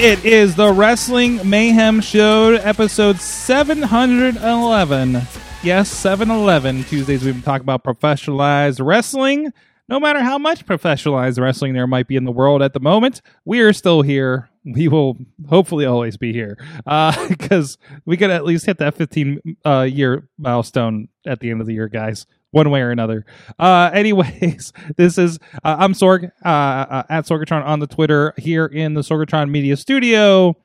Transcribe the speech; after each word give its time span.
It 0.00 0.24
is 0.24 0.54
the 0.54 0.72
Wrestling 0.72 1.40
Mayhem 1.50 2.00
Show, 2.00 2.52
episode 2.52 3.20
711. 3.20 5.22
Yes, 5.64 5.90
711. 5.90 6.84
Tuesdays 6.84 7.24
we've 7.24 7.34
been 7.34 7.42
talking 7.42 7.64
about 7.64 7.82
professionalized 7.82 8.78
wrestling. 8.80 9.52
No 9.88 9.98
matter 9.98 10.20
how 10.20 10.38
much 10.38 10.64
professionalized 10.64 11.40
wrestling 11.40 11.74
there 11.74 11.88
might 11.88 12.06
be 12.06 12.14
in 12.14 12.22
the 12.22 12.30
world 12.30 12.62
at 12.62 12.74
the 12.74 12.80
moment, 12.80 13.22
we 13.44 13.58
are 13.58 13.72
still 13.72 14.02
here. 14.02 14.48
We 14.64 14.86
will 14.86 15.16
hopefully 15.48 15.84
always 15.84 16.16
be 16.16 16.32
here 16.32 16.56
because 17.28 17.76
we 18.04 18.16
could 18.16 18.30
at 18.30 18.44
least 18.44 18.66
hit 18.66 18.78
that 18.78 18.94
15 18.94 19.56
uh, 19.66 19.80
year 19.80 20.28
milestone 20.38 21.08
at 21.26 21.40
the 21.40 21.50
end 21.50 21.60
of 21.60 21.66
the 21.66 21.74
year, 21.74 21.88
guys 21.88 22.24
one 22.50 22.70
way 22.70 22.80
or 22.80 22.90
another. 22.90 23.24
Uh, 23.58 23.90
anyways, 23.94 24.72
this 24.96 25.18
is 25.18 25.38
uh, 25.64 25.76
I'm 25.78 25.92
Sorg 25.92 26.30
uh, 26.44 26.48
uh, 26.48 27.02
at 27.08 27.26
Sorgatron 27.26 27.64
on 27.64 27.80
the 27.80 27.86
Twitter 27.86 28.34
here 28.36 28.66
in 28.66 28.94
the 28.94 29.02
Sorgatron 29.02 29.50
Media 29.50 29.76
Studio. 29.76 30.56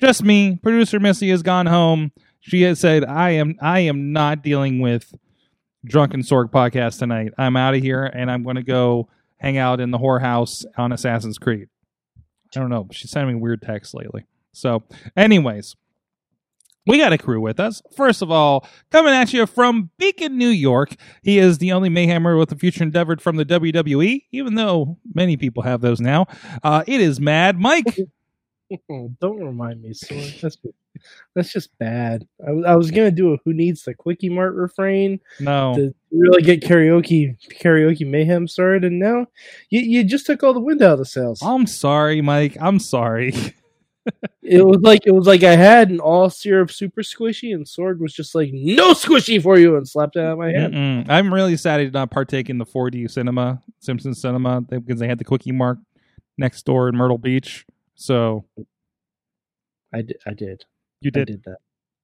Just 0.00 0.22
me. 0.22 0.56
Producer 0.62 1.00
Missy 1.00 1.30
has 1.30 1.42
gone 1.42 1.66
home. 1.66 2.12
She 2.40 2.62
has 2.62 2.78
said, 2.78 3.04
"I 3.04 3.30
am 3.30 3.56
I 3.60 3.80
am 3.80 4.12
not 4.12 4.42
dealing 4.42 4.80
with 4.80 5.12
Drunken 5.84 6.22
Sorg 6.22 6.50
podcast 6.50 6.98
tonight. 6.98 7.32
I'm 7.36 7.56
out 7.56 7.74
of 7.74 7.82
here, 7.82 8.04
and 8.04 8.30
I'm 8.30 8.44
going 8.44 8.56
to 8.56 8.62
go 8.62 9.08
hang 9.38 9.58
out 9.58 9.80
in 9.80 9.90
the 9.90 9.98
whorehouse 9.98 10.64
on 10.76 10.92
Assassin's 10.92 11.38
Creed." 11.38 11.68
I 12.56 12.60
don't 12.60 12.70
know. 12.70 12.88
She's 12.92 13.10
sending 13.10 13.34
me 13.34 13.40
weird 13.40 13.60
texts 13.60 13.92
lately. 13.92 14.24
So, 14.52 14.82
anyways, 15.16 15.76
we 16.88 16.98
got 16.98 17.12
a 17.12 17.18
crew 17.18 17.40
with 17.40 17.60
us. 17.60 17.80
First 17.96 18.22
of 18.22 18.30
all, 18.32 18.66
coming 18.90 19.12
at 19.12 19.32
you 19.32 19.46
from 19.46 19.90
Beacon, 19.98 20.36
New 20.36 20.48
York, 20.48 20.94
he 21.22 21.38
is 21.38 21.58
the 21.58 21.70
only 21.72 21.88
Mayhemmer 21.90 22.36
with 22.38 22.50
a 22.50 22.56
future 22.56 22.82
endeavored 22.82 23.22
from 23.22 23.36
the 23.36 23.44
WWE, 23.44 24.24
even 24.32 24.54
though 24.56 24.98
many 25.14 25.36
people 25.36 25.62
have 25.62 25.80
those 25.80 26.00
now. 26.00 26.26
Uh, 26.62 26.82
it 26.86 27.00
is 27.00 27.20
Mad 27.20 27.58
Mike. 27.60 27.96
Don't 29.20 29.38
remind 29.42 29.80
me, 29.80 29.90
Sorg. 29.94 30.40
That's 30.42 30.58
that's 31.34 31.52
just 31.52 31.70
bad. 31.78 32.26
I, 32.46 32.50
was- 32.50 32.64
I 32.66 32.76
was 32.76 32.90
gonna 32.90 33.10
do 33.10 33.32
a 33.32 33.38
"Who 33.44 33.54
needs 33.54 33.84
the 33.84 33.94
quickie 33.94 34.28
mart" 34.28 34.54
refrain 34.54 35.20
No, 35.40 35.74
to 35.74 35.94
really 36.12 36.42
get 36.42 36.60
karaoke 36.60 37.36
karaoke 37.62 38.06
mayhem 38.06 38.46
started, 38.46 38.84
and 38.84 38.98
now 38.98 39.26
you 39.70 39.80
you 39.80 40.04
just 40.04 40.26
took 40.26 40.42
all 40.42 40.52
the 40.52 40.60
wind 40.60 40.82
out 40.82 40.92
of 40.94 40.98
the 40.98 41.04
sails. 41.06 41.40
I'm 41.42 41.66
sorry, 41.66 42.20
Mike. 42.20 42.56
I'm 42.60 42.78
sorry. 42.78 43.32
It 44.42 44.64
was 44.64 44.80
like 44.80 45.02
it 45.06 45.10
was 45.12 45.26
like 45.26 45.42
I 45.42 45.56
had 45.56 45.90
an 45.90 46.00
all 46.00 46.30
syrup 46.30 46.70
super 46.70 47.02
squishy, 47.02 47.54
and 47.54 47.66
Sorg 47.66 47.98
was 47.98 48.12
just 48.14 48.34
like 48.34 48.50
no 48.52 48.92
squishy 48.92 49.42
for 49.42 49.58
you, 49.58 49.76
and 49.76 49.86
slapped 49.88 50.16
it 50.16 50.20
out 50.20 50.32
of 50.32 50.38
my 50.38 50.50
hand. 50.52 50.74
Mm-mm. 50.74 51.06
I'm 51.10 51.32
really 51.32 51.56
sad 51.56 51.80
I 51.80 51.84
did 51.84 51.92
not 51.92 52.10
partake 52.10 52.48
in 52.48 52.58
the 52.58 52.64
4D 52.66 53.10
cinema, 53.10 53.62
Simpsons 53.80 54.20
cinema, 54.20 54.60
because 54.62 55.00
they 55.00 55.08
had 55.08 55.18
the 55.18 55.24
quickie 55.24 55.52
mart 55.52 55.78
next 56.38 56.64
door 56.64 56.88
in 56.88 56.96
Myrtle 56.96 57.18
Beach. 57.18 57.66
So 57.94 58.44
I 59.92 60.02
did. 60.02 60.16
I 60.26 60.34
did. 60.34 60.64
you 61.00 61.08
I 61.14 61.18
did, 61.18 61.26
did 61.26 61.44
that. 61.44 61.58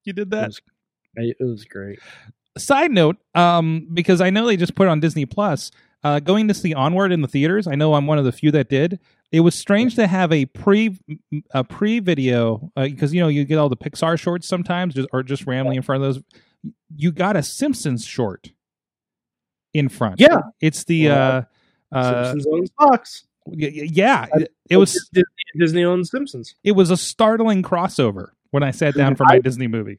you 0.04 0.12
did 0.12 0.28
It 0.28 0.30
that. 0.30 0.46
was, 0.48 0.60
I, 1.18 1.22
it 1.38 1.44
was 1.44 1.64
great. 1.64 1.98
side 2.58 2.90
note 2.92 3.16
um 3.34 3.88
because 3.92 4.20
i 4.20 4.30
know 4.30 4.46
they 4.46 4.56
just 4.56 4.74
put 4.76 4.86
it 4.86 4.90
on 4.90 5.00
disney 5.00 5.26
plus 5.26 5.70
uh 6.04 6.20
going 6.20 6.46
to 6.48 6.54
see 6.54 6.72
onward 6.72 7.10
in 7.12 7.20
the 7.20 7.26
theaters 7.28 7.66
i 7.66 7.74
know 7.74 7.94
i'm 7.94 8.06
one 8.06 8.16
of 8.18 8.24
the 8.24 8.30
few 8.32 8.50
that 8.52 8.68
did 8.68 9.00
it 9.34 9.40
was 9.40 9.56
strange 9.56 9.96
to 9.96 10.06
have 10.06 10.32
a 10.32 10.44
pre 10.46 10.96
a 11.50 11.64
pre 11.64 11.98
video 11.98 12.70
because 12.76 13.12
you 13.12 13.20
know 13.20 13.26
you 13.26 13.44
get 13.44 13.58
all 13.58 13.68
the 13.68 13.76
pixar 13.76 14.16
shorts 14.18 14.46
sometimes 14.46 14.94
just, 14.94 15.08
or 15.12 15.24
just 15.24 15.44
randomly 15.44 15.76
in 15.76 15.82
front 15.82 16.04
of 16.04 16.14
those 16.14 16.22
you 16.96 17.10
got 17.10 17.34
a 17.36 17.42
simpsons 17.42 18.04
short 18.04 18.52
in 19.72 19.88
front 19.88 20.20
Yeah. 20.20 20.38
it's 20.60 20.84
the 20.84 21.08
uh 21.08 21.42
uh 21.90 22.30
Simpsons 22.32 22.46
owns 22.54 22.70
Fox. 22.78 23.26
yeah 23.48 24.26
it, 24.34 24.52
it 24.70 24.76
was 24.76 25.10
Disney, 25.58 25.82
owns 25.84 26.10
Simpsons. 26.12 26.54
it 26.62 26.72
was 26.72 26.90
a 26.90 26.96
startling 26.96 27.62
crossover 27.64 28.28
when 28.52 28.62
i 28.62 28.70
sat 28.70 28.94
down 28.94 29.16
for 29.16 29.24
my 29.28 29.40
disney 29.40 29.66
movie 29.66 29.98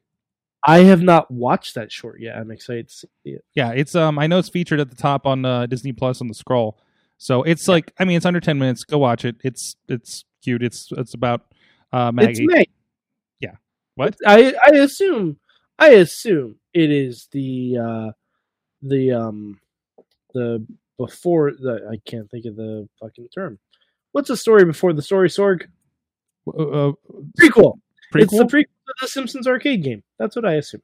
I 0.68 0.80
have 0.80 1.04
not 1.04 1.30
watched 1.30 1.76
that 1.76 1.92
short 1.92 2.20
yet. 2.20 2.38
I'm 2.38 2.50
excited 2.50 2.88
to 2.90 2.96
see 2.96 3.08
it. 3.26 3.46
Yeah, 3.54 3.70
it's 3.74 3.94
um 3.94 4.18
I 4.18 4.26
know 4.26 4.40
it's 4.40 4.50
featured 4.50 4.80
at 4.80 4.90
the 4.90 4.96
top 4.96 5.28
on 5.28 5.46
uh, 5.46 5.68
Disney 5.68 5.92
Plus 5.94 6.22
on 6.22 6.28
the 6.28 6.34
scroll. 6.34 6.80
So 7.18 7.44
it's 7.44 7.68
like 7.68 7.94
I 8.00 8.06
mean 8.06 8.18
it's 8.18 8.26
under 8.26 8.40
10 8.40 8.58
minutes. 8.60 8.84
Go 8.84 8.98
watch 8.98 9.26
it. 9.26 9.36
It's 9.44 9.76
it's 9.88 10.26
cute. 10.44 10.64
It's 10.64 10.90
it's 10.92 11.14
about 11.14 11.54
uh 11.92 12.12
Maggie. 12.12 12.44
It's 12.44 12.54
May. 12.54 12.66
Yeah. 13.40 13.56
What? 13.96 14.16
I 14.26 14.54
I 14.66 14.78
assume 14.78 15.38
I 15.80 15.90
assume 15.90 16.58
it 16.74 16.92
is 16.92 17.28
the 17.32 17.78
uh 17.78 18.12
the 18.82 19.12
um 19.12 19.60
the 20.34 20.66
before 20.98 21.52
the 21.52 21.90
I 21.92 21.98
can't 22.10 22.30
think 22.30 22.46
of 22.46 22.56
the 22.56 22.88
fucking 23.00 23.30
term. 23.34 23.60
What's 24.12 24.30
the 24.30 24.38
story 24.38 24.64
before 24.66 24.94
the 24.94 25.02
story 25.02 25.30
Sorg? 25.30 25.68
Uh, 26.48 26.52
uh, 26.52 26.92
Prequel. 27.42 27.80
It's 28.14 28.32
the 28.32 28.46
prequel? 28.46 28.50
prequel 28.50 28.88
to 28.88 28.94
the 29.02 29.08
Simpsons 29.08 29.48
arcade 29.48 29.84
game. 29.84 30.04
That's 30.20 30.36
what 30.36 30.46
I 30.46 30.54
assume. 30.54 30.84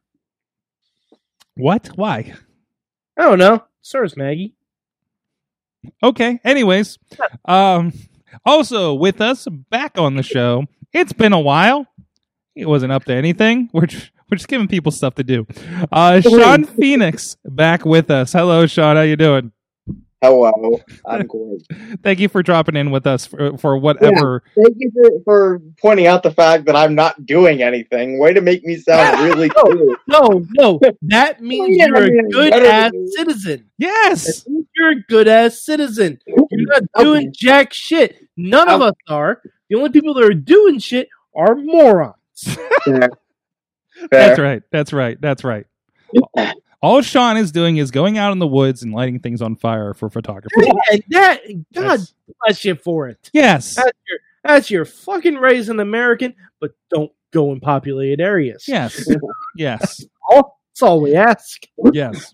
what? 1.56 1.88
Why? 1.96 2.34
I 3.18 3.24
don't 3.24 3.38
know. 3.40 3.64
Stars 3.82 4.18
Maggie. 4.18 4.54
Okay. 6.04 6.40
Anyways, 6.44 6.98
um 7.46 7.94
also 8.46 8.94
with 8.94 9.22
us 9.22 9.48
back 9.70 9.98
on 9.98 10.16
the 10.16 10.24
show. 10.24 10.66
It's 10.94 11.14
been 11.14 11.34
a 11.34 11.40
while. 11.40 11.88
It 12.56 12.68
wasn't 12.68 12.92
up 12.92 13.06
to 13.06 13.14
anything. 13.14 13.70
We're 13.74 13.86
just, 13.86 14.12
we're 14.30 14.38
just 14.38 14.48
giving 14.48 14.68
people 14.68 14.92
stuff 14.92 15.16
to 15.16 15.24
do. 15.24 15.48
Uh 15.92 16.22
Shawn 16.22 16.66
Phoenix 16.66 17.38
back 17.46 17.86
with 17.86 18.10
us. 18.12 18.34
Hello 18.34 18.66
Shawn, 18.68 18.96
how 18.96 19.02
you 19.04 19.16
doing? 19.16 19.52
Hello, 20.22 20.80
I'm 21.04 21.26
great. 21.28 21.66
Thank 22.04 22.20
you 22.20 22.30
for 22.30 22.44
dropping 22.44 22.76
in 22.76 22.92
with 22.92 23.08
us 23.08 23.26
for, 23.26 23.58
for 23.58 23.76
whatever 23.76 24.44
Thank 24.56 24.76
you 24.78 24.92
for, 24.92 25.24
for 25.24 25.62
pointing 25.82 26.06
out 26.06 26.22
the 26.22 26.30
fact 26.30 26.66
that 26.66 26.76
I'm 26.76 26.94
not 26.94 27.26
doing 27.26 27.64
anything. 27.64 28.20
Way 28.20 28.34
to 28.34 28.42
make 28.42 28.64
me 28.64 28.78
sound 28.78 29.20
really 29.24 29.50
cool. 29.50 29.96
No, 30.08 30.46
no. 30.52 30.80
That 31.02 31.42
means 31.42 31.76
Yeah, 31.76 31.88
you're 31.88 32.04
a 32.04 32.30
good 32.30 32.54
ass 32.54 32.92
citizen. 33.16 33.72
Yes. 33.80 34.46
You're 34.76 34.92
a 34.92 35.02
good 35.10 35.28
ass 35.28 35.60
citizen. 35.60 36.20
You're 36.28 36.68
not 36.68 36.84
doing 37.00 37.34
jack 37.36 37.74
shit. 37.74 38.16
None 38.38 38.70
of 38.70 38.82
us 38.82 38.96
are. 39.08 39.42
The 39.70 39.78
only 39.78 39.90
people 39.90 40.14
that 40.14 40.24
are 40.24 40.36
doing 40.36 40.78
shit 40.78 41.10
are 41.36 41.56
morons. 41.56 42.16
Fair. 42.86 43.10
That's 44.12 44.40
right. 44.40 44.62
That's 44.72 44.94
right. 44.94 45.20
That's 45.20 45.44
right. 45.44 45.66
All 46.82 47.02
Shawn 47.02 47.38
is 47.38 47.52
doing 47.52 47.78
is 47.78 47.92
going 47.92 48.18
out 48.18 48.32
in 48.32 48.40
the 48.40 48.48
woods 48.48 48.82
and 48.82 48.92
lighting 48.92 49.20
things 49.20 49.42
on 49.42 49.56
fire 49.56 49.94
for 49.94 50.10
photography. 50.10 50.68
And 50.92 51.04
that, 51.10 51.42
God 51.74 51.84
That's- 51.84 52.14
bless 52.44 52.66
you 52.66 52.76
for 52.76 53.08
it. 53.08 53.30
Yes. 53.34 53.76
That's 53.76 53.92
your, 54.10 54.20
that's 54.44 54.72
your 54.72 54.86
fucking 54.86 55.36
raise 55.36 55.70
an 55.70 55.80
American, 55.80 56.34
but 56.60 56.72
don't 56.90 57.12
go 57.32 57.52
in 57.52 57.60
populated 57.60 58.20
areas. 58.22 58.66
Yes. 58.68 59.08
Yes. 59.56 60.06
That's 60.32 60.82
all 60.82 61.02
we 61.02 61.14
ask. 61.14 61.64
Yes. 61.92 62.34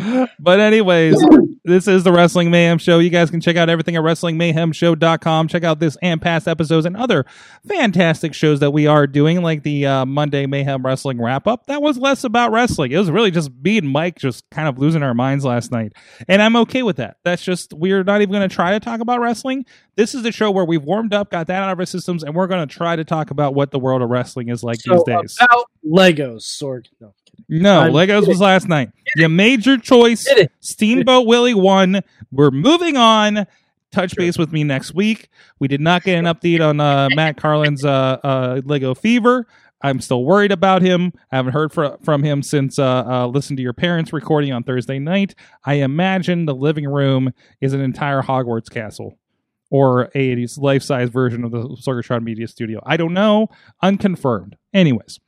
But 0.38 0.60
anyways, 0.60 1.22
this 1.64 1.86
is 1.86 2.02
the 2.04 2.12
Wrestling 2.12 2.50
Mayhem 2.50 2.78
Show. 2.78 2.98
You 2.98 3.10
guys 3.10 3.30
can 3.30 3.40
check 3.40 3.56
out 3.56 3.68
everything 3.68 3.96
at 3.96 4.02
WrestlingMayhemShow.com. 4.02 5.48
Check 5.48 5.64
out 5.64 5.80
this 5.80 5.96
and 6.02 6.20
past 6.20 6.48
episodes 6.48 6.86
and 6.86 6.96
other 6.96 7.26
fantastic 7.66 8.32
shows 8.34 8.60
that 8.60 8.70
we 8.70 8.86
are 8.86 9.06
doing, 9.06 9.42
like 9.42 9.62
the 9.62 9.86
uh, 9.86 10.06
Monday 10.06 10.46
Mayhem 10.46 10.84
Wrestling 10.84 11.20
Wrap 11.20 11.46
Up. 11.46 11.66
That 11.66 11.82
was 11.82 11.98
less 11.98 12.24
about 12.24 12.52
wrestling. 12.52 12.92
It 12.92 12.98
was 12.98 13.10
really 13.10 13.30
just 13.30 13.50
me 13.62 13.78
and 13.78 13.88
Mike 13.90 14.18
just 14.18 14.48
kind 14.50 14.68
of 14.68 14.78
losing 14.78 15.02
our 15.02 15.14
minds 15.14 15.44
last 15.44 15.70
night. 15.70 15.92
And 16.28 16.40
I'm 16.40 16.56
okay 16.56 16.82
with 16.82 16.96
that. 16.96 17.18
That's 17.24 17.42
just, 17.42 17.72
we're 17.74 18.02
not 18.02 18.22
even 18.22 18.32
going 18.32 18.48
to 18.48 18.54
try 18.54 18.72
to 18.72 18.80
talk 18.80 19.00
about 19.00 19.20
wrestling. 19.20 19.66
This 19.96 20.14
is 20.14 20.22
the 20.22 20.32
show 20.32 20.50
where 20.50 20.64
we've 20.64 20.82
warmed 20.82 21.12
up, 21.12 21.30
got 21.30 21.46
that 21.48 21.62
out 21.62 21.70
of 21.70 21.78
our 21.78 21.86
systems, 21.86 22.22
and 22.22 22.34
we're 22.34 22.46
going 22.46 22.66
to 22.66 22.74
try 22.74 22.96
to 22.96 23.04
talk 23.04 23.30
about 23.30 23.54
what 23.54 23.70
the 23.70 23.78
world 23.78 24.00
of 24.02 24.08
wrestling 24.08 24.48
is 24.48 24.62
like 24.64 24.80
So 24.80 24.94
these 24.94 25.02
days. 25.04 25.38
about 25.40 25.66
Legos, 25.84 26.42
Sorg. 26.42 26.86
No. 27.00 27.12
No, 27.48 27.80
I'm 27.80 27.92
Legos 27.92 28.26
was 28.28 28.40
last 28.40 28.68
night. 28.68 28.90
You 29.16 29.28
made 29.28 29.66
your 29.66 29.78
choice. 29.78 30.26
Steamboat 30.60 31.26
Willie 31.26 31.54
won. 31.54 32.00
We're 32.30 32.50
moving 32.50 32.96
on. 32.96 33.46
Touch 33.92 34.14
base 34.14 34.38
with 34.38 34.52
me 34.52 34.62
next 34.62 34.94
week. 34.94 35.28
We 35.58 35.66
did 35.66 35.80
not 35.80 36.04
get 36.04 36.16
an 36.16 36.24
update 36.26 36.60
on 36.60 36.78
uh, 36.78 37.08
Matt 37.14 37.36
Carlin's 37.36 37.84
uh, 37.84 38.18
uh, 38.22 38.60
Lego 38.64 38.94
Fever. 38.94 39.46
I'm 39.82 40.00
still 40.00 40.24
worried 40.24 40.52
about 40.52 40.82
him. 40.82 41.12
I 41.32 41.36
haven't 41.36 41.54
heard 41.54 41.72
fr- 41.72 41.96
from 42.04 42.22
him 42.22 42.42
since 42.42 42.78
uh, 42.78 43.04
uh, 43.06 43.26
listen 43.26 43.56
to 43.56 43.62
your 43.62 43.72
parents 43.72 44.12
recording 44.12 44.52
on 44.52 44.62
Thursday 44.62 44.98
night. 44.98 45.34
I 45.64 45.74
imagine 45.74 46.44
the 46.44 46.54
living 46.54 46.86
room 46.86 47.32
is 47.60 47.72
an 47.72 47.80
entire 47.80 48.22
Hogwarts 48.22 48.70
castle 48.70 49.18
or 49.70 50.10
a 50.14 50.46
life 50.58 50.82
size 50.82 51.08
version 51.08 51.44
of 51.44 51.52
the 51.52 51.62
Sorgatron 51.80 52.22
Media 52.22 52.48
Studio. 52.48 52.80
I 52.84 52.96
don't 52.96 53.14
know, 53.14 53.48
unconfirmed. 53.82 54.56
Anyways, 54.74 55.20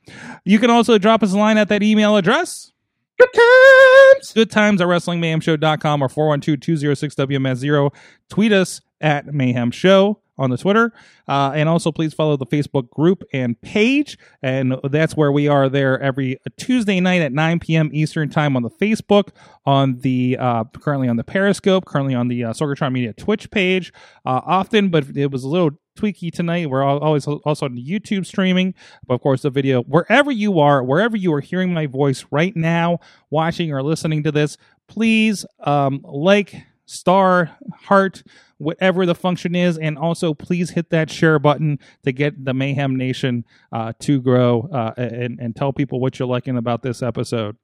you 0.45 0.59
can 0.59 0.69
also 0.69 0.97
drop 0.97 1.23
us 1.23 1.33
a 1.33 1.37
line 1.37 1.57
at 1.57 1.69
that 1.69 1.81
email 1.83 2.15
address. 2.17 2.71
Good 3.19 3.33
times. 3.33 4.33
Good 4.33 4.51
times 4.51 4.81
at 4.81 4.87
WrestlingMayhemShow.com 4.87 6.01
or 6.01 6.07
412-206-WMS0. 6.07 7.93
Tweet 8.29 8.51
us 8.51 8.81
at 9.01 9.27
Mayhem 9.27 9.71
Show 9.71 10.22
on 10.43 10.49
the 10.49 10.57
Twitter. 10.57 10.91
Uh, 11.27 11.51
and 11.55 11.69
also 11.69 11.91
please 11.91 12.13
follow 12.13 12.37
the 12.37 12.45
Facebook 12.45 12.89
group 12.89 13.23
and 13.33 13.59
page. 13.61 14.17
And 14.41 14.75
that's 14.83 15.15
where 15.15 15.31
we 15.31 15.47
are 15.47 15.69
there 15.69 15.99
every 16.01 16.39
Tuesday 16.57 16.99
night 16.99 17.21
at 17.21 17.31
9 17.31 17.59
p.m. 17.59 17.89
Eastern 17.93 18.29
time 18.29 18.55
on 18.55 18.63
the 18.63 18.69
Facebook, 18.69 19.29
on 19.65 19.99
the 19.99 20.37
uh, 20.39 20.65
currently 20.79 21.07
on 21.07 21.17
the 21.17 21.23
Periscope, 21.23 21.85
currently 21.85 22.15
on 22.15 22.27
the 22.27 22.43
uh, 22.43 22.53
Sorgatron 22.53 22.91
Media 22.91 23.13
Twitch 23.13 23.49
page. 23.51 23.93
Uh, 24.25 24.41
often, 24.45 24.89
but 24.89 25.15
it 25.15 25.31
was 25.31 25.43
a 25.43 25.47
little 25.47 25.71
tweaky 25.97 26.31
tonight. 26.31 26.69
We're 26.69 26.83
always 26.83 27.27
also 27.27 27.65
on 27.65 27.77
YouTube 27.77 28.25
streaming, 28.25 28.73
but 29.05 29.15
of 29.15 29.21
course 29.21 29.43
the 29.43 29.49
video 29.49 29.83
wherever 29.83 30.31
you 30.31 30.59
are, 30.59 30.83
wherever 30.83 31.15
you 31.15 31.33
are 31.33 31.41
hearing 31.41 31.73
my 31.73 31.85
voice 31.85 32.25
right 32.31 32.55
now, 32.55 32.99
watching 33.29 33.71
or 33.71 33.83
listening 33.83 34.23
to 34.23 34.31
this, 34.31 34.57
please 34.87 35.45
um, 35.61 36.01
like, 36.03 36.65
star, 36.85 37.55
heart, 37.73 38.23
whatever 38.57 39.05
the 39.05 39.15
function 39.15 39.55
is, 39.55 39.77
and 39.77 39.97
also 39.97 40.33
please 40.33 40.71
hit 40.71 40.89
that 40.89 41.09
share 41.09 41.39
button 41.39 41.79
to 42.03 42.11
get 42.11 42.45
the 42.45 42.53
Mayhem 42.53 42.95
Nation 42.95 43.45
uh, 43.71 43.93
to 43.99 44.21
grow 44.21 44.69
uh, 44.71 44.93
and 44.97 45.39
and 45.39 45.55
tell 45.55 45.73
people 45.73 45.99
what 45.99 46.19
you're 46.19 46.27
liking 46.27 46.57
about 46.57 46.81
this 46.81 47.01
episode. 47.01 47.57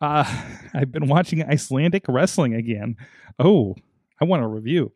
Uh, 0.00 0.24
I've 0.74 0.92
been 0.92 1.08
watching 1.08 1.42
Icelandic 1.42 2.04
wrestling 2.08 2.54
again. 2.54 2.96
Oh, 3.38 3.76
I 4.20 4.24
want 4.24 4.42
a 4.42 4.46
review. 4.46 4.92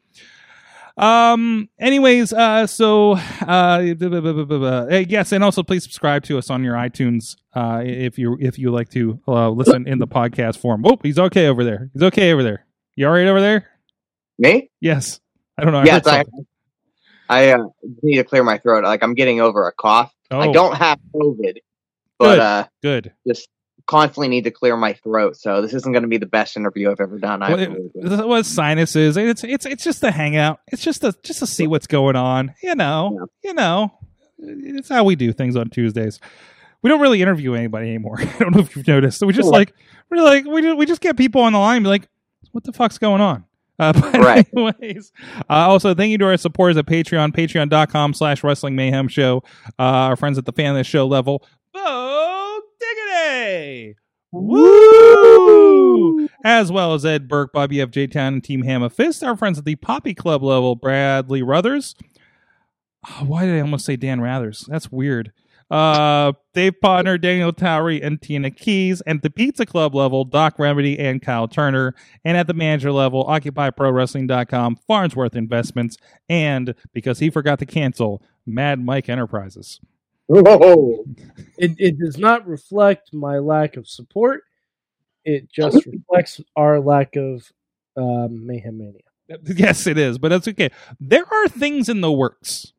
Um. 0.97 1.69
Anyways, 1.79 2.32
uh, 2.32 2.67
so 2.67 3.12
uh, 3.12 3.94
blah, 3.94 4.21
blah, 4.21 4.44
blah, 4.44 4.87
yes, 4.97 5.32
and 5.32 5.43
also 5.43 5.62
please 5.62 5.82
subscribe 5.82 6.25
to 6.25 6.37
us 6.37 6.50
on 6.50 6.62
your 6.62 6.75
iTunes, 6.75 7.37
uh, 7.55 7.81
if 7.85 8.19
you 8.19 8.37
if 8.41 8.59
you 8.59 8.71
like 8.71 8.91
to 8.91 9.21
uh, 9.27 9.49
listen 9.49 9.87
in 9.87 9.99
the 9.99 10.09
podcast 10.09 10.59
form. 10.59 10.85
Oh, 10.85 10.99
he's 11.03 11.19
okay 11.19 11.47
over 11.47 11.65
there. 11.65 11.91
He's 11.94 12.03
okay 12.03 12.32
over 12.32 12.43
there. 12.43 12.67
You 13.00 13.06
all 13.06 13.12
right 13.14 13.26
over 13.26 13.41
there? 13.41 13.67
Me? 14.38 14.70
Yes. 14.79 15.20
I 15.56 15.64
don't 15.64 15.73
know. 15.73 15.79
I 15.79 15.85
yes, 15.87 16.06
I. 16.06 16.23
I 17.31 17.52
uh, 17.52 17.64
need 18.02 18.17
to 18.17 18.25
clear 18.25 18.44
my 18.44 18.58
throat. 18.58 18.85
Like 18.85 19.02
I'm 19.02 19.14
getting 19.14 19.41
over 19.41 19.67
a 19.67 19.73
cough. 19.73 20.12
I 20.31 20.49
Oh. 20.49 20.52
don't 20.52 20.76
have 20.76 20.99
COVID, 21.14 21.55
but 22.19 22.29
Good. 22.35 22.38
uh, 22.41 22.67
Good. 22.82 23.14
just 23.26 23.49
constantly 23.87 24.29
need 24.29 24.44
to 24.44 24.50
clear 24.50 24.76
my 24.76 24.93
throat. 24.93 25.38
So 25.38 25.62
this 25.62 25.73
isn't 25.73 25.91
going 25.91 26.02
to 26.02 26.11
be 26.11 26.19
the 26.19 26.26
best 26.26 26.58
interview 26.58 26.91
I've 26.91 27.00
ever 27.00 27.19
done. 27.19 27.43
I 27.43 27.49
What, 27.52 27.58
have 27.61 27.69
to 27.70 27.75
it, 27.75 27.91
lose 27.94 28.20
what 28.20 28.44
sinuses? 28.44 29.17
It's 29.17 29.44
it's 29.44 29.64
it's 29.64 29.82
just 29.82 30.05
a 30.05 30.11
hangout. 30.11 30.61
It's 30.70 30.82
just 30.82 31.03
a 31.03 31.14
just 31.23 31.38
to 31.38 31.46
see 31.46 31.67
what's 31.67 31.87
going 31.87 32.17
on. 32.17 32.55
You 32.62 32.75
know. 32.75 33.29
You 33.43 33.55
know. 33.55 33.94
It's 34.38 34.91
how 34.91 35.05
we 35.05 35.17
do 35.17 35.32
things 35.32 35.56
on 35.56 35.70
Tuesdays. 35.70 36.20
We 36.82 36.91
don't 36.91 37.00
really 37.00 37.23
interview 37.23 37.55
anybody 37.55 37.88
anymore. 37.88 38.20
I 38.20 38.25
don't 38.41 38.55
know 38.55 38.61
if 38.61 38.76
you've 38.76 38.87
noticed. 38.87 39.20
So 39.20 39.26
we 39.26 39.32
just 39.32 39.49
like 39.49 39.73
we're 40.11 40.23
like 40.23 40.44
we 40.44 40.61
just, 40.61 40.76
we 40.76 40.85
just 40.85 41.00
get 41.00 41.17
people 41.17 41.41
on 41.41 41.55
the 41.55 41.58
line 41.58 41.79
and 41.79 41.85
be 41.85 41.88
like, 41.88 42.06
what 42.52 42.64
the 42.64 42.73
fuck's 42.73 42.99
going 42.99 43.20
on? 43.20 43.44
Uh, 43.79 43.93
but 43.99 44.14
Right. 44.19 44.47
anyways, 44.55 45.12
uh, 45.49 45.69
also 45.69 45.94
thank 45.94 46.11
you 46.11 46.19
to 46.19 46.26
our 46.26 46.37
supporters 46.37 46.76
at 46.76 46.87
Patreon, 46.87 47.32
patreon.com 47.35 48.12
slash 48.14 48.44
wrestling 48.44 48.76
mayhem 48.76 49.08
show. 49.08 49.43
Uh, 49.79 49.82
our 50.11 50.17
friends 50.17 50.37
at 50.38 50.44
the 50.44 50.52
fan 50.52 50.73
of 50.73 50.76
the 50.76 50.85
show 50.85 51.06
level. 51.06 51.43
Bo 51.73 52.61
Diggity! 52.79 53.97
Woo! 54.32 56.29
As 56.44 56.70
well 56.73 56.94
as 56.94 57.05
Ed 57.05 57.29
Burke, 57.29 57.52
Bobby 57.52 57.81
F. 57.81 57.91
J. 57.91 58.06
Town, 58.06 58.35
and 58.35 58.44
Team 58.44 58.62
Hammer 58.62 58.88
Fist. 58.88 59.23
Our 59.25 59.37
friends 59.37 59.58
at 59.58 59.64
the 59.64 59.76
Poppy 59.76 60.14
Club 60.14 60.43
level, 60.43 60.75
Bradley 60.76 61.43
Ruthers. 61.43 61.94
Oh, 63.08 63.25
why 63.25 63.46
did 63.46 63.56
I 63.56 63.61
almost 63.61 63.85
say 63.87 63.96
Dan 63.96 64.20
Rathers? 64.20 64.67
That's 64.67 64.93
weird. 64.93 65.32
Uh, 65.70 66.32
Dave 66.52 66.75
Podner, 66.82 67.20
Daniel 67.20 67.52
Towery, 67.52 68.02
and 68.02 68.20
Tina 68.20 68.50
Keys. 68.50 69.00
And 69.02 69.19
at 69.19 69.22
the 69.22 69.31
Pizza 69.31 69.64
Club 69.64 69.94
level, 69.94 70.25
Doc 70.25 70.58
Remedy 70.58 70.99
and 70.99 71.22
Kyle 71.22 71.46
Turner. 71.46 71.94
And 72.25 72.37
at 72.37 72.46
the 72.46 72.55
manager 72.55 72.90
level, 72.90 73.25
OccupyProWrestling.com, 73.26 74.76
Farnsworth 74.87 75.37
Investments, 75.37 75.96
and 76.28 76.75
because 76.93 77.20
he 77.20 77.31
forgot 77.31 77.58
to 77.61 77.67
cancel, 77.67 78.22
Mad 78.46 78.84
Mike 78.84 79.08
Enterprises. 79.08 79.81
Whoa. 80.26 81.05
It, 81.58 81.72
it 81.78 81.99
does 81.99 82.19
not 82.19 82.46
reflect 82.46 83.12
my 83.12 83.38
lack 83.38 83.76
of 83.76 83.88
support. 83.88 84.43
It 85.25 85.50
just 85.50 85.87
reflects 85.87 86.40
our 86.56 86.81
lack 86.81 87.17
of 87.17 87.52
um, 87.96 88.46
mayhem 88.46 88.78
mania. 88.78 89.02
Yes, 89.44 89.87
it 89.87 89.96
is, 89.96 90.19
but 90.19 90.28
that's 90.31 90.49
okay. 90.49 90.70
There 90.99 91.25
are 91.32 91.49
things 91.49 91.88
in 91.88 92.00
the 92.00 92.11
works. 92.11 92.72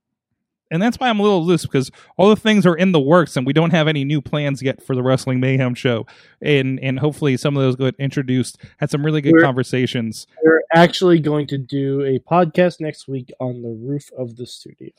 And 0.72 0.82
that's 0.82 0.98
why 0.98 1.10
I'm 1.10 1.20
a 1.20 1.24
little 1.24 1.44
loose 1.46 1.64
because 1.64 1.92
all 2.18 2.30
the 2.30 2.36
things 2.36 2.66
are 2.66 2.76
in 2.76 2.94
the 2.94 3.00
works 3.00 3.36
and 3.38 3.46
we 3.46 3.52
don't 3.54 3.72
have 3.72 3.88
any 3.88 4.04
new 4.06 4.22
plans 4.22 4.62
yet 4.64 4.82
for 4.82 4.96
the 4.96 5.04
Wrestling 5.04 5.40
Mayhem 5.42 5.76
show. 5.76 6.08
And 6.42 6.80
and 6.80 6.98
hopefully 6.98 7.36
some 7.38 7.56
of 7.58 7.62
those 7.62 7.76
get 7.76 7.96
introduced. 8.00 8.58
Had 8.78 8.90
some 8.90 9.06
really 9.06 9.22
good 9.22 9.34
We're- 9.34 9.44
conversations. 9.44 10.26
We're 10.44 10.62
actually 10.74 11.20
going 11.20 11.46
to 11.48 11.58
do 11.58 12.02
a 12.04 12.20
podcast 12.20 12.80
next 12.80 13.08
week 13.08 13.32
on 13.40 13.62
the 13.62 13.70
roof 13.70 14.10
of 14.18 14.38
the 14.38 14.46
studio. 14.48 14.90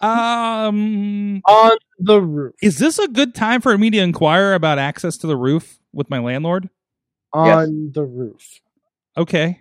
Um 0.00 1.40
On 1.46 1.76
the 1.98 2.20
roof. 2.20 2.54
is 2.60 2.78
this 2.78 2.98
a 2.98 3.08
good 3.08 3.34
time 3.34 3.60
for 3.60 3.78
me 3.78 3.88
to 3.90 3.98
inquire 3.98 4.52
about 4.54 4.78
access 4.78 5.16
to 5.18 5.26
the 5.26 5.36
roof 5.36 5.78
with 5.92 6.10
my 6.10 6.18
landlord? 6.18 6.68
On 7.32 7.92
the 7.94 8.04
roof. 8.04 8.60
Okay. 9.16 9.60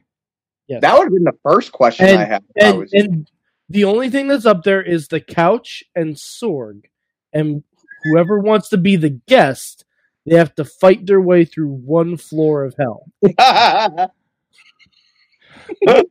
Yes. 0.67 0.81
That 0.81 0.97
would 0.97 1.05
have 1.05 1.13
been 1.13 1.23
the 1.23 1.37
first 1.43 1.71
question 1.71 2.07
And- 2.07 2.19
I 2.19 2.25
had. 2.25 2.43
if 2.55 2.65
I 2.65 2.77
was- 2.77 2.91
and 2.93 3.29
the 3.71 3.85
only 3.85 4.09
thing 4.09 4.27
that's 4.27 4.45
up 4.45 4.63
there 4.63 4.81
is 4.81 5.07
the 5.07 5.19
couch 5.21 5.83
and 5.95 6.15
Sorg. 6.15 6.85
And 7.33 7.63
whoever 8.03 8.39
wants 8.39 8.69
to 8.69 8.77
be 8.77 8.95
the 8.97 9.09
guest, 9.27 9.85
they 10.25 10.35
have 10.35 10.53
to 10.55 10.65
fight 10.65 11.05
their 11.05 11.21
way 11.21 11.45
through 11.45 11.69
one 11.69 12.17
floor 12.17 12.63
of 12.65 12.75
hell. 12.77 13.05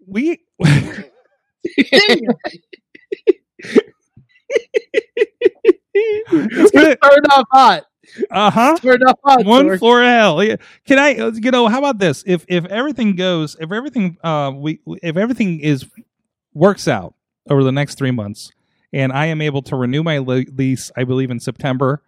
We 0.06 0.40
it's 5.94 6.70
gonna 6.70 6.96
start 6.96 7.24
off 7.30 7.46
hot. 7.52 7.84
uh-huh. 8.30 8.76
Start 8.76 9.00
off 9.06 9.18
hot. 9.24 9.44
one 9.44 9.66
Sorg. 9.66 9.78
floor 9.78 10.02
of 10.02 10.08
hell. 10.08 10.44
Yeah. 10.44 10.56
Can 10.86 10.98
I? 10.98 11.14
uh, 11.16 11.32
You 11.34 11.50
know, 11.50 11.68
how 11.68 11.78
about 11.78 11.98
this? 11.98 12.24
If 12.26 12.44
if 12.48 12.64
everything 12.66 13.16
goes, 13.16 13.56
if 13.60 13.70
everything 13.72 14.16
uh 14.22 14.52
we 14.54 14.80
if 15.02 15.16
everything 15.16 15.60
is 15.60 15.86
works 16.54 16.88
out 16.88 17.14
over 17.50 17.64
the 17.64 17.72
next 17.72 17.96
three 17.96 18.10
months, 18.10 18.52
and 18.92 19.12
I 19.12 19.26
am 19.26 19.40
able 19.40 19.62
to 19.62 19.76
renew 19.76 20.02
my 20.02 20.18
le- 20.18 20.44
lease, 20.54 20.90
I 20.96 21.04
believe 21.04 21.30
in 21.30 21.40
September. 21.40 22.02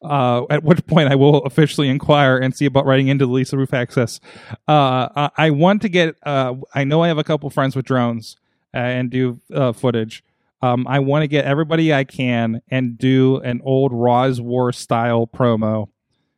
Uh, 0.00 0.44
at 0.48 0.62
which 0.62 0.86
point 0.86 1.10
I 1.10 1.16
will 1.16 1.38
officially 1.38 1.88
inquire 1.88 2.38
and 2.38 2.54
see 2.54 2.66
about 2.66 2.86
writing 2.86 3.08
into 3.08 3.26
the 3.26 3.32
lease 3.32 3.52
of 3.52 3.58
roof 3.58 3.74
access. 3.74 4.20
Uh, 4.68 5.08
I, 5.16 5.30
I 5.36 5.50
want 5.50 5.82
to 5.82 5.88
get. 5.88 6.14
Uh, 6.22 6.54
I 6.72 6.84
know 6.84 7.02
I 7.02 7.08
have 7.08 7.18
a 7.18 7.24
couple 7.24 7.50
friends 7.50 7.74
with 7.74 7.84
drones 7.84 8.36
uh, 8.72 8.78
and 8.78 9.10
do 9.10 9.40
uh, 9.52 9.72
footage. 9.72 10.22
Um, 10.62 10.86
I 10.88 11.00
want 11.00 11.22
to 11.22 11.28
get 11.28 11.44
everybody 11.44 11.92
I 11.92 12.04
can 12.04 12.62
and 12.68 12.96
do 12.96 13.36
an 13.38 13.60
old 13.64 13.92
Roz 13.92 14.40
War 14.40 14.72
style 14.72 15.26
promo 15.26 15.88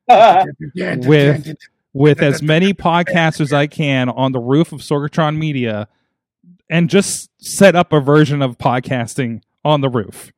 with 1.07 1.55
with 1.93 2.23
as 2.23 2.43
many 2.43 2.73
podcasts 2.73 3.41
as 3.41 3.53
I 3.53 3.67
can 3.67 4.09
on 4.09 4.33
the 4.33 4.39
roof 4.39 4.73
of 4.73 4.81
Sorgatron 4.81 5.37
Media 5.37 5.89
and 6.71 6.89
just 6.89 7.29
set 7.39 7.77
up 7.77 7.93
a 7.93 8.01
version 8.01 8.41
of 8.41 8.57
podcasting 8.57 9.43
on 9.63 9.83
the 9.83 9.91
roof 9.91 10.33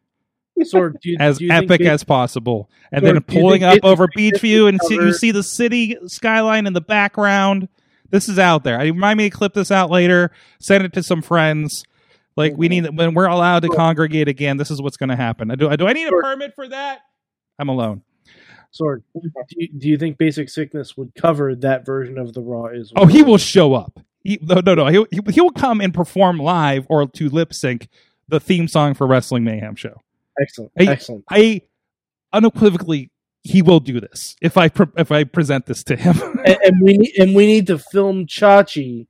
do 0.71 0.93
you, 1.03 1.17
as 1.19 1.41
epic 1.51 1.81
they- 1.81 1.89
as 1.89 2.05
possible. 2.05 2.71
And 2.91 3.05
then 3.05 3.21
pulling 3.23 3.65
up 3.65 3.79
over 3.83 4.07
Beechview 4.09 4.69
and 4.69 4.81
see, 4.83 4.95
you 4.95 5.12
see 5.12 5.31
the 5.31 5.43
city 5.43 5.97
skyline 6.07 6.67
in 6.67 6.73
the 6.73 6.81
background. 6.81 7.69
This 8.11 8.29
is 8.29 8.39
out 8.39 8.65
there. 8.65 8.79
I 8.79 8.85
remind 8.85 9.17
me 9.19 9.31
to 9.31 9.37
clip 9.37 9.55
this 9.55 9.71
out 9.71 9.91
later, 9.91 10.31
send 10.61 10.85
it 10.85 10.93
to 10.95 11.03
some 11.03 11.23
friends. 11.23 11.85
Like 12.37 12.55
we 12.57 12.69
need 12.69 12.87
when 12.97 13.15
we're 13.15 13.27
allowed 13.27 13.61
to 13.61 13.69
congregate 13.69 14.29
again, 14.29 14.57
this 14.57 14.71
is 14.71 14.81
what's 14.81 14.97
going 14.97 15.11
to 15.11 15.17
happen. 15.17 15.49
Do, 15.49 15.77
do 15.77 15.87
I 15.87 15.93
need 15.93 16.09
a 16.09 16.11
permit 16.11 16.55
for 16.55 16.69
that? 16.69 17.01
I'm 17.59 17.69
alone. 17.69 18.03
Sorg, 18.73 19.03
do 19.15 19.31
you, 19.57 19.69
do 19.69 19.89
you 19.89 19.99
think 19.99 20.17
Basic 20.17 20.49
Sickness 20.49 20.97
would 20.97 21.15
cover 21.15 21.55
that 21.57 21.85
version 21.85 22.17
of 22.17 22.33
the 22.33 22.41
Raw 22.41 22.69
Is? 22.69 22.91
Oh, 22.97 23.05
he 23.05 23.23
will 23.23 23.37
show 23.37 23.75
up. 23.75 24.01
He, 24.25 24.38
no, 24.43 24.61
no, 24.64 24.75
no. 24.75 24.87
He'll, 24.87 25.07
he- 25.11 25.33
he'll 25.33 25.50
come 25.50 25.81
and 25.81 25.93
perform 25.93 26.38
live 26.38 26.87
or 26.88 27.07
to 27.07 27.29
lip 27.29 27.52
sync 27.52 27.88
the 28.29 28.41
theme 28.41 28.69
song 28.69 28.95
for 28.95 29.07
Wrestling 29.07 29.45
Mayhem 29.45 29.75
Show. 29.75 30.00
Excellent. 30.41 30.73
Hey, 30.76 30.88
Excellent. 30.88 31.25
I 31.31 31.62
unequivocally 32.33 33.11
he 33.45 33.61
will 33.61 33.81
do 33.81 34.00
this 34.00 34.37
if 34.41 34.57
I 34.57 34.69
pre- 34.69 34.87
if 34.97 35.11
I 35.11 35.25
present 35.25 35.67
this 35.67 35.83
to 35.85 35.97
him. 35.97 36.14
and, 36.45 36.59
and 36.64 36.76
we 36.83 36.97
need 36.97 37.12
and 37.19 37.35
we 37.35 37.47
need 37.47 37.67
to 37.67 37.79
film 37.79 38.26
Chachi 38.26 39.07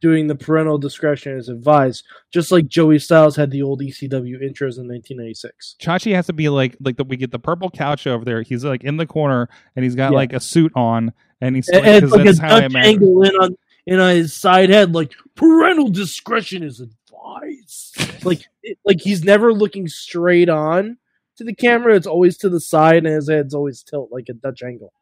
doing 0.00 0.26
the 0.26 0.34
parental 0.34 0.78
discretion 0.78 1.36
is 1.36 1.48
advised, 1.48 2.04
just 2.32 2.50
like 2.50 2.66
Joey 2.66 2.98
Styles 2.98 3.36
had 3.36 3.50
the 3.52 3.62
old 3.62 3.80
ECW 3.80 4.36
intros 4.42 4.78
in 4.78 4.88
1996. 4.88 5.76
Chachi 5.80 6.14
has 6.14 6.26
to 6.26 6.32
be 6.32 6.48
like 6.48 6.76
like 6.80 6.96
the, 6.96 7.04
we 7.04 7.16
get 7.16 7.32
the 7.32 7.38
purple 7.38 7.70
couch 7.70 8.06
over 8.06 8.24
there. 8.24 8.42
He's 8.42 8.64
like 8.64 8.84
in 8.84 8.96
the 8.96 9.06
corner 9.06 9.48
and 9.76 9.84
he's 9.84 9.94
got 9.94 10.12
Yeah. 10.12 10.16
like 10.18 10.32
a 10.32 10.40
suit 10.40 10.72
on 10.76 11.12
and 11.40 11.56
he's 11.56 11.68
And, 11.68 11.84
like, 11.84 12.02
and 12.02 12.10
like 12.12 12.26
a 12.26 12.44
I 12.44 12.60
Dutch 12.68 12.74
angle 12.76 13.22
in 13.24 13.34
on 13.36 13.56
in 13.86 13.98
on 14.00 14.14
his 14.14 14.32
side 14.34 14.70
head, 14.70 14.94
like 14.94 15.12
parental 15.34 15.88
discretion 15.88 16.62
is 16.62 16.80
advised. 16.80 18.24
like 18.24 18.42
it- 18.62 18.78
like 18.84 19.00
he's 19.00 19.24
never 19.24 19.52
looking 19.52 19.88
straight 19.88 20.48
on 20.48 20.98
to 21.36 21.44
the 21.44 21.54
camera. 21.54 21.94
It's 21.96 22.06
always 22.06 22.36
to 22.38 22.48
the 22.48 22.60
side, 22.60 22.98
and 23.04 23.06
his 23.14 23.28
head's 23.28 23.54
always 23.54 23.82
tilt 23.82 24.10
like 24.12 24.28
a 24.28 24.34
Dutch 24.34 24.62
angle. 24.62 24.92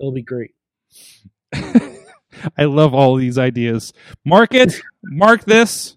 It'll 0.00 0.12
be 0.12 0.22
great. 0.22 0.54
I 2.56 2.64
love 2.64 2.94
all 2.94 3.16
these 3.16 3.38
ideas. 3.38 3.92
Mark 4.24 4.54
it. 4.54 4.80
Mark 5.02 5.44
this. 5.44 5.96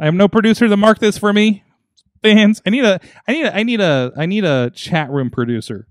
I 0.00 0.06
have 0.06 0.14
no 0.14 0.28
producer 0.28 0.68
to 0.68 0.76
mark 0.76 0.98
this 0.98 1.18
for 1.18 1.32
me. 1.32 1.64
Fans, 2.22 2.60
I 2.66 2.70
need 2.70 2.84
a, 2.84 3.00
I 3.28 3.32
need 3.32 3.44
a, 3.44 3.56
I 3.56 3.62
need 3.62 3.80
a, 3.80 4.12
I 4.16 4.26
need 4.26 4.44
a 4.44 4.70
chat 4.70 5.10
room 5.10 5.30
producer 5.30 5.86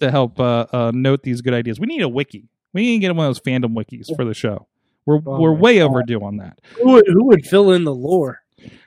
to 0.00 0.10
help 0.10 0.40
uh, 0.40 0.66
uh, 0.72 0.90
note 0.94 1.22
these 1.22 1.42
good 1.42 1.52
ideas. 1.54 1.78
We 1.78 1.86
need 1.86 2.02
a 2.02 2.08
wiki. 2.08 2.48
We 2.72 2.82
need 2.82 2.94
to 2.96 2.98
get 3.00 3.16
one 3.16 3.26
of 3.26 3.30
those 3.34 3.40
fandom 3.40 3.74
wikis 3.74 4.14
for 4.14 4.24
the 4.24 4.32
show. 4.34 4.68
We're 5.06 5.16
Oh 5.24 5.40
we're 5.40 5.52
way 5.54 5.78
God. 5.78 5.84
overdue 5.90 6.20
on 6.20 6.36
that. 6.38 6.58
Who 6.78 6.92
would, 6.92 7.04
who 7.06 7.24
would 7.26 7.46
fill 7.46 7.72
in 7.72 7.84
the 7.84 7.94
lore? 7.94 8.40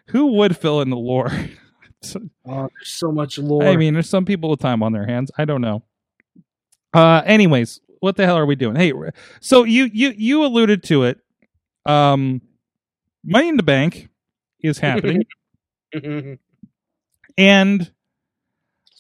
Who 0.10 0.34
would 0.34 0.56
fill 0.58 0.82
in 0.82 0.90
the 0.90 0.98
lore? 0.98 1.32
So- 2.02 2.22
Oh, 2.46 2.70
there's 2.78 2.90
so 2.94 3.12
much 3.12 3.38
lore. 3.38 3.64
I 3.66 3.76
mean, 3.76 3.94
there's 3.94 4.08
some 4.10 4.24
people 4.24 4.50
with 4.50 4.62
time 4.62 4.82
on 4.84 4.94
their 4.94 5.06
hands. 5.06 5.32
I 5.38 5.44
don't 5.44 5.60
know. 5.60 5.84
Uh, 6.94 7.22
anyways, 7.26 7.82
what 8.00 8.16
the 8.16 8.26
hell 8.26 8.38
are 8.38 8.46
we 8.46 8.56
doing? 8.56 8.78
Hey, 8.78 8.94
so 9.42 9.66
you 9.66 9.90
you 9.92 10.14
you 10.16 10.46
alluded 10.46 10.82
to 10.84 11.04
it. 11.04 11.20
Um, 11.86 12.42
Money 13.26 13.50
in 13.50 13.58
the 13.58 13.64
Bank 13.64 14.08
is 14.62 14.78
happening, 14.80 15.26
and 17.38 17.92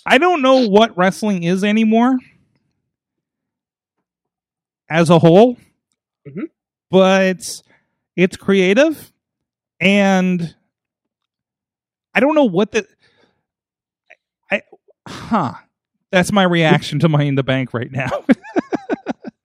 I 0.05 0.17
don't 0.17 0.41
know 0.41 0.67
what 0.67 0.97
wrestling 0.97 1.43
is 1.43 1.63
anymore 1.63 2.17
as 4.89 5.09
a 5.09 5.19
whole, 5.19 5.55
Mhm. 6.27 6.49
But 6.91 7.61
it's 8.15 8.37
creative, 8.37 9.11
and 9.79 10.55
I 12.13 12.19
don't 12.19 12.35
know 12.35 12.45
what 12.45 12.71
the 12.71 12.87
I 14.51 14.61
huh. 15.07 15.53
That's 16.11 16.31
my 16.31 16.43
reaction 16.43 16.97
to 16.99 17.09
Money 17.09 17.27
in 17.27 17.35
the 17.35 17.43
Bank 17.43 17.73
right 17.73 17.91
now. 17.91 18.09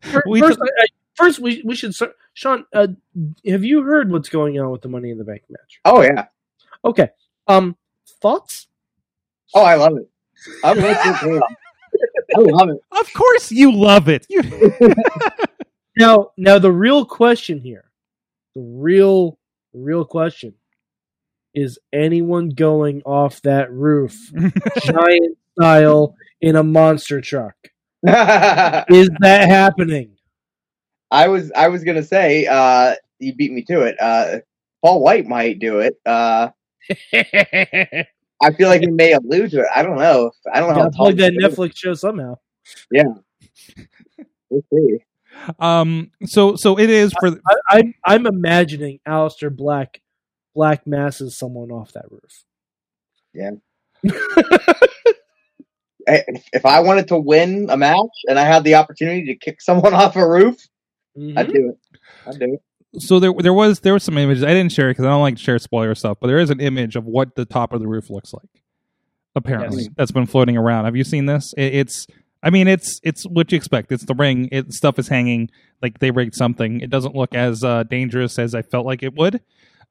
Fir- 0.01 0.23
we 0.29 0.41
first, 0.41 0.59
t- 0.59 0.71
I, 0.79 0.83
I, 0.83 0.87
first 1.15 1.39
we 1.41 1.63
we 1.65 1.75
should. 1.75 1.95
start- 1.95 2.17
Shawn, 2.33 2.65
uh, 2.73 2.89
have 3.47 3.63
you 3.63 3.83
heard 3.83 4.11
what's 4.11 4.29
going 4.29 4.59
on 4.59 4.71
with 4.71 4.83
the 4.83 4.89
Money 4.89 5.11
in 5.11 5.19
the 5.19 5.25
Bank 5.25 5.43
match? 5.51 5.81
Oh 5.85 6.01
yeah. 6.03 6.27
Okay. 6.85 7.11
Um, 7.47 7.77
thoughts? 8.21 8.67
Oh, 9.55 9.63
I 9.63 9.75
love 9.75 9.99
it. 9.99 10.09
I'm 10.65 10.77
with 10.77 10.85
I 12.37 12.41
love 12.41 12.71
it. 12.71 12.81
of 12.99 13.13
course 13.13 13.53
you 13.53 13.71
love 13.73 14.09
it. 14.09 14.27
You 14.29 14.43
Now, 15.97 16.31
now 16.37 16.59
the 16.59 16.73
real 16.73 17.05
question 17.05 17.61
here, 17.61 17.91
the 18.55 18.63
real, 18.63 19.39
real 19.73 20.05
question 20.05 20.55
is 21.55 21.79
anyone 21.93 22.49
going 22.49 23.03
off 23.03 23.41
that 23.43 23.73
roof, 23.73 24.31
giant 24.83 25.39
style, 25.57 26.17
in 26.41 26.57
a 26.57 26.63
monster 26.63 27.21
truck? 27.21 27.55
Is 28.03 29.09
that 29.21 29.49
happening? 29.49 30.11
I 31.11 31.29
was 31.29 31.53
I 31.53 31.69
was 31.69 31.85
gonna 31.85 32.03
say, 32.03 32.47
uh, 32.47 32.97
you 33.19 33.35
beat 33.35 33.53
me 33.53 33.63
to 33.63 33.83
it. 33.83 33.97
Uh, 34.01 34.41
Paul 34.83 35.01
White 35.01 35.27
might 35.27 35.61
do 35.61 35.79
it. 35.79 35.95
Uh, 36.05 36.51
I 37.15 38.53
feel 38.59 38.69
like 38.69 38.83
he 38.83 38.91
may 38.91 39.13
allude 39.13 39.53
to 39.53 39.61
it. 39.61 39.69
I 39.75 39.83
don't 39.83 39.97
know. 39.97 40.33
I 40.53 40.61
don't 40.61 40.71
know. 40.71 40.75
Gotta 40.75 40.97
how 40.97 41.05
plug 41.05 41.17
that 41.19 41.33
Netflix 41.33 41.77
show 41.77 41.95
somehow. 41.95 42.37
Yeah. 42.91 43.05
We'll 44.51 44.65
see. 44.73 44.99
Um 45.59 46.11
so 46.26 46.57
so 46.57 46.79
it 46.79 46.91
is 46.91 47.12
for 47.21 47.29
I, 47.29 47.55
I'm 47.79 47.95
I'm 48.05 48.26
imagining 48.26 49.00
Aleister 49.07 49.55
Black 49.55 50.00
Black 50.55 50.87
masses 50.87 51.37
someone 51.37 51.71
off 51.71 51.93
that 51.93 52.07
roof. 52.11 52.45
Yeah. 53.33 53.50
If 56.07 56.45
if 56.53 56.67
I 56.67 56.81
wanted 56.81 57.09
to 57.09 57.19
win 57.19 57.69
a 57.71 57.79
match 57.79 57.97
and 58.29 58.38
I 58.38 58.45
had 58.45 58.62
the 58.62 58.75
opportunity 58.75 59.25
to 59.25 59.35
kick 59.37 59.62
someone 59.62 59.95
off 60.03 60.17
a 60.17 60.29
roof, 60.29 60.57
Mhm. 61.17 61.38
I'd 61.38 61.49
do 61.50 61.71
it. 61.71 61.99
I'd 62.26 62.38
do 62.38 62.59
it. 62.93 63.00
so 63.03 63.19
there 63.21 63.33
there 63.38 63.55
was 63.55 63.81
there 63.81 63.95
was 63.95 64.03
some 64.03 64.19
images. 64.19 64.43
I 64.45 64.49
didn't 64.53 64.73
share 64.73 64.88
it 64.91 64.93
because 64.93 65.07
I 65.07 65.09
don't 65.09 65.23
like 65.23 65.37
to 65.37 65.43
share 65.43 65.59
spoiler 65.59 65.95
stuff, 65.95 66.19
but 66.21 66.26
there 66.26 66.38
is 66.38 66.50
an 66.50 66.61
image 66.61 66.95
of 66.97 67.07
what 67.07 67.37
the 67.37 67.47
top 67.47 67.73
of 67.73 67.81
the 67.81 67.87
roof 67.88 68.11
looks 68.11 68.35
like. 68.35 68.62
Apparently, 69.35 69.85
Yes. 69.85 69.93
that's 69.97 70.11
been 70.11 70.26
floating 70.26 70.59
around. 70.59 70.85
Have 70.85 70.95
you 70.95 71.05
seen 71.05 71.25
this? 71.25 71.55
It, 71.57 71.75
it's 71.75 72.07
I 72.45 72.51
mean, 72.51 72.69
it's 72.69 73.01
it's 73.03 73.25
what 73.25 73.51
you 73.51 73.57
expect. 73.57 73.91
It's 73.91 74.05
the 74.05 74.15
ring. 74.15 74.51
It 74.53 74.73
stuff 74.75 74.99
is 74.99 75.09
hanging 75.09 75.51
like 75.83 75.99
they 75.99 76.11
rigged 76.11 76.35
something. 76.35 76.81
It 76.81 76.91
doesn't 76.91 77.17
look 77.17 77.35
as 77.35 77.65
uh, 77.65 77.85
dangerous 77.85 78.39
as 78.39 78.55
I 78.55 78.61
felt 78.61 78.85
like 78.85 79.03
it 79.03 79.15
would 79.15 79.41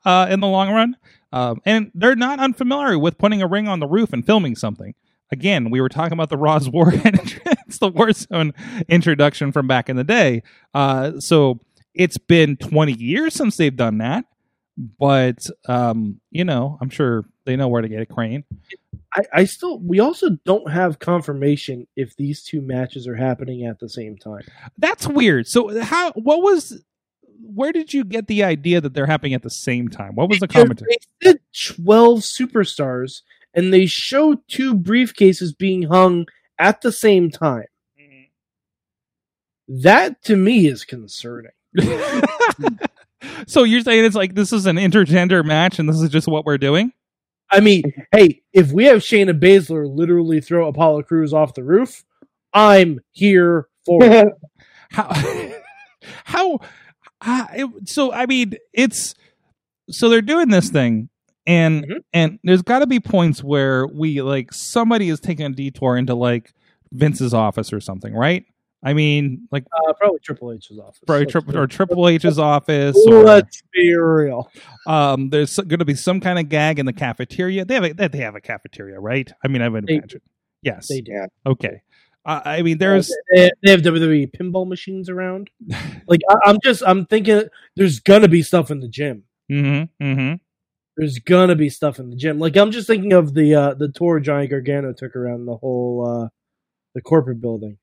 uh, 0.05 0.27
in 0.29 0.39
the 0.39 0.48
long 0.48 0.72
run. 0.72 0.95
Um, 1.31 1.62
and 1.65 1.91
they're 1.95 2.15
not 2.15 2.39
unfamiliar 2.39 3.00
with 3.00 3.17
putting 3.17 3.41
a 3.41 3.48
ring 3.48 3.67
on 3.67 3.79
the 3.79 3.88
roof 3.88 4.13
and 4.13 4.24
filming 4.24 4.55
something. 4.55 4.93
Again, 5.31 5.72
we 5.72 5.81
were 5.81 5.89
talking 5.89 6.13
about 6.13 6.29
the 6.29 6.38
Raw's 6.38 6.69
War 6.69 6.91
entrance, 7.03 7.79
the 7.79 7.91
Warzone 7.91 8.53
introduction 8.88 9.51
from 9.51 9.65
back 9.67 9.89
in 9.89 9.95
the 9.95 10.03
day. 10.03 10.43
Uh, 10.75 11.19
so 11.19 11.60
it's 11.95 12.19
been 12.19 12.55
20 12.57 12.93
years 12.93 13.33
since 13.33 13.57
they've 13.57 13.75
done 13.75 13.98
that. 13.98 14.25
But 14.77 15.39
um, 15.67 16.19
you 16.29 16.43
know, 16.45 16.77
I'm 16.81 16.89
sure 16.89 17.25
they 17.45 17.55
know 17.55 17.67
where 17.67 17.81
to 17.81 17.88
get 17.88 18.01
a 18.01 18.05
crane. 18.05 18.43
I, 19.15 19.22
I 19.34 19.43
still 19.46 19.79
we 19.79 20.00
also 20.00 20.32
don't 20.46 20.72
have 20.72 21.00
confirmation 21.00 21.88
if 21.96 22.15
these 22.15 22.43
two 22.43 22.62
matches 22.62 23.08
are 23.08 23.15
happening 23.15 23.65
at 23.65 23.79
the 23.79 23.89
same 23.89 24.17
time. 24.17 24.41
That's 24.77 25.08
weird. 25.08 25.48
So 25.48 25.82
how 25.82 26.12
what 26.13 26.41
was 26.41 26.84
where 27.41 27.72
did 27.72 27.93
you 27.93 28.03
get 28.03 28.27
the 28.27 28.43
idea 28.43 28.82
that 28.82 28.93
they're 28.93 29.05
happening 29.05 29.34
at 29.34 29.43
the 29.43 29.50
same 29.50 29.89
time? 29.89 30.15
What 30.15 30.29
was 30.29 30.39
the 30.39 30.48
commentary? 30.48 30.98
They 31.22 31.32
did 31.32 31.41
twelve 31.53 32.20
superstars 32.20 33.22
and 33.53 33.74
they 33.74 33.86
show 33.86 34.36
two 34.48 34.75
briefcases 34.75 35.55
being 35.58 35.84
hung 35.84 36.25
at 36.58 36.82
the 36.82 36.91
same 36.91 37.29
time. 37.29 37.65
Mm-hmm. 38.00 39.82
That 39.82 40.24
to 40.24 40.36
me 40.36 40.67
is 40.67 40.86
concerning. 40.86 41.51
so 43.48 43.63
you're 43.63 43.82
saying 43.82 44.05
it's 44.05 44.15
like 44.15 44.34
this 44.34 44.53
is 44.53 44.65
an 44.65 44.77
intergender 44.77 45.46
match 45.46 45.79
and 45.79 45.88
this 45.88 46.01
is 46.01 46.10
just 46.10 46.27
what 46.27 46.46
we're 46.46 46.58
doing? 46.58 46.93
I 47.53 47.60
mean, 47.60 47.83
hey, 48.12 48.41
if 48.51 48.72
we 48.72 48.86
have 48.86 49.00
Shayna 49.00 49.39
Baszler 49.39 49.86
literally 49.88 50.41
throw 50.41 50.67
Apollo 50.67 51.03
Crews 51.03 51.33
off 51.33 51.53
the 51.53 51.63
roof, 51.63 52.03
I'm 52.53 53.00
here 53.12 53.67
for 53.86 54.03
it. 54.03 54.27
How 54.91 55.10
how 56.25 56.60
uh, 57.22 57.48
it, 57.55 57.89
so 57.89 58.12
I 58.12 58.25
mean 58.27 58.53
it's 58.74 59.15
so 59.89 60.10
they're 60.10 60.22
doing 60.22 60.50
this 60.50 60.69
thing 60.69 61.10
and 61.48 61.86
Mhm. 61.86 61.95
and 62.13 62.39
there's 62.43 62.62
got 62.62 62.79
to 62.79 62.88
be 62.88 63.00
points 63.00 63.43
where 63.43 63.88
we 63.88 64.22
like 64.22 64.53
somebody 64.53 65.10
is 65.10 65.19
taking 65.19 65.45
a 65.45 65.50
detour 65.50 65.98
into 65.98 66.13
like 66.15 66.53
Vince's 66.91 67.33
office 67.33 67.74
or 67.74 67.79
something, 67.79 68.13
right? 68.13 68.45
I 68.83 68.93
mean, 68.93 69.47
like 69.51 69.65
Uh, 69.71 69.93
probably 69.93 70.19
Triple 70.19 70.51
H's 70.51 70.77
office. 70.77 70.99
probably 71.07 71.25
tri- 71.27 71.41
or 71.55 71.67
Triple 71.67 72.07
H's 72.09 72.37
office 72.37 72.97
or 73.07 73.23
Let's 73.23 73.61
be 73.73 73.95
real. 73.95 74.51
Um, 74.85 75.29
there's 75.29 75.55
going 75.57 75.79
to 75.79 75.85
be 75.85 75.95
some 75.95 76.19
kind 76.19 76.37
of 76.37 76.49
gag 76.49 76.79
in 76.79 76.85
the 76.85 76.93
cafeteria. 76.93 77.63
They 77.65 77.75
have 77.75 77.83
a, 77.85 77.93
they 77.93 78.17
have 78.19 78.35
a 78.35 78.41
cafeteria, 78.41 78.99
right? 78.99 79.31
I 79.43 79.47
mean, 79.47 79.61
I 79.61 79.69
would 79.69 79.85
They- 79.87 79.95
imagine. 79.95 80.21
Yes. 80.61 80.87
They 80.87 81.01
do. 81.01 81.25
Okay. 81.45 81.81
Uh, 82.25 82.39
I 82.45 82.61
mean, 82.61 82.77
there's 82.77 83.11
They, 83.35 83.51
they 83.63 83.71
have 83.71 83.81
WWE 83.81 84.31
pinball 84.31 84.65
machines 84.67 85.09
around. 85.09 85.49
Like 86.07 86.21
I, 86.29 86.35
I'm 86.45 86.57
just, 86.63 86.81
I'm 86.85 87.05
thinking 87.05 87.43
there's 87.75 87.99
gonna 87.99 88.29
be 88.29 88.41
stuff 88.41 88.71
in 88.71 88.79
the 88.79 88.87
gym. 88.87 89.23
mm-hmm, 89.51 90.03
mm-hmm. 90.03 90.35
There's 90.95 91.19
gonna 91.19 91.55
be 91.55 91.69
stuff 91.69 91.99
in 91.99 92.09
the 92.11 92.15
gym. 92.15 92.39
Like 92.39 92.55
I'm 92.55 92.71
just 92.71 92.87
thinking 92.87 93.11
of 93.13 93.33
the 93.33 93.55
uh 93.55 93.73
the 93.73 93.89
tour 93.89 94.19
Johnny 94.21 94.47
Gargano 94.47 94.93
took 94.93 95.15
around 95.17 95.45
the 95.47 95.57
whole 95.57 96.07
uh 96.07 96.29
the 96.95 97.01
corporate 97.01 97.41
building 97.41 97.77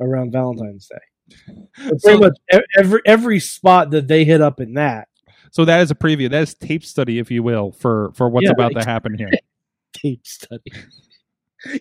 around 0.00 0.32
Valentine's 0.32 0.88
Day. 0.88 1.36
So, 1.76 1.96
pretty 2.02 2.20
much 2.20 2.36
every 2.76 3.00
every 3.06 3.40
spot 3.40 3.90
that 3.90 4.06
they 4.08 4.24
hit 4.24 4.40
up 4.42 4.60
in 4.60 4.74
that 4.74 5.08
so 5.50 5.64
that 5.64 5.80
is 5.82 5.90
a 5.92 5.94
preview. 5.94 6.28
That 6.28 6.42
is 6.42 6.54
tape 6.54 6.84
study, 6.84 7.18
if 7.20 7.30
you 7.30 7.42
will, 7.44 7.70
for 7.72 8.10
for 8.14 8.28
what's 8.28 8.44
Yeah, 8.44 8.50
about 8.50 8.74
like- 8.74 8.84
to 8.84 8.90
happen 8.90 9.16
here. 9.16 9.30
tape 9.94 10.26
study. 10.26 10.72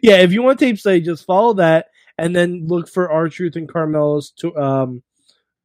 yeah, 0.03 0.17
if 0.17 0.31
you 0.31 0.43
want 0.43 0.59
tape 0.59 0.77
study, 0.77 1.01
just 1.01 1.25
follow 1.25 1.53
that 1.55 1.87
and 2.19 2.35
then 2.35 2.67
look 2.67 2.87
for 2.87 3.09
R-Truth 3.11 3.55
and 3.55 3.67
Carmella's 3.67 4.31
to 4.37 4.55
um 4.57 5.01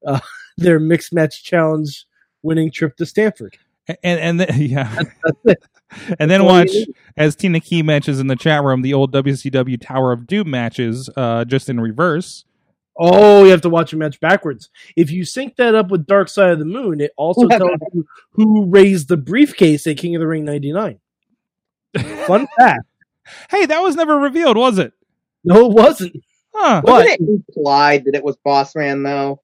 uh, 0.06 0.18
their 0.56 0.80
mixed 0.80 1.12
match 1.12 1.44
challenge 1.44 2.06
winning 2.42 2.70
trip 2.70 2.96
to 2.96 3.04
Stamford. 3.06 3.56
and 4.02 4.18
and 4.20 4.40
then, 4.40 4.48
yeah, 4.60 4.92
That's 5.24 5.38
it. 5.44 5.62
and 6.18 6.30
then 6.30 6.40
That's 6.40 6.42
all 6.42 6.64
you 6.64 6.86
watch 6.86 6.96
as 7.16 7.36
Tina 7.36 7.60
Key 7.60 7.82
mentions 7.82 8.20
in 8.20 8.26
the 8.26 8.36
chat 8.36 8.62
room 8.62 8.82
the 8.82 8.94
old 8.94 9.12
WCW 9.12 9.80
Tower 9.80 10.12
of 10.12 10.26
Doom 10.26 10.50
matches, 10.50 11.08
uh, 11.16 11.44
just 11.44 11.68
in 11.68 11.80
reverse. 11.80 12.44
Oh, 13.00 13.44
you 13.44 13.50
have 13.50 13.60
to 13.60 13.68
watch 13.68 13.92
a 13.92 13.96
match 13.96 14.18
backwards. 14.18 14.70
If 14.96 15.12
you 15.12 15.24
sync 15.24 15.54
that 15.56 15.76
up 15.76 15.88
with 15.90 16.06
Dark 16.06 16.28
Side 16.28 16.50
of 16.50 16.58
the 16.58 16.64
Moon, 16.64 17.00
it 17.00 17.12
also 17.16 17.46
tells 17.46 17.70
you 17.94 18.04
who 18.32 18.66
raised 18.66 19.08
the 19.08 19.16
briefcase 19.16 19.86
at 19.86 19.98
King 19.98 20.16
of 20.16 20.20
the 20.20 20.26
Ring 20.26 20.44
'99. 20.44 20.98
Fun 22.26 22.48
fact. 22.58 22.84
Hey, 23.50 23.66
that 23.66 23.80
was 23.80 23.94
never 23.94 24.18
revealed, 24.18 24.56
was 24.56 24.78
it? 24.78 24.92
No, 25.44 25.66
it 25.66 25.72
wasn't. 25.72 26.16
Huh. 26.52 26.80
What? 26.82 27.04
Wasn't 27.04 27.20
it 27.20 27.42
implied 27.48 28.04
that 28.06 28.16
it 28.16 28.24
was 28.24 28.36
Boss 28.38 28.74
Man 28.74 29.04
though? 29.04 29.42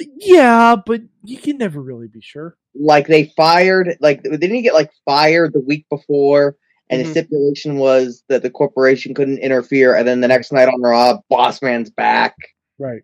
Yeah, 0.00 0.76
but 0.84 1.02
you 1.24 1.38
can 1.38 1.58
never 1.58 1.80
really 1.82 2.08
be 2.08 2.20
sure. 2.20 2.56
Like 2.74 3.06
they 3.06 3.32
fired, 3.36 3.96
like 4.00 4.22
they 4.22 4.30
didn't 4.36 4.56
he 4.56 4.62
get 4.62 4.74
like 4.74 4.90
fired 5.04 5.52
the 5.52 5.60
week 5.60 5.86
before? 5.90 6.56
And 6.90 7.00
Mhm. 7.00 7.04
the 7.04 7.10
stipulation 7.10 7.76
was 7.76 8.24
that 8.28 8.42
the 8.42 8.50
corporation 8.50 9.12
couldn't 9.14 9.38
interfere. 9.38 9.94
And 9.94 10.06
then 10.08 10.20
the 10.20 10.28
next 10.28 10.52
night 10.52 10.68
on 10.68 10.80
Raw, 10.80 11.18
Boss 11.28 11.60
Man's 11.60 11.90
back. 11.90 12.34
Right. 12.78 13.02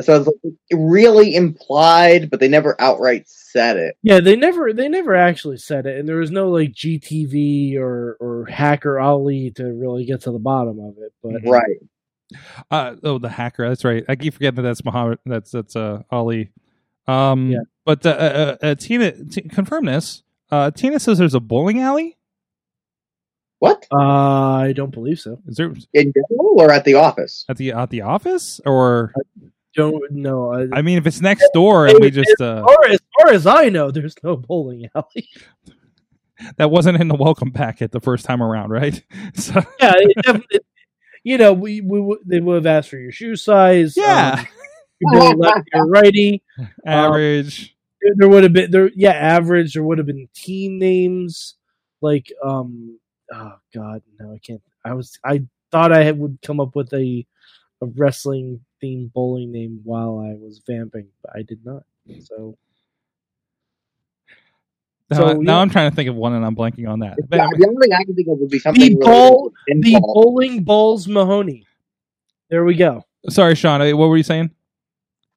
So 0.00 0.16
it's 0.16 0.26
like, 0.42 0.54
really 0.72 1.36
implied, 1.36 2.30
but 2.30 2.40
they 2.40 2.48
never 2.48 2.74
outright 2.80 3.24
said 3.28 3.76
it. 3.76 3.94
Yeah, 4.02 4.18
they 4.20 4.34
never 4.34 4.72
they 4.72 4.88
never 4.88 5.14
actually 5.14 5.58
said 5.58 5.84
it, 5.86 5.98
and 5.98 6.08
there 6.08 6.16
was 6.16 6.30
no 6.30 6.50
like 6.50 6.72
GTV 6.72 7.76
or 7.76 8.16
or 8.20 8.46
Hacker 8.46 8.98
Ali 8.98 9.50
to 9.56 9.64
really 9.66 10.06
get 10.06 10.22
to 10.22 10.32
the 10.32 10.38
bottom 10.38 10.80
of 10.80 10.96
it. 10.98 11.12
But 11.22 11.42
Right. 11.48 11.76
Uh, 12.70 12.96
oh, 13.02 13.18
the 13.18 13.28
hacker. 13.28 13.68
That's 13.68 13.84
right. 13.84 14.04
I 14.08 14.16
keep 14.16 14.34
forgetting 14.34 14.56
that 14.56 14.62
that's 14.62 14.84
Muhammad. 14.84 15.18
That's 15.26 15.50
that's 15.50 15.76
uh 15.76 16.02
Ali. 16.10 16.50
Um, 17.06 17.50
Yeah. 17.50 17.58
but 17.84 18.04
uh, 18.06 18.10
uh, 18.10 18.56
uh, 18.62 18.74
Tina, 18.76 19.12
t- 19.24 19.42
confirm 19.42 19.86
this. 19.86 20.22
Uh, 20.50 20.70
Tina 20.70 20.98
says 21.00 21.18
there's 21.18 21.34
a 21.34 21.40
bowling 21.40 21.80
alley. 21.80 22.16
What? 23.58 23.86
uh, 23.92 23.96
I 23.98 24.72
don't 24.74 24.90
believe 24.90 25.18
so. 25.20 25.40
Is 25.46 25.56
there 25.56 25.72
In 25.92 26.12
general 26.14 26.54
or 26.58 26.70
at 26.72 26.84
the 26.84 26.94
office? 26.94 27.44
at 27.48 27.56
the 27.58 27.72
at 27.72 27.90
the 27.90 28.02
office 28.02 28.60
or? 28.64 29.12
I 29.16 29.48
Don't 29.74 30.10
know. 30.12 30.52
I, 30.52 30.78
I 30.78 30.82
mean, 30.82 30.98
if 30.98 31.06
it's 31.06 31.20
next 31.20 31.48
door 31.52 31.86
and 31.86 31.98
we 32.00 32.10
just 32.10 32.40
uh, 32.40 32.64
or 32.66 32.88
as 32.88 32.98
far 33.18 33.32
as 33.32 33.46
I 33.46 33.68
know, 33.68 33.90
there's 33.90 34.14
no 34.24 34.36
bowling 34.36 34.88
alley. 34.94 35.28
that 36.56 36.70
wasn't 36.70 37.00
in 37.00 37.08
the 37.08 37.14
welcome 37.14 37.52
packet 37.52 37.92
the 37.92 38.00
first 38.00 38.24
time 38.24 38.42
around, 38.42 38.70
right? 38.70 39.02
So 39.34 39.54
yeah, 39.80 39.92
it 39.96 40.16
definitely. 40.24 40.60
You 41.22 41.38
know, 41.38 41.52
we, 41.52 41.80
we 41.80 42.00
would- 42.00 42.20
they 42.24 42.40
would 42.40 42.54
have 42.56 42.66
asked 42.66 42.88
for 42.90 42.98
your 42.98 43.12
shoe 43.12 43.36
size. 43.36 43.96
yeah, 43.96 44.36
um, 44.38 44.46
your 45.00 45.20
ball 45.20 45.36
lefty 45.38 45.70
or 45.74 45.86
righty. 45.86 46.42
average. 46.86 47.76
There, 48.02 48.12
there 48.16 48.28
would 48.28 48.42
have 48.44 48.52
been 48.52 48.70
there. 48.70 48.90
Yeah, 48.94 49.12
average. 49.12 49.74
There 49.74 49.82
would 49.82 49.98
have 49.98 50.06
been 50.06 50.28
team 50.34 50.78
names 50.78 51.54
like 52.00 52.32
um. 52.44 52.98
Oh 53.32 53.54
God, 53.74 54.02
no, 54.18 54.32
I 54.34 54.38
can't. 54.38 54.62
I 54.84 54.94
was. 54.94 55.18
I 55.24 55.42
thought 55.70 55.92
I 55.92 56.02
had, 56.02 56.18
would 56.18 56.38
come 56.42 56.58
up 56.60 56.74
with 56.74 56.92
a 56.94 57.26
a 57.82 57.86
wrestling 57.86 58.60
themed 58.82 59.12
bowling 59.12 59.52
name 59.52 59.80
while 59.84 60.18
I 60.18 60.34
was 60.34 60.60
vamping, 60.66 61.08
but 61.22 61.36
I 61.36 61.42
did 61.42 61.64
not. 61.64 61.84
So 62.24 62.56
now, 65.10 65.16
so, 65.16 65.32
now 65.34 65.56
yeah. 65.56 65.60
I'm 65.60 65.70
trying 65.70 65.90
to 65.90 65.96
think 65.96 66.08
of 66.08 66.14
one 66.16 66.32
and 66.34 66.44
I'm 66.44 66.54
blanking 66.56 66.88
on 66.88 67.00
that. 67.00 67.16
Yeah, 67.32 67.46
the 67.56 67.66
only 67.68 67.86
thing 67.86 67.92
I 67.92 68.04
can 68.04 68.14
think 68.14 68.28
of 68.28 68.38
would 68.38 68.50
be 68.50 68.58
something 68.58 68.80
The 68.80 68.96
related 68.96 69.04
ball- 69.04 69.50
to 69.50 69.80
the 69.80 70.00
bowling 70.00 70.62
balls 70.64 71.08
Mahoney. 71.08 71.66
There 72.48 72.64
we 72.64 72.74
go. 72.74 73.04
Sorry, 73.28 73.54
Shawn. 73.54 73.80
uh, 73.82 73.90
What 73.96 74.08
were 74.08 74.16
you 74.16 74.22
saying? 74.22 74.50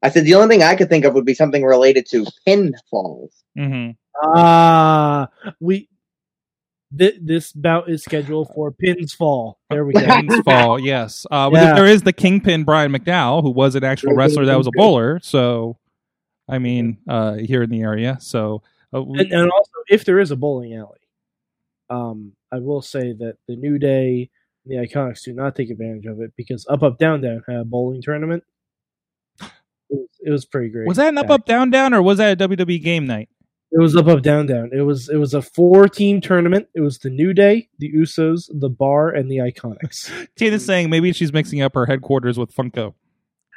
I 0.02 0.10
said 0.10 0.26
the 0.26 0.36
only 0.36 0.48
thing 0.56 0.64
I 0.64 0.76
could 0.76 0.90
think 0.90 1.06
of 1.06 1.14
would 1.14 1.26
be 1.26 1.34
something 1.34 1.64
related 1.64 2.06
to 2.08 2.26
pinfalls. 2.48 3.30
Mm-hmm. 3.58 3.92
Ah, 4.24 5.28
we. 5.60 5.88
Th- 6.96 7.16
this 7.20 7.52
bout 7.54 7.90
is 7.90 8.04
scheduled 8.04 8.50
for 8.54 8.72
pins 8.72 9.14
fall. 9.14 9.58
There 9.72 9.84
we 9.84 9.94
go. 9.94 10.02
Pins 10.06 10.40
fall, 10.46 10.80
yes. 10.80 11.26
Uh, 11.32 11.50
Yeah. 11.52 11.74
there 11.74 11.88
is 11.88 12.04
the 12.04 12.14
Kingpin 12.14 12.66
Brian 12.66 12.92
McDowell, 12.94 13.42
who 13.42 13.50
was 13.50 13.74
an 13.76 13.84
actual 13.84 14.14
wrestler 14.14 14.46
that 14.46 14.58
was 14.58 14.68
a 14.68 14.72
bowler. 14.76 15.20
So, 15.24 15.78
I 16.48 16.60
mean, 16.60 16.98
uh, 17.08 17.34
here 17.36 17.64
in 17.64 17.72
the 17.72 17.82
area. 17.82 18.18
So, 18.20 18.58
uh, 18.58 18.60
we- 19.02 19.20
and, 19.20 19.32
and 19.32 19.52
also, 19.52 19.72
if 19.90 20.06
there 20.06 20.20
is 20.20 20.32
a 20.32 20.36
bowling 20.36 20.74
alley, 20.76 21.00
um, 21.90 22.34
I 22.52 22.60
will 22.60 22.82
say 22.82 23.14
that 23.14 23.38
the 23.48 23.56
New 23.56 23.78
Day 23.80 24.30
and 24.66 24.72
the 24.72 24.88
Iconics 24.88 25.24
do 25.24 25.34
not 25.34 25.56
take 25.56 25.70
advantage 25.70 26.06
of 26.06 26.22
it 26.22 26.34
because 26.38 26.66
Up 26.70 26.84
Up 26.84 26.98
Down 26.98 27.22
Down 27.22 27.44
had 27.48 27.58
a 27.58 27.66
bowling 27.66 28.02
tournament. 28.02 28.44
It 29.42 29.50
was, 29.90 30.08
it 30.26 30.30
was 30.32 30.46
pretty 30.46 30.70
great. 30.70 30.88
was 30.88 30.98
that 30.98 31.10
an 31.10 31.18
up, 31.18 31.30
up, 31.30 31.46
down, 31.46 31.70
down, 31.70 31.94
or 31.94 32.02
was 32.02 32.18
that 32.18 32.42
a 32.42 32.48
WWE 32.48 32.82
game 32.84 33.06
night? 33.06 33.30
It 33.72 33.80
was 33.80 33.96
Up 33.96 34.08
Up 34.08 34.22
Down 34.22 34.46
Down. 34.46 34.70
It 34.72 34.82
was 34.82 35.10
it 35.10 35.18
was 35.18 35.34
a 35.34 35.42
four 35.42 35.88
team 35.88 36.22
tournament. 36.22 36.68
It 36.76 36.82
was 36.82 37.00
the 37.00 37.10
New 37.10 37.34
Day, 37.34 37.70
the 37.80 37.92
Usos, 37.92 38.50
the 38.52 38.70
Bar, 38.70 39.10
and 39.10 39.30
the 39.30 39.38
Iconics. 39.38 40.12
Tina's 40.36 40.66
saying 40.66 40.90
maybe 40.90 41.12
she's 41.14 41.34
mixing 41.34 41.62
up 41.62 41.74
her 41.76 41.86
headquarters 41.86 42.38
with 42.38 42.56
Funko. 42.56 42.94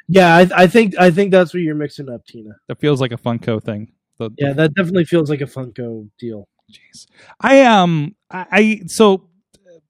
yeah, 0.07 0.35
I, 0.35 0.47
I 0.55 0.67
think 0.67 0.97
I 0.97 1.11
think 1.11 1.31
that's 1.31 1.53
what 1.53 1.61
you're 1.61 1.75
mixing 1.75 2.09
up, 2.09 2.25
Tina. 2.25 2.51
That 2.67 2.79
feels 2.79 2.99
like 2.99 3.11
a 3.11 3.17
Funko 3.17 3.63
thing. 3.63 3.91
The, 4.17 4.31
Yeah, 4.37 4.53
that 4.53 4.73
definitely 4.73 5.05
feels 5.05 5.29
like 5.29 5.41
a 5.41 5.45
Funko 5.45 6.09
deal. 6.17 6.47
Jeez. 6.71 7.07
I 7.39 7.63
um 7.63 8.15
I, 8.29 8.45
I 8.51 8.81
so 8.87 9.29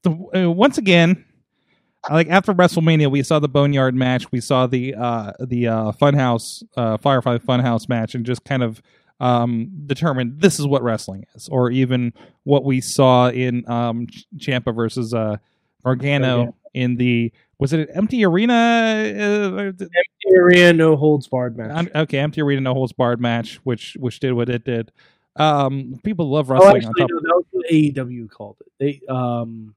the, 0.03 0.11
uh, 0.35 0.51
once 0.51 0.77
again 0.77 1.25
like 2.09 2.29
after 2.29 2.53
WrestleMania 2.53 3.09
we 3.11 3.23
saw 3.23 3.39
the 3.39 3.49
Boneyard 3.49 3.95
match, 3.95 4.31
we 4.31 4.39
saw 4.39 4.67
the 4.67 4.95
uh 4.95 5.33
the 5.39 5.67
uh 5.67 5.91
Funhouse 5.93 6.63
uh 6.75 6.97
Firefly 6.97 7.37
Funhouse 7.39 7.89
match 7.89 8.15
and 8.15 8.25
just 8.25 8.43
kind 8.45 8.63
of 8.63 8.81
um 9.19 9.71
determined 9.87 10.39
this 10.39 10.59
is 10.59 10.67
what 10.67 10.83
wrestling 10.83 11.25
is 11.33 11.49
or 11.49 11.71
even 11.71 12.13
what 12.43 12.63
we 12.63 12.79
saw 12.79 13.29
in 13.29 13.67
um 13.69 14.07
Ciampa 14.37 14.73
versus 14.75 15.13
uh 15.13 15.37
Gargano 15.83 16.35
Gargano. 16.37 16.55
in 16.75 16.95
the 16.97 17.31
was 17.59 17.73
it 17.73 17.81
an 17.81 17.95
empty 17.95 18.23
arena 18.23 18.53
uh, 18.53 19.85
Area 20.29 20.73
no 20.73 20.95
holds 20.95 21.27
barred 21.27 21.57
match. 21.57 21.89
okay, 21.95 22.19
empty 22.19 22.41
arena 22.41 22.61
no 22.61 22.73
holds 22.73 22.93
barred 22.93 23.21
match 23.21 23.55
which 23.63 23.95
which 23.99 24.19
did 24.19 24.33
what 24.33 24.49
it 24.49 24.63
did. 24.63 24.91
Um 25.35 25.99
people 26.03 26.29
love 26.29 26.49
oh, 26.51 26.53
wrestling 26.53 26.77
actually, 26.77 26.87
on 26.87 26.93
top 26.93 27.09
no, 27.11 27.19
that 27.19 27.35
was 27.35 27.45
what 27.51 27.65
AEW 27.71 28.29
called 28.29 28.57
it. 28.61 28.71
They 28.79 29.13
um, 29.13 29.75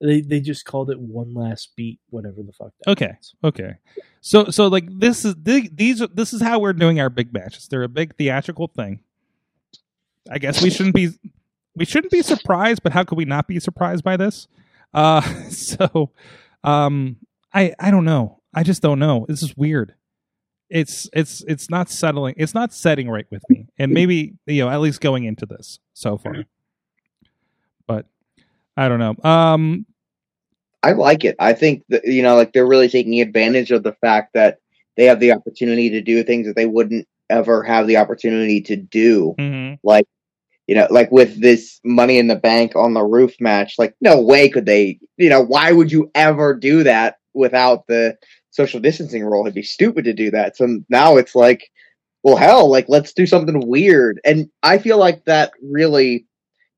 they 0.00 0.22
they 0.22 0.40
just 0.40 0.64
called 0.64 0.90
it 0.90 0.98
one 0.98 1.34
last 1.34 1.72
beat, 1.76 2.00
whatever 2.08 2.42
the 2.42 2.52
fuck. 2.52 2.72
Okay. 2.86 3.12
was. 3.18 3.34
Okay. 3.44 3.74
So 4.20 4.46
so 4.46 4.66
like 4.68 4.86
this 4.88 5.24
is 5.24 5.34
these 5.42 6.02
this 6.14 6.32
is 6.32 6.40
how 6.40 6.58
we're 6.58 6.72
doing 6.72 7.00
our 7.00 7.10
big 7.10 7.32
matches. 7.32 7.68
They're 7.68 7.82
a 7.82 7.88
big 7.88 8.16
theatrical 8.16 8.68
thing. 8.68 9.00
I 10.30 10.38
guess 10.38 10.62
we 10.62 10.70
shouldn't 10.70 10.94
be 10.94 11.10
we 11.74 11.84
shouldn't 11.84 12.12
be 12.12 12.22
surprised, 12.22 12.82
but 12.82 12.92
how 12.92 13.04
could 13.04 13.18
we 13.18 13.24
not 13.26 13.46
be 13.46 13.60
surprised 13.60 14.02
by 14.02 14.16
this? 14.16 14.48
Uh 14.94 15.20
so 15.50 16.10
um 16.64 17.16
I 17.52 17.74
I 17.78 17.90
don't 17.90 18.04
know. 18.04 18.40
I 18.54 18.62
just 18.62 18.82
don't 18.82 18.98
know. 18.98 19.26
This 19.28 19.42
is 19.42 19.56
weird. 19.56 19.94
It's 20.68 21.08
it's 21.12 21.42
it's 21.48 21.68
not 21.68 21.90
settling. 21.90 22.34
It's 22.36 22.54
not 22.54 22.72
setting 22.72 23.08
right 23.08 23.26
with 23.30 23.42
me. 23.48 23.66
And 23.78 23.92
maybe 23.92 24.34
you 24.46 24.64
know, 24.64 24.70
at 24.70 24.80
least 24.80 25.00
going 25.00 25.24
into 25.24 25.46
this 25.46 25.80
so 25.94 26.16
far. 26.16 26.44
But 27.86 28.06
I 28.76 28.88
don't 28.88 29.00
know. 29.00 29.28
Um 29.28 29.86
I 30.82 30.92
like 30.92 31.24
it. 31.24 31.36
I 31.38 31.52
think 31.52 31.84
that 31.88 32.04
you 32.04 32.22
know, 32.22 32.36
like 32.36 32.52
they're 32.52 32.66
really 32.66 32.88
taking 32.88 33.20
advantage 33.20 33.70
of 33.70 33.82
the 33.82 33.92
fact 33.94 34.34
that 34.34 34.58
they 34.96 35.04
have 35.06 35.20
the 35.20 35.32
opportunity 35.32 35.90
to 35.90 36.00
do 36.00 36.22
things 36.22 36.46
that 36.46 36.56
they 36.56 36.66
wouldn't 36.66 37.06
ever 37.28 37.62
have 37.62 37.86
the 37.86 37.96
opportunity 37.96 38.60
to 38.62 38.76
do. 38.76 39.34
mhm. 39.38 39.78
Like, 39.82 40.06
you 40.70 40.76
know, 40.76 40.86
like 40.88 41.10
with 41.10 41.40
this 41.40 41.80
Money 41.84 42.16
in 42.16 42.28
the 42.28 42.36
Bank 42.36 42.76
on 42.76 42.94
the 42.94 43.02
roof 43.02 43.34
match. 43.40 43.74
Like, 43.76 43.96
no 44.00 44.20
way 44.22 44.48
could 44.48 44.66
they. 44.66 45.00
You 45.16 45.28
know, 45.28 45.42
why 45.42 45.72
would 45.72 45.90
you 45.90 46.12
ever 46.14 46.54
do 46.54 46.84
that 46.84 47.16
without 47.34 47.88
the 47.88 48.16
social 48.50 48.78
distancing 48.78 49.24
rule? 49.24 49.44
It'd 49.44 49.54
be 49.56 49.64
stupid 49.64 50.04
to 50.04 50.12
do 50.12 50.30
that. 50.30 50.56
So 50.56 50.78
now 50.88 51.16
it's 51.16 51.34
like, 51.34 51.68
well, 52.22 52.36
hell, 52.36 52.70
like 52.70 52.84
let's 52.86 53.12
do 53.12 53.26
something 53.26 53.66
weird. 53.66 54.20
And 54.24 54.48
I 54.62 54.78
feel 54.78 54.96
like 54.96 55.24
that 55.24 55.50
really 55.60 56.28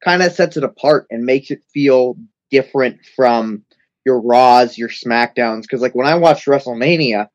kind 0.02 0.22
of 0.22 0.32
sets 0.32 0.56
it 0.56 0.64
apart 0.64 1.06
and 1.10 1.26
makes 1.26 1.50
it 1.50 1.60
feel 1.74 2.16
different 2.50 2.98
from 3.14 3.62
your 4.06 4.22
Raws, 4.22 4.78
your 4.78 4.88
SmackDowns. 4.88 5.62
Because 5.62 5.82
like 5.82 5.94
when 5.94 6.06
I 6.06 6.14
watched 6.14 6.46
WrestleMania, 6.46 7.26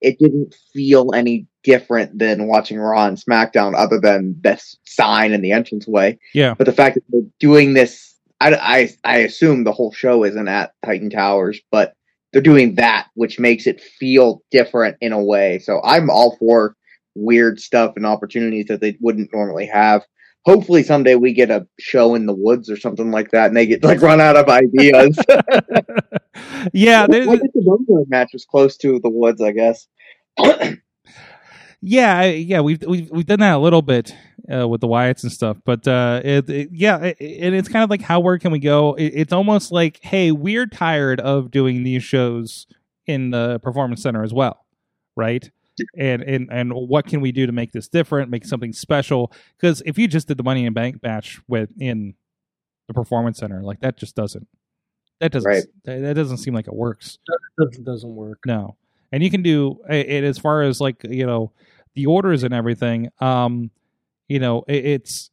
it 0.00 0.18
didn't 0.18 0.54
feel 0.72 1.14
any 1.14 1.46
different 1.62 2.18
than 2.18 2.46
watching 2.46 2.78
Raw 2.78 3.06
and 3.06 3.18
SmackDown, 3.18 3.74
other 3.76 4.00
than 4.00 4.34
this 4.40 4.76
sign 4.84 5.32
in 5.32 5.42
the 5.42 5.52
entranceway. 5.52 6.18
Yeah. 6.34 6.54
But 6.54 6.64
the 6.64 6.72
fact 6.72 6.94
that 6.94 7.04
they're 7.10 7.22
doing 7.38 7.74
this, 7.74 8.14
I, 8.40 8.54
I, 8.54 8.90
I 9.04 9.18
assume 9.18 9.64
the 9.64 9.72
whole 9.72 9.92
show 9.92 10.24
isn't 10.24 10.48
at 10.48 10.72
Titan 10.84 11.10
Towers, 11.10 11.60
but 11.70 11.94
they're 12.32 12.40
doing 12.40 12.76
that, 12.76 13.08
which 13.14 13.38
makes 13.38 13.66
it 13.66 13.80
feel 13.80 14.42
different 14.50 14.96
in 15.00 15.12
a 15.12 15.22
way. 15.22 15.58
So 15.58 15.80
I'm 15.84 16.08
all 16.08 16.36
for 16.38 16.76
weird 17.14 17.60
stuff 17.60 17.94
and 17.96 18.06
opportunities 18.06 18.66
that 18.66 18.80
they 18.80 18.96
wouldn't 19.00 19.32
normally 19.32 19.66
have. 19.66 20.04
Hopefully 20.46 20.82
someday 20.82 21.16
we 21.16 21.32
get 21.34 21.50
a 21.50 21.66
show 21.78 22.14
in 22.14 22.26
the 22.26 22.34
woods 22.34 22.70
or 22.70 22.76
something 22.78 23.10
like 23.10 23.30
that, 23.32 23.48
and 23.48 23.56
they 23.56 23.66
get 23.66 23.84
like 23.84 24.00
run 24.00 24.20
out 24.20 24.36
of 24.36 24.48
ideas. 24.48 25.18
yeah, 26.72 27.06
there's, 27.06 27.26
the 27.26 27.50
Boneyard 27.64 28.08
match 28.08 28.30
was 28.32 28.44
close 28.44 28.76
to 28.78 28.98
the 29.00 29.10
woods, 29.10 29.42
I 29.42 29.52
guess. 29.52 29.86
yeah, 31.82 32.24
yeah. 32.24 32.60
We've 32.60 32.82
we've 32.86 33.10
we've 33.10 33.26
done 33.26 33.40
that 33.40 33.54
a 33.54 33.58
little 33.58 33.82
bit 33.82 34.14
uh, 34.52 34.68
with 34.68 34.80
the 34.80 34.88
Wyatts 34.88 35.22
and 35.22 35.32
stuff, 35.32 35.58
but 35.64 35.86
uh, 35.88 36.20
it, 36.24 36.48
it- 36.50 36.68
yeah, 36.72 36.98
it, 36.98 37.16
and 37.20 37.54
it's 37.54 37.68
kind 37.68 37.84
of 37.84 37.90
like 37.90 38.02
how 38.02 38.20
where 38.20 38.38
can 38.38 38.52
we 38.52 38.58
go? 38.58 38.94
It, 38.94 39.06
it's 39.14 39.32
almost 39.32 39.72
like, 39.72 39.98
hey, 40.02 40.32
we're 40.32 40.66
tired 40.66 41.20
of 41.20 41.50
doing 41.50 41.82
these 41.82 42.02
shows 42.02 42.66
in 43.06 43.30
the 43.30 43.58
performance 43.60 44.02
center 44.02 44.22
as 44.22 44.32
well. 44.32 44.64
right? 45.16 45.50
And 45.96 46.22
and 46.22 46.48
and 46.50 46.72
what 46.72 47.06
can 47.06 47.20
we 47.20 47.32
do 47.32 47.46
to 47.46 47.52
make 47.52 47.72
this 47.72 47.88
different, 47.88 48.30
make 48.30 48.44
something 48.44 48.72
special? 48.72 49.32
Because 49.56 49.82
if 49.86 49.98
you 49.98 50.08
just 50.08 50.28
did 50.28 50.36
the 50.36 50.42
Money 50.42 50.66
in 50.66 50.72
Bank 50.72 51.02
match 51.02 51.40
with 51.48 51.70
in 51.80 52.14
the 52.88 52.94
Performance 52.94 53.38
Center, 53.38 53.62
like 53.62 53.80
that 53.80 53.96
just 53.96 54.14
doesn't 54.16 54.46
that 55.20 55.32
doesn't 55.32 55.48
Right. 55.50 55.64
that, 55.84 56.00
that 56.00 56.14
doesn't 56.14 56.38
seem 56.38 56.54
like 56.54 56.66
it 56.66 56.74
works. 56.74 57.18
Doesn't 57.58 57.84
doesn't 57.84 58.14
work. 58.14 58.38
No, 58.46 58.76
and 59.12 59.22
you 59.22 59.30
can 59.30 59.42
do 59.42 59.78
it, 59.88 60.08
it 60.08 60.24
as 60.24 60.38
far 60.38 60.62
as 60.62 60.80
like 60.80 61.04
you 61.04 61.26
know 61.26 61.52
the 61.94 62.06
orders 62.06 62.42
and 62.42 62.54
everything. 62.54 63.08
Um, 63.20 63.70
you 64.28 64.38
know, 64.38 64.64
it, 64.68 64.84
it's 64.84 65.30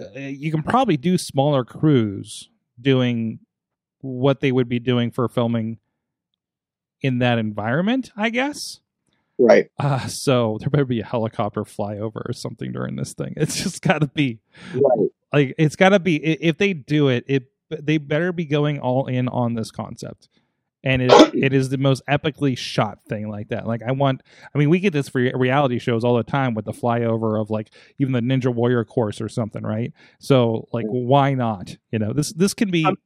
uh, 0.00 0.18
you 0.18 0.50
can 0.50 0.62
probably 0.62 0.96
do 0.96 1.16
smaller 1.18 1.64
crews 1.64 2.48
doing 2.80 3.38
what 4.00 4.40
they 4.40 4.50
would 4.50 4.68
be 4.68 4.78
doing 4.78 5.10
for 5.10 5.28
filming 5.28 5.78
in 7.02 7.18
that 7.18 7.38
environment. 7.38 8.10
I 8.16 8.30
guess. 8.30 8.80
Right. 9.42 9.70
Uh, 9.78 10.06
so 10.06 10.58
there 10.60 10.68
better 10.68 10.84
be 10.84 11.00
a 11.00 11.04
helicopter 11.04 11.62
flyover 11.64 12.22
or 12.28 12.32
something 12.34 12.70
during 12.72 12.96
this 12.96 13.14
thing. 13.14 13.32
It's 13.36 13.56
just 13.62 13.80
got 13.82 14.00
to 14.02 14.08
be 14.08 14.38
Right. 14.74 15.08
like 15.32 15.54
it's 15.58 15.76
got 15.76 15.88
to 15.90 15.98
be 15.98 16.16
if 16.22 16.58
they 16.58 16.74
do 16.74 17.08
it, 17.08 17.24
it 17.26 17.44
they 17.70 17.96
better 17.98 18.32
be 18.32 18.44
going 18.44 18.78
all 18.78 19.06
in 19.06 19.28
on 19.28 19.54
this 19.54 19.70
concept. 19.70 20.28
And 20.84 21.00
it 21.02 21.10
it 21.34 21.52
is 21.54 21.70
the 21.70 21.78
most 21.78 22.02
epically 22.08 22.56
shot 22.58 23.02
thing 23.04 23.28
like 23.30 23.48
that. 23.48 23.66
Like 23.66 23.82
I 23.82 23.92
want, 23.92 24.22
I 24.54 24.58
mean, 24.58 24.68
we 24.68 24.80
get 24.80 24.92
this 24.92 25.08
for 25.08 25.20
reality 25.34 25.78
shows 25.78 26.04
all 26.04 26.16
the 26.16 26.22
time 26.24 26.52
with 26.54 26.66
the 26.66 26.72
flyover 26.72 27.40
of 27.40 27.48
like 27.50 27.70
even 27.98 28.12
the 28.12 28.20
Ninja 28.20 28.54
Warrior 28.54 28.84
course 28.84 29.20
or 29.20 29.28
something, 29.30 29.62
right? 29.62 29.92
So 30.18 30.68
like, 30.72 30.86
why 30.86 31.32
not? 31.34 31.76
You 31.90 31.98
know, 32.00 32.12
this 32.12 32.32
this 32.34 32.52
can 32.54 32.70
be 32.70 32.84
I'm- 32.84 32.96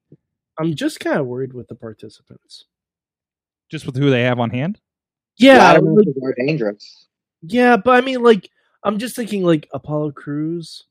I'm 0.58 0.74
just 0.74 0.98
kind 1.00 1.18
of 1.18 1.26
worried 1.26 1.52
with 1.52 1.68
the 1.68 1.74
participants. 1.76 2.64
just 3.70 3.86
with 3.86 3.96
who 3.96 4.08
they 4.10 4.22
have 4.22 4.38
on 4.40 4.50
hand. 4.50 4.80
Yeah, 5.36 5.72
like- 5.72 6.06
are 6.22 6.34
dangerous. 6.46 7.06
yeah, 7.42 7.76
but 7.76 7.92
I 7.96 8.00
mean, 8.00 8.22
like, 8.22 8.48
I'm 8.82 8.98
just 8.98 9.16
thinking 9.16 9.42
like 9.42 9.68
Apollo 9.72 10.12
Crews, 10.12 10.84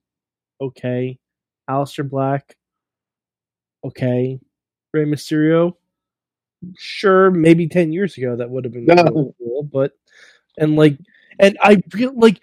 okay, 0.60 1.18
Aleister 1.70 2.08
Black, 2.10 2.56
okay, 3.84 4.40
Rey 4.94 5.06
Mysterio, 5.06 5.76
sure, 6.78 7.32
maybe 7.32 7.68
ten 7.68 7.92
years 7.94 8.18
ago 8.18 8.36
that 8.36 8.50
would 8.50 8.64
have 8.66 8.74
been 8.74 8.86
No. 8.86 8.96
really 8.96 9.34
cool, 9.38 9.64
but 9.64 9.94
and 10.58 10.76
like, 10.76 10.98
and 11.40 11.58
I 11.62 11.78
feel 11.92 12.14
like 12.18 12.42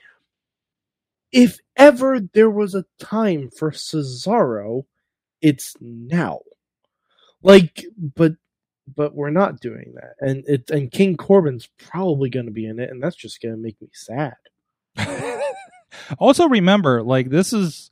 if 1.32 1.58
ever 1.76 2.20
there 2.20 2.50
was 2.50 2.74
a 2.74 2.84
time 2.98 3.50
for 3.50 3.70
Cesaro, 3.70 4.84
it's 5.40 5.76
now. 5.80 6.40
Like, 7.42 7.84
but 8.16 8.32
but 8.94 9.14
we're 9.14 9.30
not 9.30 9.60
doing 9.60 9.94
that, 9.94 10.14
and 10.20 10.44
it 10.46 10.70
and 10.70 10.90
King 10.90 11.16
Corbin's 11.16 11.68
probably 11.78 12.30
going 12.30 12.46
to 12.46 12.52
be 12.52 12.66
in 12.66 12.78
it, 12.78 12.90
and 12.90 13.02
that's 13.02 13.16
just 13.16 13.40
going 13.40 13.54
to 13.54 13.60
make 13.60 13.80
me 13.80 13.88
sad. 13.92 14.34
also, 16.18 16.48
remember, 16.48 17.02
like 17.02 17.30
this 17.30 17.52
is 17.52 17.90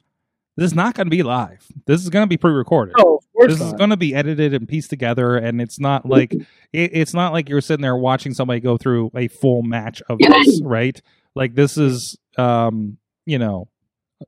this 0.56 0.72
is 0.72 0.74
not 0.74 0.94
going 0.94 1.06
to 1.06 1.10
be 1.10 1.22
live. 1.22 1.64
This 1.86 2.02
is 2.02 2.10
going 2.10 2.24
to 2.24 2.28
be 2.28 2.36
pre-recorded. 2.36 2.94
Oh, 2.98 3.16
of 3.16 3.32
course 3.32 3.58
this 3.58 3.66
is 3.66 3.72
going 3.74 3.90
to 3.90 3.96
be 3.96 4.14
edited 4.14 4.54
and 4.54 4.66
pieced 4.66 4.90
together 4.90 5.36
and 5.36 5.60
it's 5.60 5.78
not 5.78 6.06
like 6.06 6.32
it, 6.34 6.46
it's 6.72 7.14
not 7.14 7.32
like 7.32 7.48
you're 7.48 7.60
sitting 7.60 7.82
there 7.82 7.96
watching 7.96 8.34
somebody 8.34 8.60
go 8.60 8.76
through 8.76 9.10
a 9.14 9.28
full 9.28 9.62
match 9.62 10.02
of 10.08 10.18
this 10.18 10.60
right 10.64 11.00
like 11.34 11.54
this 11.54 11.76
is 11.76 12.16
um 12.36 12.98
you 13.26 13.38
know 13.38 13.68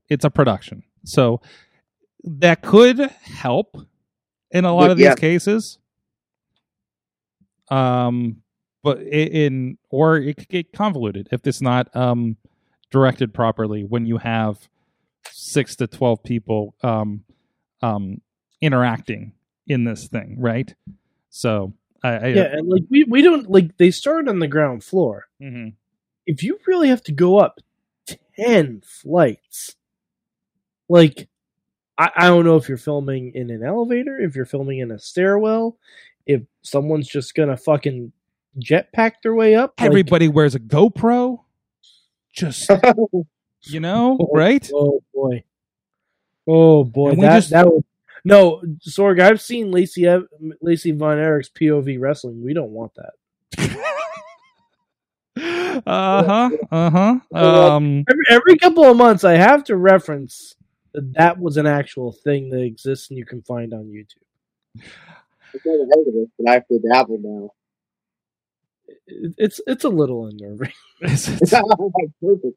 it's 0.08 0.24
a 0.24 0.30
production 0.30 0.82
so 1.04 1.40
that 2.22 2.62
could 2.62 2.98
help 3.22 3.76
in 4.52 4.64
a 4.64 4.72
lot 4.72 4.82
But 4.82 4.90
of 4.92 4.96
these 4.98 5.04
yeah. 5.06 5.14
cases 5.14 5.78
um 7.70 8.42
but 8.82 9.00
in 9.02 9.78
or 9.90 10.16
it 10.16 10.36
could 10.36 10.48
get 10.48 10.72
convoluted 10.72 11.28
if 11.32 11.46
it's 11.46 11.60
not 11.60 11.94
um 11.94 12.36
directed 12.90 13.32
properly 13.32 13.84
when 13.84 14.06
you 14.06 14.18
have 14.18 14.68
six 15.30 15.76
to 15.76 15.86
12 15.86 16.22
people 16.22 16.74
um 16.82 17.22
um 17.82 18.20
interacting 18.60 19.32
in 19.66 19.84
this 19.84 20.08
thing, 20.08 20.36
right? 20.38 20.74
So 21.30 21.72
I, 22.02 22.08
I 22.08 22.26
yeah, 22.28 22.48
and 22.52 22.68
like 22.68 22.82
we 22.90 23.04
we 23.04 23.22
don't 23.22 23.48
like 23.50 23.76
they 23.76 23.90
started 23.90 24.28
on 24.28 24.38
the 24.38 24.48
ground 24.48 24.84
floor. 24.84 25.26
mhm. 25.40 25.74
If 26.26 26.42
you 26.42 26.58
really 26.66 26.88
have 26.88 27.02
to 27.04 27.12
go 27.12 27.38
up 27.38 27.60
ten 28.36 28.82
flights, 28.84 29.76
like 30.88 31.28
I, 31.98 32.10
I 32.16 32.26
don't 32.28 32.44
know 32.44 32.56
if 32.56 32.68
you're 32.68 32.78
filming 32.78 33.32
in 33.34 33.50
an 33.50 33.62
elevator, 33.62 34.18
if 34.18 34.34
you're 34.34 34.44
filming 34.44 34.78
in 34.78 34.90
a 34.90 34.98
stairwell, 34.98 35.78
if 36.30 36.42
someone's 36.62 37.08
just 37.08 37.34
gonna 37.34 37.56
fucking 37.56 38.12
jetpack 38.58 39.12
their 39.22 39.34
way 39.34 39.54
up. 39.54 39.74
like- 39.78 39.86
everybody 39.86 40.28
wears 40.28 40.54
a 40.54 40.60
GoPro, 40.60 41.40
just 42.32 42.70
you 43.62 43.80
know, 43.80 44.18
right? 44.32 44.68
Oh 44.74 45.02
boy. 45.14 45.44
Oh 46.46 46.84
boy, 46.84 47.14
that 47.16 47.36
just- 47.36 47.50
that 47.50 47.66
no 48.24 48.62
Sorg. 48.86 49.20
I've 49.20 49.40
seen 49.40 49.70
Lacey 49.70 50.06
Lacey 50.60 50.92
Von 50.92 51.18
Erich's 51.18 51.50
POV 51.50 51.98
wrestling. 52.00 52.44
We 52.44 52.52
don't 52.54 52.70
want 52.70 52.92
that. 52.96 53.12
Uh 55.36 56.22
huh. 56.24 56.50
Uh 56.70 56.90
huh. 56.90 57.36
Um. 57.36 58.04
Every, 58.10 58.24
every 58.28 58.56
couple 58.58 58.84
of 58.84 58.96
months, 58.96 59.24
I 59.24 59.34
have 59.34 59.64
to 59.64 59.76
reference 59.76 60.54
that 60.92 61.12
that 61.14 61.38
was 61.38 61.56
an 61.56 61.66
actual 61.66 62.12
thing 62.12 62.50
that 62.50 62.60
exists 62.62 63.08
and 63.08 63.18
you 63.18 63.24
can 63.24 63.40
find 63.42 63.72
on 63.72 63.84
YouTube. 63.84 64.84
I've 65.54 65.60
never 65.64 65.78
heard 65.84 66.08
of 66.08 66.14
it, 66.14 66.28
but 66.38 66.50
I 66.50 66.54
have 66.54 66.66
to 66.68 66.78
dabble 66.78 67.18
now. 67.22 67.50
It's 69.06 69.60
it's 69.66 69.84
a 69.84 69.88
little 69.88 70.26
unnerving. 70.26 70.72
it's- 71.02 71.28
it's- 71.28 71.52
perfect. 72.22 72.56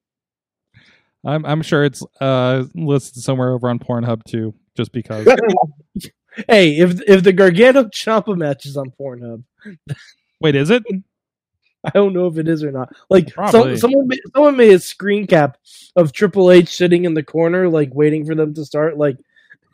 I'm 1.25 1.45
I'm 1.45 1.61
sure 1.61 1.85
it's 1.85 2.03
uh 2.19 2.65
listed 2.75 3.23
somewhere 3.23 3.51
over 3.53 3.69
on 3.69 3.79
Pornhub 3.79 4.23
too, 4.25 4.53
just 4.75 4.91
because. 4.91 5.25
Hey, 6.49 6.77
if 6.79 6.99
if 7.07 7.23
the 7.23 7.31
Gargano 7.31 7.83
Ciampa 7.85 8.35
match 8.35 8.65
is 8.65 8.75
on 8.75 8.91
Pornhub, 8.99 9.43
Wait, 10.41 10.55
is 10.55 10.69
it? 10.69 10.83
I 11.85 11.89
don't 11.91 12.13
know 12.13 12.27
if 12.27 12.37
it 12.37 12.47
is 12.47 12.63
or 12.63 12.71
not. 12.71 12.93
Like 13.09 13.33
Probably. 13.33 13.77
some, 13.77 13.91
someone 13.91 14.07
ma- 14.07 14.15
someone 14.33 14.57
made 14.57 14.73
a 14.73 14.79
screen 14.79 15.27
cap 15.27 15.57
of 15.95 16.11
Triple 16.11 16.49
H 16.51 16.69
sitting 16.75 17.05
in 17.05 17.13
the 17.13 17.23
corner, 17.23 17.69
like 17.69 17.93
waiting 17.93 18.25
for 18.25 18.35
them 18.35 18.53
to 18.55 18.65
start. 18.65 18.97
Like 18.97 19.17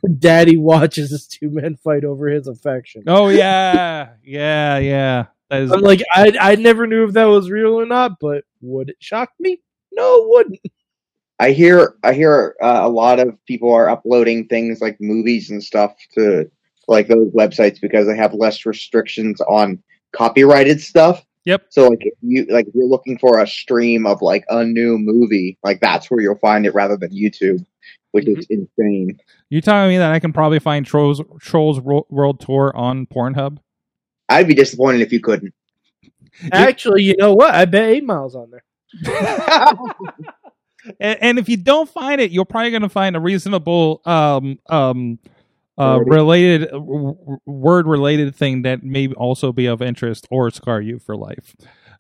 Daddy 0.20 0.58
watches 0.58 1.12
his 1.12 1.28
two 1.28 1.50
men 1.50 1.76
fight 1.76 2.04
over 2.04 2.28
his 2.28 2.48
affection. 2.48 3.04
Oh 3.08 3.30
yeah, 3.30 4.10
yeah, 4.24 4.78
yeah. 4.78 5.26
That 5.50 5.64
is 5.64 5.72
I'm 5.72 5.82
like, 5.82 6.02
I 6.14 6.34
I 6.40 6.56
never 6.56 6.88
knew 6.88 7.06
if 7.06 7.14
that 7.14 7.26
was 7.26 7.50
real 7.50 7.74
or 7.74 7.86
not, 7.86 8.20
but 8.20 8.44
would 8.62 8.90
it 8.90 8.98
shock 9.00 9.32
me? 9.40 9.62
No, 9.92 10.24
it 10.24 10.30
wouldn't. 10.30 10.60
I 11.40 11.52
hear 11.52 11.96
I 12.04 12.14
hear 12.14 12.56
uh, 12.62 12.82
a 12.84 12.90
lot 12.90 13.20
of 13.20 13.38
people 13.46 13.74
are 13.74 13.90
uploading 13.90 14.48
things 14.48 14.82
like 14.82 14.98
movies 15.00 15.50
and 15.50 15.64
stuff 15.64 15.96
to 16.16 16.50
like 16.88 17.08
those 17.08 17.32
websites 17.32 17.80
because 17.80 18.08
they 18.08 18.18
have 18.18 18.34
less 18.34 18.66
restrictions 18.66 19.40
on 19.42 19.82
copyrighted 20.12 20.82
stuff. 20.82 21.26
Yep. 21.46 21.68
So 21.70 21.88
like 21.88 22.02
if 22.02 22.14
you 22.22 22.46
like 22.50 22.68
if 22.68 22.76
you're 22.76 22.86
looking 22.86 23.18
for 23.18 23.40
a 23.40 23.48
stream 23.48 24.06
of 24.06 24.22
like 24.22 24.44
a 24.50 24.66
new 24.66 24.98
movie, 24.98 25.58
like 25.64 25.80
that's 25.80 26.12
where 26.12 26.20
you'll 26.20 26.38
find 26.40 26.66
it 26.66 26.74
rather 26.74 26.98
than 26.98 27.12
YouTube, 27.12 27.66
which 28.12 28.28
is 28.28 28.45
insane. 28.50 29.19
you 29.50 29.62
telling 29.62 29.89
me 29.89 29.98
that 29.98 30.12
I 30.12 30.19
can 30.19 30.34
probably 30.34 30.60
find 30.60 30.86
Trolls 30.86 31.22
Trolls 31.39 31.80
World 31.80 32.39
Tour 32.39 32.76
on 32.76 33.06
Pornhub? 33.06 33.60
I'd 34.28 34.48
be 34.48 34.54
disappointed 34.54 35.02
if 35.02 35.12
you 35.12 35.19
couldn't. 35.19 35.54
Actually, 36.52 37.04
you 37.04 37.15
know 37.17 37.34
what? 37.34 37.54
I 37.54 37.65
bet 37.65 37.89
Eight 37.89 38.04
Miles 38.04 38.36
on 38.36 38.52
there. 38.52 38.63
and, 41.00 41.17
and 41.22 41.39
if 41.39 41.50
you 41.50 41.58
don't 41.58 41.89
find 41.89 42.22
it, 42.22 42.32
you're 42.32 42.45
probably 42.45 42.72
going 42.72 42.82
to 42.82 42.89
find 42.89 43.15
a 43.15 43.19
reasonable 43.19 44.02
um 44.06 44.58
um 44.67 45.19
uh 45.78 45.98
Alrighty. 45.98 46.10
related 46.10 46.69
word 47.45 47.88
related 47.88 48.36
thing 48.36 48.63
that 48.63 48.84
may 48.84 49.08
also 49.10 49.52
be 49.52 49.65
of 49.65 49.82
interest 49.82 50.28
or 50.30 50.50
scar 50.52 50.82
you 50.82 51.00
for 51.00 51.15
life. 51.15 51.56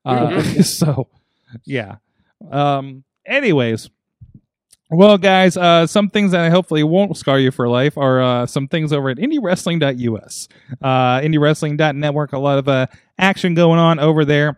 Uh, 0.05 0.41
so 0.63 1.07
yeah. 1.65 1.95
Um. 2.51 3.03
Anyways. 3.25 3.89
Well, 4.91 5.19
guys, 5.19 5.55
uh, 5.55 5.85
some 5.85 6.09
things 6.09 6.31
that 6.31 6.51
hopefully 6.51 6.81
won't 6.81 7.15
scar 7.15 7.37
you 7.37 7.51
for 7.51 7.67
life 7.67 7.95
are 7.95 8.21
uh, 8.21 8.45
some 8.47 8.67
things 8.67 8.91
over 8.91 9.09
at 9.09 9.17
IndyWrestling.us, 9.17 10.47
uh, 10.81 11.19
IndyWrestling.network. 11.19 12.33
A 12.33 12.39
lot 12.39 12.57
of 12.57 12.67
uh, 12.67 12.87
action 13.19 13.53
going 13.53 13.79
on 13.79 13.99
over 13.99 14.25
there. 14.25 14.57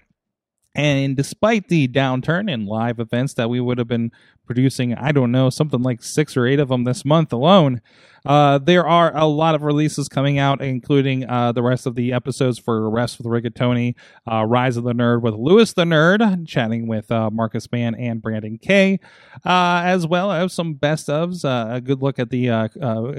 And 0.73 1.17
despite 1.17 1.67
the 1.67 1.89
downturn 1.89 2.49
in 2.49 2.65
live 2.65 3.01
events 3.01 3.33
that 3.33 3.49
we 3.49 3.59
would 3.59 3.77
have 3.77 3.89
been 3.89 4.09
producing, 4.45 4.95
I 4.95 5.11
don't 5.11 5.33
know, 5.33 5.49
something 5.49 5.81
like 5.81 6.01
six 6.01 6.37
or 6.37 6.47
eight 6.47 6.61
of 6.61 6.69
them 6.69 6.85
this 6.85 7.03
month 7.03 7.33
alone, 7.33 7.81
uh, 8.25 8.57
there 8.60 8.86
are 8.88 9.15
a 9.15 9.25
lot 9.25 9.55
of 9.55 9.63
releases 9.63 10.07
coming 10.07 10.38
out, 10.38 10.62
including 10.62 11.27
uh, 11.29 11.51
the 11.51 11.63
rest 11.63 11.86
of 11.86 11.95
the 11.95 12.13
episodes 12.13 12.60
for 12.60 12.89
Rest 12.89 13.17
with 13.17 13.27
Rigatoni, 13.27 13.95
uh, 14.31 14.45
Rise 14.45 14.77
of 14.77 14.84
the 14.84 14.93
Nerd 14.93 15.21
with 15.21 15.34
Lewis 15.34 15.73
the 15.73 15.84
Nerd, 15.84 16.47
chatting 16.47 16.88
with 16.88 17.12
uh, 17.12 17.29
Marcus 17.29 17.71
Mann 17.71 17.95
and 17.95 18.21
Brandon 18.21 18.57
Kay, 18.57 18.99
uh, 19.45 19.81
as 19.84 20.05
well 20.05 20.31
as 20.31 20.53
some 20.53 20.73
best 20.73 21.07
ofs. 21.07 21.43
Uh, 21.43 21.75
a 21.75 21.81
good 21.81 22.01
look 22.01 22.19
at 22.19 22.29
the 22.29 22.69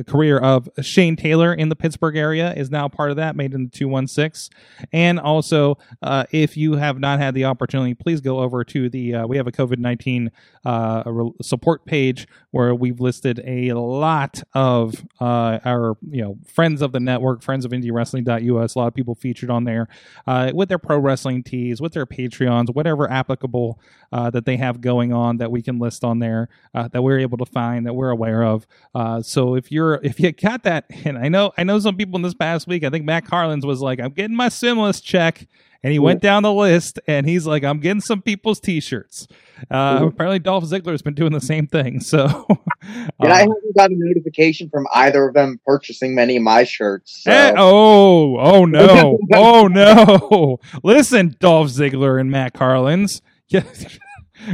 career 0.07 0.39
of 0.39 0.69
Shane 0.81 1.17
Taylor 1.17 1.53
in 1.53 1.69
the 1.69 1.77
Pittsburgh 1.77 2.17
area 2.17 2.53
is 2.55 2.71
now 2.71 2.89
part 2.89 3.11
of 3.11 3.17
that, 3.17 3.37
made 3.37 3.55
in 3.55 3.65
the 3.65 3.71
216. 3.71 4.57
And 4.93 5.19
also, 5.19 5.79
uh, 6.03 6.25
if 6.31 6.57
you 6.57 6.75
have 6.75 6.99
not 6.99 7.19
had 7.19 7.35
the 7.35 7.45
opportunity, 7.45 7.95
please 7.95 8.21
go 8.21 8.41
over 8.41 8.65
to 8.65 8.89
the 8.89 9.25
we 9.27 9.37
have 9.37 9.47
a 9.47 9.53
COVID 9.53 9.79
nineteen 9.79 10.31
uh, 10.65 11.03
re- 11.07 11.33
support 11.43 11.85
page 11.85 12.27
where 12.51 12.75
we've 12.75 13.01
listed 13.01 13.41
a 13.45 13.73
lot 13.73 14.43
of 14.55 14.92
uh, 15.21 15.59
our 15.65 15.97
you 16.11 16.23
know 16.23 16.39
friends 16.47 16.83
of 16.83 16.93
the 16.93 17.01
network, 17.01 17.43
friends 17.43 17.65
of 17.65 17.73
IndyWrestling.us. 17.73 18.75
A 18.75 18.79
lot 18.79 18.87
of 18.87 18.95
people 18.95 19.15
featured 19.15 19.51
on 19.51 19.65
there 19.65 19.89
uh, 20.27 20.53
with 20.55 20.69
their 20.69 20.79
pro 20.79 20.99
wrestling 20.99 21.43
tees, 21.43 21.81
with 21.81 21.93
their 21.93 22.07
Patreons, 22.07 22.75
whatever 22.75 23.11
applicable 23.11 23.79
uh, 24.13 24.31
that 24.31 24.45
they 24.45 24.57
have 24.57 24.81
going 24.81 25.13
on 25.13 25.39
that 25.39 25.51
we 25.51 25.63
can 25.63 25.79
list 25.79 26.05
on 26.05 26.19
there 26.19 26.49
uh, 26.75 26.89
that 26.89 27.03
we're 27.03 27.19
able 27.19 27.39
to 27.39 27.47
find 27.47 27.87
that 27.87 27.95
we're 27.95 28.11
aware 28.11 28.43
of. 28.45 28.67
Uh, 28.95 29.23
so 29.23 29.55
if 29.55 29.71
you're 29.73 30.01
if 30.03 30.21
you 30.21 30.33
got 30.33 30.63
that, 30.65 30.87
and 31.05 31.19
I 31.19 31.29
know 31.29 31.53
I 31.57 31.65
know 31.65 31.79
some 31.79 31.97
people 31.97 32.17
in 32.17 32.23
this 32.23 32.35
past 32.35 32.67
week, 32.67 32.85
I 32.85 32.91
think 32.91 33.05
Matt 33.05 33.27
Carlins 33.27 33.67
was 33.67 33.81
like, 33.81 34.01
I'm 34.01 34.13
getting 34.13 34.37
my 34.37 34.49
stimulus 34.49 35.01
check. 35.01 35.47
And 35.85 35.93
he 35.93 35.99
went 35.99 36.23
down 36.23 36.45
the 36.45 36.53
list 36.53 37.01
and 37.09 37.27
he's 37.29 37.45
like, 37.45 37.65
I'm 37.65 37.81
getting 37.81 38.01
some 38.01 38.23
people's 38.23 38.61
t 38.61 38.81
shirts. 38.81 39.27
Uh, 39.71 40.07
apparently, 40.07 40.39
Dolph 40.39 40.65
Ziggler's 40.65 41.03
been 41.03 41.15
doing 41.15 41.33
the 41.33 41.41
same 41.41 41.67
thing. 41.67 42.01
So, 42.01 42.47
And 43.21 43.33
I 43.33 43.37
uh, 43.37 43.39
haven't 43.39 43.77
got 43.77 43.91
a 43.91 43.95
notification 43.97 44.69
from 44.69 44.87
either 44.95 45.27
of 45.27 45.35
them 45.35 45.61
purchasing 45.65 46.15
many 46.15 46.37
of 46.37 46.43
my 46.43 46.65
shirts. 46.65 47.23
So. 47.25 47.31
Eh, 47.31 47.55
oh, 47.57 48.39
oh 48.39 48.65
no, 48.67 49.19
oh 49.35 49.67
no! 49.67 50.59
Listen, 50.83 51.37
Dolph 51.39 51.69
Ziggler 51.69 52.21
and 52.21 52.31
Matt 52.31 52.55
Carlins, 52.55 53.23
get, 53.49 53.65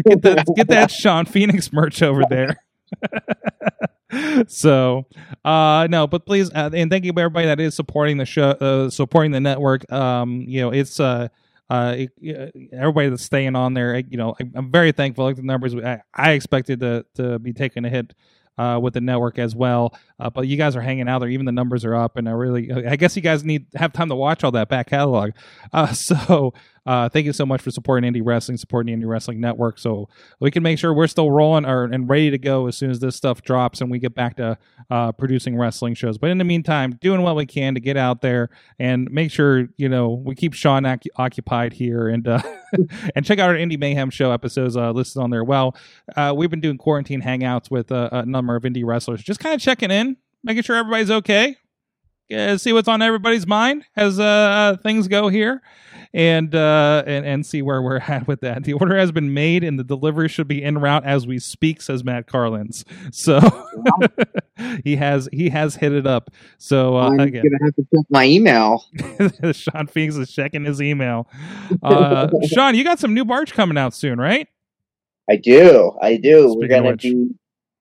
get 0.06 0.22
that 0.22 0.46
get 0.56 0.68
that 0.68 0.90
Shawn 0.90 1.26
Phoenix 1.26 1.72
merch 1.72 2.02
over 2.02 2.22
there. 2.28 2.62
so, 4.48 5.04
uh, 5.44 5.86
no, 5.90 6.06
but 6.06 6.24
please, 6.24 6.50
uh, 6.54 6.70
and 6.72 6.90
thank 6.90 7.04
you 7.04 7.10
everybody 7.10 7.46
that 7.46 7.60
is 7.60 7.74
supporting 7.74 8.16
the 8.16 8.24
show, 8.24 8.50
uh, 8.50 8.90
supporting 8.90 9.32
the 9.32 9.40
network. 9.40 9.90
Um, 9.92 10.44
you 10.46 10.60
know, 10.60 10.70
it's 10.70 10.98
uh. 11.00 11.28
Uh, 11.70 12.06
it- 12.22 12.34
uh, 12.34 12.46
everybody 12.72 13.10
that's 13.10 13.22
staying 13.22 13.54
on 13.54 13.74
there, 13.74 13.98
you 13.98 14.16
know, 14.16 14.34
I, 14.40 14.44
I'm 14.54 14.72
very 14.72 14.90
thankful. 14.90 15.26
Like 15.26 15.36
the 15.36 15.42
numbers, 15.42 15.74
I, 15.74 16.00
I 16.14 16.30
expected 16.30 16.80
to 16.80 17.04
to 17.16 17.38
be 17.38 17.52
taking 17.52 17.84
a 17.84 17.90
hit 17.90 18.14
uh, 18.56 18.80
with 18.82 18.94
the 18.94 19.02
network 19.02 19.38
as 19.38 19.54
well. 19.54 19.94
Uh, 20.20 20.30
but 20.30 20.46
you 20.46 20.56
guys 20.56 20.74
are 20.74 20.80
hanging 20.80 21.08
out 21.08 21.20
there. 21.20 21.28
Even 21.28 21.46
the 21.46 21.52
numbers 21.52 21.84
are 21.84 21.94
up, 21.94 22.16
and 22.16 22.28
I 22.28 22.32
really, 22.32 22.72
I 22.72 22.96
guess 22.96 23.14
you 23.16 23.22
guys 23.22 23.44
need 23.44 23.66
have 23.74 23.92
time 23.92 24.08
to 24.08 24.16
watch 24.16 24.42
all 24.44 24.52
that 24.52 24.68
back 24.68 24.88
catalog. 24.90 25.32
Uh, 25.72 25.86
so 25.92 26.52
uh, 26.88 27.06
thank 27.06 27.26
you 27.26 27.34
so 27.34 27.44
much 27.44 27.60
for 27.60 27.70
supporting 27.70 28.10
indie 28.10 28.22
wrestling, 28.24 28.56
supporting 28.56 28.98
the 28.98 29.04
indie 29.06 29.08
wrestling 29.08 29.38
network, 29.40 29.78
so 29.78 30.08
we 30.40 30.50
can 30.50 30.62
make 30.62 30.78
sure 30.78 30.94
we're 30.94 31.06
still 31.06 31.30
rolling 31.30 31.66
or, 31.66 31.84
and 31.84 32.08
ready 32.08 32.30
to 32.30 32.38
go 32.38 32.66
as 32.66 32.78
soon 32.78 32.90
as 32.90 32.98
this 32.98 33.14
stuff 33.14 33.42
drops 33.42 33.82
and 33.82 33.90
we 33.90 33.98
get 33.98 34.14
back 34.14 34.36
to 34.36 34.56
uh, 34.90 35.12
producing 35.12 35.54
wrestling 35.58 35.92
shows. 35.92 36.16
But 36.16 36.30
in 36.30 36.38
the 36.38 36.44
meantime, 36.44 36.92
doing 37.02 37.20
what 37.20 37.36
we 37.36 37.44
can 37.44 37.74
to 37.74 37.80
get 37.80 37.98
out 37.98 38.22
there 38.22 38.48
and 38.78 39.10
make 39.10 39.30
sure 39.30 39.68
you 39.76 39.90
know 39.90 40.08
we 40.08 40.34
keep 40.34 40.54
Shawn 40.54 40.86
ac- 40.86 41.10
occupied 41.16 41.74
here 41.74 42.08
and 42.08 42.26
uh, 42.26 42.40
and 43.14 43.22
check 43.22 43.38
out 43.38 43.50
our 43.50 43.56
Indie 43.56 43.78
Mayhem 43.78 44.08
show 44.08 44.32
episodes 44.32 44.74
uh, 44.74 44.90
listed 44.92 45.20
on 45.22 45.28
there. 45.28 45.44
Well, 45.44 45.76
we've 46.34 46.50
been 46.50 46.62
doing 46.62 46.78
quarantine 46.78 47.20
hangouts 47.20 47.70
with 47.70 47.90
a 47.90 48.24
number 48.26 48.56
of 48.56 48.62
indie 48.62 48.84
wrestlers, 48.84 49.22
just 49.22 49.40
kind 49.40 49.54
of 49.54 49.60
checking 49.60 49.90
in, 49.90 50.07
making 50.42 50.62
sure 50.62 50.76
everybody's 50.76 51.10
okay. 51.10 51.56
Uh, 52.34 52.58
see 52.58 52.74
what's 52.74 52.88
on 52.88 53.00
everybody's 53.00 53.46
mind 53.46 53.84
as 53.96 54.20
uh, 54.20 54.22
uh, 54.22 54.76
things 54.76 55.08
go 55.08 55.28
here, 55.28 55.62
and 56.12 56.54
uh, 56.54 57.02
and 57.06 57.24
and 57.24 57.46
see 57.46 57.62
where 57.62 57.80
we're 57.80 57.96
at 58.08 58.26
with 58.26 58.42
that. 58.42 58.64
The 58.64 58.74
order 58.74 58.98
has 58.98 59.12
been 59.12 59.32
made, 59.32 59.64
and 59.64 59.78
the 59.78 59.84
delivery 59.84 60.28
should 60.28 60.48
be 60.48 60.62
en 60.62 60.78
route 60.78 61.04
as 61.06 61.26
we 61.26 61.38
speak, 61.38 61.80
says 61.80 62.04
Matt 62.04 62.26
Carlins. 62.26 62.84
So 63.12 63.40
he 64.84 64.96
has 64.96 65.28
he 65.32 65.48
has 65.48 65.76
hit 65.76 65.92
it 65.92 66.06
up. 66.06 66.30
So 66.58 66.98
uh, 66.98 67.08
I'm 67.08 67.20
again, 67.20 67.44
gonna 67.44 67.64
have 67.64 67.76
to 67.76 67.86
check 67.94 68.04
my 68.10 68.26
email. 68.26 68.84
Shawn 69.52 69.86
Phoenix 69.86 70.16
is 70.16 70.30
checking 70.30 70.66
his 70.66 70.82
email. 70.82 71.28
Uh, 71.82 72.28
Shawn, 72.46 72.74
you 72.74 72.84
got 72.84 72.98
some 72.98 73.14
new 73.14 73.24
March 73.24 73.54
coming 73.54 73.78
out 73.78 73.94
soon, 73.94 74.18
right? 74.18 74.48
I 75.30 75.36
do. 75.36 75.96
I 76.02 76.16
do. 76.16 76.50
Speaking 76.50 76.58
we're 76.58 76.68
gonna 76.68 76.96
be 76.96 77.28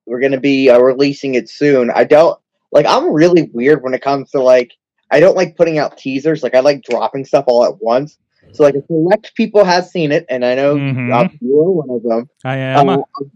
we're 0.06 0.20
gonna 0.22 0.40
be 0.40 0.70
uh, 0.70 0.80
releasing 0.80 1.36
it 1.36 1.50
soon. 1.50 1.92
I 1.92 2.06
don't 2.06 2.40
like. 2.72 2.86
I'm 2.86 3.12
really 3.14 3.50
weird 3.54 3.84
when 3.84 3.94
it 3.94 4.02
comes 4.02 4.32
to 4.32 4.42
like. 4.42 4.72
I 5.10 5.20
don't 5.22 5.38
like 5.38 5.56
putting 5.56 5.78
out 5.78 5.98
teasers. 5.98 6.44
Like 6.44 6.54
I 6.56 6.60
like 6.60 6.84
dropping 6.84 7.26
stuff 7.26 7.46
all 7.48 7.64
at 7.66 7.82
once. 7.82 8.18
So 8.52 8.64
like, 8.64 8.76
a 8.76 8.86
select 8.88 9.36
people 9.36 9.64
have 9.64 9.86
seen 9.86 10.12
it, 10.12 10.26
and 10.30 10.44
I 10.44 10.56
know 10.56 10.76
Mhm. 10.76 11.14
uh, 11.14 11.30
you 11.42 11.60
are 11.62 11.72
one 11.72 11.90
of 11.90 12.04
them. 12.04 12.30
I 12.44 12.58
am. 12.58 12.90
Uh, 12.90 12.94
I'm 13.20 13.32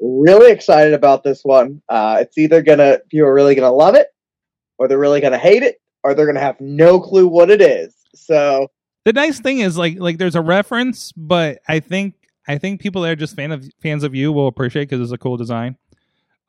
really 0.00 0.50
excited 0.52 0.94
about 0.94 1.22
this 1.22 1.42
one. 1.42 1.80
Uh, 1.88 2.18
it's 2.20 2.36
either 2.36 2.60
gonna 2.62 2.98
people 3.08 3.26
are 3.28 3.34
really 3.34 3.54
gonna 3.54 3.72
love 3.72 3.94
it, 3.94 4.08
or 4.78 4.88
they're 4.88 4.98
really 4.98 5.20
gonna 5.20 5.38
hate 5.38 5.62
it, 5.62 5.80
or 6.02 6.14
they're 6.14 6.26
gonna 6.26 6.40
have 6.40 6.60
no 6.60 7.00
clue 7.00 7.26
what 7.28 7.50
it 7.50 7.60
is. 7.62 7.94
So 8.14 8.68
the 9.04 9.12
nice 9.12 9.40
thing 9.40 9.60
is 9.60 9.78
like 9.78 9.98
like 9.98 10.18
there's 10.18 10.34
a 10.34 10.40
reference, 10.42 11.12
but 11.12 11.60
I 11.68 11.80
think 11.80 12.14
I 12.46 12.58
think 12.58 12.80
people 12.80 13.02
that 13.02 13.10
are 13.12 13.16
just 13.16 13.36
fan 13.36 13.52
of 13.52 13.64
fans 13.82 14.02
of 14.04 14.14
you 14.14 14.32
will 14.32 14.48
appreciate 14.48 14.88
because 14.90 15.00
it's 15.00 15.12
a 15.12 15.18
cool 15.18 15.36
design. 15.36 15.76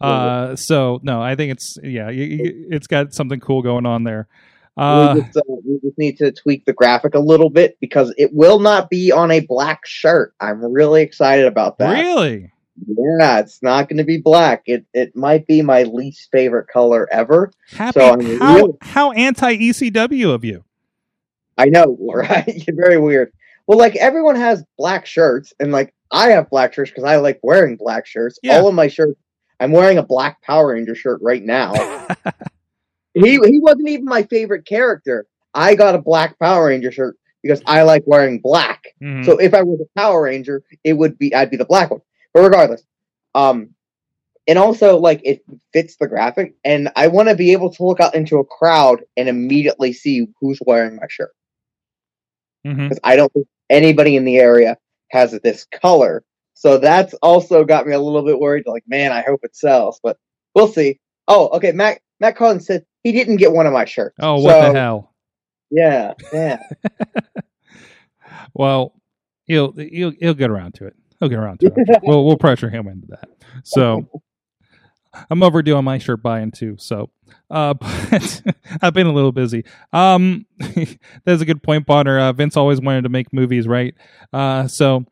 Uh, 0.02 0.56
so 0.56 1.00
no, 1.04 1.22
I 1.22 1.36
think 1.36 1.54
it's 1.54 1.78
yeah, 1.82 2.10
you, 2.10 2.24
you, 2.24 2.68
it's 2.72 2.88
got 2.88 3.14
something 3.14 3.40
cool 3.40 3.62
going 3.62 3.86
on 3.86 4.04
there. 4.04 4.28
Uh, 4.78 5.14
we, 5.16 5.22
just, 5.22 5.38
uh, 5.38 5.42
we 5.66 5.80
just 5.82 5.98
need 5.98 6.18
to 6.18 6.32
tweak 6.34 6.66
the 6.66 6.74
graphic 6.74 7.16
a 7.16 7.20
little 7.20 7.50
bit 7.50 7.78
because 7.80 8.14
it 8.18 8.34
will 8.34 8.60
not 8.60 8.90
be 8.90 9.12
on 9.12 9.32
a 9.32 9.40
black 9.40 9.86
shirt. 9.86 10.34
I'm 10.42 10.62
really 10.62 11.02
excited 11.02 11.46
about 11.46 11.78
that. 11.78 11.92
really? 11.92 12.52
Yeah, 12.86 13.40
it's 13.40 13.64
not 13.64 13.88
going 13.88 14.00
to 14.00 14.04
be 14.04 14.18
black. 14.18 14.64
It 14.66 14.86
it 14.94 15.16
might 15.16 15.48
be 15.48 15.62
my 15.62 15.84
least 15.84 16.30
favorite 16.32 16.68
color 16.68 17.08
ever. 17.12 17.52
Happy? 17.72 18.00
So 18.00 18.14
I'm 18.14 18.40
how 18.40 18.56
really- 18.56 18.78
how 18.82 19.12
anti 19.14 19.56
ECW 19.56 20.34
of 20.34 20.44
you? 20.44 20.66
I 21.58 21.66
know, 21.68 21.98
right? 22.14 22.46
You're 22.48 22.76
very 22.76 22.98
weird. 23.00 23.32
Well, 23.68 23.78
like 23.78 23.96
everyone 23.96 24.36
has 24.36 24.64
black 24.78 25.06
shirts, 25.06 25.54
and 25.60 25.72
like 25.72 25.94
I 26.12 26.32
have 26.32 26.50
black 26.50 26.74
shirts 26.74 26.92
because 26.92 27.06
I 27.06 27.16
like 27.16 27.40
wearing 27.44 27.78
black 27.78 28.06
shirts. 28.06 28.38
Yeah. 28.44 28.58
All 28.58 28.68
of 28.68 28.76
my 28.76 28.90
shirts. 28.90 29.18
I'm 29.60 29.72
wearing 29.72 29.98
a 29.98 30.04
black 30.04 30.42
Power 30.42 30.74
Ranger 30.74 30.96
shirt 30.96 31.20
right 31.22 31.44
now. 31.44 31.74
he 33.14 33.40
he 33.44 33.60
wasn't 33.60 33.90
even 33.90 34.06
my 34.06 34.24
favorite 34.24 34.66
character. 34.66 35.26
I 35.54 35.76
got 35.76 35.96
a 35.96 36.02
black 36.02 36.38
Power 36.40 36.68
Ranger 36.68 36.92
shirt 36.92 37.18
because 37.42 37.62
I 37.66 37.84
like 37.84 38.04
wearing 38.06 38.40
black. 38.40 38.84
Mhm. 39.02 39.26
So 39.26 39.38
if 39.38 39.54
I 39.54 39.62
was 39.64 39.80
a 39.80 40.00
Power 40.00 40.24
Ranger, 40.24 40.64
it 40.84 40.94
would 40.94 41.18
be 41.18 41.34
I'd 41.34 41.52
be 41.52 41.58
the 41.58 41.66
black 41.66 41.92
one. 41.92 42.02
But 42.34 42.42
regardless, 42.42 42.84
um, 43.34 43.70
and 44.48 44.60
also 44.60 44.98
like 44.98 45.22
it 45.24 45.44
fits 45.74 45.96
the 45.98 46.08
graphic, 46.08 46.56
and 46.64 46.90
I 46.96 47.08
want 47.08 47.30
to 47.30 47.36
be 47.36 47.52
able 47.52 47.72
to 47.72 47.84
look 47.86 48.00
out 48.00 48.16
into 48.16 48.38
a 48.38 48.46
crowd 48.46 49.02
and 49.18 49.30
immediately 49.30 49.94
see 49.94 50.28
who's 50.40 50.60
wearing 50.66 50.98
my 50.98 51.08
shirt 51.10 51.32
because 52.88 53.00
I 53.04 53.16
don't 53.16 53.32
think 53.34 53.48
anybody 53.70 54.16
in 54.16 54.26
the 54.26 54.38
area 54.38 54.78
has 55.12 55.32
this 55.44 55.66
color. 55.66 56.24
So 56.56 56.78
that's 56.80 57.14
also 57.16 57.64
got 57.64 57.86
me 57.86 57.94
a 57.94 58.00
little 58.00 58.24
bit 58.26 58.40
worried. 58.40 58.64
Like, 58.66 58.84
man, 58.88 59.12
I 59.12 59.22
hope 59.22 59.42
it 59.44 59.56
sells, 59.56 60.00
but 60.02 60.18
we'll 60.56 60.68
see. 60.68 61.00
Oh, 61.28 61.50
okay. 61.50 61.72
Matt 61.72 62.00
Matt 62.20 62.36
Collins 62.36 62.66
said 62.66 62.86
he 63.04 63.12
didn't 63.12 63.38
get 63.38 63.52
one 63.52 63.68
of 63.68 63.74
my 63.74 63.86
shirts. 63.86 64.16
Oh, 64.20 64.42
what 64.42 64.52
So, 64.52 64.74
the 64.74 64.80
hell? 64.80 65.14
Yeah, 65.70 66.14
yeah. 66.34 66.60
Well, 68.54 68.94
he'll 69.46 69.74
he'll 69.74 70.12
he'll 70.20 70.34
get 70.34 70.50
around 70.50 70.76
to 70.76 70.86
it. 70.88 70.96
He'll 71.20 71.30
get 71.30 71.40
around 71.40 71.60
to 71.60 71.68
it. 71.68 72.00
we'll 72.04 72.26
we'll 72.26 72.38
pressure 72.38 72.70
him 72.70 72.88
into 72.88 73.08
that. 73.08 73.28
So 73.64 74.08
I'm 75.30 75.44
overdoing 75.44 75.84
my 75.84 75.98
shirt 75.98 76.22
buying 76.24 76.52
too. 76.52 76.76
So, 76.80 77.10
uh, 77.50 77.74
but 77.74 78.42
I've 78.82 78.94
been 78.94 79.08
a 79.08 79.14
little 79.14 79.32
busy. 79.32 79.66
Um, 79.94 80.46
that's 81.26 81.42
a 81.42 81.46
good 81.46 81.64
point, 81.64 81.86
Bonner. 81.86 82.20
Uh, 82.20 82.34
Vince 82.34 82.58
always 82.58 82.80
wanted 82.82 83.04
to 83.04 83.10
make 83.10 83.34
movies, 83.34 83.68
right? 83.68 83.94
Uh, 84.32 84.68
so 84.68 85.06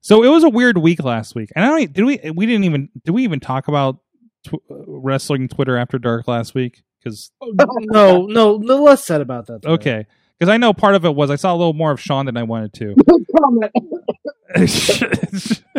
so 0.00 0.22
it 0.24 0.28
was 0.28 0.44
a 0.44 0.48
weird 0.48 0.78
week 0.78 1.02
last 1.02 1.34
week, 1.34 1.50
and 1.56 1.64
I 1.64 1.68
don't 1.68 1.92
did 1.92 2.04
we 2.04 2.20
we 2.34 2.46
didn't 2.46 2.64
even 2.64 2.88
did 3.04 3.12
we 3.12 3.24
even 3.24 3.40
talk 3.40 3.68
about 3.68 3.98
tw- 4.46 4.54
uh, 4.70 4.74
wrestling 4.86 5.48
Twitter 5.48 5.76
after 5.76 5.98
dark 5.98 6.26
last 6.28 6.54
week 6.54 6.82
because 7.02 7.30
no, 7.42 8.26
no, 8.26 8.56
no 8.56 8.82
less 8.82 9.04
said 9.04 9.20
about 9.20 9.46
that. 9.46 9.62
today. 9.62 9.72
okay. 9.74 10.06
Because 10.38 10.50
I 10.52 10.56
know 10.56 10.72
part 10.72 10.94
of 10.94 11.04
it 11.04 11.14
was 11.14 11.30
I 11.30 11.36
saw 11.36 11.52
a 11.54 11.56
little 11.56 11.74
more 11.74 11.90
of 11.92 12.00
Shawn 12.00 12.24
than 12.26 12.36
I 12.38 12.42
wanted 12.44 12.72
to. 12.74 12.94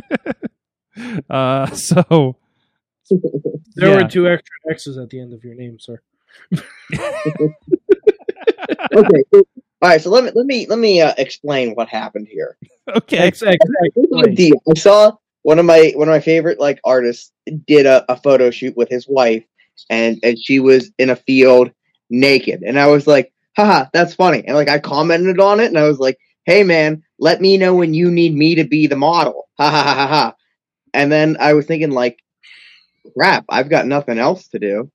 Uh, 1.30 1.68
so 1.68 2.38
There 3.10 3.90
Yeah. 3.90 4.04
were 4.04 4.08
two 4.10 4.28
extra 4.28 4.56
X's 4.70 4.98
at 4.98 5.10
the 5.10 5.20
end 5.22 5.34
of 5.34 5.44
your 5.44 5.56
name, 5.56 5.78
sir. 5.80 6.00
okay. 8.94 9.24
so- 9.34 9.44
all 9.82 9.90
right. 9.90 10.02
So 10.02 10.10
let 10.10 10.24
me 10.24 10.32
let 10.36 10.46
me 10.46 10.68
let 10.68 10.80
me 10.80 11.02
uh, 11.02 11.14
explain 11.18 11.74
what 11.74 11.90
happened 11.90 12.28
here. 12.30 12.58
okay, 12.96 13.20
deal. 14.36 14.62
I 14.70 14.78
saw 14.78 15.12
one 15.44 15.60
of 15.60 15.66
my 15.66 15.92
one 15.96 16.08
of 16.08 16.14
my 16.14 16.20
favorite 16.20 16.60
like 16.60 16.80
artists 16.84 17.32
did 17.66 17.86
a, 17.86 18.06
a 18.12 18.16
photo 18.16 18.52
shoot 18.52 18.78
with 18.78 18.90
his 18.90 19.08
wife, 19.08 19.44
and 19.90 20.20
and 20.24 20.38
she 20.40 20.60
was 20.60 20.92
in 21.00 21.10
a 21.10 21.16
field 21.16 21.72
naked, 22.10 22.62
and 22.62 22.80
I 22.80 22.88
was 22.88 23.08
like, 23.08 23.34
haha, 23.58 23.86
that's 23.94 24.14
funny. 24.14 24.44
And 24.46 24.56
like 24.56 24.70
I 24.70 24.80
commented 24.80 25.40
on 25.40 25.60
it, 25.60 25.68
and 25.68 25.78
I 25.78 25.88
was 25.88 26.00
like, 26.00 26.20
hey 26.46 26.64
man, 26.64 27.04
let 27.20 27.42
me 27.42 27.58
know 27.58 27.76
when 27.76 27.94
you 27.94 28.12
need 28.12 28.36
me 28.36 28.56
to 28.56 28.64
be 28.64 28.88
the 28.88 28.96
model. 28.96 29.50
Ha 29.58 29.70
ha 29.70 29.84
ha 29.84 29.94
ha 29.96 30.08
ha. 30.08 30.36
And 30.94 31.12
then 31.12 31.38
I 31.40 31.54
was 31.54 31.66
thinking 31.66 31.92
like, 31.92 32.20
crap, 33.18 33.46
I've 33.50 33.70
got 33.70 33.88
nothing 33.88 34.20
else 34.20 34.48
to 34.50 34.60
do. 34.60 34.92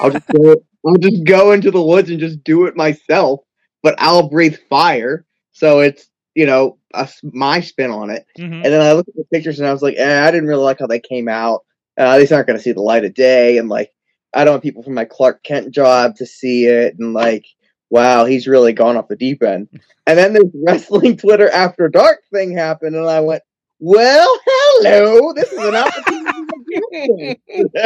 I'll 0.00 0.10
just 0.10 0.26
go. 0.28 0.56
I'll 0.86 0.96
just 0.96 1.24
go 1.24 1.52
into 1.52 1.70
the 1.70 1.82
woods 1.82 2.10
and 2.10 2.20
just 2.20 2.44
do 2.44 2.66
it 2.66 2.76
myself. 2.76 3.40
But 3.82 3.94
I'll 3.98 4.28
breathe 4.28 4.56
fire, 4.68 5.24
so 5.52 5.80
it's 5.80 6.08
you 6.36 6.44
know, 6.44 6.76
a 6.92 7.08
my 7.22 7.60
spin 7.60 7.90
on 7.90 8.10
it. 8.10 8.26
Mhm. 8.38 8.56
And 8.56 8.64
then 8.64 8.82
I 8.82 8.92
looked 8.92 9.08
at 9.08 9.16
the 9.16 9.24
pictures 9.32 9.58
and 9.58 9.66
I 9.66 9.72
was 9.72 9.80
like, 9.80 9.96
eh, 9.96 10.22
I 10.22 10.30
didn't 10.30 10.48
really 10.48 10.62
like 10.62 10.78
how 10.78 10.86
they 10.86 11.00
came 11.00 11.28
out. 11.28 11.64
Uh, 11.96 12.18
these 12.18 12.30
aren't 12.30 12.46
going 12.46 12.58
to 12.58 12.62
see 12.62 12.72
the 12.72 12.82
light 12.82 13.06
of 13.06 13.14
day. 13.14 13.56
And 13.56 13.70
like, 13.70 13.90
I 14.34 14.44
don't 14.44 14.52
want 14.52 14.62
people 14.62 14.82
from 14.82 14.92
my 14.92 15.06
Clark 15.06 15.42
Kent 15.44 15.70
job 15.70 16.14
to 16.16 16.26
see 16.26 16.66
it. 16.66 16.94
And 16.98 17.14
like, 17.14 17.46
wow, 17.88 18.26
he's 18.26 18.46
really 18.46 18.74
gone 18.74 18.98
off 18.98 19.08
the 19.08 19.16
deep 19.16 19.42
end. 19.42 19.68
And 20.06 20.18
then 20.18 20.34
this 20.34 20.44
wrestling 20.54 21.16
Twitter 21.16 21.48
after 21.48 21.88
dark 21.88 22.18
thing 22.30 22.52
happened. 22.52 22.96
And 22.96 23.06
I 23.06 23.20
went, 23.20 23.42
well, 23.80 24.28
hello, 24.46 25.32
this 25.32 25.50
is 25.50 25.64
an 25.64 25.74
opportunity. 25.74 27.40
to 27.48 27.68
do 27.72 27.76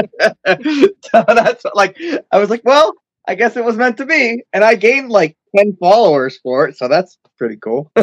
it." 0.48 0.96
so 1.12 1.24
that's 1.28 1.64
like, 1.72 1.96
I 2.32 2.38
was 2.38 2.50
like, 2.50 2.62
well, 2.64 2.94
I 3.28 3.36
guess 3.36 3.56
it 3.56 3.64
was 3.64 3.76
meant 3.76 3.96
to 3.98 4.06
be. 4.06 4.42
And 4.52 4.64
I 4.64 4.74
gained 4.74 5.10
like 5.10 5.36
10 5.56 5.76
followers 5.80 6.38
for 6.42 6.66
it. 6.68 6.76
So 6.76 6.88
that's 6.88 7.18
pretty 7.38 7.56
cool. 7.56 7.90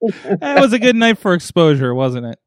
That 0.00 0.60
was 0.60 0.72
a 0.72 0.78
good 0.78 0.96
night 0.96 1.18
for 1.18 1.34
exposure, 1.34 1.94
wasn't 1.94 2.26
it? 2.26 2.38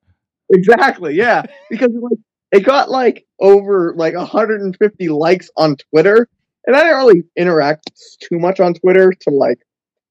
Exactly, 0.51 1.15
yeah. 1.15 1.43
Because 1.69 1.89
like 1.93 2.19
it 2.51 2.61
got 2.61 2.89
like 2.89 3.25
over 3.39 3.93
like 3.95 4.15
150 4.15 5.09
likes 5.09 5.49
on 5.57 5.75
Twitter, 5.91 6.27
and 6.65 6.75
I 6.75 6.83
don't 6.83 6.97
really 6.97 7.23
interact 7.35 7.91
too 8.21 8.39
much 8.39 8.59
on 8.59 8.73
Twitter. 8.75 9.11
To 9.21 9.29
like, 9.31 9.59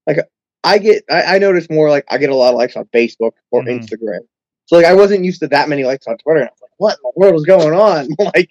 like 0.07 0.19
I 0.65 0.79
get, 0.79 1.05
I, 1.11 1.37
I 1.37 1.39
notice 1.39 1.69
more 1.71 1.91
like 1.91 2.05
I 2.11 2.19
get 2.19 2.31
a 2.31 2.35
lot 2.35 2.51
of 2.51 2.57
likes 2.57 2.77
on 2.77 2.85
Facebook 2.87 3.33
or 3.51 3.63
Mhm. 3.63 3.81
Instagram. 3.81 4.21
So 4.67 4.77
like 4.77 4.87
I 4.87 4.95
wasn't 4.95 5.25
used 5.25 5.41
to 5.41 5.49
that 5.49 5.69
many 5.69 5.85
likes 5.85 6.07
on 6.07 6.19
Twitter. 6.19 6.41
And 6.41 6.49
I 6.49 6.53
was 6.53 6.61
like, 6.63 6.71
what 6.79 6.95
in 6.95 6.99
the 7.05 7.13
world 7.17 7.35
is 7.37 7.47
going 7.47 7.73
on? 7.79 8.09
like 8.35 8.51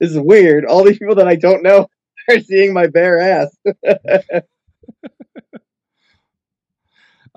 this 0.00 0.10
is 0.10 0.18
weird. 0.18 0.64
All 0.64 0.84
these 0.84 0.98
people 0.98 1.16
that 1.16 1.28
I 1.28 1.34
don't 1.36 1.62
know 1.62 1.88
are 2.28 2.40
seeing 2.40 2.72
my 2.72 2.86
bare 2.86 3.20
ass. 3.20 3.56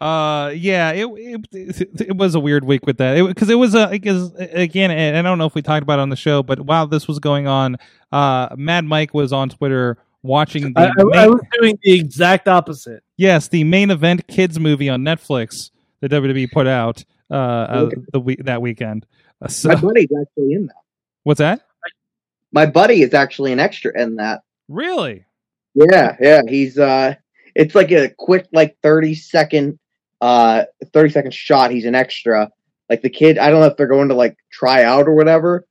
Uh, 0.02 0.52
yeah, 0.56 0.92
it 0.94 1.06
it, 1.52 2.02
it 2.08 2.18
was 2.18 2.34
a 2.34 2.40
weird 2.40 2.66
week 2.66 2.88
with 2.88 2.98
that 2.98 3.24
because 3.24 3.52
it, 3.52 3.54
was 3.54 3.76
a 3.76 3.88
because 3.88 4.34
again, 4.34 4.90
and 4.90 5.16
I 5.16 5.22
don't 5.22 5.38
know 5.38 5.46
if 5.46 5.54
we 5.54 5.62
talked 5.62 5.84
about 5.84 6.00
it 6.00 6.02
on 6.02 6.10
the 6.10 6.16
show, 6.16 6.42
but 6.42 6.60
while 6.62 6.88
this 6.88 7.08
was 7.08 7.20
going 7.20 7.48
on, 7.48 7.78
uh, 8.12 8.50
Mad 8.58 8.84
Mike 8.84 9.14
was 9.14 9.32
on 9.32 9.50
Twitter 9.50 10.00
watching 10.24 10.74
the 10.74 10.80
I, 10.80 10.86
I, 10.86 11.04
main- 11.04 11.16
I 11.20 11.28
was 11.28 11.42
doing 11.60 11.78
the 11.84 11.94
exact 12.00 12.48
opposite. 12.48 13.04
yes 13.18 13.48
the 13.48 13.64
main 13.64 13.92
event 13.92 14.28
kids 14.28 14.60
movie 14.60 14.90
on 14.90 15.04
Netflix 15.04 15.70
that 16.00 16.10
WWE 16.10 16.52
put 16.52 16.66
out 16.66 17.04
uh, 17.30 17.34
uh 17.36 17.90
the 18.12 18.20
week 18.20 18.44
that 18.46 18.60
weekend. 18.60 19.06
Uh, 19.40 19.50
so 19.50 19.70
My 19.70 19.76
buddy's 19.76 20.10
actually 20.20 20.54
in 20.54 20.66
that. 20.66 20.76
what's 21.22 21.38
that? 21.38 21.62
My 22.52 22.66
buddy 22.66 23.04
is 23.04 23.14
actually 23.14 23.52
an 23.52 23.60
extra 23.60 23.96
in 24.02 24.16
that. 24.16 24.42
Really? 24.72 25.26
Yeah, 25.76 26.16
yeah. 26.22 26.42
He's 26.48 26.80
uh 26.80 27.16
it's 27.56 27.76
like 27.76 27.92
a 27.92 28.10
quick 28.18 28.48
like 28.54 28.78
30 28.82 29.16
second 29.16 29.78
uh 30.22 30.64
30 30.94 31.10
second 31.10 31.34
shot. 31.34 31.72
He's 31.72 31.86
an 31.86 31.94
extra. 31.94 32.50
Like 32.90 33.02
the 33.02 33.10
kid, 33.10 33.38
I 33.38 33.50
don't 33.50 33.60
know 33.60 33.68
if 33.68 33.76
they're 33.76 33.88
going 33.88 34.08
to 34.10 34.16
like 34.16 34.38
try 34.50 34.84
out 34.84 35.08
or 35.08 35.14
whatever, 35.14 35.66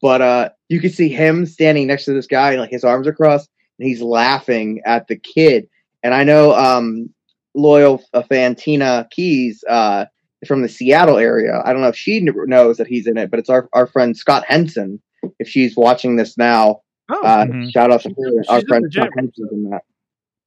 but 0.00 0.20
uh 0.20 0.48
you 0.68 0.80
can 0.80 0.90
see 0.90 1.08
him 1.08 1.46
standing 1.46 1.86
next 1.86 2.04
to 2.06 2.14
this 2.14 2.26
guy, 2.26 2.56
like 2.56 2.70
his 2.70 2.82
arms 2.82 3.06
are 3.06 3.14
crossed, 3.14 3.48
and 3.78 3.88
he's 3.88 4.02
laughing 4.02 4.80
at 4.84 5.06
the 5.06 5.16
kid. 5.16 5.68
And 6.02 6.12
I 6.12 6.24
know 6.24 6.52
um 6.54 7.10
loyal 7.54 8.02
uh, 8.12 8.22
fan 8.22 8.56
Tina 8.56 9.06
Keys 9.12 9.62
uh 9.68 10.06
from 10.48 10.62
the 10.62 10.68
Seattle 10.68 11.18
area. 11.18 11.62
I 11.64 11.72
don't 11.72 11.82
know 11.82 11.88
if 11.88 11.96
she 11.96 12.20
knows 12.20 12.76
that 12.78 12.88
he's 12.88 13.06
in 13.06 13.18
it, 13.18 13.30
but 13.30 13.38
it's 13.38 13.50
our 13.50 13.68
our 13.72 13.86
friend 13.86 14.16
Scott 14.16 14.44
Henson. 14.48 15.00
If 15.38 15.48
she's 15.48 15.76
watching 15.76 16.16
this 16.16 16.36
now, 16.36 16.80
Oh, 17.10 17.22
uh, 17.24 17.46
Mhm. 17.46 17.70
shout 17.72 17.90
out 17.90 18.02
to 18.02 18.08
her. 18.10 18.42
Our 18.48 18.60
in 18.60 18.66
friend 18.66 18.84
the 18.84 18.88
gym. 18.88 19.08
In 19.52 19.70
that. 19.70 19.82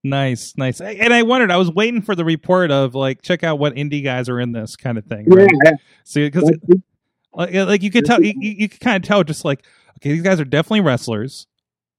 Nice, 0.03 0.53
nice. 0.55 0.81
And 0.81 1.13
I 1.13 1.23
wondered, 1.23 1.49
I 1.51 1.57
was 1.57 1.71
waiting 1.71 2.01
for 2.01 2.15
the 2.15 2.23
report 2.25 2.69
of 2.71 2.93
like, 2.93 3.21
check 3.23 3.43
out 3.43 3.57
what 3.59 3.73
indie 3.75 4.03
guys 4.03 4.29
are 4.29 4.39
in 4.39 4.51
this 4.51 4.75
kind 4.75 4.97
of 4.97 5.05
thing. 5.05 5.25
Right? 5.27 5.49
yeah. 5.65 5.71
See, 6.03 6.27
because 6.27 6.51
like, 7.33 7.53
like 7.53 7.83
you 7.83 7.89
could 7.91 8.05
tell, 8.05 8.23
you, 8.23 8.33
you 8.37 8.51
you 8.51 8.69
could 8.69 8.79
kind 8.79 9.03
of 9.03 9.07
tell, 9.07 9.23
just 9.23 9.43
like, 9.43 9.65
okay, 9.97 10.11
these 10.13 10.21
guys 10.21 10.39
are 10.39 10.45
definitely 10.45 10.81
wrestlers, 10.81 11.47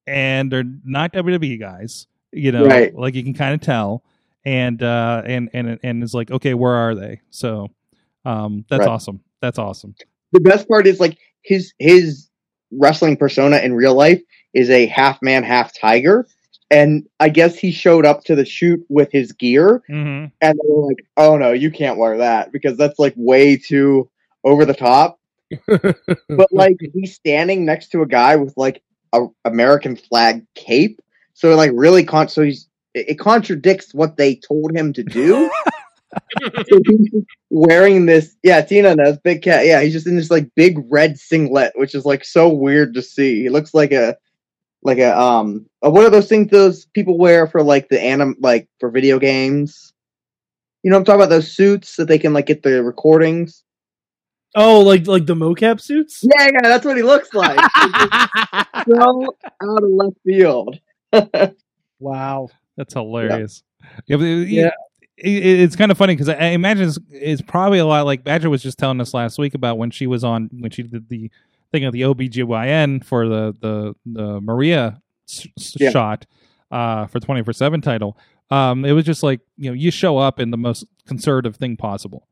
and 0.06 0.50
they're 0.52 0.64
not 0.84 1.12
WWE 1.12 1.58
guys. 1.58 2.06
You 2.32 2.52
know, 2.52 2.64
Right. 2.66 2.94
like 2.94 3.14
you 3.14 3.22
can 3.24 3.34
kind 3.34 3.54
of 3.54 3.60
tell, 3.60 4.04
and 4.44 4.82
uh, 4.82 5.22
and 5.26 5.50
and 5.52 5.78
and 5.82 6.02
it's 6.02 6.14
like, 6.14 6.30
okay, 6.30 6.54
where 6.54 6.74
are 6.74 6.94
they? 6.94 7.20
So, 7.30 7.68
um, 8.24 8.64
that's 8.70 8.80
Right. 8.80 8.88
awesome. 8.88 9.20
That's 9.40 9.58
awesome. 9.58 9.94
the 10.32 10.40
best 10.40 10.68
part 10.68 10.86
is 10.86 11.00
like 11.00 11.18
his 11.42 11.72
his 11.78 12.28
wrestling 12.72 13.16
persona 13.16 13.58
in 13.58 13.74
real 13.74 13.94
life 13.94 14.20
is 14.56 14.70
a 14.70 14.86
half 14.86 15.20
man, 15.22 15.44
half 15.44 15.72
tiger. 15.78 16.26
And 16.70 17.06
I 17.20 17.28
guess 17.28 17.56
he 17.56 17.70
showed 17.70 18.04
up 18.04 18.24
to 18.24 18.34
the 18.34 18.44
shoot 18.44 18.84
with 18.88 19.12
his 19.12 19.30
gear, 19.30 19.84
Mm-hmm. 19.88 20.26
and 20.40 20.58
they 20.58 20.68
were 20.68 20.86
like, 20.88 21.06
"Oh 21.16 21.36
no, 21.36 21.52
you 21.52 21.70
can't 21.70 21.96
wear 21.98 22.18
that 22.18 22.50
because 22.50 22.76
that's 22.76 22.98
like 22.98 23.14
way 23.16 23.56
too 23.56 24.10
over 24.42 24.64
the 24.64 24.74
top." 24.74 25.20
But 26.28 26.48
like 26.50 26.76
he's 26.92 27.14
standing 27.14 27.64
next 27.64 27.90
to 27.90 28.02
a 28.02 28.06
guy 28.06 28.34
with 28.34 28.52
like 28.56 28.82
a 29.12 29.26
American 29.44 29.94
flag 29.94 30.44
cape, 30.56 31.00
so 31.34 31.54
like 31.54 31.70
really 31.72 32.02
con- 32.04 32.28
so 32.28 32.42
he's 32.42 32.66
it, 32.94 33.16
contradicts 33.20 33.94
what 33.94 34.16
they 34.16 34.34
told 34.34 34.74
him 34.76 34.92
to 34.94 35.04
do. 35.04 35.48
so 36.68 36.80
he's 36.88 37.10
wearing 37.50 38.06
this 38.06 38.36
yeah 38.42 38.60
tina 38.62 38.94
knows 38.96 39.18
big 39.18 39.42
cat 39.42 39.66
yeah 39.66 39.80
he's 39.82 39.92
just 39.92 40.06
in 40.06 40.16
this 40.16 40.30
like 40.30 40.48
big 40.54 40.78
red 40.90 41.18
singlet 41.18 41.72
which 41.76 41.94
is 41.94 42.04
like 42.04 42.24
so 42.24 42.48
weird 42.48 42.94
to 42.94 43.02
see 43.02 43.42
he 43.42 43.48
looks 43.50 43.74
like 43.74 43.92
a 43.92 44.16
like 44.86 44.98
a 44.98 45.18
um 45.18 45.66
uh, 45.84 45.90
what 45.90 46.04
are 46.04 46.10
those 46.10 46.28
things 46.28 46.50
those 46.50 46.86
people 46.86 47.18
wear 47.18 47.46
for 47.46 47.62
like 47.62 47.88
the 47.88 48.00
anim 48.00 48.36
like 48.40 48.68
for 48.80 48.90
video 48.90 49.18
games 49.18 49.92
you 50.82 50.90
know 50.90 50.96
i'm 50.96 51.04
talking 51.04 51.20
about 51.20 51.30
those 51.30 51.50
suits 51.52 51.96
that 51.96 52.06
they 52.08 52.18
can 52.18 52.32
like 52.32 52.46
get 52.46 52.62
the 52.62 52.82
recordings 52.82 53.64
oh, 54.54 54.80
like 54.80 55.06
like 55.06 55.26
the 55.26 55.34
mocap 55.34 55.80
suits. 55.80 56.22
yeah 56.22 56.46
yeah 56.46 56.60
that's 56.62 56.84
what 56.86 56.96
he 56.96 57.02
looks 57.02 57.34
like 57.34 57.58
so 58.88 59.36
out 59.62 59.82
of 59.84 59.90
left 59.90 60.16
field 60.24 60.78
Wow. 61.98 62.48
That's 62.76 62.92
hilarious. 62.94 63.62
Yeah, 64.06 64.16
but 64.18 64.26
it- 64.26 64.48
Yeah. 64.48 64.70
it- 65.16 65.60
it's 65.60 65.76
kind 65.76 65.90
of 65.90 65.96
funny 65.96 66.14
because 66.14 66.28
I, 66.28 66.34
I 66.34 66.46
imagine 66.48 66.88
it's, 66.88 66.98
it's 67.10 67.40
probably 67.42 67.78
a 67.78 67.86
lot 67.86 68.04
like 68.04 68.22
Badger 68.22 68.50
was 68.50 68.62
just 68.62 68.78
telling 68.78 69.00
us 69.00 69.14
last 69.14 69.38
week 69.38 69.54
about 69.54 69.78
when 69.78 69.90
she 69.90 70.06
was 70.06 70.22
on 70.24 70.50
when 70.52 70.70
she 70.70 70.82
did 70.82 71.08
the 71.08 71.30
thing 71.76 71.84
of 71.84 71.92
the 71.92 72.02
OBGYN 72.02 73.04
for 73.04 73.28
the 73.28 73.54
the 73.60 73.94
the 74.06 74.40
Maria 74.40 75.00
s- 75.28 75.46
s- 75.58 75.76
Yeah. 75.78 75.90
shot 75.90 76.26
uh, 76.70 77.06
for 77.06 77.20
twenty 77.20 77.42
four 77.42 77.52
seven 77.52 77.80
title. 77.80 78.16
Um, 78.50 78.84
it 78.84 78.92
was 78.92 79.04
just 79.04 79.22
like 79.22 79.40
you 79.56 79.70
know 79.70 79.74
you 79.74 79.90
show 79.90 80.18
up 80.18 80.38
in 80.40 80.50
the 80.50 80.56
most 80.56 80.84
conservative 81.06 81.56
thing 81.56 81.76
possible. 81.76 82.26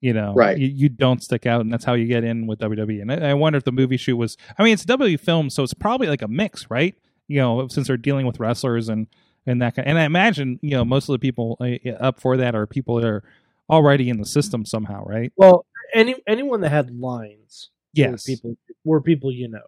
You 0.00 0.12
know, 0.12 0.32
Right. 0.32 0.56
You, 0.56 0.68
you 0.68 0.88
don't 0.88 1.22
stick 1.24 1.44
out, 1.44 1.60
and 1.60 1.72
that's 1.72 1.84
how 1.84 1.94
you 1.94 2.06
get 2.06 2.22
in 2.22 2.46
with 2.46 2.60
WWE. 2.60 3.02
And 3.02 3.12
I, 3.12 3.30
I 3.30 3.34
wonder 3.34 3.56
if 3.56 3.64
the 3.64 3.72
movie 3.72 3.96
shoot 3.96 4.16
was. 4.16 4.36
I 4.56 4.62
mean, 4.62 4.72
it's 4.72 4.84
WWE 4.84 5.18
film, 5.18 5.50
so 5.50 5.64
it's 5.64 5.74
probably 5.74 6.06
like 6.06 6.22
a 6.22 6.28
mix, 6.28 6.70
right? 6.70 6.94
You 7.26 7.40
know, 7.40 7.66
since 7.68 7.88
they're 7.88 7.96
dealing 7.96 8.24
with 8.24 8.38
wrestlers 8.38 8.88
and 8.88 9.08
and 9.46 9.60
that 9.60 9.74
kind. 9.74 9.88
And 9.88 9.98
I 9.98 10.04
imagine 10.04 10.58
you 10.62 10.70
know 10.70 10.84
most 10.84 11.08
of 11.08 11.14
the 11.14 11.18
people 11.18 11.56
uh, 11.60 11.90
up 12.00 12.20
for 12.20 12.36
that 12.36 12.54
are 12.54 12.66
people 12.66 12.94
that 12.96 13.06
are 13.06 13.24
already 13.68 14.08
in 14.08 14.18
the 14.18 14.24
system 14.26 14.64
somehow, 14.64 15.04
right? 15.04 15.32
Well, 15.36 15.66
any 15.92 16.14
anyone 16.28 16.60
that 16.60 16.70
had 16.70 16.90
lines, 16.98 17.70
were 17.96 18.10
Yes. 18.12 18.24
people 18.24 18.56
were 18.84 19.00
people 19.00 19.32
you 19.32 19.48
know, 19.48 19.62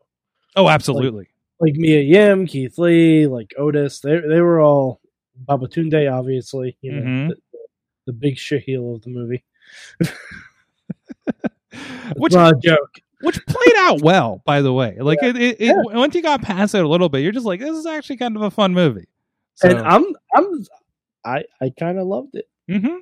Oh, 0.57 0.69
absolutely. 0.69 1.29
like 1.61 1.75
Mia 1.75 2.01
Yim, 2.01 2.47
Keith 2.47 2.79
Lee, 2.79 3.27
like 3.27 3.53
Otis. 3.59 4.01
They 4.01 4.19
they 4.21 4.41
were 4.41 4.61
all 4.61 5.01
Babatunde, 5.47 6.13
obviously. 6.13 6.77
You 6.81 6.93
know, 6.93 7.03
Mhm. 7.03 7.29
the, 7.29 7.37
the 8.07 8.13
big 8.13 8.37
shit 8.39 8.63
heel 8.65 8.95
of 8.95 9.03
the 9.03 9.11
movie. 9.11 9.45
which 12.17 12.33
It's 12.33 12.35
not 12.35 12.55
a 12.55 12.59
joke. 12.61 12.99
which 13.23 13.45
played 13.47 13.77
out 13.79 14.03
well, 14.03 14.43
by 14.45 14.61
the 14.63 14.73
way. 14.73 14.97
Like 15.01 15.23
it, 15.23 15.37
it, 15.37 15.61
it 15.61 15.67
Yeah. 15.67 15.75
once 15.97 16.15
you 16.15 16.23
got 16.23 16.43
past 16.43 16.75
it 16.75 16.85
a 16.85 16.89
little 16.89 17.09
bit, 17.09 17.21
you're 17.21 17.33
just 17.33 17.47
like, 17.47 17.61
this 17.61 17.77
is 17.77 17.87
actually 17.87 18.17
kind 18.17 18.37
of 18.37 18.43
a 18.43 18.51
fun 18.51 18.75
movie. 18.75 19.07
So, 19.55 19.69
And 19.69 19.79
I'm 19.81 20.05
I'm 20.35 20.65
I 21.25 21.45
I 21.61 21.71
kind 21.79 21.99
of 21.99 22.07
loved 22.07 22.35
it. 22.37 22.49
mhm. 22.69 22.99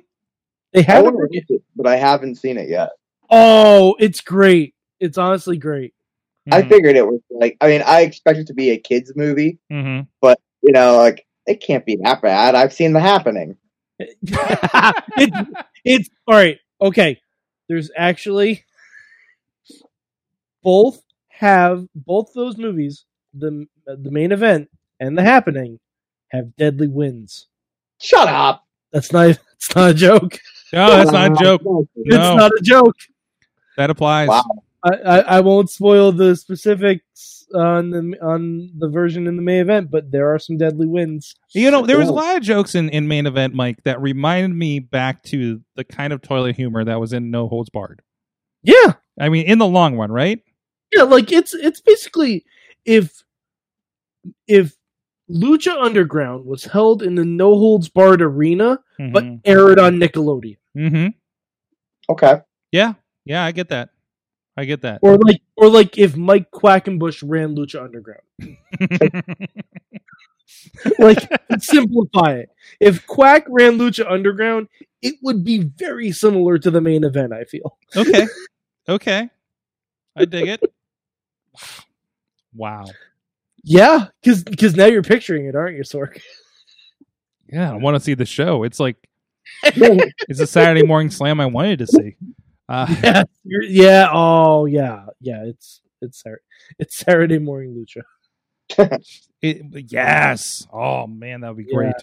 They 0.73 0.81
i 0.81 0.83
had 0.83 1.03
want 1.03 1.17
it 1.31 1.63
but 1.75 1.87
i 1.87 1.95
haven't 1.95 2.35
seen 2.35 2.55
it 2.57 2.69
yet 2.69 2.89
oh, 3.31 3.95
it's 3.99 4.21
great. 4.21 4.73
It's 4.99 5.17
honestly 5.17 5.57
great. 5.57 5.93
i 6.51 6.61
Mhm. 6.61 6.69
figured 6.69 6.95
it 6.95 7.05
was 7.05 7.19
like 7.29 7.55
i 7.61 7.67
mean 7.67 7.83
i 7.85 8.01
expect 8.01 8.39
it 8.39 8.47
to 8.47 8.53
be 8.53 8.71
a 8.71 8.77
kids 8.77 9.11
movie 9.15 9.59
Mhm. 9.71 10.07
you 10.63 10.71
know 10.71 10.97
like 10.97 11.25
it 11.45 11.61
can't 11.61 11.85
be 11.85 11.95
that 12.03 12.21
bad 12.21 12.55
i've 12.55 12.73
seen 12.73 12.93
the 12.93 12.99
happening 12.99 13.55
it's 13.99 15.49
it's 15.85 16.09
all 16.27 16.35
right. 16.35 16.57
Okay, 16.81 17.19
there's 17.67 17.91
actually 17.97 18.63
both 20.63 21.01
have 21.29 21.85
both 21.95 22.31
those 22.33 22.57
movies, 22.57 23.05
the 23.33 23.65
the 23.85 24.11
main 24.11 24.31
event 24.31 24.69
and 24.99 25.17
the 25.17 25.21
happening, 25.23 25.79
have 26.31 26.55
deadly 26.55 26.87
wins. 26.87 27.47
shut 28.01 28.27
up 28.29 28.63
That's 28.93 29.11
not 29.11 29.29
it's 29.29 29.75
not 29.75 29.91
a 29.91 29.93
joke. 29.93 30.39
No, 30.71 30.87
that's 30.89 31.11
not 31.11 31.31
a 31.31 31.35
joke. 31.43 31.61
It's 31.95 32.15
not 32.15 32.51
a 32.51 32.61
joke. 32.63 32.95
That 33.77 33.89
applies. 33.89 34.29
Wow. 34.29 34.43
I, 34.83 34.89
I, 34.89 35.19
I 35.19 35.39
won't 35.41 35.69
spoil 35.69 36.11
the 36.11 36.35
specifics 36.35 37.45
on 37.53 37.89
the 37.89 38.17
on 38.21 38.71
the 38.77 38.87
version 38.87 39.27
in 39.27 39.35
the 39.35 39.41
main 39.41 39.61
event, 39.61 39.91
but 39.91 40.11
there 40.11 40.33
are 40.33 40.39
some 40.39 40.57
deadly 40.57 40.87
wins. 40.87 41.35
You 41.53 41.71
know, 41.71 41.85
there 41.85 41.97
was 41.97 42.09
a 42.09 42.13
lot 42.13 42.37
of 42.37 42.43
jokes 42.43 42.75
in, 42.75 42.89
in 42.89 43.07
main 43.07 43.25
event, 43.25 43.53
Mike, 43.53 43.83
that 43.83 44.01
reminded 44.01 44.55
me 44.55 44.79
back 44.79 45.23
to 45.23 45.61
the 45.75 45.83
kind 45.83 46.13
of 46.13 46.21
toilet 46.21 46.55
humor 46.55 46.83
that 46.85 46.99
was 46.99 47.13
in 47.13 47.31
No 47.31 47.47
Holds 47.47 47.69
Barred. 47.69 48.01
Yeah, 48.63 48.93
I 49.19 49.29
mean, 49.29 49.45
in 49.45 49.57
the 49.57 49.67
long 49.67 49.97
run, 49.97 50.11
right? 50.11 50.39
yeah, 50.93 51.03
like 51.03 51.31
it's 51.31 51.53
it's 51.53 51.81
basically 51.81 52.45
if 52.85 53.23
if 54.47 54.75
Lucha 55.29 55.75
Underground 55.81 56.45
was 56.45 56.63
held 56.63 57.03
in 57.03 57.15
the 57.15 57.25
No 57.25 57.55
Holds 57.57 57.89
Barred 57.89 58.21
arena, 58.21 58.79
but 59.11 59.23
aired 59.45 59.79
on 59.79 59.97
Nickelodeon, 59.97 60.57
mm-hmm. 60.75 61.07
Okay. 62.09 62.41
yeah, 62.71 62.93
yeah, 63.25 63.43
I 63.43 63.51
get 63.51 63.69
that. 63.69 63.89
I 64.59 64.65
get 64.65 64.81
that. 64.81 64.99
or 65.01 65.17
like 65.17 65.41
or 65.55 65.69
like 65.69 65.97
if 65.97 66.17
Mike 66.17 66.51
Quackenbush 66.51 67.23
ran 67.25 67.55
Lucha 67.55 67.81
Underground. 67.81 68.23
like 70.99 71.29
simplify 71.59 72.33
it. 72.33 72.49
If 72.81 73.07
Quack 73.07 73.45
ran 73.47 73.77
Lucha 73.77 74.05
Underground, 74.11 74.67
it 75.01 75.15
would 75.23 75.45
be 75.45 75.59
very 75.59 76.11
similar 76.11 76.57
to 76.57 76.69
the 76.69 76.81
main 76.81 77.05
event. 77.05 77.31
I 77.31 77.45
feel. 77.45 77.77
okay, 77.95 78.27
okay, 78.89 79.29
I 80.17 80.25
dig 80.25 80.49
it. 80.49 80.61
Wow. 82.53 82.85
Yeah, 83.63 84.07
because 84.21 84.75
now 84.75 84.87
you're 84.87 85.03
picturing 85.03 85.45
it, 85.45 85.55
aren't 85.55 85.77
you, 85.77 85.83
Sorg? 85.83 86.19
Yeah, 87.47 87.71
I 87.71 87.75
want 87.75 87.95
to 87.95 88.01
see 88.01 88.13
the 88.13 88.25
show. 88.25 88.63
It's 88.63 88.79
like 88.79 88.97
it's 89.63 90.41
a 90.41 90.47
Saturday 90.47 90.83
morning 90.83 91.11
slam 91.11 91.39
I 91.39 91.45
wanted 91.45 91.79
to 91.79 91.87
see. 91.87 92.17
Uh, 92.69 92.85
yeah, 93.03 93.23
yeah. 93.43 94.09
Oh, 94.13 94.65
yeah, 94.65 95.07
yeah. 95.19 95.43
It's 95.45 95.81
it's 96.01 96.23
it's 96.77 96.97
Saturday 96.97 97.39
morning 97.39 97.75
Lucha. 97.75 98.03
it, 99.41 99.91
yes. 99.91 100.67
Oh 100.71 101.07
man, 101.07 101.41
that 101.41 101.49
would 101.49 101.57
be 101.57 101.65
Yeah. 101.67 101.75
great. 101.75 101.95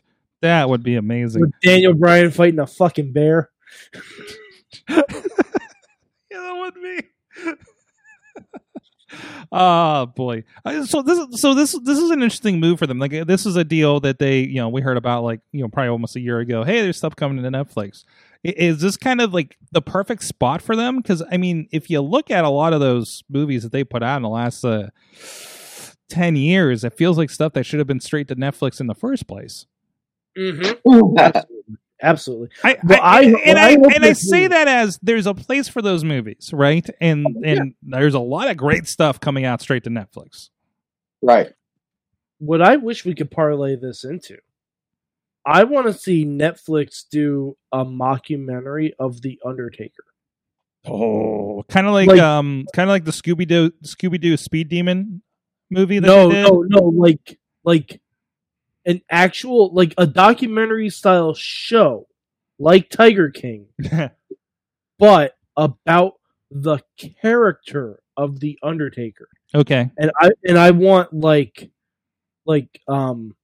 That 0.42 0.68
would 0.68 0.82
be 0.82 0.96
amazing. 0.96 1.42
With 1.42 1.52
Daniel 1.62 1.94
Bryan 1.94 2.30
fighting 2.30 2.58
a 2.58 2.66
fucking 2.66 3.12
bear. 3.12 3.50
yeah, 4.88 5.02
that 6.30 6.56
would 6.58 6.74
be. 6.74 7.00
Oh 9.52 10.06
boy! 10.06 10.42
So 10.86 11.00
this, 11.02 11.40
so 11.40 11.54
this, 11.54 11.72
this 11.84 11.98
is 11.98 12.10
an 12.10 12.22
interesting 12.22 12.58
move 12.58 12.78
for 12.80 12.86
them. 12.88 12.98
Like 12.98 13.12
this 13.26 13.46
is 13.46 13.54
a 13.56 13.64
deal 13.64 14.00
that 14.00 14.18
they, 14.18 14.40
you 14.40 14.56
know, 14.56 14.68
we 14.68 14.82
heard 14.82 14.96
about 14.96 15.22
like 15.22 15.40
you 15.52 15.62
know 15.62 15.68
probably 15.68 15.90
almost 15.90 16.16
a 16.16 16.20
year 16.20 16.40
ago. 16.40 16.64
Hey, 16.64 16.82
there's 16.82 16.96
stuff 16.98 17.14
coming 17.14 17.42
to 17.42 17.48
Netflix. 17.48 18.04
I- 18.46 18.54
Is 18.56 18.80
this 18.80 18.96
kind 18.96 19.20
of 19.20 19.34
like 19.34 19.56
the 19.72 19.82
perfect 19.82 20.22
spot 20.22 20.62
for 20.62 20.76
them? 20.76 20.98
Because 20.98 21.22
I 21.30 21.36
mean, 21.36 21.68
if 21.72 21.90
you 21.90 22.00
look 22.00 22.30
at 22.30 22.44
a 22.44 22.48
lot 22.50 22.72
of 22.72 22.80
those 22.80 23.22
movies 23.28 23.62
that 23.64 23.72
they 23.72 23.84
put 23.84 24.02
out 24.02 24.16
in 24.16 24.22
the 24.22 24.28
last 24.28 24.64
uh, 24.64 24.88
ten 26.08 26.36
years, 26.36 26.84
it 26.84 26.96
feels 26.96 27.18
like 27.18 27.30
stuff 27.30 27.52
that 27.54 27.64
should 27.64 27.78
have 27.78 27.86
been 27.88 28.00
straight 28.00 28.28
to 28.28 28.36
Netflix 28.36 28.80
in 28.80 28.86
the 28.86 28.94
first 28.94 29.26
place. 29.26 29.66
Mm-hmm. 30.38 31.18
Absolutely. 31.18 31.76
Absolutely. 32.02 32.48
I, 32.62 32.76
Well, 32.84 33.00
I, 33.02 33.18
I- 33.18 33.22
and, 33.22 33.32
well, 33.32 33.42
and 33.46 33.58
I, 33.58 33.68
I 33.68 33.72
and 33.94 34.04
I 34.04 34.12
say 34.12 34.36
movie- 34.42 34.48
that 34.48 34.68
as 34.68 34.98
there's 35.02 35.26
a 35.26 35.32
place 35.34 35.66
for 35.68 35.80
those 35.80 36.04
movies, 36.04 36.50
right? 36.52 36.86
And 37.00 37.26
and 37.44 37.74
there's 37.82 38.12
a 38.14 38.18
lot 38.20 38.50
of 38.50 38.56
great 38.58 38.86
stuff 38.86 39.18
coming 39.18 39.44
out 39.46 39.62
straight 39.62 39.84
to 39.84 39.90
Netflix. 39.90 40.50
right. 41.22 41.52
What 42.38 42.60
I 42.60 42.76
wish 42.76 43.06
we 43.06 43.14
could 43.14 43.30
parlay 43.30 43.76
this 43.76 44.04
into. 44.04 44.36
I 45.46 45.62
want 45.64 45.86
to 45.86 45.92
see 45.92 46.24
Netflix 46.24 47.04
do 47.08 47.56
a 47.72 47.84
mockumentary 47.84 48.90
of 48.98 49.22
the 49.22 49.40
Undertaker. 49.46 50.02
Oh, 50.84 51.64
kind 51.68 51.86
of 51.86 51.92
like, 51.92 52.08
Like- 52.08 52.20
um, 52.20 52.66
kind 52.74 52.88
of 52.90 52.92
like 52.92 53.04
the 53.04 53.10
Scooby 53.12 53.46
Doo 53.46 53.70
Scooby 53.84 54.20
Doo 54.20 54.36
Speed 54.36 54.68
Demon 54.68 55.22
movie. 55.70 55.98
That 56.00 56.08
No, 56.08 56.28
no, 56.28 56.64
no. 56.66 56.80
Like, 56.88 57.38
like 57.64 58.00
an 58.84 59.02
actual, 59.10 59.72
like 59.72 59.94
a 59.98 60.06
documentary 60.06 60.90
style 60.90 61.34
show, 61.34 62.06
like 62.58 62.88
Tiger 62.90 63.30
King, 63.30 63.66
but 64.98 65.36
about 65.56 66.14
the 66.50 66.78
character 67.20 68.00
of 68.16 68.40
the 68.40 68.58
Undertaker. 68.62 69.28
okay, 69.54 69.90
and 69.98 70.10
I 70.20 70.30
and 70.46 70.56
I 70.58 70.70
want 70.70 71.12
like 71.12 71.70
like 72.46 72.80
um 72.88 73.34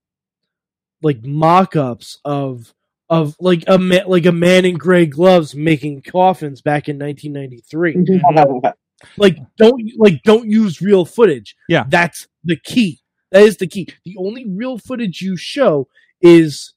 like 1.03 1.24
mock-ups 1.24 2.18
of 2.24 2.74
of 3.11 3.36
like 3.40 3.64
a 3.66 3.78
ma- 3.78 4.07
like 4.07 4.26
a 4.26 4.32
man 4.32 4.64
in 4.64 4.76
gray 4.76 5.07
gloves 5.07 5.55
making 5.55 6.03
coffins 6.03 6.62
back 6.62 6.88
in 6.88 6.98
1993. 6.98 7.94
Mhm. 7.96 8.72
like 9.16 9.36
don't 9.57 9.82
like 9.96 10.22
don't 10.22 10.48
use 10.48 10.80
real 10.80 11.05
footage. 11.05 11.57
Yeah. 11.68 11.84
That's 11.88 12.26
the 12.44 12.57
key. 12.57 13.00
That 13.30 13.42
is 13.42 13.59
the 13.59 13.66
key. 13.66 13.88
The 14.05 14.16
only 14.18 14.46
real 14.46 14.78
footage 14.78 15.20
you 15.20 15.36
show 15.36 15.88
is 16.20 16.74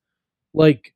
like 0.54 0.94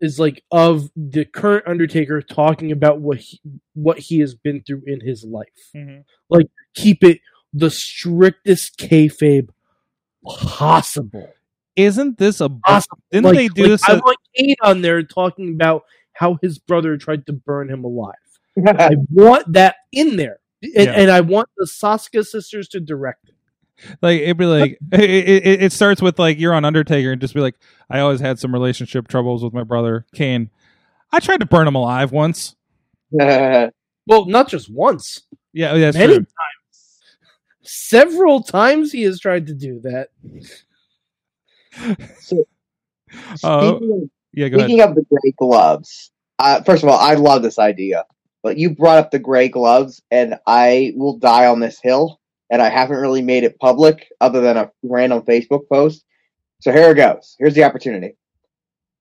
is 0.00 0.18
like 0.18 0.42
of 0.50 0.90
the 0.96 1.24
current 1.24 1.68
Undertaker 1.68 2.20
talking 2.22 2.72
about 2.72 3.00
what 3.00 3.18
he, 3.18 3.40
what 3.74 3.98
he 3.98 4.18
has 4.18 4.34
been 4.34 4.62
through 4.62 4.82
in 4.86 5.00
his 5.00 5.22
life 5.24 5.46
mm-hmm. 5.76 6.00
Like 6.28 6.48
keep 6.74 7.04
it 7.04 7.20
the 7.52 7.70
strictest 7.70 8.78
kayfabe 8.78 9.50
possible. 10.24 11.32
Isn't 11.76 12.18
this 12.18 12.40
a? 12.40 12.48
Possible. 12.50 12.98
Didn't 13.10 13.26
Like- 13.26 13.36
they 13.36 13.48
do 13.48 13.62
like, 13.62 13.70
this? 13.72 13.88
I 13.88 13.94
want 13.94 14.18
Kane 14.36 14.56
on 14.62 14.82
there 14.82 15.02
talking 15.02 15.50
about 15.54 15.84
how 16.12 16.38
his 16.42 16.58
brother 16.58 16.96
tried 16.98 17.26
to 17.26 17.32
burn 17.32 17.70
him 17.70 17.84
alive. 17.84 18.14
I 18.66 18.96
want 19.10 19.52
that 19.54 19.76
in 19.92 20.16
there, 20.16 20.40
and, 20.62 20.72
Yeah. 20.74 20.92
and 20.92 21.10
I 21.10 21.22
want 21.22 21.48
the 21.56 21.64
Sasuke 21.66 22.24
sisters 22.26 22.68
to 22.68 22.80
direct 22.80 23.30
it. 23.30 23.96
like 24.02 24.20
it'd 24.20 24.36
be 24.36 24.44
like 24.44 24.78
it, 24.92 25.00
it, 25.00 25.62
it 25.62 25.72
starts 25.72 26.02
with 26.02 26.18
like 26.18 26.38
you're 26.38 26.52
on 26.52 26.64
Undertaker 26.66 27.12
and 27.12 27.20
just 27.20 27.32
be 27.34 27.40
like, 27.40 27.54
I 27.88 28.00
always 28.00 28.20
had 28.20 28.38
some 28.38 28.52
relationship 28.52 29.08
troubles 29.08 29.42
with 29.42 29.54
my 29.54 29.64
brother 29.64 30.04
Kane. 30.14 30.50
I 31.10 31.20
tried 31.20 31.40
to 31.40 31.46
burn 31.46 31.66
him 31.66 31.74
alive 31.74 32.12
once. 32.12 32.54
Well, 34.06 34.24
not 34.26 34.48
just 34.48 34.68
once, 34.68 35.22
Yeah, 35.52 35.76
that's 35.78 35.96
many 35.96 36.14
true. 36.14 36.24
times. 36.24 36.98
Several 37.62 38.42
times 38.42 38.90
he 38.90 39.02
has 39.04 39.20
tried 39.20 39.46
to 39.46 39.54
do 39.54 39.78
that. 39.84 40.08
Uh, 43.44 43.60
speaking, 43.76 44.10
Yeah, 44.32 44.48
go 44.48 44.58
ahead. 44.60 44.80
of 44.88 44.94
the 44.94 45.04
gray 45.10 45.34
gloves, 45.36 46.10
uh, 46.38 46.62
first 46.62 46.82
of 46.82 46.88
all, 46.88 46.98
I 46.98 47.14
love 47.14 47.42
this 47.42 47.58
idea. 47.58 48.06
But 48.42 48.56
you 48.56 48.70
brought 48.70 48.98
up 48.98 49.10
the 49.10 49.18
gray 49.18 49.48
gloves, 49.48 50.00
and 50.10 50.38
I 50.46 50.94
will 50.96 51.18
die 51.18 51.46
on 51.46 51.60
this 51.60 51.78
hill. 51.82 52.20
And 52.50 52.62
I 52.62 52.70
haven't 52.70 52.96
really 53.00 53.22
made 53.22 53.44
it 53.44 53.58
public 53.58 54.08
other 54.20 54.40
than 54.40 54.56
a 54.56 54.70
random 54.82 55.22
Facebook 55.22 55.68
post. 55.70 56.04
So 56.60 56.72
here 56.72 56.90
it 56.90 56.96
goes. 56.96 57.36
Here's 57.38 57.54
the 57.54 57.64
opportunity. 57.64 58.16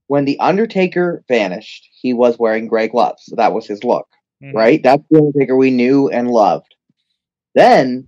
When 0.07 0.25
the 0.25 0.39
Undertaker 0.39 1.23
vanished, 1.27 1.87
he 2.01 2.13
was 2.13 2.37
wearing 2.37 2.67
gray 2.67 2.87
gloves. 2.89 3.23
So 3.25 3.35
that 3.37 3.53
was 3.53 3.65
his 3.65 3.83
look. 3.83 4.07
Mhm. 4.43 4.53
right? 4.53 4.81
That's 4.83 5.03
the 5.09 5.19
Undertaker 5.19 5.55
we 5.55 5.71
knew 5.71 6.09
and 6.09 6.29
loved. 6.29 6.73
Then 7.55 8.07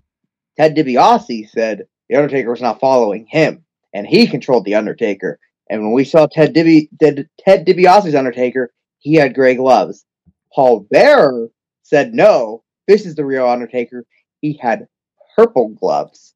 Ted 0.58 0.76
DiBiase 0.76 1.50
said 1.50 1.88
the 2.10 2.16
Undertaker 2.16 2.50
was 2.52 2.62
not 2.62 2.80
following 2.80 3.26
him, 3.28 3.66
and 3.94 4.08
he 4.08 4.28
controlled 4.28 4.66
the 4.66 4.76
Undertaker. 4.76 5.40
And 5.70 5.82
when 5.82 5.94
we 5.94 6.04
saw 6.04 6.28
Ted 6.28 6.54
Dibi- 6.54 6.90
Ted, 7.00 7.30
Ted 7.40 7.66
DiBiase's 7.66 8.16
Undertaker, 8.16 8.72
he 9.00 9.16
had 9.16 9.36
gray 9.36 9.56
gloves. 9.56 10.06
Paul 10.54 10.88
Bearer 10.92 11.50
said 11.84 12.14
no, 12.14 12.64
this 12.88 13.06
is 13.06 13.16
the 13.16 13.26
real 13.26 13.48
Undertaker. 13.48 14.06
He 14.42 14.60
had 14.62 14.88
purple 15.36 15.70
gloves. 15.70 16.36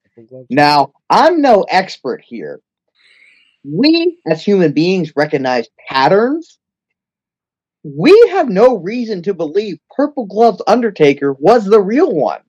Now, 0.50 0.94
I'm 1.10 1.42
no 1.42 1.64
expert 1.70 2.22
here. 2.26 2.62
We, 3.64 4.18
as 4.28 4.44
human 4.44 4.74
beings, 4.74 5.14
recognize 5.16 5.68
patterns. 5.90 6.58
We 7.84 8.30
have 8.32 8.50
no 8.50 8.78
reason 8.78 9.22
to 9.24 9.34
believe 9.34 9.80
Purple 9.96 10.26
Gloves 10.26 10.62
Undertaker 10.68 11.34
was 11.34 11.66
the 11.66 11.82
real 11.82 12.12
one, 12.12 12.42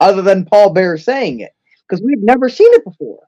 other 0.00 0.22
than 0.22 0.46
Paul 0.46 0.70
Bearer 0.70 0.98
saying 0.98 1.40
it, 1.40 1.52
because 1.88 2.02
we've 2.04 2.22
never 2.22 2.48
seen 2.48 2.72
it 2.74 2.84
before. 2.84 3.20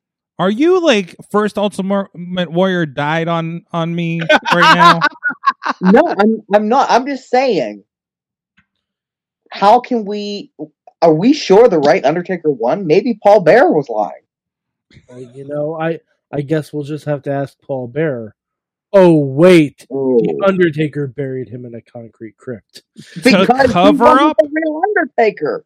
Are 0.43 0.51
you 0.51 0.85
like 0.85 1.15
first 1.31 1.57
Ultimate 1.57 2.09
Warrior 2.51 2.85
died 2.85 3.29
on 3.29 3.65
on 3.73 3.95
me 3.95 4.21
right 4.53 4.75
now? 4.75 5.01
no, 5.81 6.03
I'm, 6.19 6.43
I'm 6.53 6.69
not. 6.69 6.91
I'm 6.91 7.07
just 7.07 7.31
saying. 7.31 7.85
How 9.53 9.79
can 9.79 10.05
we? 10.05 10.51
Are 11.01 11.15
we 11.15 11.33
sure 11.33 11.69
the 11.69 11.79
right 11.79 12.05
Undertaker 12.05 12.51
won? 12.51 12.89
Maybe 12.89 13.21
Paul 13.23 13.43
Bearer 13.43 13.71
was 13.71 13.89
lying. 13.89 14.25
Uh, 15.09 15.19
you 15.33 15.47
know, 15.47 15.81
I 15.81 16.01
I 16.33 16.41
guess 16.41 16.73
we'll 16.73 16.83
just 16.83 17.05
have 17.05 17.23
to 17.23 17.31
ask 17.31 17.57
Paul 17.61 17.87
Bearer. 17.87 18.35
Oh 18.93 19.19
wait, 19.19 19.87
the 19.89 20.43
Undertaker 20.45 21.07
buried 21.07 21.49
him 21.51 21.67
in 21.67 21.77
a 21.77 21.83
concrete 21.83 22.37
crypt. 22.37 22.83
because 23.23 23.47
he 23.47 23.69
cover 23.69 24.05
wasn't 24.07 24.31
up? 24.31 24.37
the 24.39 24.51
real 24.53 24.83
Undertaker. 24.89 25.65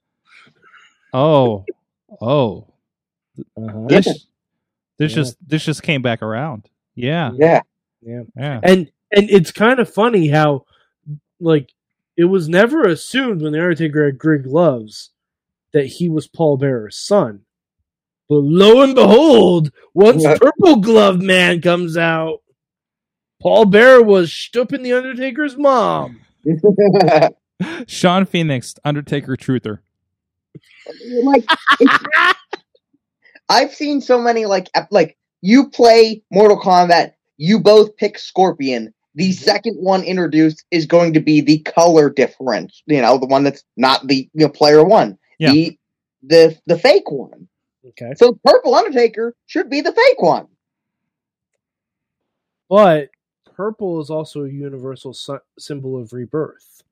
Oh, 1.14 1.64
oh, 2.20 2.66
Uh-huh. 3.56 3.86
this 3.88 4.26
this 4.98 5.12
Yeah. 5.12 5.16
just 5.16 5.36
this 5.46 5.64
just 5.64 5.82
came 5.82 6.02
back 6.02 6.22
around. 6.22 6.68
Yeah, 6.94 7.32
Yeah. 7.36 7.60
Yeah, 8.02 8.22
yeah. 8.36 8.60
and 8.62 8.90
and 9.12 9.30
it's 9.30 9.50
kind 9.52 9.78
of 9.80 9.92
funny 9.92 10.28
how 10.28 10.64
like 11.40 11.72
it 12.16 12.24
was 12.24 12.48
never 12.48 12.82
assumed 12.82 13.42
when 13.42 13.52
the 13.52 13.58
Undertaker 13.58 14.06
had 14.06 14.18
gray 14.18 14.38
gloves 14.38 15.10
that 15.72 15.86
he 15.86 16.08
was 16.08 16.26
Paul 16.26 16.56
Bearer's 16.56 16.96
son. 16.96 17.40
But 18.28 18.36
lo 18.38 18.82
and 18.82 18.94
behold, 18.94 19.70
once 19.94 20.22
Yeah. 20.22 20.36
Purple 20.40 20.76
Glove 20.76 21.20
Man 21.20 21.60
comes 21.60 21.96
out, 21.96 22.38
Paul 23.42 23.66
Bearer 23.66 24.02
was 24.02 24.32
stooping 24.32 24.82
the 24.82 24.94
Undertaker's 24.94 25.56
mom. 25.56 26.20
Shawn 27.86 28.24
Phoenix, 28.26 28.74
Undertaker 28.84 29.36
Truther. 29.36 29.80
like 31.22 31.44
it's- 31.80 32.34
I've 33.48 33.72
seen 33.74 34.00
so 34.00 34.20
many 34.20 34.46
like 34.46 34.68
like 34.90 35.16
you 35.40 35.70
play 35.70 36.22
Mortal 36.30 36.60
Kombat, 36.60 37.12
you 37.36 37.60
both 37.60 37.96
pick 37.96 38.18
Scorpion. 38.18 38.92
The 39.14 39.32
second 39.32 39.76
one 39.76 40.02
introduced 40.02 40.64
is 40.70 40.86
going 40.86 41.14
to 41.14 41.20
be 41.20 41.40
the 41.40 41.60
color 41.60 42.10
difference. 42.10 42.82
You 42.86 43.00
know, 43.00 43.18
the 43.18 43.26
one 43.26 43.44
that's 43.44 43.64
not 43.76 44.06
the 44.06 44.28
you 44.34 44.46
know, 44.46 44.48
player 44.48 44.84
one. 44.84 45.18
Yeah. 45.38 45.52
The 45.52 45.78
the 46.22 46.58
the 46.66 46.78
fake 46.78 47.10
one. 47.10 47.48
Okay. 47.88 48.12
So 48.16 48.38
purple 48.44 48.74
Undertaker 48.74 49.34
should 49.46 49.70
be 49.70 49.80
the 49.80 49.92
fake 49.92 50.20
one. 50.20 50.48
But 52.68 53.10
purple 53.54 54.00
is 54.00 54.10
also 54.10 54.44
a 54.44 54.50
universal 54.50 55.14
sy- 55.14 55.38
symbol 55.58 55.98
of 56.00 56.12
rebirth. 56.12 56.82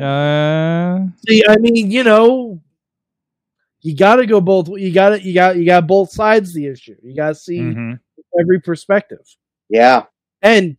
Uh, 0.00 1.06
See, 1.26 1.42
I 1.48 1.56
mean, 1.58 1.90
you 1.90 2.04
know, 2.04 2.60
you 3.82 3.96
got 3.96 4.16
to 4.16 4.26
go 4.26 4.40
both. 4.40 4.68
You 4.68 4.92
got 4.92 5.10
to 5.10 5.22
you 5.22 5.32
got 5.34 5.56
you 5.56 5.64
got 5.64 5.86
both 5.86 6.10
sides 6.10 6.50
of 6.50 6.54
the 6.56 6.66
issue. 6.66 6.96
You 7.02 7.14
got 7.16 7.28
to 7.30 7.34
see 7.34 7.58
mhm. 7.58 7.98
every 8.38 8.60
perspective. 8.60 9.20
Yeah, 9.68 10.04
And 10.42 10.76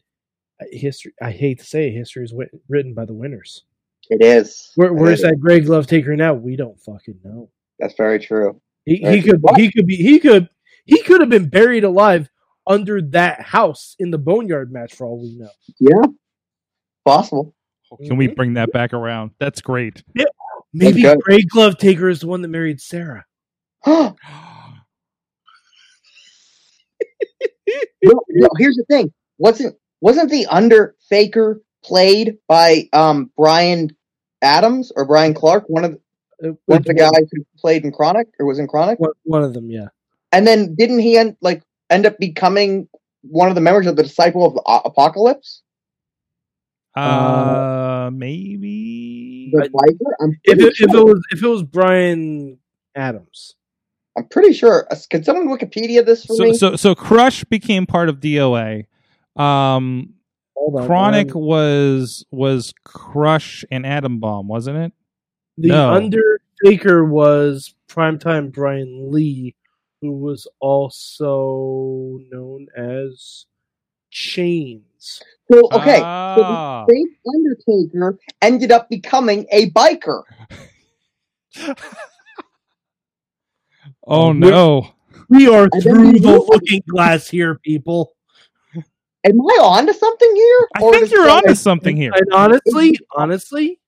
uh, 0.61 0.65
history. 0.71 1.13
I 1.21 1.31
hate 1.31 1.59
to 1.59 1.65
say, 1.65 1.87
it, 1.87 1.91
history 1.93 2.23
is 2.25 2.33
wit- 2.33 2.51
written 2.67 2.93
by 2.93 3.05
the 3.05 3.13
winners. 3.13 3.63
it 4.09 4.21
is. 4.23 4.71
Where, 4.75 4.91
where's 4.93 5.21
It 5.21 5.25
is. 5.27 5.31
that 5.31 5.39
Gray 5.39 5.61
Glove 5.61 5.87
taker 5.87 6.15
now? 6.15 6.33
We 6.33 6.55
don't 6.57 6.77
fucking 6.81 7.19
know. 7.23 7.49
That's 7.79 7.93
very 7.95 8.19
true. 8.19 8.61
He, 8.85 8.97
he 8.97 9.05
Right. 9.05 9.23
could 9.23 9.41
he 9.57 9.71
could 9.71 9.87
be 9.87 9.95
he 9.95 10.19
could 10.19 10.49
he 10.85 11.01
could 11.03 11.21
have 11.21 11.29
been 11.29 11.47
buried 11.49 11.83
alive 11.83 12.29
under 12.67 13.01
that 13.01 13.41
house 13.41 13.95
in 13.99 14.11
the 14.11 14.17
boneyard 14.17 14.71
match 14.73 14.93
for 14.93 15.05
all 15.07 15.21
we 15.21 15.35
know. 15.37 15.49
Yeah, 15.79 16.11
possible. 17.05 17.55
Can 18.05 18.17
we 18.17 18.27
Mhm. 18.27 18.35
bring 18.35 18.53
that 18.55 18.71
back 18.71 18.93
around? 18.93 19.31
That's 19.39 19.61
great. 19.61 20.03
Maybe. 20.73 21.03
Gray 21.21 21.41
Glove 21.41 21.77
Taker 21.77 22.09
is 22.09 22.21
the 22.21 22.27
one 22.27 22.41
that 22.41 22.47
married 22.47 22.79
Sarah. 22.79 23.25
no, 23.85 24.15
no, 28.03 28.49
here's 28.57 28.75
the 28.75 28.85
thing. 28.89 29.11
Wasn't 29.37 29.75
wasn't 30.01 30.29
the 30.29 30.45
Underfaker 30.47 31.61
played 31.83 32.37
by 32.47 32.87
um 32.93 33.31
Brian 33.35 33.89
Adams 34.41 34.91
or 34.95 35.05
Brian 35.05 35.33
Clark, 35.33 35.65
one 35.67 35.83
of 35.83 35.99
the, 36.39 36.57
one 36.65 36.79
of 36.79 36.85
the 36.85 36.93
guys 36.93 37.29
who 37.31 37.43
played 37.57 37.83
in 37.83 37.91
Kronik 37.91 38.25
or 38.39 38.45
was 38.45 38.59
in 38.59 38.67
Kronik? 38.67 38.99
One, 38.99 39.11
one 39.23 39.43
of 39.43 39.53
them, 39.53 39.69
yeah. 39.69 39.87
And 40.31 40.47
then 40.47 40.75
didn't 40.75 40.99
he 40.99 41.17
end, 41.17 41.37
like 41.41 41.63
end 41.89 42.05
up 42.05 42.17
becoming 42.17 42.87
one 43.21 43.49
of 43.49 43.55
the 43.55 43.61
members 43.61 43.87
of 43.87 43.95
the 43.95 44.03
Disciple 44.03 44.45
of 44.45 44.53
the 44.53 44.81
Apocalypse? 44.85 45.61
Uh, 46.95 48.09
maybe. 48.13 49.49
The 49.53 49.59
Viper? 49.71 50.15
I'm 50.21 50.31
If 50.43 50.57
pretty, 50.59 50.63
it, 50.83 50.89
if 50.89 50.93
it 50.93 51.03
was 51.05 51.21
if 51.31 51.43
it 51.43 51.47
was 51.47 51.63
Brian 51.63 52.57
Adams, 52.95 53.55
I'm 54.17 54.25
pretty 54.27 54.53
sure. 54.53 54.87
uh, 54.91 54.95
Can 55.09 55.23
someone 55.23 55.47
Wikipedia 55.47 56.05
this 56.05 56.25
for 56.25 56.35
So, 56.35 56.43
me? 56.43 56.53
so, 56.53 56.75
so 56.75 56.93
Crush 56.95 57.43
became 57.45 57.85
part 57.85 58.09
of 58.09 58.19
DOA. 58.19 58.85
Um, 59.37 60.15
hold 60.55 60.81
on. 60.81 60.87
Kronik 60.87 61.33
um, 61.35 61.41
was 61.41 62.25
was 62.31 62.73
Crush 62.83 63.63
and 63.71 63.85
Adam 63.85 64.19
Bomb, 64.19 64.47
wasn't 64.47 64.77
it? 64.77 64.93
the 65.57 65.69
no. 65.69 65.93
Undertaker 65.93 67.05
was 67.05 67.73
primetime 67.89 68.51
Brian 68.51 69.11
Lee, 69.11 69.55
who 70.01 70.11
was 70.13 70.47
also 70.59 72.19
known 72.31 72.67
as 72.75 73.45
Chainz. 74.11 75.21
so 75.51 75.67
okay, 75.73 75.97
so 75.97 76.03
Ah. 76.05 76.85
the 76.87 76.93
fake 76.93 77.17
Undertaker 77.33 78.19
ended 78.41 78.71
up 78.71 78.89
becoming 78.89 79.45
a 79.51 79.69
biker. 79.71 80.23
oh 84.07 84.27
We're- 84.27 84.39
no! 84.39 84.87
We 85.29 85.47
are 85.47 85.69
through 85.81 86.13
the 86.19 86.45
looking 86.49 86.81
glass 86.89 87.27
here, 87.29 87.55
people. 87.63 88.13
Am 89.23 89.39
I 89.39 89.59
on 89.61 89.85
to 89.85 89.93
something 89.93 90.35
here? 90.35 90.67
I 90.75 90.81
Or 90.81 90.93
think 90.93 91.11
you're 91.11 91.25
that- 91.25 91.43
onto 91.45 91.55
something 91.55 91.95
here. 91.95 92.11
And 92.13 92.25
honestly, 92.33 92.97
honestly, 93.15 93.79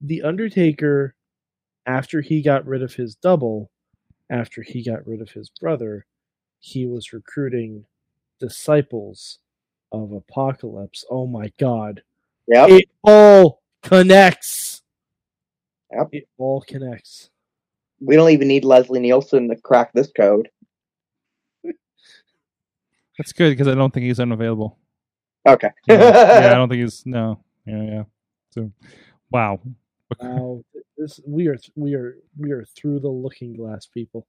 the 0.00 0.22
Undertaker, 0.22 1.14
after 1.86 2.20
he 2.20 2.42
got 2.42 2.66
rid 2.66 2.82
of 2.82 2.94
his 2.94 3.14
double, 3.16 3.70
after 4.30 4.62
he 4.62 4.84
got 4.84 5.06
rid 5.06 5.22
of 5.22 5.30
his 5.30 5.50
brother, 5.60 6.04
he 6.60 6.86
was 6.86 7.12
recruiting 7.14 7.86
disciples 8.38 9.38
of 9.92 10.12
Apocalypse. 10.12 11.04
Oh 11.10 11.26
my 11.26 11.52
god. 11.58 12.02
Yep. 12.48 12.70
It 12.70 12.88
all 13.02 13.62
connects. 13.82 14.82
Yep. 15.92 16.08
It 16.12 16.28
all 16.38 16.62
connects. 16.62 17.30
We 18.00 18.16
don't 18.16 18.30
even 18.30 18.48
need 18.48 18.64
Leslie 18.64 19.00
Nielsen 19.00 19.48
to 19.48 19.56
crack 19.56 19.92
this 19.92 20.10
code. 20.14 20.48
That's 23.18 23.32
good 23.32 23.50
because 23.50 23.66
I 23.66 23.74
don't 23.74 23.92
think 23.92 24.04
he's 24.04 24.20
unavailable. 24.20 24.78
Okay. 25.46 25.70
yeah, 25.88 26.50
I 26.52 26.54
don't 26.54 26.68
think 26.68 26.82
he's 26.82 27.04
no. 27.04 27.40
Yeah, 27.66 27.82
yeah. 27.82 28.02
So, 28.50 28.70
wow. 29.30 29.60
Wow, 30.20 30.64
this 30.96 31.20
we 31.26 31.48
are 31.48 31.58
we 31.74 31.94
are 31.94 32.16
we 32.38 32.50
are 32.52 32.64
through 32.64 33.00
the 33.00 33.08
looking 33.08 33.54
glass, 33.54 33.86
people. 33.86 34.26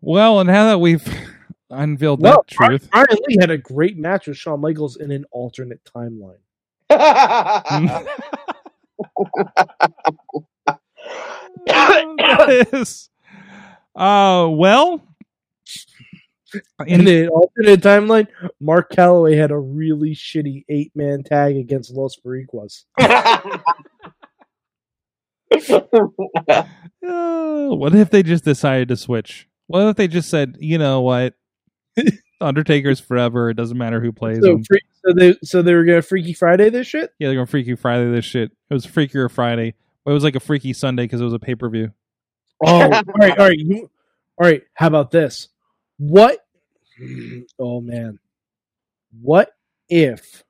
Well, 0.00 0.40
and 0.40 0.48
now 0.48 0.66
that 0.66 0.78
we've 0.78 1.06
unveiled 1.72 2.20
No, 2.20 2.30
that 2.30 2.46
truth, 2.48 2.88
Brian 2.90 3.06
Lee 3.26 3.36
had 3.40 3.50
a 3.50 3.58
great 3.58 3.98
match 3.98 4.26
with 4.26 4.36
Shawn 4.36 4.60
Michaels 4.60 4.96
in 4.96 5.10
an 5.10 5.24
alternate 5.30 5.80
timeline. 5.84 6.38
that 11.66 12.68
is. 12.72 13.08
Uh, 13.94 14.48
well, 14.50 15.02
In 16.86 17.00
in, 17.00 17.04
the 17.04 17.28
alternate 17.28 17.80
timeline, 17.80 18.26
Mark 18.60 18.90
Calaway 18.90 19.36
had 19.36 19.50
a 19.50 19.58
really 19.58 20.14
shitty 20.14 20.64
eight 20.68 20.92
man 20.94 21.22
tag 21.22 21.56
against 21.56 21.90
Los 21.92 22.16
Boricuas. 22.16 22.84
uh, 23.00 23.54
what 27.74 27.94
if 27.94 28.10
they 28.10 28.22
just 28.22 28.44
decided 28.44 28.88
to 28.88 28.96
switch? 28.96 29.48
What 29.66 29.88
if 29.88 29.96
they 29.96 30.08
just 30.08 30.28
said, 30.28 30.56
you 30.60 30.78
know 30.78 31.00
what, 31.02 31.34
Undertaker's 32.42 33.00
forever. 33.00 33.50
It 33.50 33.54
doesn't 33.54 33.78
matter 33.78 34.00
who 34.00 34.12
plays 34.12 34.40
So, 34.40 34.52
him. 34.56 34.64
free, 34.64 34.80
so 35.04 35.12
they 35.14 35.34
so 35.42 35.62
they 35.62 35.74
were 35.74 35.84
gonna 35.84 36.02
Freaky 36.02 36.32
Friday 36.32 36.70
this 36.70 36.86
shit. 36.86 37.12
Yeah, 37.18 37.28
they're 37.28 37.36
gonna 37.36 37.46
Freaky 37.46 37.74
Friday 37.74 38.10
this 38.10 38.24
shit. 38.24 38.50
It 38.70 38.74
was 38.74 38.86
Freakier 38.86 39.30
Friday. 39.30 39.74
But 40.04 40.10
it 40.10 40.14
was 40.14 40.24
like 40.24 40.34
a 40.36 40.40
Freaky 40.40 40.72
Sunday 40.72 41.04
because 41.04 41.20
it 41.20 41.24
was 41.24 41.32
a 41.32 41.38
pay 41.38 41.54
per 41.54 41.68
view. 41.68 41.92
Oh, 42.64 42.82
all 42.82 42.88
right, 42.90 43.38
all 43.38 43.48
right, 43.48 43.58
you, 43.58 43.90
all 44.38 44.46
right. 44.48 44.62
How 44.74 44.86
about 44.88 45.10
this? 45.10 45.48
What? 45.98 46.38
Oh 47.58 47.80
man, 47.80 48.18
what 49.20 49.52
if 49.88 50.44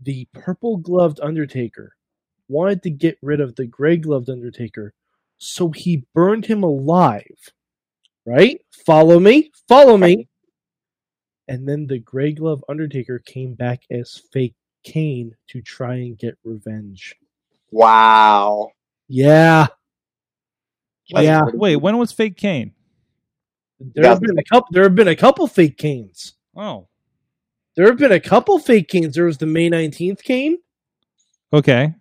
the 0.00 0.26
purple 0.32 0.76
gloved 0.78 1.20
Undertaker 1.20 1.94
wanted 2.48 2.82
to 2.84 2.90
get 2.90 3.18
rid 3.22 3.40
of 3.40 3.56
the 3.56 3.66
gray 3.66 3.96
gloved 3.96 4.30
Undertaker, 4.30 4.94
so 5.38 5.70
he 5.70 6.04
burned 6.14 6.46
him 6.46 6.62
alive? 6.62 7.52
Right? 8.26 8.60
Follow 8.84 9.18
me. 9.18 9.50
Follow 9.68 9.96
me. 9.96 10.28
And 11.48 11.66
then 11.68 11.86
the 11.86 11.98
gray 11.98 12.32
glove 12.32 12.62
Undertaker 12.68 13.18
came 13.20 13.54
back 13.54 13.82
as 13.90 14.20
fake 14.32 14.54
Kane 14.84 15.34
to 15.48 15.60
try 15.62 15.94
and 15.94 16.18
get 16.18 16.36
revenge. 16.44 17.14
wow. 17.70 18.70
Yeah. 19.08 19.68
Yeah. 21.06 21.42
Wait, 21.54 21.76
when 21.76 21.96
was 21.96 22.12
Fake 22.12 22.36
Kane? 22.36 22.72
There 23.80 24.04
have 24.06 24.20
been 24.20 24.38
a 24.38 24.44
couple. 24.44 24.68
There 24.72 24.82
have 24.82 24.94
been 24.94 25.08
a 25.08 25.16
couple 25.16 25.46
fake 25.46 25.78
Kanes. 25.78 26.32
Oh, 26.56 26.88
There 27.76 27.86
have 27.86 27.96
been 27.96 28.12
a 28.12 28.20
couple 28.20 28.58
fake 28.58 28.88
Kanes. 28.88 29.14
There 29.14 29.24
was 29.24 29.38
the 29.38 29.46
May 29.46 29.68
nineteenth 29.70 30.22
Kane. 30.22 30.58
Okay. 31.52 31.86
Do 31.86 31.92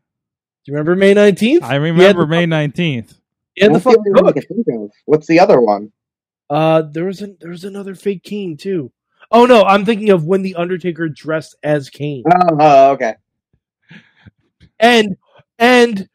you 0.66 0.74
remember 0.74 0.96
May 0.98 1.14
nineteenth? 1.14 1.64
I 1.64 1.76
remember 1.76 2.26
May 2.28 2.46
nineteenth. 2.48 3.18
Yeah, 3.56 3.68
the 3.68 3.74
What's 3.74 3.84
the 3.86 3.92
fucking 3.92 4.14
other 4.14 4.24
one 4.24 4.26
I 4.26 4.28
hook. 4.40 4.46
can 4.48 4.64
think 4.64 4.82
of? 4.84 4.92
What's 5.06 5.28
the 5.28 5.40
other 5.40 5.62
one? 5.62 5.92
Uh, 6.50 6.82
there 6.82 7.06
was 7.06 7.22
a, 7.22 7.28
there 7.40 7.52
was 7.52 7.64
another 7.64 7.96
fake 7.96 8.24
Kane 8.24 8.58
too. 8.58 8.92
Oh 9.32 9.46
no, 9.46 9.64
I'm 9.64 9.86
thinking 9.86 10.10
of 10.10 10.26
when 10.26 10.42
the 10.42 10.56
Undertaker 10.56 11.10
dressed 11.10 11.56
as 11.64 11.90
Kane, 11.90 12.24
Oh, 12.26 12.58
oh, 12.60 12.92
okay. 12.92 13.16
and 14.80 15.18
and 15.60 16.08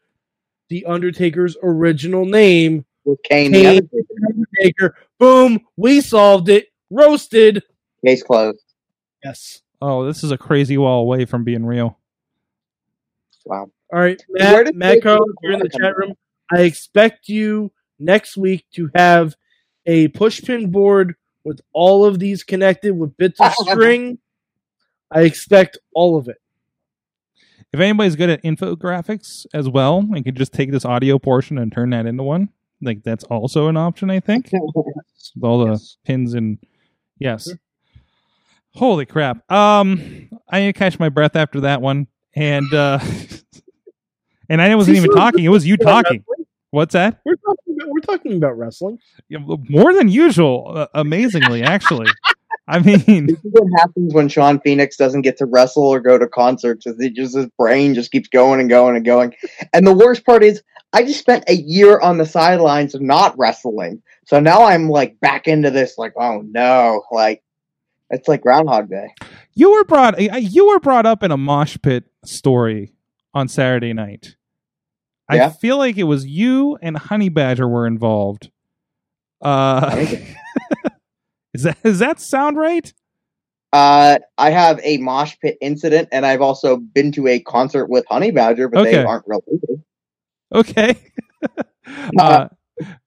the 0.69 0.85
Undertaker's 0.85 1.55
original 1.61 2.25
name, 2.25 2.85
was 3.05 3.17
Kane, 3.23 3.51
the 3.51 3.67
Undertaker. 3.67 4.05
Undertaker. 4.27 4.95
Boom, 5.19 5.59
we 5.77 6.01
solved 6.01 6.49
it. 6.49 6.67
Roasted. 6.89 7.63
Case 8.05 8.23
closed. 8.23 8.63
Yes. 9.23 9.61
Oh, 9.81 10.05
this 10.05 10.23
is 10.23 10.31
a 10.31 10.37
crazy 10.37 10.77
wall 10.77 11.01
away 11.01 11.25
from 11.25 11.43
being 11.43 11.65
real. 11.65 11.99
Wow. 13.45 13.69
All 13.91 13.99
right, 13.99 14.23
Matt. 14.29 14.65
did 14.65 14.75
Matt 14.75 15.03
fake 15.03 15.03
you're 15.03 15.53
in 15.53 15.59
the 15.59 15.69
chat 15.69 15.95
room. 15.97 16.15
I 16.51 16.61
expect 16.61 17.29
you 17.29 17.71
next 17.99 18.37
week 18.37 18.65
to 18.75 18.89
have 18.95 19.35
a 19.85 20.07
pushpin 20.09 20.71
board 20.71 21.15
with 21.43 21.61
all 21.73 22.05
of 22.05 22.19
these 22.19 22.43
connected 22.43 22.97
with 22.97 23.15
bits 23.17 23.39
of 23.39 23.53
string. 23.53 24.17
I 25.11 25.21
expect 25.21 25.77
all 25.93 26.17
of 26.17 26.27
it. 26.27 26.37
If 27.71 27.79
anybody's 27.79 28.15
good 28.15 28.29
at 28.29 28.43
infographics 28.43 29.45
as 29.53 29.67
well, 29.67 30.07
I 30.13 30.21
could 30.21 30.35
just 30.35 30.53
take 30.53 30.71
this 30.71 30.85
audio 30.85 31.17
portion 31.19 31.57
and 31.57 31.71
turn 31.71 31.89
that 31.91 32.05
into 32.05 32.23
one, 32.23 32.49
like 32.81 33.03
that's 33.03 33.23
also 33.25 33.67
an 33.67 33.77
option. 33.77 34.09
I 34.09 34.19
think 34.19 34.49
with 34.53 35.43
all 35.43 35.65
the 35.65 35.71
Yes. 35.71 35.97
pins 36.05 36.33
and 36.35 36.59
yes. 37.19 37.49
Holy 38.75 39.05
crap! 39.05 39.49
Um, 39.51 40.29
I 40.49 40.59
didn't 40.61 40.75
catch 40.77 40.97
my 40.99 41.09
breath 41.09 41.35
after 41.35 41.59
that 41.61 41.79
one, 41.81 42.07
and 42.35 42.71
uh 42.73 42.97
and 44.49 44.61
I 44.61 44.73
wasn't 44.75 44.95
See, 44.95 44.99
even 45.03 45.11
so- 45.11 45.17
talking. 45.17 45.43
It 45.43 45.49
was 45.49 45.65
you 45.67 45.77
talking. 45.77 46.23
Wrestling? 46.73 46.79
What's 46.79 46.93
that? 46.93 47.21
We're 47.25 47.35
talking 47.35 47.75
about, 47.75 47.89
we're 47.89 47.99
talking 47.99 48.37
about 48.37 48.57
wrestling. 48.57 48.99
Yeah, 49.29 49.39
More 49.69 49.93
than 49.93 50.07
usual, 50.09 50.71
uh, 50.75 50.87
amazingly, 50.93 51.63
actually. 51.63 52.07
I 52.67 52.79
mean, 53.07 53.27
This 53.27 53.39
is 53.43 53.51
what 53.51 53.67
happens 53.79 54.13
when 54.13 54.29
Shawn 54.29 54.59
Phoenix 54.61 54.95
doesn't 54.97 55.21
get 55.21 55.37
to 55.37 55.45
wrestle 55.45 55.83
or 55.83 55.99
go 55.99 56.17
to 56.17 56.27
concerts. 56.27 56.85
Is 56.87 56.99
it 56.99 57.13
just 57.13 57.35
his 57.35 57.47
brain 57.57 57.93
just 57.93 58.11
keeps 58.11 58.29
going 58.29 58.59
and 58.59 58.69
going 58.69 58.95
and 58.95 59.05
going. 59.05 59.35
And 59.73 59.85
the 59.85 59.93
worst 59.93 60.25
part 60.25 60.43
is, 60.43 60.63
I 60.93 61.03
just 61.03 61.19
spent 61.19 61.43
a 61.47 61.55
year 61.55 61.99
on 61.99 62.17
the 62.17 62.25
sidelines 62.25 62.93
of 62.93 63.01
not 63.01 63.35
wrestling, 63.37 64.03
so 64.27 64.39
now 64.39 64.63
I'm 64.63 64.89
like 64.89 65.19
back 65.19 65.47
into 65.47 65.71
this. 65.71 65.97
Like, 65.97 66.13
oh 66.15 66.43
no, 66.45 67.03
like 67.11 67.43
it's 68.11 68.27
like 68.27 68.41
Groundhog 68.41 68.89
Day. 68.89 69.07
you 69.55 69.71
were 69.71 69.83
brought 69.85 70.19
uh, 70.19 70.37
you 70.37 70.67
were 70.67 70.79
brought 70.79 71.07
up 71.07 71.23
in 71.23 71.31
a 71.31 71.37
mosh 71.37 71.77
pit 71.81 72.03
story 72.23 72.93
on 73.33 73.47
Saturday 73.47 73.91
night. 73.91 74.35
I 75.33 75.37
Yeah. 75.37 75.49
feel 75.49 75.77
like 75.77 75.97
it 75.97 76.03
was 76.03 76.25
you 76.25 76.77
and 76.81 76.95
Honey 76.97 77.29
Badger 77.29 77.67
were 77.67 77.87
involved. 77.87 78.51
Uh, 79.41 79.95
is 81.53 81.63
that 81.63 81.81
does 81.83 81.99
that 81.99 82.19
sound 82.19 82.57
right? 82.57 82.93
Uh, 83.73 84.19
I 84.37 84.51
have 84.51 84.79
a 84.83 84.97
mosh 84.97 85.35
pit 85.41 85.57
incident, 85.59 86.09
and 86.11 86.25
I've 86.25 86.41
also 86.41 86.77
been 86.77 87.11
to 87.13 87.27
a 87.27 87.39
concert 87.39 87.87
with 87.87 88.05
Honey 88.07 88.29
Badger, 88.29 88.67
but 88.67 88.83
they 88.83 89.03
aren't 89.03 89.25
related. 89.27 89.83
Okay. 90.53 90.95
uh, 92.19 92.49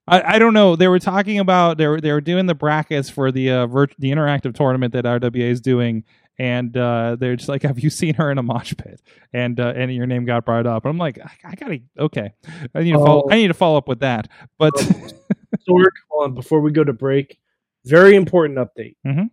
I, 0.07 0.35
I 0.35 0.39
don't 0.39 0.53
know. 0.53 0.75
They 0.75 0.89
were 0.89 0.99
talking 0.99 1.39
about 1.39 1.77
they 1.77 1.87
were 1.87 2.01
they 2.01 2.11
were 2.11 2.21
doing 2.21 2.45
the 2.47 2.55
brackets 2.55 3.09
for 3.09 3.31
the 3.31 3.49
uh, 3.51 3.67
virt- 3.67 3.95
the 3.97 4.11
interactive 4.11 4.55
tournament 4.55 4.93
that 4.93 5.05
RWA 5.05 5.49
is 5.49 5.61
doing, 5.61 6.03
and 6.39 6.75
uh, 6.77 7.15
they're 7.19 7.35
just 7.35 7.49
like, 7.49 7.63
"Have 7.63 7.79
you 7.79 7.89
seen 7.89 8.13
her 8.15 8.29
in 8.31 8.37
a 8.37 8.43
mosh 8.43 8.73
pit?" 8.77 9.01
And 9.33 9.59
uh, 9.59 9.73
and 9.75 9.93
your 9.93 10.05
name 10.05 10.25
got 10.25 10.45
brought 10.45 10.65
up. 10.67 10.85
I'm 10.85 10.97
like, 10.97 11.19
I, 11.19 11.31
I 11.49 11.55
gotta 11.55 11.79
okay. 11.99 12.31
I 12.75 12.83
need 12.83 12.91
to 12.93 12.97
follow. 12.99 13.23
Oh. 13.25 13.31
I 13.31 13.35
need 13.35 13.47
to 13.47 13.53
follow 13.53 13.77
up 13.77 13.87
with 13.87 13.99
that. 14.01 14.27
But 14.57 14.73
Sorg, 14.75 15.91
hold 16.09 16.23
on, 16.25 16.33
before 16.35 16.61
we 16.61 16.71
go 16.71 16.83
to 16.83 16.93
break, 16.93 17.39
very 17.85 18.15
important 18.15 18.59
update 18.59 18.95
Mhm. 19.05 19.29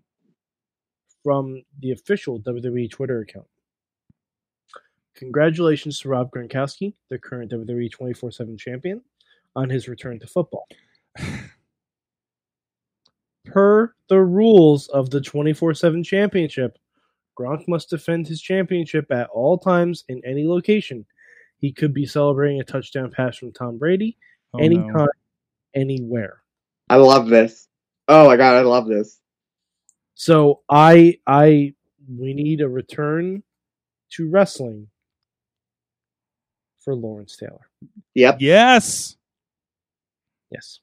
from 1.22 1.62
the 1.80 1.92
official 1.92 2.40
WWE 2.40 2.90
Twitter 2.90 3.20
account. 3.20 3.46
Congratulations 5.16 6.00
to 6.00 6.08
Rob 6.08 6.30
Gronkowski, 6.32 6.94
the 7.08 7.18
current 7.18 7.50
WWE 7.52 7.88
24 7.90 8.30
7 8.32 8.56
champion, 8.58 9.00
on 9.54 9.70
his 9.70 9.88
return 9.88 10.18
to 10.20 10.26
football. 10.26 10.66
Per 13.44 13.94
the 14.08 14.20
rules 14.20 14.88
of 14.88 15.10
the 15.10 15.20
24 15.20 15.74
7 15.74 16.02
championship, 16.02 16.78
Gronk 17.38 17.66
must 17.68 17.90
defend 17.90 18.26
his 18.26 18.40
championship 18.40 19.10
at 19.10 19.28
all 19.30 19.58
times 19.58 20.04
in 20.08 20.20
any 20.24 20.46
location. 20.46 21.04
He 21.58 21.72
could 21.72 21.94
be 21.94 22.06
celebrating 22.06 22.60
a 22.60 22.64
touchdown 22.64 23.10
pass 23.10 23.38
from 23.38 23.52
Tom 23.52 23.78
Brady 23.78 24.16
oh, 24.52 24.58
no. 24.58 24.64
anytime, 24.64 25.08
anywhere. 25.74 26.42
I 26.88 26.96
love 26.96 27.28
this. 27.28 27.68
Oh 28.08 28.26
my 28.26 28.36
god, 28.36 28.56
I 28.56 28.60
love 28.60 28.86
this. 28.86 29.20
So 30.14 30.60
I 30.68 31.18
I 31.26 31.74
we 32.08 32.34
need 32.34 32.60
a 32.60 32.68
return 32.68 33.42
to 34.10 34.30
wrestling 34.30 34.88
for 36.80 36.94
Lawrence 36.94 37.36
Taylor. 37.36 37.70
Yep. 38.14 38.36
yes, 38.40 39.16
Yes. 40.50 40.80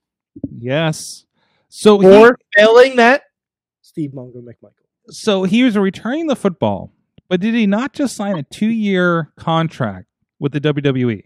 yes. 0.58 1.26
So 1.70 2.00
he, 2.00 2.08
Or 2.08 2.38
failing 2.58 2.98
that, 2.98 3.24
Steve 3.82 4.12
Mongo 4.12 4.44
McMichael. 4.44 4.81
So 5.12 5.44
he 5.44 5.64
was 5.64 5.78
returning 5.78 6.28
the 6.28 6.36
football, 6.36 6.92
but 7.30 7.40
did 7.40 7.54
he 7.54 7.68
not 7.68 7.94
just 7.94 8.16
sign 8.16 8.38
a 8.38 8.44
two 8.44 8.70
year 8.70 9.32
contract 9.38 10.08
with 10.40 10.52
the? 10.54 10.62
WWE? 10.62 11.24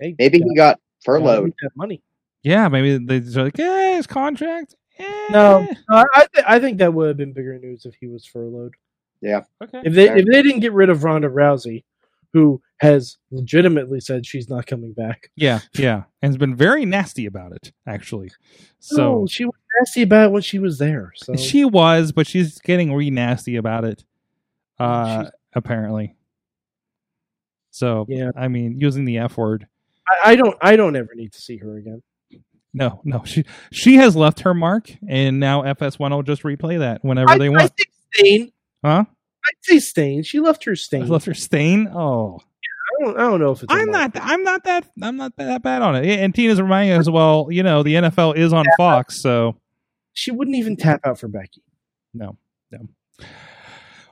Hey, 0.00 0.14
Maybe 0.18 0.38
he 0.38 0.54
got 0.54 0.78
furloughed. 1.04 1.52
that 1.62 1.70
money. 1.76 2.02
Yeah, 2.42 2.68
maybe 2.68 2.98
they 3.04 3.20
just 3.20 3.36
like, 3.36 3.58
eh, 3.58 3.96
his 3.96 4.06
contract. 4.06 4.76
Eh. 4.98 5.26
No, 5.30 5.66
no, 5.90 6.04
I 6.14 6.26
th- 6.32 6.44
I 6.46 6.58
think 6.60 6.78
that 6.78 6.94
would 6.94 7.08
have 7.08 7.16
been 7.16 7.32
bigger 7.32 7.58
news 7.58 7.84
if 7.84 7.94
he 8.00 8.06
was 8.06 8.24
furloughed. 8.24 8.74
Yeah. 9.20 9.42
Okay. 9.62 9.82
If 9.84 9.94
they 9.94 10.08
if 10.08 10.24
they 10.26 10.42
didn't 10.42 10.60
get 10.60 10.72
rid 10.72 10.90
of 10.90 11.02
Ronda 11.02 11.28
Rousey, 11.28 11.82
who 12.32 12.60
has 12.80 13.16
legitimately 13.30 14.00
said 14.00 14.24
she's 14.26 14.48
not 14.48 14.66
coming 14.66 14.92
back. 14.92 15.30
Yeah, 15.36 15.60
yeah, 15.76 16.04
and 16.22 16.30
has 16.32 16.36
been 16.36 16.54
very 16.54 16.84
nasty 16.84 17.26
about 17.26 17.52
it, 17.52 17.72
actually. 17.86 18.30
So 18.78 18.96
no, 19.20 19.26
she 19.26 19.44
was 19.44 19.54
nasty 19.80 20.02
about 20.02 20.26
it 20.26 20.32
when 20.32 20.42
she 20.42 20.58
was 20.58 20.78
there. 20.78 21.12
So 21.16 21.34
she 21.36 21.64
was, 21.64 22.12
but 22.12 22.26
she's 22.26 22.58
getting 22.60 22.92
re 22.94 23.10
nasty 23.10 23.56
about 23.56 23.84
it. 23.84 24.04
Uh, 24.78 25.22
She's- 25.22 25.32
apparently. 25.54 26.14
So 27.70 28.06
Yeah. 28.08 28.30
I 28.36 28.48
mean, 28.48 28.80
using 28.80 29.04
the 29.04 29.18
F 29.18 29.36
word. 29.36 29.66
I, 30.08 30.32
I 30.32 30.36
don't 30.36 30.56
I 30.60 30.76
don't 30.76 30.96
ever 30.96 31.10
need 31.14 31.32
to 31.32 31.40
see 31.40 31.56
her 31.58 31.76
again. 31.76 32.02
No, 32.74 33.00
no, 33.04 33.24
she 33.24 33.44
she 33.72 33.96
has 33.96 34.14
left 34.14 34.40
her 34.40 34.52
mark, 34.54 34.90
and 35.08 35.40
now 35.40 35.62
FS1 35.62 36.10
will 36.10 36.22
just 36.22 36.42
replay 36.42 36.78
that 36.78 37.02
whenever 37.04 37.30
I, 37.30 37.38
they 37.38 37.46
I 37.46 37.50
want. 37.50 37.72
think 37.76 37.88
Stain. 38.14 38.52
huh? 38.84 39.04
I'd 39.46 39.54
say 39.62 39.78
Stain. 39.78 40.22
She 40.22 40.40
left 40.40 40.64
her 40.64 40.76
stain. 40.76 41.06
Left 41.08 41.26
her 41.26 41.34
stain. 41.34 41.88
Oh, 41.94 42.38
I 42.40 43.04
don't, 43.04 43.16
I 43.16 43.20
don't 43.22 43.40
know 43.40 43.52
if 43.52 43.62
it's. 43.62 43.72
I'm 43.72 43.90
not. 43.90 44.12
I'm 44.20 44.42
not 44.42 44.64
that. 44.64 44.84
I'm 45.02 45.16
not 45.16 45.36
that 45.36 45.62
bad 45.62 45.82
on 45.82 45.96
it. 45.96 46.06
And 46.06 46.34
Tina's 46.34 46.60
reminding 46.60 46.98
us, 46.98 47.08
well, 47.08 47.48
you 47.50 47.62
know, 47.62 47.82
the 47.82 47.94
NFL 47.94 48.36
is 48.36 48.52
on 48.52 48.66
Fox, 48.76 49.20
so 49.20 49.56
She 50.12 50.32
wouldn't 50.32 50.56
even 50.56 50.76
tap 50.76 51.00
out 51.04 51.18
for 51.20 51.28
Becky. 51.28 51.62
No, 52.12 52.36
no. 52.72 52.88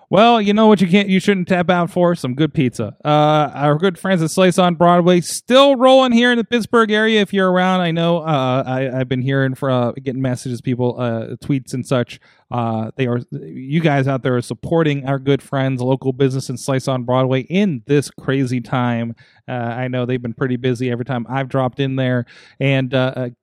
Well, 0.09 0.40
you 0.40 0.52
know 0.52 0.68
what 0.68 0.80
you 0.80 0.86
can't, 0.86 1.09
you 1.09 1.18
shouldn't 1.18 1.48
tap 1.48 1.68
out 1.68 1.90
for 1.90 2.14
some 2.14 2.34
good 2.34 2.54
pizza. 2.54 2.96
Uh, 3.04 3.50
our 3.52 3.76
good 3.76 3.98
friends 3.98 4.22
at 4.22 4.30
Slice 4.30 4.57
on 4.57 4.76
Broadway 4.76 5.20
still 5.20 5.74
rolling 5.74 6.12
here 6.12 6.30
in 6.30 6.38
the 6.38 6.44
Pittsburgh 6.44 6.92
area. 6.92 7.20
If 7.20 7.32
you're 7.32 7.50
around, 7.50 7.80
I 7.80 7.90
know 7.90 8.18
uh, 8.18 8.62
I, 8.64 9.00
I've 9.00 9.09
been 9.09 9.22
hearing 9.22 9.57
for 9.57 9.68
uh, 9.68 9.92
getting 9.92 10.22
messages, 10.22 10.61
people 10.61 11.00
uh, 11.00 11.36
tweets 11.44 11.74
and 11.74 11.84
such. 11.84 12.20
Uh, 12.48 12.92
they 12.94 13.09
are 13.09 13.20
you 13.32 13.80
guys 13.80 14.07
out 14.07 14.22
there 14.22 14.36
are 14.36 14.42
supporting 14.42 15.04
our 15.04 15.18
good 15.18 15.42
friends, 15.42 15.82
local 15.82 16.12
business 16.12 16.48
and 16.48 16.61
Slice 16.61 16.86
on 16.86 17.02
Broadway 17.02 17.40
in 17.40 17.82
this 17.86 18.09
crazy 18.09 18.61
time. 18.61 19.16
Uh, 19.48 19.52
I 19.52 19.88
know 19.88 20.07
they've 20.07 20.22
been 20.22 20.34
pretty 20.34 20.54
busy 20.54 20.88
every 20.88 21.04
time 21.04 21.26
I've 21.28 21.48
dropped 21.48 21.80
in 21.80 21.96
there, 21.96 22.24
and 22.61 22.90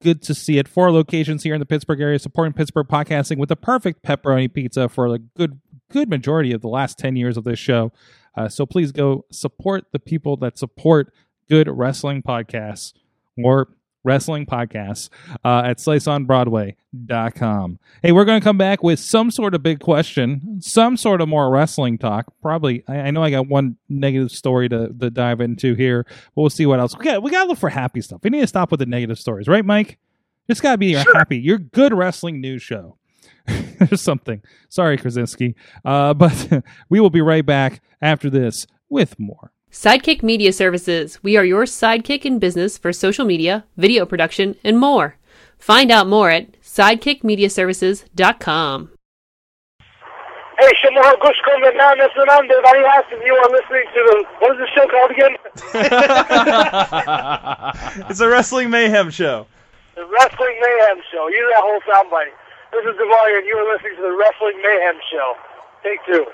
good 0.02 0.22
to 0.22 0.34
see 0.34 0.58
it. 0.58 0.70
Four 0.70 0.94
locations 0.94 1.44
here 1.44 1.54
in 1.54 1.60
the 1.60 1.66
Pittsburgh 1.66 2.00
area 2.00 2.18
supporting 2.18 2.54
Pittsburgh 2.54 2.88
podcasting 2.88 3.38
with 3.38 3.50
the 3.50 3.58
perfect 3.58 4.04
pepperoni 4.04 4.54
pizza 4.54 4.88
for 4.88 5.08
a 5.08 5.20
good 5.20 5.60
good 5.92 6.10
majority 6.10 6.52
of 6.52 6.62
the 6.62 6.68
last 6.68 6.98
10 6.98 7.16
years 7.16 7.38
of 7.38 7.44
this 7.44 7.60
show. 7.60 7.92
Uh, 8.36 8.50
so 8.50 8.66
please 8.66 8.92
go 8.92 9.26
support 9.32 9.86
the 9.92 10.00
people 10.00 10.36
that 10.38 10.58
support 10.58 11.14
good 11.50 11.70
wrestling 11.70 12.24
podcasts 12.24 12.94
or 13.38 13.68
wrestling 14.04 14.46
podcasts 14.46 15.10
uh, 15.46 15.62
at 15.66 15.78
sliceonbroadway.com. 15.78 17.80
Hey, 18.02 18.12
we're 18.12 18.26
going 18.26 18.40
to 18.40 18.44
come 18.44 18.58
back 18.58 18.84
with 18.84 19.00
some 19.00 19.32
sort 19.32 19.56
of 19.56 19.64
big 19.64 19.80
question, 19.80 20.60
some 20.62 20.98
sort 20.98 21.22
of 21.22 21.30
more 21.30 21.50
wrestling 21.50 21.98
talk. 21.98 22.34
Probably, 22.42 22.84
I, 22.88 22.98
I 22.98 23.12
know 23.12 23.24
I 23.24 23.30
got 23.30 23.48
one 23.48 23.78
negative 23.88 24.32
story 24.32 24.68
to, 24.70 24.90
to 24.90 25.10
dive 25.10 25.42
into 25.42 25.76
here, 25.76 26.06
but 26.36 26.42
we'll 26.42 26.50
see 26.50 26.66
what 26.66 26.80
else. 26.80 26.98
We 26.98 27.06
got, 27.06 27.24
we 27.24 27.32
got 27.32 27.44
to 27.44 27.50
look 27.50 27.60
for 27.60 27.70
happy 27.70 28.02
stuff. 28.02 28.22
We 28.24 28.30
need 28.30 28.42
to 28.42 28.48
stop 28.48 28.72
with 28.72 28.80
the 28.80 28.86
negative 28.86 29.20
stories, 29.20 29.48
right, 29.48 29.66
Mike? 29.66 30.00
Just 30.50 30.62
got 30.62 30.74
to 30.74 30.78
be 30.78 30.88
your 30.88 31.06
happy, 31.16 31.38
your 31.38 31.58
good 31.58 31.94
wrestling 31.94 32.42
news 32.42 32.62
show. 32.62 32.98
or 33.92 33.98
something. 33.98 34.42
Sorry, 34.70 34.98
Krasinski. 34.98 35.56
Uh, 35.84 36.14
but 36.14 36.64
we 36.90 37.00
will 37.00 37.10
be 37.10 37.22
right 37.22 37.44
back 37.46 37.82
after 38.02 38.30
this 38.30 38.68
with 38.90 39.18
more. 39.20 39.52
Sidekick 39.72 40.22
Media 40.22 40.54
Services. 40.54 41.24
We 41.24 41.36
are 41.36 41.46
your 41.46 41.64
sidekick 41.64 42.26
in 42.26 42.38
business 42.40 42.78
for 42.78 42.94
social 42.94 43.26
media, 43.26 43.66
video 43.76 44.06
production, 44.06 44.56
and 44.64 44.80
more. 44.80 45.18
Find 45.58 45.90
out 45.90 46.06
more 46.08 46.30
at 46.30 46.62
sidekickmediaservices.com. 46.62 48.90
Hey, 50.60 50.72
Shimon 50.82 51.16
Gushko 51.16 51.60
Menanas 51.64 52.16
and 52.16 52.30
Under 52.30 52.62
Varias, 52.62 53.06
and 53.12 53.22
you 53.26 53.34
are 53.34 53.50
listening 53.50 53.86
to 53.94 54.04
the, 54.06 54.24
what 54.40 54.52
is 54.52 54.58
the 54.60 54.68
show 54.76 54.88
called 54.88 55.10
again? 55.12 55.36
it's 58.10 58.20
a 58.20 58.30
wrestling 58.30 58.70
mayhem 58.70 59.10
show. 59.10 59.48
The 59.96 60.06
Wrestling 60.06 60.60
Mayhem 60.60 61.02
Show. 61.12 61.28
You 61.28 61.52
that 61.54 61.62
whole 61.62 61.80
soundbite. 61.86 62.34
This 62.74 62.86
is 62.86 63.00
Demario, 63.00 63.38
and 63.38 63.46
you 63.46 63.56
are 63.56 63.72
listening 63.72 63.96
to 63.98 64.02
the 64.02 64.18
Wrestling 64.18 64.60
Mayhem 64.64 64.96
Show. 65.12 65.36
Take 65.84 66.00
two. 66.08 66.26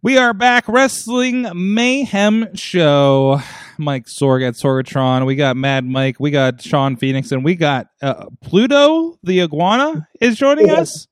We 0.00 0.16
are 0.16 0.32
back, 0.32 0.66
Wrestling 0.66 1.46
Mayhem 1.54 2.56
Show. 2.56 3.40
Mike 3.76 4.06
Sorg 4.06 4.46
at 4.46 4.54
Sorgatron. 4.54 5.26
We 5.26 5.36
got 5.36 5.56
Mad 5.56 5.84
Mike. 5.84 6.18
We 6.18 6.30
got 6.30 6.62
Shawn 6.62 6.96
Phoenix, 6.96 7.30
and 7.30 7.44
we 7.44 7.56
got 7.56 7.88
uh, 8.00 8.26
Pluto 8.42 9.18
the 9.22 9.42
iguana 9.42 10.08
is 10.18 10.38
joining 10.38 10.70
us. 10.70 11.08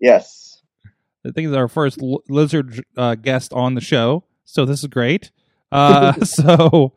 Yes. 0.00 0.60
I 1.26 1.30
think 1.30 1.48
it's 1.48 1.56
our 1.56 1.68
first 1.68 2.02
l- 2.02 2.22
lizard 2.28 2.84
uh, 2.98 3.14
guest 3.14 3.54
on 3.54 3.74
the 3.74 3.80
show, 3.80 4.24
so 4.44 4.66
this 4.66 4.80
is 4.80 4.88
great. 4.88 5.30
Uh, 5.72 6.12
so 6.24 6.92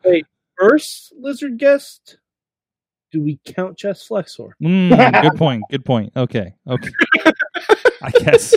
First 0.58 1.14
lizard 1.18 1.58
guest. 1.58 2.18
Do 3.10 3.22
we 3.22 3.38
count 3.44 3.78
chest 3.78 4.06
Flexor? 4.08 4.54
mm, 4.62 5.22
good 5.22 5.38
point. 5.38 5.62
Good 5.70 5.84
point. 5.84 6.12
Okay. 6.16 6.54
Okay. 6.68 6.90
I 8.02 8.10
guess. 8.20 8.54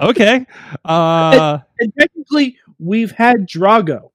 okay. 0.00 0.46
Uh, 0.84 1.58
And 1.78 1.92
technically, 1.98 2.58
we've 2.78 3.10
had 3.12 3.46
Drago. 3.48 4.10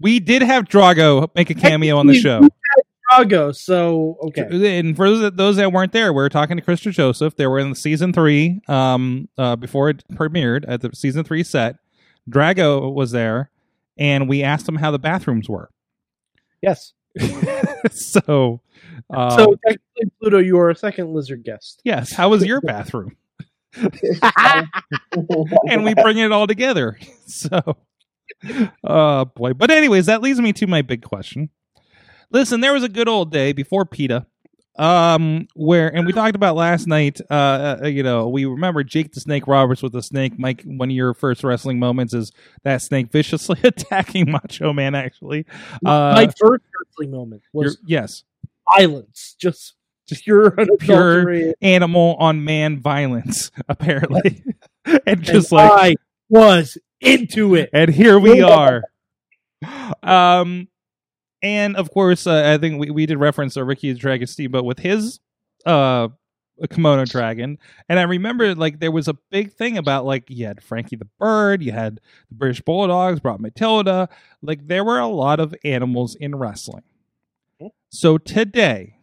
we 0.00 0.20
did 0.20 0.42
have 0.42 0.64
Drago 0.68 1.28
make 1.34 1.50
a 1.50 1.54
cameo 1.54 1.98
on 1.98 2.06
the 2.06 2.14
show. 2.14 2.40
Drago, 3.12 3.54
so 3.54 4.16
okay. 4.22 4.78
And 4.78 4.94
for 4.96 5.08
those 5.08 5.20
that, 5.20 5.36
those 5.36 5.56
that 5.56 5.72
weren't 5.72 5.92
there, 5.92 6.12
we 6.12 6.22
were 6.22 6.28
talking 6.28 6.56
to 6.56 6.62
Christopher 6.62 6.92
Joseph. 6.92 7.34
They 7.36 7.46
were 7.46 7.58
in 7.58 7.74
season 7.74 8.12
three, 8.12 8.60
um, 8.68 9.28
uh, 9.36 9.56
before 9.56 9.90
it 9.90 10.04
premiered 10.12 10.64
at 10.68 10.80
the 10.80 10.90
season 10.94 11.24
three 11.24 11.42
set. 11.42 11.76
Drago 12.30 12.92
was 12.94 13.10
there, 13.10 13.50
and 13.98 14.28
we 14.28 14.44
asked 14.44 14.68
him 14.68 14.76
how 14.76 14.90
the 14.92 14.98
bathrooms 15.00 15.48
were. 15.48 15.70
Yes. 16.62 16.92
so, 17.90 18.60
uh, 19.12 19.36
so 19.36 19.56
technically, 19.66 20.12
Pluto, 20.20 20.38
you 20.38 20.58
are 20.58 20.70
a 20.70 20.76
second 20.76 21.12
lizard 21.12 21.44
guest. 21.44 21.80
yes, 21.84 22.12
how 22.12 22.28
was 22.28 22.44
your 22.44 22.60
bathroom? 22.62 23.16
and 25.68 25.84
we 25.84 25.94
bring 25.94 26.18
it 26.18 26.32
all 26.32 26.46
together. 26.46 26.98
So, 27.26 27.76
oh 28.82 29.24
boy. 29.26 29.52
But 29.52 29.70
anyways, 29.70 30.06
that 30.06 30.22
leads 30.22 30.40
me 30.40 30.52
to 30.54 30.66
my 30.66 30.82
big 30.82 31.02
question. 31.02 31.50
Listen, 32.32 32.60
there 32.60 32.72
was 32.72 32.82
a 32.82 32.88
good 32.88 33.08
old 33.08 33.30
day 33.32 33.52
before 33.52 33.84
PETA, 33.84 34.26
um, 34.80 35.46
where 35.54 35.94
and 35.94 36.06
we 36.06 36.12
talked 36.14 36.34
about 36.34 36.56
last 36.56 36.86
night. 36.86 37.20
Uh, 37.30 37.76
uh, 37.82 37.86
you 37.86 38.02
know, 38.02 38.28
we 38.28 38.46
remember 38.46 38.82
Jake 38.82 39.12
the 39.12 39.20
Snake 39.20 39.46
Roberts 39.46 39.82
with 39.82 39.92
the 39.92 40.02
snake. 40.02 40.38
Mike, 40.38 40.62
one 40.64 40.88
of 40.90 40.96
your 40.96 41.12
first 41.12 41.44
wrestling 41.44 41.78
moments 41.78 42.14
is 42.14 42.32
that 42.64 42.80
snake 42.80 43.12
viciously 43.12 43.60
attacking 43.64 44.30
Macho 44.30 44.72
Man. 44.72 44.94
Actually, 44.94 45.44
uh, 45.84 46.14
My 46.16 46.26
first 46.38 46.64
wrestling 46.80 47.10
moment 47.10 47.42
was 47.52 47.76
yes, 47.84 48.24
violence, 48.74 49.36
just 49.38 49.74
just 50.08 50.24
pure, 50.24 50.56
pure 50.78 51.52
animal 51.60 52.16
on 52.18 52.42
man 52.42 52.80
violence, 52.80 53.50
apparently, 53.68 54.42
and 54.86 55.00
And 55.06 55.22
just 55.22 55.52
like 55.52 55.70
I 55.70 55.94
was 56.30 56.78
into 57.02 57.54
it. 57.54 57.68
and 57.74 57.90
here 57.90 58.18
we 58.18 58.40
are. 58.40 58.82
Um, 60.02 60.68
and 61.42 61.76
of 61.76 61.90
course, 61.90 62.26
uh, 62.26 62.52
I 62.54 62.58
think 62.58 62.80
we, 62.80 62.90
we 62.90 63.06
did 63.06 63.18
reference 63.18 63.56
uh, 63.56 63.64
Ricky 63.64 63.92
the 63.92 63.98
Dragon 63.98 64.26
Steamboat 64.26 64.64
with 64.64 64.78
his 64.78 65.20
uh 65.66 66.08
Komodo 66.62 67.08
dragon, 67.08 67.58
and 67.88 67.98
I 67.98 68.02
remember 68.02 68.54
like 68.54 68.80
there 68.80 68.90
was 68.90 69.08
a 69.08 69.14
big 69.30 69.52
thing 69.52 69.78
about 69.78 70.04
like 70.04 70.28
you 70.28 70.46
had 70.46 70.62
Frankie 70.62 70.96
the 70.96 71.08
Bird, 71.18 71.62
you 71.62 71.72
had 71.72 72.00
the 72.28 72.34
British 72.34 72.60
Bulldogs, 72.60 73.20
brought 73.20 73.40
Matilda, 73.40 74.08
like 74.42 74.66
there 74.66 74.84
were 74.84 74.98
a 74.98 75.06
lot 75.06 75.40
of 75.40 75.54
animals 75.64 76.14
in 76.16 76.36
wrestling. 76.36 76.82
So 77.88 78.18
today, 78.18 78.96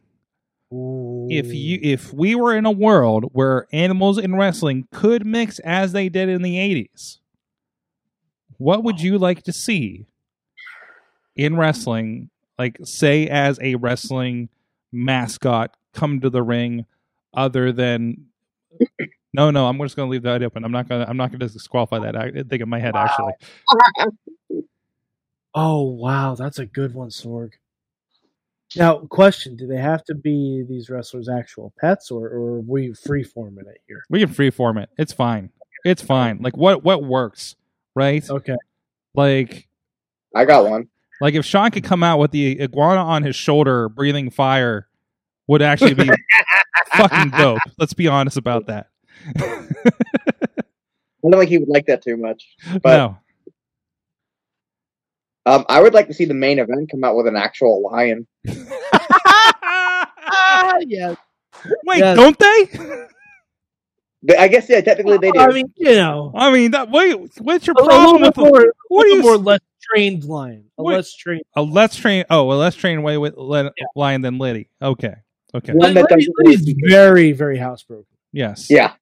if 0.70 1.54
you 1.54 1.80
if 1.82 2.14
we 2.14 2.36
were 2.36 2.56
in 2.56 2.66
a 2.66 2.72
world 2.72 3.30
where 3.32 3.68
animals 3.72 4.18
in 4.18 4.36
wrestling 4.36 4.88
could 4.92 5.26
mix 5.26 5.60
as 5.60 5.94
they 5.94 6.10
did 6.10 6.28
in 6.28 6.42
the 6.42 6.56
80s 6.56 7.20
what 8.58 8.84
would 8.84 9.00
you 9.00 9.18
like 9.18 9.44
to 9.44 9.54
see 9.54 10.08
in 11.38 11.56
wrestling 11.56 12.30
like 12.58 12.78
say 12.84 13.28
as 13.28 13.60
a 13.62 13.76
wrestling 13.76 14.50
mascot 14.92 15.76
come 15.94 16.20
to 16.20 16.30
the 16.30 16.42
ring 16.44 16.86
other 17.34 17.72
than 17.72 18.26
no 19.34 19.52
no 19.52 19.68
i'm 19.68 19.78
just 19.80 19.96
going 19.96 20.08
to 20.08 20.12
leave 20.12 20.24
that 20.24 20.44
open. 20.44 20.64
I'm 20.64 20.72
not 20.72 20.90
going 20.90 21.02
to 21.02 21.10
i'm 21.10 21.18
not 21.18 21.30
going 21.30 21.40
to 21.40 21.48
disqualify 21.48 22.00
that. 22.00 22.16
I 22.16 22.32
think 22.32 22.62
in 22.62 22.70
my 22.70 22.80
head 22.80 22.96
actually. 22.96 23.34
Oh 25.60 25.82
wow, 25.82 26.36
that's 26.36 26.60
a 26.60 26.68
good 26.68 26.94
one, 26.94 27.10
Sorg. 27.10 27.54
Now, 28.76 29.00
question: 29.00 29.56
Do 29.56 29.66
they 29.66 29.78
have 29.78 30.04
to 30.06 30.14
be 30.14 30.64
these 30.70 30.88
wrestlers' 30.88 31.28
actual 31.28 31.74
pets, 31.80 32.12
or, 32.12 32.28
or 32.28 32.58
are 32.58 32.60
we 32.60 32.90
freeforming 32.90 33.62
it 33.62 33.82
here? 33.88 34.04
we 34.08 34.20
can 34.20 34.30
freeform 34.30 34.80
it. 34.80 34.90
It's 35.00 35.14
fine. 35.14 35.50
It's 35.84 36.04
fine. 36.04 36.44
Like 36.44 36.56
what 36.56 36.84
what 36.84 37.04
works 37.04 37.56
right? 37.96 38.30
Okay. 38.30 38.56
like 39.16 39.68
I 40.36 40.46
got 40.46 40.70
one. 40.70 40.90
Like 41.22 41.34
if 41.34 41.46
Shawn 41.46 41.72
could 41.72 41.84
come 41.84 42.04
out 42.04 42.20
with 42.20 42.32
the 42.32 42.62
iguana 42.62 43.02
on 43.02 43.24
his 43.24 43.36
shoulder 43.36 43.90
breathing 43.90 44.30
fire 44.30 44.88
would 45.48 45.62
actually 45.62 45.94
be 45.96 46.10
fucking 46.96 47.32
dope. 47.32 47.60
Let's 47.78 47.94
be 47.94 48.08
honest 48.08 48.38
about 48.38 48.68
that. 48.68 48.88
I 49.36 51.30
don't 51.30 51.40
think 51.40 51.50
he 51.50 51.58
would 51.58 51.70
like 51.70 51.88
that 51.88 52.04
too 52.04 52.18
much. 52.18 52.46
But 52.84 52.98
no. 52.98 53.18
um, 55.46 55.66
I 55.68 55.82
would 55.82 55.94
like 55.94 56.08
to 56.08 56.14
see 56.14 56.26
the 56.26 56.34
main 56.34 56.60
event 56.60 56.92
come 56.92 57.04
out 57.04 57.16
with 57.16 57.28
an 57.28 57.36
actual 57.36 57.82
lion. 57.82 58.28
Ah, 58.94 60.78
yes. 60.86 61.18
Wait, 61.86 62.00
Yes. 62.00 62.16
don't 62.18 62.38
they? 62.38 63.08
But 64.24 64.40
I 64.40 64.48
guess 64.48 64.68
yeah, 64.70 64.82
technically 64.82 65.18
they 65.20 65.32
do. 65.32 65.40
I 65.40 65.48
mean, 65.50 65.72
you 65.78 65.92
know, 65.96 66.32
I 66.36 66.52
mean, 66.52 66.72
that, 66.72 66.90
wait, 66.90 67.16
what's 67.40 67.68
your 67.68 67.76
a 67.80 67.84
problem 67.84 68.22
little 68.24 68.28
with 68.28 68.38
more, 68.38 68.60
the, 68.62 68.74
what 68.90 69.06
a 69.06 69.06
are 69.06 69.10
little 69.10 69.18
you 69.18 69.22
more 69.24 69.38
less 69.38 69.60
trained 69.94 70.24
lion, 70.24 70.66
a 70.78 70.84
Wait. 70.84 70.96
less 70.96 71.14
trained. 71.16 71.44
a 71.56 71.62
less 71.62 71.96
trained? 71.96 72.26
Oh, 72.30 72.52
a 72.52 72.56
less 72.56 72.74
trained 72.76 73.04
way 73.04 73.18
with 73.18 73.38
le- 73.38 73.66
Yeah. 73.66 73.72
lion 73.96 74.22
than 74.22 74.40
Liddy. 74.40 74.70
Okay, 74.82 75.14
okay, 75.54 75.74
One 75.74 75.94
that 75.94 76.10
Liddy- 76.10 76.26
doesn't 76.26 76.36
Liddy's 76.40 76.76
very, 76.90 77.32
very 77.32 77.58
housebroken. 77.60 78.06
yes, 78.34 78.68
yeah, 78.72 78.94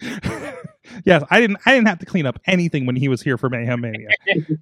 yes. 1.04 1.24
I 1.30 1.40
didn't, 1.40 1.58
I 1.66 1.74
didn't 1.74 1.88
have 1.88 1.98
to 2.00 2.06
clean 2.06 2.24
up 2.26 2.38
anything 2.46 2.86
when 2.86 2.96
he 2.96 3.08
was 3.08 3.20
here 3.20 3.36
for 3.36 3.50
Mayhem 3.50 3.80
Mania. 3.82 4.08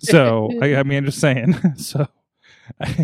So 0.01 0.51
I, 0.61 0.77
I 0.77 0.83
mean, 0.83 0.99
I'm 0.99 1.05
just 1.07 1.21
saying. 1.21 1.55
So 1.77 2.09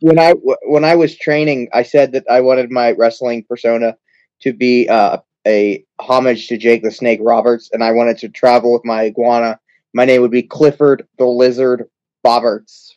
when 0.00 0.18
I 0.18 0.32
when 0.66 0.84
I 0.84 0.94
was 0.96 1.16
training, 1.16 1.68
I 1.72 1.82
said 1.82 2.12
that 2.12 2.24
I 2.30 2.40
wanted 2.40 2.70
my 2.70 2.92
wrestling 2.92 3.44
persona 3.48 3.96
to 4.40 4.52
be 4.52 4.88
uh, 4.88 5.18
a 5.46 5.84
homage 5.98 6.48
to 6.48 6.56
Jake 6.56 6.82
the 6.82 6.90
Snake 6.90 7.20
Roberts, 7.22 7.70
and 7.72 7.82
I 7.82 7.92
wanted 7.92 8.18
to 8.18 8.28
travel 8.28 8.72
with 8.72 8.84
my 8.84 9.04
iguana. 9.04 9.58
My 9.94 10.04
name 10.04 10.22
would 10.22 10.30
be 10.30 10.42
Clifford 10.42 11.06
the 11.18 11.26
Lizard 11.26 11.88
Boberts. 12.24 12.92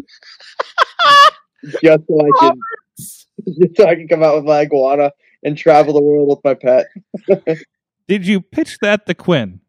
just 1.82 2.06
so 2.06 2.20
I 2.20 2.30
can, 2.40 2.60
just 2.98 3.76
so 3.76 3.86
I 3.86 3.94
can 3.94 4.08
come 4.08 4.22
out 4.22 4.36
with 4.36 4.44
my 4.44 4.60
iguana 4.60 5.12
and 5.42 5.56
travel 5.56 5.94
the 5.94 6.02
world 6.02 6.28
with 6.28 6.40
my 6.44 6.54
pet. 6.54 6.86
did 8.08 8.26
you 8.26 8.40
pitch 8.40 8.78
that 8.80 9.06
to 9.06 9.14
Quinn? 9.14 9.60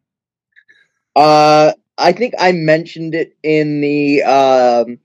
Uh, 1.14 1.72
I 1.98 2.12
think 2.12 2.34
I 2.38 2.52
mentioned 2.52 3.14
it 3.14 3.36
in 3.42 3.80
the 3.80 4.22
um 4.22 4.98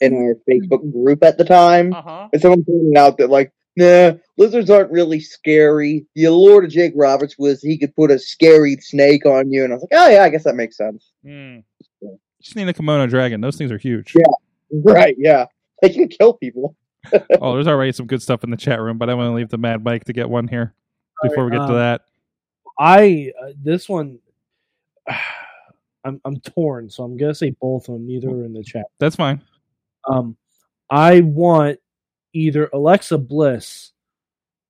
in 0.00 0.14
our 0.14 0.36
Facebook 0.48 0.92
group 0.92 1.24
at 1.24 1.38
the 1.38 1.44
time. 1.44 1.92
huh. 1.92 2.28
And 2.32 2.42
someone 2.42 2.64
pointed 2.64 2.96
out 2.96 3.18
that 3.18 3.30
like, 3.30 3.52
nah, 3.76 4.12
lizards 4.36 4.70
aren't 4.70 4.90
really 4.90 5.20
scary. 5.20 6.06
The 6.14 6.24
allure 6.24 6.62
to 6.62 6.68
Jake 6.68 6.92
Roberts 6.96 7.36
was 7.38 7.62
he 7.62 7.78
could 7.78 7.94
put 7.94 8.10
a 8.10 8.18
scary 8.18 8.76
snake 8.76 9.26
on 9.26 9.50
you, 9.50 9.64
and 9.64 9.72
I 9.72 9.76
was 9.76 9.82
like, 9.82 10.00
oh 10.00 10.08
yeah, 10.08 10.22
I 10.22 10.28
guess 10.28 10.44
that 10.44 10.56
makes 10.56 10.76
sense. 10.76 11.12
Mm. 11.24 11.62
Just 12.40 12.56
need 12.56 12.68
a 12.68 12.72
Komodo 12.72 13.08
dragon. 13.08 13.40
Those 13.40 13.56
things 13.56 13.70
are 13.70 13.78
huge. 13.78 14.14
Yeah. 14.14 14.24
Right? 14.72 15.14
Yeah, 15.16 15.46
they 15.80 15.90
can 15.90 16.08
kill 16.08 16.32
people. 16.32 16.74
oh, 17.40 17.54
there's 17.54 17.68
already 17.68 17.92
some 17.92 18.08
good 18.08 18.20
stuff 18.20 18.42
in 18.42 18.50
the 18.50 18.56
chat 18.56 18.80
room, 18.80 18.98
but 18.98 19.08
I 19.08 19.14
want 19.14 19.28
to 19.28 19.32
leave 19.32 19.48
the 19.48 19.58
Mad 19.58 19.84
Mike 19.84 20.02
to 20.06 20.12
get 20.12 20.28
one 20.28 20.48
here 20.48 20.74
before 21.22 21.44
we 21.44 21.52
get 21.52 21.58
to 21.58 21.62
um, 21.62 21.74
that. 21.74 22.02
I 22.76 23.32
uh, 23.40 23.52
this 23.62 23.88
one, 23.88 24.18
I'm 26.04 26.20
I'm 26.24 26.40
torn, 26.40 26.90
so 26.90 27.04
I'm 27.04 27.16
gonna 27.16 27.32
say 27.32 27.50
both 27.60 27.88
of 27.88 27.94
them. 27.94 28.08
Neither 28.08 28.28
in 28.44 28.52
the 28.52 28.64
chat. 28.64 28.86
That's 28.98 29.14
fine. 29.14 29.40
Um, 30.08 30.36
I 30.90 31.20
want 31.20 31.78
either 32.32 32.68
Alexa 32.72 33.18
Bliss 33.18 33.92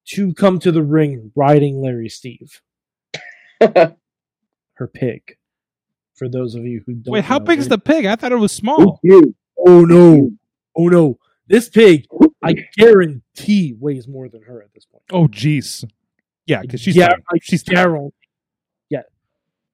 to 0.06 0.32
come 0.34 0.58
to 0.60 0.70
the 0.72 0.82
ring 0.82 1.32
riding 1.34 1.80
Larry 1.80 2.08
Steve, 2.08 2.62
her 3.60 4.86
pig. 4.92 5.36
For 6.14 6.28
those 6.28 6.54
of 6.54 6.64
you 6.64 6.82
who 6.86 6.94
don't, 6.94 7.12
Wait, 7.12 7.24
how 7.24 7.38
know, 7.38 7.44
big 7.44 7.58
is 7.58 7.68
the 7.68 7.76
pig? 7.78 8.06
I 8.06 8.16
thought 8.16 8.32
it 8.32 8.36
was 8.36 8.52
small. 8.52 9.00
Oh 9.66 9.84
no! 9.84 10.30
Oh 10.74 10.88
no! 10.88 11.18
This 11.48 11.68
pig, 11.68 12.06
I 12.42 12.54
guarantee, 12.76 13.74
weighs 13.78 14.08
more 14.08 14.28
than 14.28 14.42
her 14.42 14.62
at 14.62 14.72
this 14.74 14.84
point. 14.86 15.02
Oh, 15.12 15.28
jeez. 15.28 15.84
Yeah, 16.46 16.60
because 16.62 16.80
she's 16.80 16.96
yeah, 16.96 17.08
tiny. 17.08 17.22
I 17.34 17.38
she's 17.42 17.62
tiny. 17.62 17.76
guarantee. 17.76 18.14
Yeah, 18.88 19.02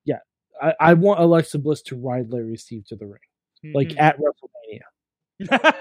yeah. 0.05 0.19
I, 0.61 0.75
I 0.81 0.95
want 0.95 1.21
Alexa 1.21 1.59
Bliss 1.59 1.83
to 1.83 1.97
ride 1.97 2.31
Larry 2.33 2.57
Steve 2.57 2.87
to 2.87 2.97
the 2.97 3.07
ring, 3.07 3.73
like 3.75 3.89
Mhm. 3.91 4.01
at 4.01 4.19
WrestleMania. 4.19 5.75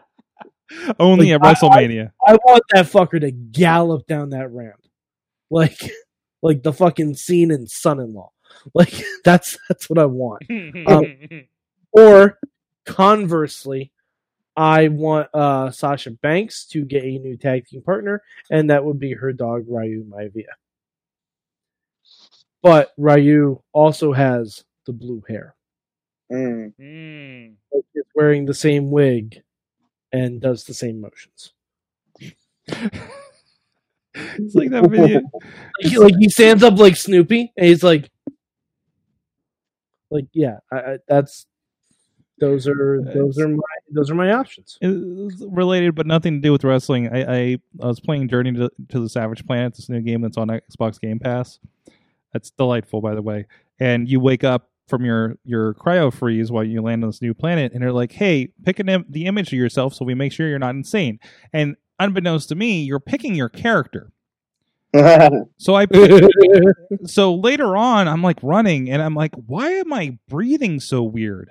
Only 0.98 1.32
Like, 1.32 1.42
at 1.42 1.56
WrestleMania. 1.56 2.12
I 2.26 2.34
want 2.34 2.62
that 2.72 2.86
fucker 2.86 3.20
to 3.20 3.30
gallop 3.30 4.06
down 4.06 4.30
that 4.30 4.50
ramp, 4.50 4.80
like, 5.50 5.90
like 6.42 6.62
the 6.62 6.72
fucking 6.72 7.14
scene 7.14 7.50
in 7.50 7.66
Son-in-Law. 7.66 8.30
Like 8.74 8.94
that's 9.22 9.58
that's 9.68 9.90
what 9.90 9.98
I 9.98 10.06
want. 10.06 10.42
Um, 10.86 11.44
Or 11.92 12.38
conversely, 12.84 13.92
I 14.56 14.88
want 14.88 15.28
uh, 15.34 15.70
Sasha 15.70 16.10
Banks 16.10 16.64
to 16.66 16.84
get 16.84 17.04
a 17.04 17.18
new 17.18 17.36
tag 17.36 17.66
team 17.66 17.82
partner, 17.82 18.22
and 18.50 18.70
that 18.70 18.84
would 18.84 18.98
be 18.98 19.12
her 19.12 19.32
dog 19.32 19.66
Ryu 19.68 20.04
Maivia. 20.04 20.54
But 22.62 22.92
Ryu 22.96 23.62
also 23.72 24.12
has 24.12 24.64
the 24.86 24.92
blue 24.92 25.22
hair. 25.28 25.54
Mm. 26.32 27.54
Is 27.72 28.04
wearing 28.14 28.46
the 28.46 28.54
same 28.54 28.90
wig 28.90 29.42
and 30.16 30.40
does 30.40 30.64
the 30.64 30.74
same 30.74 31.00
motions. 31.00 31.52
it's 32.68 34.54
like 34.54 34.70
that 34.70 34.88
video. 34.90 35.20
Like, 35.82 35.92
he- 35.92 35.98
like 35.98 36.14
he 36.18 36.28
stands 36.30 36.62
up 36.62 36.78
like 36.78 36.96
Snoopy, 36.96 37.52
and 37.56 37.66
he's 37.66 37.82
like, 37.82 38.10
like 40.10 40.24
yeah, 40.32 40.58
I, 40.72 40.76
I, 40.76 40.98
that's 41.06 41.44
those 42.38 42.66
are 42.66 43.02
those 43.02 43.38
are 43.38 43.48
my 43.48 43.62
those 43.90 44.10
are 44.10 44.14
my 44.14 44.32
options. 44.32 44.78
It's 44.80 45.42
related, 45.46 45.94
but 45.94 46.06
nothing 46.06 46.34
to 46.34 46.40
do 46.40 46.50
with 46.52 46.64
wrestling. 46.64 47.08
I, 47.12 47.20
I, 47.24 47.58
I 47.82 47.86
was 47.86 48.00
playing 48.00 48.28
Journey 48.28 48.52
to, 48.52 48.70
to 48.88 49.00
the 49.00 49.08
Savage 49.10 49.44
Planet, 49.46 49.74
this 49.74 49.90
new 49.90 50.00
game 50.00 50.22
that's 50.22 50.38
on 50.38 50.48
Xbox 50.48 50.98
Game 50.98 51.18
Pass. 51.18 51.58
That's 52.32 52.50
delightful, 52.50 53.02
by 53.02 53.14
the 53.14 53.22
way. 53.22 53.46
And 53.80 54.08
you 54.08 54.18
wake 54.20 54.44
up 54.44 54.70
from 54.86 55.04
your 55.04 55.36
your 55.44 55.74
cryo 55.74 56.12
freeze 56.12 56.50
while 56.50 56.64
you 56.64 56.80
land 56.80 57.02
on 57.02 57.10
this 57.10 57.22
new 57.22 57.34
planet, 57.34 57.72
and 57.72 57.82
they're 57.82 57.92
like, 57.92 58.12
"Hey, 58.12 58.48
pick 58.64 58.78
an 58.78 58.88
Im- 58.88 59.06
the 59.08 59.26
image 59.26 59.48
of 59.48 59.58
yourself, 59.58 59.94
so 59.94 60.04
we 60.04 60.14
make 60.14 60.32
sure 60.32 60.48
you're 60.48 60.58
not 60.58 60.74
insane." 60.74 61.18
And 61.52 61.76
unbeknownst 61.98 62.48
to 62.50 62.54
me, 62.54 62.82
you're 62.82 63.00
picking 63.00 63.34
your 63.34 63.48
character. 63.48 64.12
So 65.58 65.74
I 65.74 65.86
so 67.04 67.34
later 67.34 67.76
on, 67.76 68.08
I'm 68.08 68.22
like 68.22 68.38
running, 68.42 68.90
and 68.90 69.02
I'm 69.02 69.14
like, 69.14 69.34
"Why 69.34 69.72
am 69.72 69.92
I 69.92 70.18
breathing 70.28 70.80
so 70.80 71.02
weird?" 71.02 71.50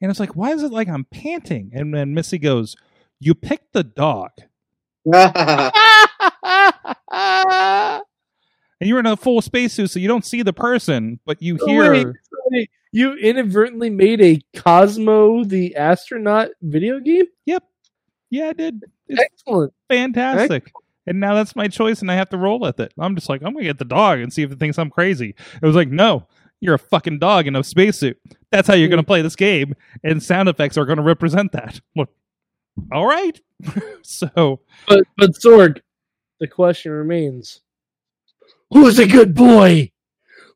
And 0.00 0.10
it's 0.10 0.20
like, 0.20 0.36
"Why 0.36 0.50
is 0.50 0.62
it 0.62 0.72
like 0.72 0.88
I'm 0.88 1.04
panting?" 1.04 1.70
And 1.72 1.94
then 1.94 2.12
Missy 2.12 2.38
goes, 2.38 2.76
"You 3.18 3.34
picked 3.34 3.72
the 3.72 3.84
dog." 3.84 4.30
and 8.82 8.88
you're 8.88 9.00
in 9.00 9.06
a 9.06 9.16
full 9.16 9.40
spacesuit, 9.40 9.90
so 9.90 9.98
you 9.98 10.08
don't 10.08 10.24
see 10.24 10.42
the 10.42 10.52
person, 10.52 11.20
but 11.24 11.40
you 11.40 11.58
hear. 11.66 11.92
wait, 11.92 12.06
wait, 12.52 12.70
you 12.92 13.14
inadvertently 13.14 13.90
made 13.90 14.20
a 14.20 14.40
Cosmo 14.54 15.44
the 15.44 15.74
astronaut 15.76 16.50
video 16.60 17.00
game. 17.00 17.26
Yep, 17.46 17.64
yeah, 18.30 18.48
I 18.48 18.52
did. 18.52 18.84
It's 19.08 19.20
Excellent. 19.20 19.72
fantastic. 19.88 20.72
And 21.06 21.18
now 21.18 21.34
that's 21.34 21.56
my 21.56 21.66
choice, 21.68 22.00
and 22.00 22.10
I 22.10 22.14
have 22.14 22.28
to 22.30 22.36
roll 22.36 22.60
with 22.60 22.78
it. 22.78 22.92
I'm 22.98 23.16
just 23.16 23.28
like, 23.28 23.42
I'm 23.42 23.54
gonna 23.54 23.64
get 23.64 23.78
the 23.78 23.84
dog 23.84 24.20
and 24.20 24.32
see 24.32 24.42
if 24.42 24.52
it 24.52 24.58
thinks 24.58 24.78
I'm 24.78 24.90
crazy. 24.90 25.34
It 25.60 25.66
was 25.66 25.74
like, 25.74 25.88
no, 25.88 26.28
you're 26.60 26.74
a 26.74 26.78
fucking 26.78 27.18
dog 27.18 27.46
in 27.48 27.56
a 27.56 27.64
spacesuit. 27.64 28.18
That's 28.52 28.68
how 28.68 28.74
you're 28.74 28.88
gonna 28.88 29.02
play 29.02 29.20
this 29.22 29.36
game, 29.36 29.74
and 30.04 30.22
sound 30.22 30.48
effects 30.48 30.78
are 30.78 30.84
gonna 30.84 31.02
represent 31.02 31.52
that. 31.52 31.80
Look, 31.96 32.10
all 32.92 33.06
right. 33.06 33.40
so 34.02 34.60
But 34.86 35.04
but 35.16 35.30
Sorg, 35.32 35.80
the 36.38 36.46
question 36.46 36.92
remains: 36.92 37.62
Who's 38.70 38.98
a 38.98 39.06
good 39.06 39.34
boy? 39.34 39.90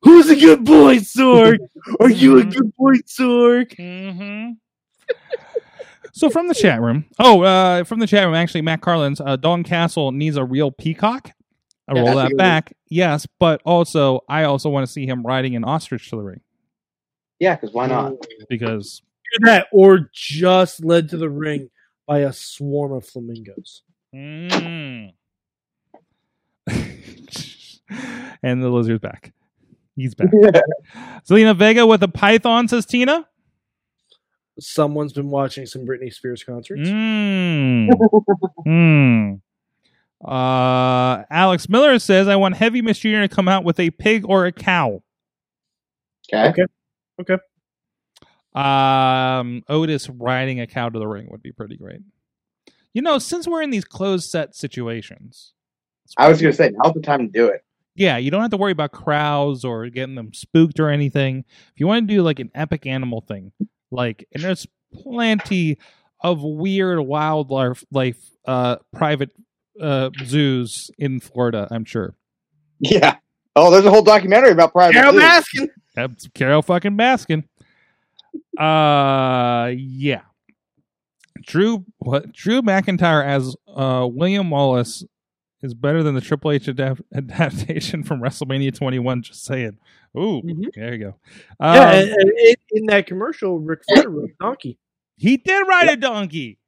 Who's 0.01 0.29
a 0.29 0.35
good 0.35 0.63
boy, 0.63 0.97
Sorg? 0.97 1.57
Are 1.99 2.09
you 2.09 2.39
a 2.39 2.43
good 2.43 2.75
boy, 2.75 2.95
Sorg? 3.07 3.75
Mm-hmm. 3.75 4.51
so 6.13 6.29
from 6.29 6.47
the 6.47 6.53
chat 6.53 6.81
room, 6.81 7.05
oh, 7.19 7.41
uh, 7.41 7.83
from 7.83 7.99
the 7.99 8.07
chat 8.07 8.25
room, 8.25 8.35
actually, 8.35 8.61
Matt 8.61 8.81
Carlins, 8.81 9.21
uh, 9.21 9.35
Dalton 9.35 9.63
Castle 9.63 10.11
needs 10.11 10.37
a 10.37 10.43
real 10.43 10.71
peacock. 10.71 11.31
I 11.87 11.95
Yeah, 11.95 12.01
roll 12.01 12.15
that's 12.15 12.31
that 12.31 12.37
back, 12.37 12.73
yes, 12.89 13.25
but 13.39 13.61
also 13.63 14.21
I 14.27 14.43
also 14.43 14.69
want 14.69 14.85
to 14.85 14.91
see 14.91 15.05
him 15.05 15.23
riding 15.23 15.55
an 15.55 15.63
ostrich 15.63 16.09
to 16.09 16.17
the 16.17 16.21
ring 16.21 16.41
yeah, 17.39 17.55
because 17.55 17.73
why 17.73 17.87
not? 17.87 18.13
because 18.49 19.01
Either 19.35 19.51
that 19.51 19.67
or 19.71 20.09
just 20.13 20.83
led 20.83 21.09
to 21.09 21.17
the 21.17 21.29
ring 21.29 21.69
by 22.05 22.19
a 22.19 22.33
swarm 22.33 22.93
of 22.93 23.05
flamingos. 23.05 23.83
Mm. 24.15 25.13
and 28.43 28.63
the 28.63 28.69
lizard's 28.69 29.01
back. 29.01 29.33
He's 29.97 30.15
back. 30.15 30.29
Zelina 31.27 31.57
Vega 31.57 31.85
with 31.85 32.03
a 32.03 32.07
python, 32.07 32.67
says 32.69 32.85
Tina. 32.85 33.27
Someone's 34.59 35.11
been 35.11 35.29
watching 35.29 35.65
some 35.65 35.85
Britney 35.85 36.13
Spears 36.13 36.43
concerts. 36.43 36.87
Mm. 36.87 37.89
mm. 38.65 39.41
Uh, 40.23 41.23
Alex 41.29 41.67
Miller 41.67 41.99
says, 41.99 42.27
I 42.27 42.37
want 42.37 42.55
Heavy 42.55 42.81
Machinery 42.81 43.27
to 43.27 43.35
come 43.35 43.47
out 43.47 43.63
with 43.63 43.79
a 43.79 43.91
pig 43.91 44.25
or 44.27 44.45
a 44.45 44.51
cow. 44.51 45.03
Okay. 46.33 46.65
Okay. 47.21 47.37
Um, 48.55 49.63
Otis 49.69 50.09
riding 50.09 50.59
a 50.59 50.67
cow 50.67 50.89
to 50.89 50.97
the 50.97 51.07
ring 51.07 51.27
would 51.29 51.43
be 51.43 51.51
pretty 51.51 51.77
great. 51.77 52.01
You 52.93 53.01
know, 53.03 53.19
since 53.19 53.47
we're 53.47 53.61
in 53.61 53.69
these 53.69 53.85
closed 53.85 54.29
set 54.29 54.55
situations, 54.55 55.53
I 56.17 56.29
was 56.29 56.41
gonna 56.41 56.53
say 56.53 56.71
now's 56.73 56.93
the 56.93 57.01
time 57.01 57.19
to 57.19 57.27
do 57.27 57.47
it. 57.47 57.63
Yeah, 57.97 58.17
you 58.17 58.29
don't 58.29 58.41
have 58.41 58.51
to 58.51 58.57
worry 58.57 58.71
about 58.71 58.91
crowds 58.91 59.65
or 59.65 59.89
getting 59.89 60.13
them 60.13 60.31
spooked 60.31 60.79
or 60.79 60.89
anything. 60.89 61.43
If 61.73 61.79
you 61.79 61.87
want 61.87 62.07
to 62.07 62.13
do 62.13 62.21
like 62.21 62.39
an 62.39 62.51
epic 62.53 62.85
animal 62.85 63.21
thing, 63.21 63.51
like, 63.89 64.27
and 64.33 64.43
there's 64.43 64.67
plenty 64.93 65.79
of 66.21 66.43
weird 66.43 66.99
wildlife, 66.99 67.83
life, 67.91 68.23
uh, 68.45 68.77
private 68.93 69.31
uh, 69.81 70.11
zoos 70.23 70.91
in 70.99 71.19
Florida. 71.19 71.67
I'm 71.71 71.85
sure. 71.85 72.15
Yeah. 72.79 73.15
Oh, 73.55 73.71
there's 73.71 73.85
a 73.85 73.89
whole 73.89 74.03
documentary 74.03 74.51
about 74.51 74.73
private. 74.73 74.93
Carole 74.93 75.13
zoos. 75.13 75.23
Baskin. 75.23 75.67
That's 75.95 76.27
Carole 76.35 76.61
fucking 76.61 76.97
Baskin. 76.97 77.45
Uh, 78.59 79.71
yeah. 79.75 80.21
Drew 81.41 81.83
what 81.97 82.31
Drew 82.31 82.61
McIntyre 82.61 83.25
as 83.25 83.55
uh 83.67 84.07
William 84.11 84.51
Wallace 84.51 85.03
is 85.61 85.73
better 85.73 86.03
than 86.03 86.15
the 86.15 86.21
Triple 86.21 86.51
H 86.51 86.65
adap- 86.67 87.01
adaptation 87.13 88.03
from 88.03 88.21
WrestleMania 88.21 88.75
21. 88.75 89.23
Just 89.23 89.45
saying. 89.45 89.77
Ooh, 90.17 90.41
Mhm. 90.43 90.65
there 90.75 90.93
you 90.93 90.99
go. 90.99 91.15
yeah, 91.59 91.81
Um, 91.81 91.95
and, 91.99 92.09
and 92.09 92.55
in, 92.71 92.85
that 92.87 93.05
commercial, 93.07 93.59
Ric 93.59 93.79
Flair 93.87 94.09
rode 94.09 94.29
a 94.31 94.43
donkey. 94.43 94.77
He 95.17 95.37
did 95.37 95.67
ride 95.67 95.89
a 95.89 95.95
donkey. 95.97 96.59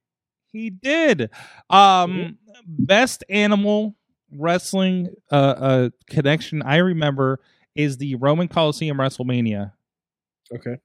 He 0.52 0.70
did. 0.72 1.30
Um 1.70 2.38
best 2.66 3.24
animal 3.30 3.96
wrestling 4.32 5.10
uh 5.32 5.36
uh 5.36 5.90
connection 6.08 6.62
I 6.64 6.78
remember 6.78 7.40
is 7.76 7.98
the 7.98 8.16
Roman 8.16 8.48
Coliseum 8.48 8.98
WrestleMania 8.98 9.72
Okay. 10.54 10.78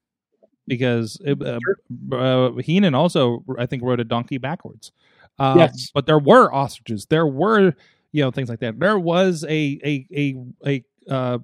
because 0.66 1.18
it, 1.24 1.42
uh, 1.42 1.58
uh, 2.14 2.52
Heenan 2.58 2.94
also 2.94 3.42
I 3.58 3.64
think 3.66 3.82
rode 3.82 4.00
a 4.00 4.04
donkey 4.04 4.36
backwards. 4.38 4.92
Uh, 5.38 5.54
Yes. 5.58 5.90
but 5.94 6.06
there 6.06 6.18
were 6.18 6.52
ostriches. 6.52 7.06
There 7.06 7.26
were 7.26 7.74
you 8.14 8.22
know 8.22 8.30
things 8.30 8.48
like 8.48 8.60
that. 8.60 8.78
There 8.78 8.98
was 8.98 9.44
a 9.44 9.78
a 9.84 10.06
a 10.16 10.36
a 10.64 10.84
uh, 11.12 11.38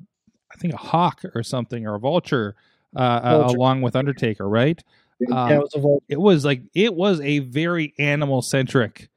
I 0.52 0.56
think 0.58 0.72
a 0.72 0.76
hawk 0.78 1.22
or 1.34 1.42
something 1.42 1.84
or 1.86 1.96
a 1.96 1.98
vulture, 1.98 2.54
uh, 2.96 2.98
Uh, 3.00 3.38
Vulture. 3.42 3.56
along 3.56 3.82
with 3.82 3.96
Undertaker, 3.96 4.48
right? 4.48 4.80
Yeah, 5.18 5.50
it 5.54 5.58
was 5.58 6.00
it 6.08 6.20
was 6.20 6.44
like 6.44 6.62
it 6.74 6.94
was 6.94 7.20
a 7.20 7.40
very 7.40 7.92
animal 7.98 8.40
centric 8.40 9.00
it 9.02 9.08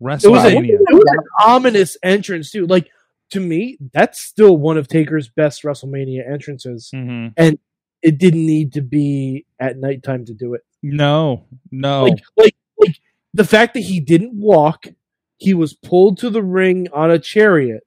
was, 0.00 0.24
a, 0.24 0.28
WrestleMania. 0.28 0.68
it 0.68 0.94
was 0.94 1.04
an 1.10 1.24
ominous 1.44 1.96
entrance 2.02 2.50
too. 2.52 2.66
Like 2.66 2.88
to 3.30 3.40
me, 3.40 3.78
that's 3.92 4.20
still 4.20 4.56
one 4.58 4.76
of 4.76 4.86
Taker's 4.86 5.28
best 5.30 5.62
WrestleMania 5.62 6.30
entrances. 6.30 6.90
Mhm. 6.94 7.32
It 8.02 8.18
didn't 8.18 8.46
need 8.46 8.74
to 8.74 8.82
be 8.82 9.46
at 9.58 9.78
nighttime 9.78 10.24
to 10.26 10.34
do 10.34 10.54
it. 10.54 10.60
No, 10.82 11.46
no, 11.72 12.04
Like, 12.04 12.22
like, 12.36 12.56
like 12.78 12.96
the 13.34 13.44
fact 13.44 13.74
that 13.74 13.80
he 13.80 13.98
didn't 13.98 14.34
walk, 14.34 14.86
he 15.38 15.54
was 15.54 15.72
pulled 15.74 16.18
to 16.18 16.30
the 16.30 16.42
ring 16.42 16.88
on 16.92 17.10
a 17.10 17.18
chariot 17.18 17.82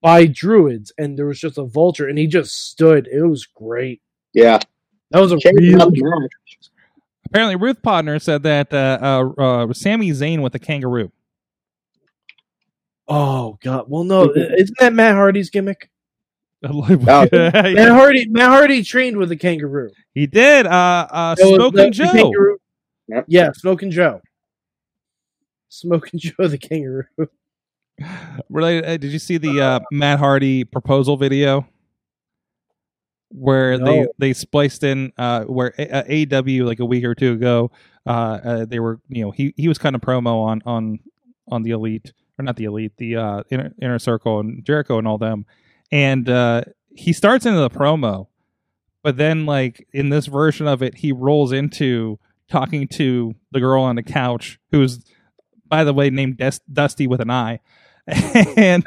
by 0.00 0.26
druids, 0.26 0.92
and 0.98 1.18
there 1.18 1.26
was 1.26 1.40
just 1.40 1.58
a 1.58 1.64
vulture, 1.64 2.08
and 2.08 2.18
he 2.18 2.26
just 2.26 2.52
stood. 2.70 3.06
It 3.10 3.22
was 3.22 3.46
great. 3.46 4.00
Yeah. 4.32 4.58
That 5.10 5.20
was 5.20 5.32
a 5.32 5.38
Changing 5.38 5.80
up 5.80 5.90
really 5.92 6.20
match. 6.20 6.58
apparently 7.26 7.56
Ruth 7.56 7.80
Podner 7.82 8.20
said 8.20 8.42
that 8.44 8.72
uh, 8.72 8.98
uh, 9.38 9.42
uh, 9.68 9.72
Sami 9.72 10.10
Zayn 10.10 10.42
with 10.42 10.54
a 10.54 10.58
kangaroo. 10.58 11.10
Oh 13.06 13.58
god. 13.62 13.84
Well, 13.88 14.04
no, 14.04 14.32
isn't 14.34 14.78
that 14.80 14.92
Matt 14.92 15.14
Hardy's 15.14 15.50
gimmick? 15.50 15.90
Matt 16.62 17.30
Hardy. 17.32 18.26
Matt 18.28 18.48
Hardy 18.48 18.82
trained 18.82 19.18
with 19.18 19.30
a 19.30 19.36
kangaroo. 19.36 19.90
he 20.14 20.26
did. 20.26 20.66
Uh, 20.66 21.06
uh, 21.10 21.34
That 21.34 21.44
was 21.46 21.54
Smoking 21.56 21.92
Joe. 21.92 22.12
kangaroo- 22.12 22.58
Yep. 23.06 23.24
Yeah, 23.28 23.52
Smoking 23.52 23.90
Joe. 23.90 24.22
Smoking 25.74 26.20
Joe 26.20 26.46
the 26.46 26.58
kangaroo. 26.58 27.04
Related, 28.48 28.84
uh, 28.84 28.96
did 28.96 29.12
you 29.12 29.18
see 29.18 29.38
the 29.38 29.60
uh, 29.60 29.80
Matt 29.90 30.18
Hardy 30.18 30.64
proposal 30.64 31.16
video 31.16 31.66
where 33.30 33.78
they 33.78 34.00
No. 34.02 34.06
they 34.18 34.32
spliced 34.32 34.84
in 34.84 35.12
uh, 35.18 35.44
where 35.44 35.74
A- 35.78 35.90
uh, 35.90 36.02
AEW 36.04 36.64
like 36.64 36.78
a 36.78 36.84
week 36.84 37.04
or 37.04 37.14
two 37.14 37.32
ago 37.32 37.70
uh, 38.06 38.10
uh, 38.10 38.64
they 38.64 38.78
were 38.78 39.00
you 39.08 39.24
know 39.24 39.30
he 39.32 39.52
he 39.56 39.66
was 39.66 39.78
kind 39.78 39.96
of 39.96 40.00
promo 40.02 40.44
on 40.44 40.62
on 40.66 41.00
on 41.48 41.62
the 41.62 41.70
elite 41.70 42.12
or 42.38 42.44
not 42.44 42.56
the 42.56 42.64
elite 42.64 42.92
the 42.98 43.16
uh, 43.16 43.42
inner, 43.50 43.72
inner 43.82 43.98
circle 43.98 44.38
and 44.40 44.64
Jericho 44.64 44.98
and 44.98 45.08
all 45.08 45.18
them 45.18 45.46
and 45.90 46.28
uh, 46.28 46.62
he 46.94 47.12
starts 47.12 47.46
into 47.46 47.58
the 47.60 47.70
promo 47.70 48.28
but 49.02 49.16
then 49.16 49.46
like 49.46 49.86
in 49.92 50.08
this 50.10 50.26
version 50.26 50.66
of 50.66 50.82
it, 50.82 50.96
he 50.96 51.12
rolls 51.12 51.52
into 51.52 52.18
talking 52.48 52.88
to 52.88 53.34
the 53.52 53.60
girl 53.60 53.82
on 53.82 53.96
the 53.96 54.02
couch, 54.02 54.58
who's 54.70 55.04
by 55.66 55.84
the 55.84 55.92
way 55.92 56.10
named 56.10 56.38
Des- 56.38 56.60
Dusty 56.72 57.06
with 57.06 57.20
an 57.20 57.30
I. 57.30 57.60
and 58.06 58.84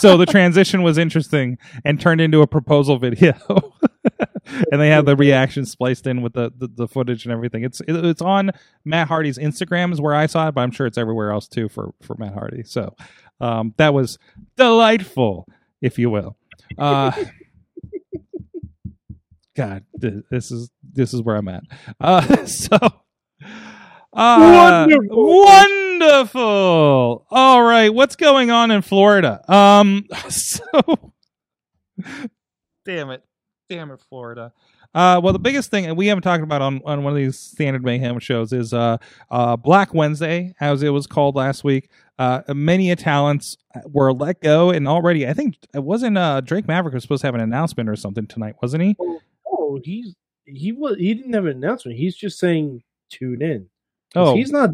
so 0.00 0.16
the 0.16 0.26
transition 0.28 0.82
was 0.82 0.98
interesting 0.98 1.58
and 1.84 2.00
turned 2.00 2.20
into 2.20 2.42
a 2.42 2.46
proposal 2.46 2.96
video. 2.96 3.34
and 4.70 4.80
they 4.80 4.88
have 4.88 5.04
the 5.04 5.16
reaction 5.16 5.66
spliced 5.66 6.06
in 6.06 6.22
with 6.22 6.34
the, 6.34 6.52
the, 6.56 6.68
the 6.68 6.86
footage 6.88 7.24
and 7.24 7.32
everything. 7.32 7.64
It's 7.64 7.80
it, 7.80 8.04
it's 8.04 8.22
on 8.22 8.52
Matt 8.84 9.08
Hardy's 9.08 9.36
Instagram 9.36 9.92
is 9.92 10.00
where 10.00 10.14
I 10.14 10.26
saw 10.26 10.46
it, 10.48 10.52
but 10.54 10.60
I'm 10.60 10.70
sure 10.70 10.86
it's 10.86 10.98
everywhere 10.98 11.32
else 11.32 11.48
too 11.48 11.68
for 11.68 11.92
for 12.02 12.14
Matt 12.18 12.34
Hardy. 12.34 12.62
So 12.62 12.94
um, 13.40 13.74
that 13.78 13.94
was 13.94 14.16
delightful, 14.56 15.48
if 15.82 15.98
you 15.98 16.08
will. 16.08 16.36
Uh, 16.78 17.10
God, 19.56 19.84
th- 20.00 20.24
this 20.30 20.52
is 20.52 20.70
this 20.92 21.12
is 21.12 21.20
where 21.22 21.34
I'm 21.36 21.48
at. 21.48 21.64
Uh, 22.00 22.46
so. 22.46 22.78
Uh, 24.12 24.86
Wonderful. 24.88 25.42
wonderful. 25.44 25.79
All 26.00 27.62
right, 27.62 27.92
what's 27.92 28.16
going 28.16 28.50
on 28.50 28.70
in 28.70 28.82
Florida? 28.82 29.42
Um, 29.52 30.06
so 30.28 30.62
damn 32.84 33.10
it, 33.10 33.22
damn 33.68 33.90
it, 33.90 34.00
Florida. 34.08 34.52
Uh, 34.92 35.20
well, 35.22 35.32
the 35.32 35.38
biggest 35.38 35.70
thing, 35.70 35.86
and 35.86 35.96
we 35.96 36.08
haven't 36.08 36.22
talked 36.22 36.42
about 36.42 36.62
on, 36.62 36.80
on 36.84 37.04
one 37.04 37.12
of 37.12 37.16
these 37.16 37.38
standard 37.38 37.84
mayhem 37.84 38.18
shows, 38.18 38.52
is 38.52 38.72
uh, 38.72 38.96
uh, 39.30 39.56
Black 39.56 39.94
Wednesday, 39.94 40.52
as 40.58 40.82
it 40.82 40.88
was 40.88 41.06
called 41.06 41.36
last 41.36 41.62
week. 41.62 41.90
Uh, 42.18 42.42
many 42.48 42.94
talents 42.96 43.56
were 43.84 44.12
let 44.12 44.40
go, 44.40 44.70
and 44.70 44.88
already, 44.88 45.28
I 45.28 45.32
think 45.32 45.58
it 45.74 45.84
wasn't 45.84 46.18
uh, 46.18 46.40
Drake 46.40 46.66
Maverick 46.66 46.94
was 46.94 47.04
supposed 47.04 47.20
to 47.20 47.28
have 47.28 47.36
an 47.36 47.40
announcement 47.40 47.88
or 47.88 47.94
something 47.94 48.26
tonight, 48.26 48.56
wasn't 48.60 48.82
he? 48.82 48.96
Oh, 49.46 49.78
he's 49.84 50.16
he 50.44 50.72
was 50.72 50.96
he 50.96 51.14
didn't 51.14 51.34
have 51.34 51.46
an 51.46 51.56
announcement. 51.56 51.96
He's 51.96 52.16
just 52.16 52.38
saying 52.38 52.82
tune 53.10 53.42
in. 53.42 53.68
Oh, 54.16 54.34
he's 54.34 54.50
not. 54.50 54.70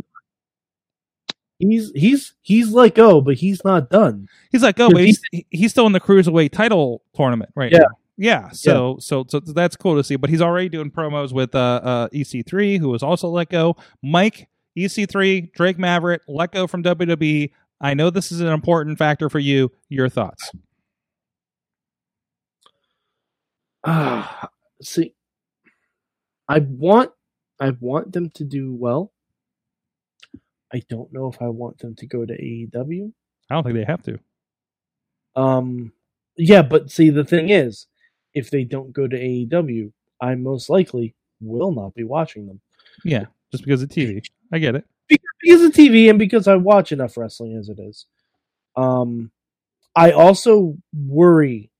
He's 1.58 1.90
he's 1.94 2.34
he's 2.42 2.70
let 2.72 2.94
go, 2.94 3.20
but 3.20 3.34
he's 3.36 3.64
not 3.64 3.88
done. 3.90 4.28
He's 4.52 4.62
like, 4.62 4.78
oh, 4.78 4.90
but 4.90 5.04
he's, 5.04 5.20
he's 5.50 5.70
still 5.70 5.86
in 5.86 5.92
the 5.92 6.00
cruiserweight 6.00 6.52
title 6.52 7.02
tournament 7.14 7.50
right 7.54 7.72
Yeah. 7.72 7.78
now. 7.78 7.86
Yeah, 8.18 8.48
so 8.50 8.96
so 8.98 9.26
so 9.28 9.40
that's 9.40 9.76
cool 9.76 9.94
to 9.96 10.02
see. 10.04 10.16
But 10.16 10.30
he's 10.30 10.40
already 10.40 10.70
doing 10.70 10.90
promos 10.90 11.32
with 11.32 11.54
uh, 11.54 11.80
uh, 11.82 12.08
EC3, 12.08 12.78
who 12.78 12.88
was 12.88 13.02
also 13.02 13.28
let 13.28 13.50
go. 13.50 13.76
Mike 14.02 14.48
EC3, 14.76 15.52
Drake 15.52 15.78
Maverick 15.78 16.22
let 16.26 16.50
go 16.52 16.66
from 16.66 16.82
WWE. 16.82 17.50
I 17.80 17.92
know 17.92 18.08
this 18.08 18.32
is 18.32 18.40
an 18.40 18.46
important 18.48 18.96
factor 18.96 19.28
for 19.28 19.38
you. 19.38 19.70
Your 19.90 20.08
thoughts? 20.08 20.50
Ah, 23.84 24.48
see, 24.82 25.14
I 26.48 26.60
want 26.60 27.10
I 27.60 27.70
want 27.80 28.12
them 28.12 28.30
to 28.30 28.44
do 28.44 28.74
well. 28.74 29.12
I 30.72 30.82
don't 30.88 31.12
know 31.12 31.28
if 31.30 31.40
I 31.40 31.48
want 31.48 31.78
them 31.78 31.94
to 31.96 32.06
go 32.06 32.24
to 32.24 32.32
AEW. 32.32 33.12
I 33.50 33.54
don't 33.54 33.62
think 33.62 33.76
they 33.76 33.84
have 33.84 34.02
to. 34.04 34.18
Um, 35.36 35.92
yeah, 36.36 36.62
but 36.62 36.90
see, 36.90 37.10
the 37.10 37.24
thing 37.24 37.50
is, 37.50 37.86
if 38.34 38.50
they 38.50 38.64
don't 38.64 38.92
go 38.92 39.06
to 39.06 39.16
AEW, 39.16 39.92
I 40.20 40.34
most 40.34 40.68
likely 40.68 41.14
will 41.40 41.72
not 41.72 41.94
be 41.94 42.04
watching 42.04 42.46
them 42.46 42.60
Yeah, 43.04 43.26
just 43.52 43.64
because 43.64 43.82
of 43.82 43.88
TV. 43.90 44.22
I 44.52 44.58
get 44.58 44.74
it. 44.74 44.84
because, 45.08 45.62
of 45.62 45.72
TV 45.72 46.10
and 46.10 46.18
because 46.18 46.48
I 46.48 46.56
watch 46.56 46.92
enough 46.92 47.16
wrestling 47.16 47.56
as 47.56 47.68
it 47.68 47.78
is. 47.78 48.06
Um, 48.74 49.30
I 49.94 50.12
also 50.12 50.76
worry 50.94 51.70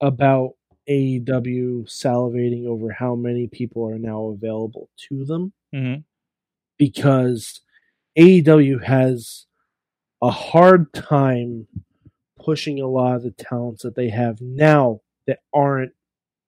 about 0.00 0.54
AEW 0.88 1.84
salivating 1.86 2.66
over 2.66 2.90
how 2.92 3.14
many 3.14 3.46
people 3.46 3.88
are 3.88 3.98
now 3.98 4.26
available 4.26 4.88
to 5.08 5.24
them 5.24 5.52
hmm 5.72 5.96
because 6.78 7.60
AEW 8.20 8.84
has 8.84 9.46
a 10.20 10.30
hard 10.30 10.92
time 10.92 11.66
pushing 12.38 12.78
a 12.78 12.86
lot 12.86 13.16
of 13.16 13.22
the 13.22 13.30
talents 13.30 13.82
that 13.82 13.94
they 13.94 14.10
have 14.10 14.42
now 14.42 15.00
that 15.26 15.38
aren't 15.54 15.92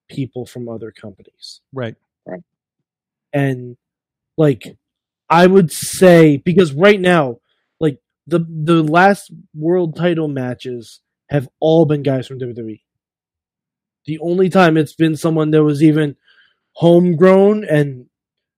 people 0.07 0.45
from 0.45 0.69
other 0.69 0.91
companies. 0.91 1.61
Right. 1.73 1.95
And 3.33 3.77
like 4.37 4.77
I 5.27 5.47
would 5.47 5.71
say 5.71 6.37
because 6.37 6.71
right 6.73 7.01
now 7.01 7.39
like 7.79 7.97
the 8.27 8.45
the 8.47 8.83
last 8.83 9.31
world 9.55 9.95
title 9.95 10.27
matches 10.27 10.99
have 11.29 11.49
all 11.59 11.85
been 11.85 12.03
guys 12.03 12.27
from 12.27 12.39
WWE. 12.39 12.81
The 14.05 14.19
only 14.19 14.49
time 14.49 14.77
it's 14.77 14.93
been 14.93 15.17
someone 15.17 15.49
that 15.51 15.63
was 15.63 15.81
even 15.81 16.15
homegrown 16.73 17.63
and 17.63 18.05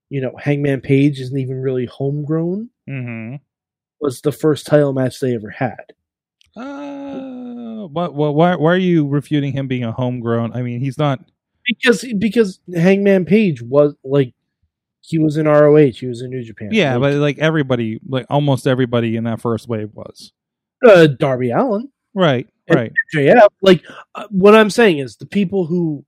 you 0.10 0.20
know, 0.20 0.36
Hangman 0.38 0.82
Page 0.82 1.22
isn't 1.22 1.38
even 1.38 1.62
really 1.62 1.86
homegrown 1.86 2.70
hmm 2.88 3.36
was 4.02 4.22
the 4.22 4.32
first 4.32 4.68
title 4.68 4.94
match 4.94 5.20
they 5.20 5.34
ever 5.34 5.50
had. 5.50 5.94
Uh, 6.56 7.88
what? 7.88 8.14
What? 8.14 8.36
Why? 8.36 8.56
Why 8.56 8.74
are 8.74 8.78
you 8.78 9.08
refuting 9.08 9.52
him 9.54 9.68
being 9.68 9.84
a 9.84 9.92
homegrown? 9.92 10.54
I 10.54 10.62
mean, 10.62 10.80
he's 10.80 10.98
not. 10.98 11.20
Because 11.66 12.06
because 12.18 12.60
Hangman 12.74 13.26
Page 13.26 13.62
was 13.62 13.96
like 14.04 14.34
he 15.02 15.20
was 15.20 15.38
in 15.38 15.48
ROH, 15.48 15.92
he 15.98 16.08
was 16.08 16.22
in 16.22 16.30
New 16.30 16.44
Japan. 16.44 16.70
Yeah, 16.72 16.96
like, 16.96 17.14
but 17.14 17.20
like 17.20 17.40
everybody, 17.40 18.00
like 18.08 18.26
almost 18.30 18.68
everybody 18.68 19.16
in 19.16 19.26
that 19.26 19.42
first 19.42 19.68
wave 19.68 19.90
was 19.94 20.32
uh, 20.88 21.08
Darby 21.08 21.52
Allin, 21.52 21.90
right. 22.14 22.48
Right. 22.68 22.92
JF. 23.14 23.48
Like 23.62 23.84
uh, 24.16 24.28
what 24.32 24.56
I'm 24.56 24.72
saying 24.72 24.98
is 24.98 25.18
the 25.18 25.28
people 25.28 25.68
who 25.68 26.04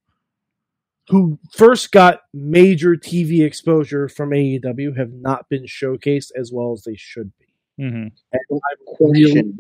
who 1.09 1.39
first 1.53 1.91
got 1.91 2.21
major 2.33 2.95
TV 2.95 3.45
exposure 3.45 4.09
from 4.09 4.31
AEW 4.31 4.97
have 4.97 5.13
not 5.13 5.47
been 5.49 5.63
showcased 5.63 6.31
as 6.35 6.51
well 6.51 6.73
as 6.73 6.83
they 6.83 6.95
should 6.95 7.31
be. 7.39 7.45
hmm 7.77 8.07
And 8.31 8.41
I'm 8.51 9.11
really 9.11 9.53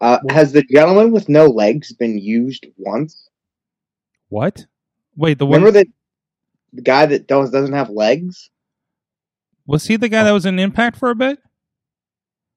Uh, 0.00 0.18
has 0.28 0.52
the 0.52 0.62
gentleman 0.62 1.10
with 1.10 1.28
no 1.28 1.46
legs 1.46 1.92
been 1.92 2.18
used 2.18 2.66
once? 2.76 3.30
What? 4.28 4.66
Wait, 5.16 5.38
the 5.38 5.46
one 5.46 5.60
Remember 5.62 5.78
that 5.78 5.86
the 6.74 6.82
guy 6.82 7.06
that 7.06 7.26
does, 7.26 7.50
doesn't 7.50 7.74
have 7.74 7.88
legs? 7.90 8.50
was 9.66 9.86
he 9.86 9.96
the 9.96 10.08
guy 10.08 10.22
that 10.22 10.32
was 10.32 10.46
in 10.46 10.58
Impact 10.58 10.96
for 10.96 11.10
a 11.10 11.14
bit? 11.14 11.38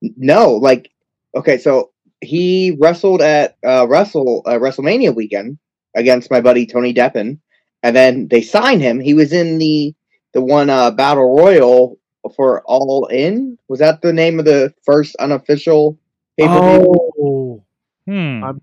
No, 0.02 0.56
like 0.56 0.92
okay, 1.36 1.58
so 1.58 1.92
he 2.22 2.78
wrestled 2.80 3.22
at 3.22 3.58
uh, 3.66 3.88
Wrestle 3.88 4.44
uh, 4.46 4.54
WrestleMania 4.60 5.16
weekend 5.16 5.58
against 5.96 6.30
my 6.30 6.42
buddy 6.42 6.66
Tony 6.66 6.94
Deppen, 6.94 7.40
and 7.84 7.96
then 7.96 8.28
they 8.28 8.42
signed 8.42 8.82
him. 8.82 9.00
He 9.00 9.14
was 9.14 9.34
in 9.34 9.58
the 9.58 9.94
the 10.34 10.42
one 10.42 10.70
uh, 10.70 10.92
battle 10.92 11.36
royal 11.36 11.98
for 12.36 12.62
All 12.66 13.08
In. 13.08 13.58
Was 13.68 13.80
that 13.80 14.02
the 14.02 14.14
name 14.14 14.40
of 14.40 14.46
the 14.46 14.74
first 14.86 15.16
unofficial 15.18 15.98
pay 16.38 16.48
per 16.48 16.54
view? 16.80 17.12
Oh, 17.20 17.64
Hmm. 18.06 18.44
I'm- 18.44 18.62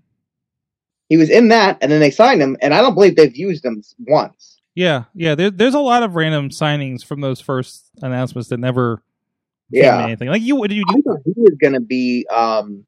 He 1.09 1.17
was 1.17 1.29
in 1.29 1.47
that, 1.49 1.77
and 1.81 1.89
then 1.91 1.99
they 2.01 2.11
signed 2.11 2.41
him, 2.41 2.57
and 2.61 2.73
I 2.73 2.81
don't 2.81 2.93
believe 2.93 3.15
they've 3.15 3.35
used 3.35 3.63
him 3.63 3.81
once. 3.99 4.59
Yeah, 4.75 5.05
yeah. 5.15 5.35
There, 5.35 5.49
there's 5.49 5.73
a 5.73 5.79
lot 5.79 6.03
of 6.03 6.15
random 6.15 6.49
signings 6.49 7.03
from 7.03 7.21
those 7.21 7.39
first 7.41 7.89
announcements 8.01 8.49
that 8.49 8.59
never 8.59 9.01
Yeah. 9.71 10.03
anything. 10.03 10.27
Like 10.29 10.41
you, 10.43 10.55
what 10.57 10.69
did 10.69 10.75
you 10.75 10.83
I 10.89 10.93
do? 10.95 11.01
thought 11.03 11.19
he 11.25 11.33
was 11.37 11.55
going 11.61 11.73
to 11.73 11.79
be 11.79 12.27
um, 12.29 12.85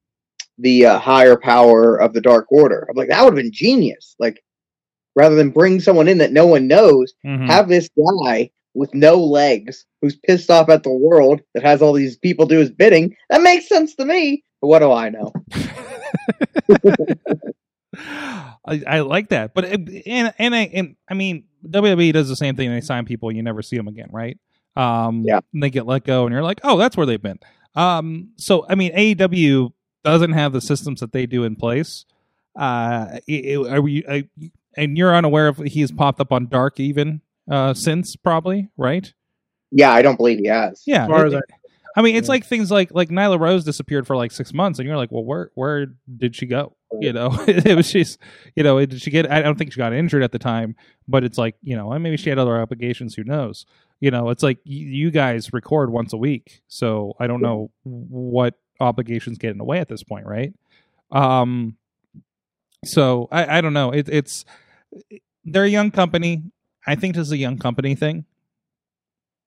the 0.59 0.86
uh, 0.86 0.99
higher 0.99 1.38
power 1.38 1.95
of 1.95 2.13
the 2.13 2.21
Dark 2.21 2.51
Order. 2.51 2.86
I'm 2.89 2.95
like, 2.97 3.07
that 3.09 3.23
would 3.23 3.34
have 3.36 3.41
been 3.43 3.51
genius. 3.51 4.15
Like, 4.19 4.43
rather 5.20 5.36
than 5.36 5.49
bring 5.51 5.80
someone 5.82 6.07
in 6.07 6.17
that 6.20 6.32
no 6.32 6.47
one 6.47 6.65
knows, 6.67 7.13
Mhm. 7.26 7.45
have 7.47 7.67
this 7.67 7.89
guy 8.24 8.49
with 8.74 8.93
no 8.93 9.15
legs 9.22 9.86
who's 10.01 10.15
pissed 10.15 10.49
off 10.49 10.70
at 10.70 10.84
the 10.84 10.91
world 10.91 11.41
that 11.53 11.63
has 11.63 11.82
all 11.82 11.91
these 11.93 12.17
people 12.17 12.45
do 12.45 12.57
his 12.59 12.72
bidding. 12.72 13.15
That 13.30 13.41
makes 13.41 13.67
sense 13.67 13.93
to 13.95 14.05
me. 14.05 14.43
But 14.61 14.67
what 14.67 14.80
do 14.80 14.91
I 14.91 15.09
know? 15.09 15.34
I, 18.65 18.84
I 18.88 18.99
like 19.01 19.30
that, 19.30 19.53
but 19.53 19.65
it, 19.65 20.03
and 20.05 20.34
and 20.38 20.55
I 20.55 20.59
and 20.74 20.95
I 21.09 21.13
mean 21.15 21.45
WWE 21.67 22.13
does 22.13 22.30
the 22.30 22.36
same 22.36 22.55
thing. 22.55 22.70
They 22.72 22.82
sign 22.82 23.05
people, 23.05 23.32
you 23.32 23.41
never 23.43 23.61
see 23.61 23.76
them 23.78 23.88
again, 23.88 24.09
right? 24.11 24.38
Um, 24.76 25.24
Yeah. 25.26 25.39
and 25.53 25.63
they 25.63 25.70
get 25.70 25.86
let 25.88 26.03
go, 26.03 26.26
and 26.26 26.34
you're 26.34 26.43
like, 26.43 26.59
oh, 26.63 26.78
that's 26.78 26.95
where 26.95 27.05
they've 27.05 27.22
been. 27.22 27.39
Um, 27.76 28.30
so 28.38 28.65
I 28.70 28.76
mean, 28.76 28.91
AEW 28.95 29.72
doesn't 30.03 30.34
have 30.34 30.53
the 30.53 30.61
systems 30.61 30.99
that 31.01 31.11
they 31.11 31.26
do 31.26 31.43
in 31.43 31.55
place. 31.55 32.05
Uh, 32.55 33.20
it- 33.28 33.45
it- 33.45 33.67
are 33.72 33.82
we? 33.82 34.03
Uh, 34.05 34.22
and 34.80 34.97
you're 34.97 35.15
unaware 35.15 35.49
if 35.49 35.57
he's 35.57 35.91
popped 35.91 36.19
up 36.19 36.32
on 36.32 36.47
Dark 36.47 36.80
even 36.80 37.21
uh 37.51 37.73
since 37.73 38.15
probably, 38.15 38.69
right? 38.77 39.13
Yeah, 39.71 39.91
I 39.91 40.01
don't 40.01 40.15
believe 40.17 40.39
he 40.39 40.47
has. 40.47 40.82
Yeah. 40.88 41.03
as 41.03 41.09
far 41.09 41.25
it- 41.25 41.34
as 41.34 41.34
I 41.36 41.41
I 41.97 42.01
mean, 42.01 42.15
it's 42.15 42.27
Yeah. 42.27 42.34
like 42.34 42.45
things 42.45 42.69
like 42.71 42.91
like 42.93 43.09
Nyla 43.09 43.39
Rose 43.39 43.65
disappeared 43.65 44.05
for 44.07 44.15
like 44.15 44.32
six 44.32 44.53
months, 44.53 44.77
and 44.80 44.88
you're 44.88 44.95
like, 44.95 45.11
well, 45.11 45.23
where 45.25 45.51
where 45.55 45.88
did 46.17 46.36
she 46.36 46.45
go? 46.45 46.75
You 46.99 47.11
know, 47.13 47.30
it 47.47 47.75
was 47.75 47.89
she's 47.89 48.17
you 48.55 48.63
know, 48.63 48.80
did 48.86 49.01
she 49.01 49.09
get? 49.11 49.30
I 49.30 49.41
don't 49.41 49.57
think 49.57 49.73
she 49.73 49.77
got 49.80 49.91
injured 49.91 50.23
at 50.23 50.32
the 50.32 50.39
time, 50.39 50.75
but 51.07 51.23
it's 51.23 51.38
like 51.38 51.55
you 51.63 51.75
know, 51.75 51.89
maybe 51.99 52.15
she 52.15 52.30
had 52.30 52.38
other 52.39 52.57
obligations. 52.61 53.15
Who 53.15 53.23
knows? 53.23 53.65
You 53.99 54.11
know, 54.11 54.30
it's 54.30 54.43
like 54.43 54.59
you, 54.63 54.88
you 54.88 55.11
guys 55.11 55.51
record 55.51 55.89
once 55.91 56.13
a 56.13 56.17
week, 56.17 56.61
so 56.67 57.15
I 57.19 57.25
don't 57.27 57.41
know 57.41 57.71
what 57.84 58.53
obligations 58.80 59.38
get 59.39 59.51
in 59.51 59.57
the 59.57 59.65
way 59.65 59.80
at 59.80 59.89
this 59.89 60.03
point, 60.03 60.25
right? 60.27 60.53
Um, 61.11 61.75
so 62.86 63.27
I 63.32 63.57
I 63.57 63.61
don't 63.61 63.73
know. 63.73 63.91
It, 63.91 64.07
it's 64.09 64.45
they're 65.46 65.64
a 65.66 65.70
young 65.70 65.92
company. 65.92 66.44
I 66.88 66.96
think 66.96 67.16
this 67.16 67.28
is 67.28 67.32
a 67.32 67.38
young 67.38 67.58
company 67.58 67.96
thing. 67.96 68.26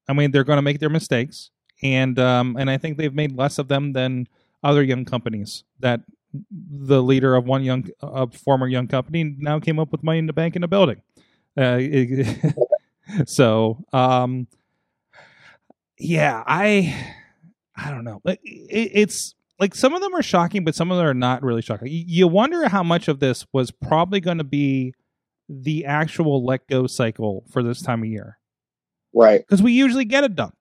I 0.08 0.12
mean, 0.12 0.30
they're 0.30 0.44
going 0.44 0.58
to 0.58 0.62
make 0.62 0.80
their 0.80 0.90
mistakes, 0.90 1.50
and 1.82 2.18
um, 2.18 2.56
and 2.58 2.68
I 2.70 2.76
think 2.78 2.98
they've 2.98 3.14
made 3.14 3.36
less 3.36 3.58
of 3.58 3.68
them 3.68 3.92
than 3.92 4.26
other 4.62 4.82
young 4.82 5.04
companies. 5.04 5.64
That 5.80 6.00
the 6.50 7.02
leader 7.02 7.34
of 7.34 7.44
one 7.46 7.62
young, 7.62 7.88
uh, 8.02 8.26
former 8.26 8.66
young 8.66 8.88
company, 8.88 9.36
now 9.38 9.60
came 9.60 9.78
up 9.78 9.92
with 9.92 10.02
money 10.02 10.18
in 10.18 10.26
the 10.26 10.32
bank 10.32 10.56
in 10.56 10.64
a 10.64 10.68
building. 10.68 11.02
Uh, 11.56 11.76
it- 11.80 12.56
so, 13.28 13.84
um, 13.92 14.46
yeah, 15.98 16.42
I, 16.46 16.94
I 17.76 17.90
don't 17.90 18.04
know. 18.04 18.20
Like, 18.24 18.40
It, 18.44 18.90
it's 18.94 19.34
like 19.60 19.74
some 19.74 19.94
of 19.94 20.00
them 20.00 20.14
are 20.14 20.22
shocking, 20.22 20.64
but 20.64 20.74
some 20.74 20.90
of 20.90 20.96
them 20.96 21.06
are 21.06 21.14
not 21.14 21.42
really 21.42 21.62
shocking. 21.62 21.88
You 21.90 22.26
wonder 22.28 22.68
how 22.68 22.82
much 22.82 23.08
of 23.08 23.20
this 23.20 23.46
was 23.52 23.70
probably 23.70 24.20
going 24.20 24.38
to 24.38 24.44
be 24.44 24.94
the 25.48 25.84
actual 25.86 26.44
let 26.44 26.66
go 26.68 26.86
cycle 26.86 27.44
for 27.50 27.62
this 27.62 27.82
time 27.82 28.02
of 28.02 28.08
year 28.08 28.38
Right. 29.14 29.40
because 29.40 29.62
we 29.62 29.72
usually 29.72 30.04
get 30.04 30.24
a 30.24 30.28
dump, 30.28 30.56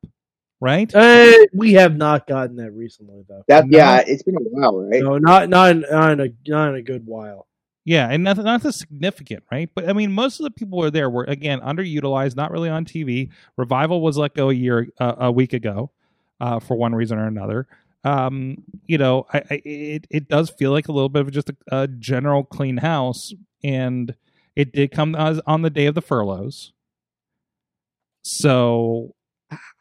right? 0.60 0.94
Uh, 0.94 1.32
we 1.54 1.74
have 1.74 1.96
not 1.96 2.28
gotten 2.28 2.58
that 2.58 2.72
recently, 2.72 3.24
though. 3.30 3.44
That 3.48 3.68
No. 3.68 3.78
yeah, 3.78 4.04
it's 4.06 4.24
been 4.24 4.36
a 4.36 4.40
while, 4.42 4.78
right? 4.86 5.02
No, 5.02 5.18
not 5.18 5.50
not 5.50 5.72
in, 5.72 5.86
not 5.90 6.12
in 6.12 6.20
a 6.20 6.28
not 6.50 6.70
in 6.70 6.76
a 6.76 6.82
good 6.82 7.06
while. 7.06 7.48
Yeah, 7.84 8.10
and 8.12 8.24
nothing, 8.24 8.44
nothing 8.46 8.72
significant, 8.72 9.44
right? 9.52 9.68
But 9.74 9.90
I 9.90 9.94
mean, 9.94 10.12
most 10.12 10.40
of 10.40 10.44
the 10.44 10.52
people 10.52 10.78
who 10.80 10.84
were 10.86 10.92
there 10.92 11.10
were 11.10 11.24
again 11.24 11.62
underutilized, 11.62 12.36
not 12.36 12.52
really 12.52 12.70
on 12.70 12.86
TV. 12.86 13.30
Revival 13.58 14.02
was 14.02 14.18
let 14.18 14.36
go 14.36 14.50
a 14.50 14.54
year, 14.54 14.88
uh, 15.00 15.16
a 15.18 15.32
week 15.32 15.54
ago, 15.54 15.90
uh, 16.40 16.60
for 16.60 16.76
one 16.78 16.94
reason 16.94 17.18
or 17.18 17.26
another. 17.28 17.68
Um, 18.04 18.64
you 18.86 18.98
know, 19.00 19.26
I, 19.34 19.38
I, 19.50 19.62
it 19.66 20.08
it 20.10 20.28
does 20.28 20.50
feel 20.52 20.72
like 20.72 20.90
a 20.90 20.92
little 20.92 21.10
bit 21.10 21.22
of 21.22 21.32
just 21.32 21.50
a, 21.50 21.56
a 21.72 21.88
general 21.88 22.44
clean 22.44 22.78
house, 22.78 23.34
and 23.64 24.14
it 24.56 24.74
did 24.74 24.92
come 24.92 25.16
on 25.16 25.62
the 25.62 25.70
day 25.70 25.86
of 25.86 25.96
the 25.96 26.02
furloughs. 26.02 26.74
So 28.24 29.16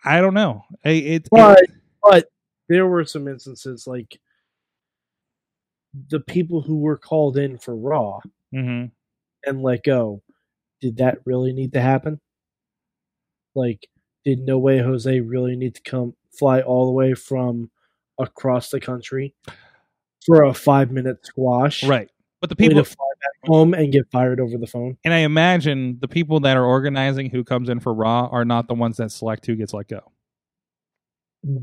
I 0.04 0.20
don't 0.20 0.34
know. 0.34 0.64
It, 0.84 1.28
But 1.30 1.60
it 1.60 1.70
but 2.02 2.26
there 2.68 2.86
were 2.86 3.04
some 3.04 3.28
instances 3.28 3.86
like 3.86 4.18
the 6.08 6.20
people 6.20 6.62
who 6.62 6.78
were 6.78 6.96
called 6.96 7.36
in 7.36 7.58
for 7.58 7.76
Raw 7.76 8.20
mhm. 8.54 8.90
and 9.44 9.62
let 9.62 9.82
go. 9.84 10.22
Did 10.80 10.98
that 10.98 11.18
really 11.26 11.52
need 11.52 11.72
to 11.74 11.80
happen? 11.80 12.20
Like, 13.54 13.88
did 14.24 14.40
No 14.40 14.58
Way 14.58 14.78
Jose 14.78 15.20
really 15.20 15.56
need 15.56 15.74
to 15.74 15.82
come 15.82 16.14
fly 16.38 16.60
all 16.60 16.86
the 16.86 16.92
way 16.92 17.14
from 17.14 17.70
across 18.18 18.70
the 18.70 18.80
country 18.80 19.34
for 20.24 20.44
a 20.44 20.54
five 20.54 20.90
minute 20.90 21.26
squash? 21.26 21.82
right. 21.84 22.08
But 22.40 22.48
the 22.48 22.56
people 22.56 22.82
to 22.82 22.84
fly 22.84 23.06
back 23.06 23.09
home 23.44 23.74
and 23.74 23.92
get 23.92 24.10
fired 24.10 24.40
over 24.40 24.58
the 24.58 24.66
phone. 24.66 24.96
And 25.04 25.14
I 25.14 25.18
imagine 25.18 25.98
the 26.00 26.08
people 26.08 26.40
that 26.40 26.56
are 26.56 26.64
organizing 26.64 27.30
who 27.30 27.44
comes 27.44 27.68
in 27.68 27.80
for 27.80 27.92
Raw 27.94 28.28
are 28.30 28.44
not 28.44 28.68
the 28.68 28.74
ones 28.74 28.96
that 28.98 29.10
select 29.12 29.46
who 29.46 29.56
gets 29.56 29.72
let 29.72 29.88
go. 29.88 30.12
Mm, 31.46 31.62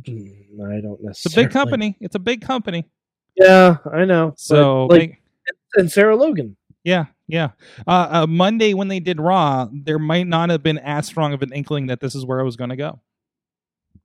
I 0.59 0.82
don't 0.82 1.03
necessarily. 1.03 1.11
It's 1.11 1.25
a 1.25 1.36
big 1.36 1.51
company. 1.51 1.97
It's 1.99 2.15
a 2.15 2.19
big 2.19 2.41
company. 2.41 2.86
Yeah, 3.36 3.78
I 3.93 4.05
know. 4.05 4.34
So, 4.38 4.86
like, 4.88 5.21
they- 5.75 5.82
and 5.82 5.91
Sarah 5.91 6.15
Logan. 6.15 6.57
yeah, 6.84 7.05
yeah. 7.28 7.49
Uh, 7.86 8.07
uh, 8.09 8.28
Monday 8.28 8.73
when 8.73 8.88
they 8.88 8.99
did 8.99 9.21
Raw, 9.21 9.67
there 9.71 9.99
might 9.99 10.25
not 10.28 10.49
have 10.49 10.63
been 10.63 10.80
as 10.80 11.05
strong 11.05 11.34
of 11.34 11.41
an 11.43 11.53
inkling 11.53 11.88
that 11.88 11.99
this 11.99 12.15
is 12.15 12.25
where 12.25 12.39
I 12.39 12.43
was 12.43 12.55
going 12.55 12.71
to 12.71 12.75
go. 12.75 12.99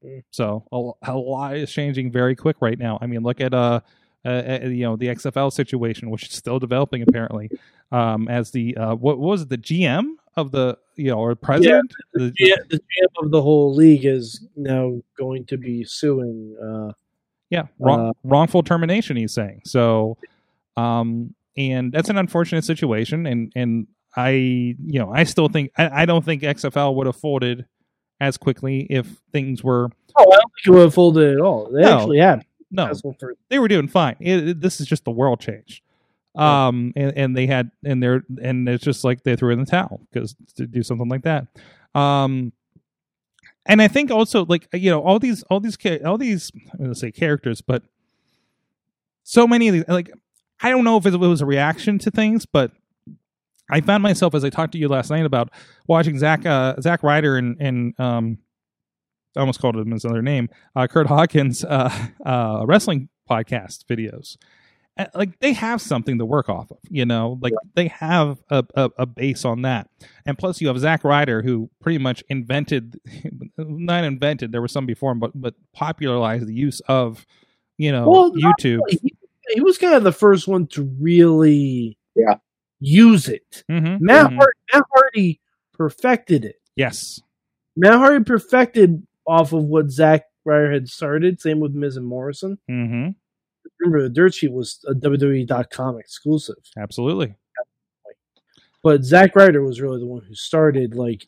Mm. 0.05 0.23
So 0.31 0.67
a, 0.71 1.11
a 1.11 1.17
lot 1.17 1.57
is 1.57 1.73
changing 1.73 2.13
very 2.13 2.37
quick 2.37 2.57
right 2.61 2.79
now. 2.79 2.99
I 3.01 3.07
mean, 3.07 3.23
look 3.23 3.41
at 3.41 3.55
uh, 3.55 3.81
uh, 4.25 4.29
uh, 4.65 4.67
you 4.69 4.85
know 4.85 4.97
the 4.97 5.07
XFL 5.09 5.53
situation, 5.53 6.11
which 6.11 6.25
is 6.29 6.33
still 6.35 6.59
developing 6.59 7.03
apparently. 7.03 7.51
Um, 7.91 8.29
as 8.29 8.51
the 8.53 8.77
uh, 8.77 8.95
what, 8.95 9.19
what 9.19 9.29
was 9.31 9.43
it, 9.43 9.49
the 9.51 9.59
GM 9.59 10.15
of 10.37 10.51
the 10.51 10.79
you 10.97 11.11
know 11.11 11.19
or 11.19 11.35
president? 11.35 11.93
The- 12.15 12.33
Yeah, 12.39 12.57
the 12.71 12.79
GM 12.79 13.25
of 13.25 13.31
the 13.31 13.43
whole 13.43 13.75
league 13.75 14.05
is 14.07 14.47
now 14.57 15.01
going 15.19 15.45
to 15.47 15.59
be 15.59 15.85
suing. 15.85 16.57
Uh, 16.63 16.93
Yeah, 17.51 17.67
wrong, 17.79 18.09
Uh, 18.09 18.13
wrongful 18.25 18.63
termination. 18.63 19.17
He's 19.17 19.33
saying 19.35 19.63
so, 19.65 20.17
um, 20.77 21.35
and 21.57 21.93
that's 21.93 22.09
an 22.09 22.17
unfortunate 22.17 22.65
situation. 22.65 23.27
And 23.27 23.53
and 23.55 23.87
I, 24.17 24.31
you 24.31 24.99
know, 24.99 25.13
I 25.13 25.25
still 25.25 25.49
think 25.49 25.71
I, 25.77 26.03
I 26.03 26.07
don't 26.07 26.25
think 26.25 26.43
XFL 26.43 26.95
would 26.95 27.07
have 27.07 27.17
folded 27.17 27.67
as 28.21 28.37
quickly 28.39 28.87
if 28.89 29.07
things 29.33 29.63
were 29.65 29.91
oh, 30.17 30.23
I 30.33 30.37
don't 30.37 30.53
think 30.55 30.67
it 30.67 30.71
would 30.71 30.83
have 30.83 30.95
folded 30.95 31.35
at 31.35 31.41
all. 31.41 31.71
They 31.71 31.83
No. 31.83 31.99
actually 31.99 32.19
had 32.19 32.45
no, 32.73 32.87
they 33.51 33.59
were 33.59 33.69
doing 33.69 33.87
fine. 33.89 34.17
It, 34.21 34.49
it- 34.49 34.61
this 34.61 34.81
is 34.81 34.87
just 34.87 35.05
the 35.05 35.11
world 35.13 35.41
change. 35.41 35.83
Um, 36.35 36.93
and, 36.97 37.13
and 37.17 37.37
they 37.37 37.47
had 37.47 37.71
and 37.85 38.03
they're 38.03 38.25
and 38.43 38.67
it's 38.69 38.83
just 38.83 39.05
like 39.05 39.23
they 39.23 39.37
threw 39.37 39.53
in 39.53 39.61
the 39.61 39.67
towel 39.67 40.01
because 40.11 40.35
to 40.57 40.67
do 40.67 40.83
something 40.83 41.09
like 41.09 41.23
that. 41.25 41.47
Um, 41.95 42.53
and 43.67 43.83
I 43.83 43.89
think 43.89 44.11
also 44.11 44.47
like 44.47 44.67
you 44.73 44.91
know 44.91 45.03
all 45.03 45.19
these 45.19 45.43
all 45.45 45.61
these 45.61 45.77
all 46.05 46.17
these 46.17 46.51
I'm 46.73 46.79
gonna 46.79 46.95
say 46.95 47.13
characters, 47.13 47.61
but 47.61 47.83
so 49.25 49.47
many 49.47 49.69
of 49.69 49.75
these 49.75 49.85
like 49.89 50.11
I 50.63 50.71
don't 50.71 50.85
know 50.85 50.97
if 50.97 51.05
it 51.07 51.15
was 51.17 51.41
a 51.43 51.47
reaction 51.47 51.99
to 52.01 52.11
things, 52.11 52.47
but 52.47 52.73
I 53.71 53.81
found 53.81 54.03
myself 54.03 54.35
as 54.35 54.45
I 54.45 54.51
talked 54.51 54.73
to 54.73 54.79
you 54.79 54.89
last 54.89 55.11
night 55.11 55.25
about 55.27 55.51
watching 55.87 56.19
Zack 56.19 56.47
uh, 56.47 56.77
Zack 56.81 57.03
Ryder 57.03 57.37
and 57.37 57.57
and 57.61 58.01
um 58.01 58.39
I 59.37 59.41
almost 59.41 59.61
called 59.61 59.77
him 59.77 59.91
his 59.91 60.05
other 60.05 60.23
name 60.23 60.49
uh, 60.77 60.87
Kurt 60.87 61.07
Hawkins 61.07 61.65
uh, 61.65 61.91
uh, 62.27 62.65
wrestling 62.67 63.09
podcast 63.31 63.85
videos. 63.87 64.37
Uh, 64.99 65.07
Like 65.15 65.39
they 65.41 65.55
have 65.55 65.81
something 65.81 66.19
to 66.19 66.27
work 66.27 66.49
off 66.51 66.71
of, 66.71 66.77
you 66.91 67.07
know. 67.07 67.39
Like 67.41 67.55
they 67.75 67.89
have 67.89 68.43
a, 68.51 68.63
a, 68.75 68.91
a 68.99 69.07
base 69.07 69.45
on 69.47 69.63
that, 69.63 69.89
and 70.27 70.37
plus 70.37 70.61
you 70.61 70.69
have 70.69 70.79
Zack 70.79 71.03
Ryder 71.05 71.41
who 71.43 71.71
pretty 71.81 71.99
much 71.99 72.23
invented, 72.29 73.01
not 73.57 74.05
invented. 74.05 74.53
There 74.53 74.61
was 74.63 74.73
some 74.73 74.85
before 74.87 75.13
him, 75.13 75.19
but 75.21 75.31
but 75.35 75.55
popularized 75.73 76.47
the 76.47 76.55
use 76.55 76.81
of, 76.89 77.25
you 77.79 77.91
know, 77.91 78.07
Well, 78.09 78.33
not 78.35 78.59
YouTube. 78.59 78.81
he, 78.91 79.15
he 79.55 79.61
was 79.63 79.79
kind 79.79 79.95
of 79.95 80.05
the 80.05 80.13
first 80.13 80.47
one 80.47 80.67
to 80.69 80.83
really 81.01 81.97
Yeah. 82.15 82.35
use 82.79 83.29
it. 83.29 83.65
Mhm, 83.71 83.99
Matt, 84.01 84.31
mhm. 84.31 84.37
Hart, 84.37 84.57
Matt 84.75 84.83
Hardy 84.95 85.41
perfected 85.73 86.45
it. 86.45 86.57
Yes. 86.77 87.19
Matt 87.77 87.95
Hardy 87.95 88.25
perfected 88.25 89.07
off 89.27 89.53
of 89.53 89.65
what 89.65 89.91
Zack 89.91 90.25
Ryder 90.45 90.73
had 90.73 90.89
started. 90.89 91.41
Same 91.41 91.61
with 91.61 91.73
Miz 91.73 91.97
and 91.97 92.07
Morrison. 92.07 92.59
hmm 92.69 93.09
Remember, 93.81 94.03
the 94.03 94.09
Dirt 94.11 94.35
Sheet 94.35 94.53
was 94.53 94.85
a 94.89 94.95
WWE.com 94.95 95.99
exclusive, 95.99 96.57
Absolutely. 96.77 97.35
but 98.83 99.05
Zack 99.05 99.35
Ryder 99.37 99.63
was 99.63 99.81
really 99.81 100.01
the 100.01 100.07
one 100.07 100.23
who 100.27 100.35
started 100.35 100.95
like 100.95 101.27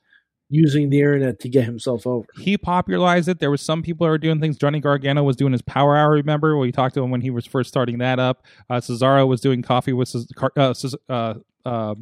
using 0.50 0.90
the 0.90 0.98
internet 0.98 1.40
to 1.40 1.48
get 1.48 1.64
himself 1.64 2.06
over. 2.06 2.26
he 2.38 2.56
popularized 2.58 3.28
it. 3.28 3.38
There 3.40 3.50
was 3.50 3.60
some 3.62 3.82
people 3.82 4.04
that 4.06 4.10
were 4.10 4.18
doing 4.18 4.40
things. 4.40 4.56
Johnny 4.56 4.78
Gargano 4.80 5.22
was 5.22 5.36
doing 5.36 5.52
his 5.52 5.62
Power 5.62 5.96
Hour. 5.96 6.12
Remember, 6.12 6.56
we 6.58 6.70
talked 6.70 6.94
to 6.96 7.02
him 7.02 7.10
when 7.10 7.20
he 7.22 7.30
was 7.30 7.46
first 7.46 7.68
starting 7.68 7.98
that 7.98 8.18
up. 8.18 8.44
Uh, 8.68 8.76
Cesaro 8.80 9.26
was 9.26 9.40
doing 9.40 9.62
coffee 9.62 9.92
with 9.92 10.08
Ces- 10.08 10.26
Car- 10.36 10.52
uh, 10.56 10.74
uh, 11.64 11.94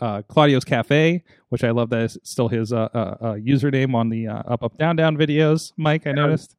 uh, 0.00 0.22
Claudio's 0.22 0.64
Cafe, 0.64 1.22
which 1.48 1.64
I 1.64 1.70
love 1.70 1.90
that 1.90 2.02
is 2.02 2.18
still 2.22 2.48
his 2.48 2.72
uh, 2.72 2.88
uh, 2.94 2.98
uh, 2.98 3.34
username 3.34 3.94
on 3.94 4.08
the 4.08 4.28
uh, 4.28 4.42
up 4.46 4.62
up 4.62 4.76
down 4.78 4.96
down 4.96 5.16
videos. 5.16 5.72
Mike, 5.76 6.06
I 6.06 6.12
noticed. 6.12 6.56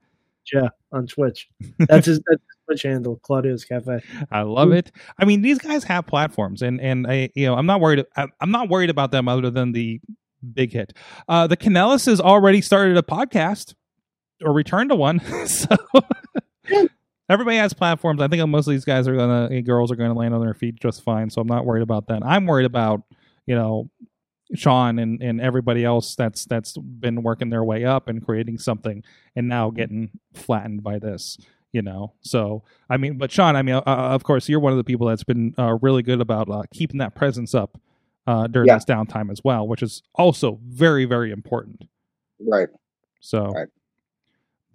Yeah, 0.54 0.70
on 0.94 1.08
Twitch. 1.08 1.50
That's 1.78 2.06
his, 2.06 2.22
that's 2.26 2.42
his 2.42 2.58
Twitch 2.66 2.84
handle, 2.84 3.18
Claudio's 3.18 3.66
Cafe. 3.66 4.00
I 4.32 4.44
love 4.44 4.72
it. 4.72 4.94
I 5.20 5.26
mean, 5.26 5.42
these 5.42 5.58
guys 5.58 5.84
have 5.84 6.08
platforms, 6.08 6.62
and 6.62 6.80
and 6.80 7.06
I 7.06 7.30
you 7.36 7.48
know 7.48 7.56
I'm 7.56 7.66
not 7.66 7.82
worried. 7.82 8.06
I'm 8.16 8.52
not 8.52 8.70
worried 8.70 8.90
about 8.90 9.12
them 9.12 9.28
other 9.28 9.50
than 9.50 9.74
the 9.74 10.00
big 10.54 10.72
hit. 10.72 10.94
Uh, 11.28 11.48
the 11.48 11.58
Kanellis 11.58 12.06
has 12.06 12.22
already 12.22 12.62
started 12.62 12.98
a 12.98 13.02
podcast 13.02 13.76
or 14.42 14.54
returned 14.54 14.90
to 14.92 14.96
one, 14.96 15.20
so 15.48 15.76
everybody 17.30 17.58
has 17.58 17.74
platforms. 17.74 18.22
I 18.22 18.28
think 18.28 18.48
most 18.48 18.68
of 18.68 18.72
these 18.72 18.86
guys 18.86 19.08
are 19.08 19.16
gonna 19.16 19.50
eh, 19.52 19.62
girls 19.62 19.92
are 19.92 19.96
gonna 19.96 20.14
land 20.14 20.34
on 20.34 20.42
their 20.42 20.54
feet 20.54 20.76
just 20.80 21.04
fine. 21.04 21.30
So 21.30 21.42
I'm 21.42 21.48
not 21.48 21.66
worried 21.66 21.84
about 21.84 22.08
that. 22.08 22.24
I'm 22.24 22.46
worried 22.46 22.66
about 22.66 23.02
you 23.48 23.56
know 23.56 23.90
Shawn 24.56 24.98
and, 25.00 25.22
and 25.22 25.42
everybody 25.42 25.84
else 25.84 26.16
that's 26.16 26.46
that's 26.46 26.78
been 26.78 27.22
working 27.24 27.50
their 27.50 27.64
way 27.66 27.84
up 27.84 28.08
and 28.08 28.24
creating 28.24 28.60
something 28.60 29.04
and 29.36 29.50
now 29.50 29.72
getting 29.72 30.12
flattened 30.34 30.84
by 30.84 31.00
this 31.00 31.38
you 31.74 31.82
know 31.82 32.14
so 32.22 32.64
i 32.90 32.96
mean 32.96 33.18
but 33.18 33.30
shawn 33.30 33.58
i 33.58 33.62
mean 33.62 33.76
uh, 33.76 33.82
of 33.86 34.24
course 34.24 34.48
you're 34.48 34.62
one 34.62 34.72
of 34.72 34.78
the 34.78 34.86
people 34.86 35.06
that's 35.08 35.26
been 35.26 35.54
uh, 35.60 35.78
really 35.82 36.02
good 36.02 36.22
about 36.22 36.50
uh, 36.50 36.64
keeping 36.74 36.98
that 37.00 37.14
presence 37.14 37.54
up 37.54 37.78
uh, 38.26 38.48
during 38.48 38.68
Yeah. 38.68 38.76
this 38.76 38.86
downtime 38.86 39.30
as 39.32 39.42
well 39.44 39.68
which 39.68 39.84
is 39.84 40.02
also 40.16 40.60
very 40.66 41.04
very 41.04 41.30
important 41.32 41.84
Right. 42.40 42.70
so 43.20 43.48
Right. 43.52 43.68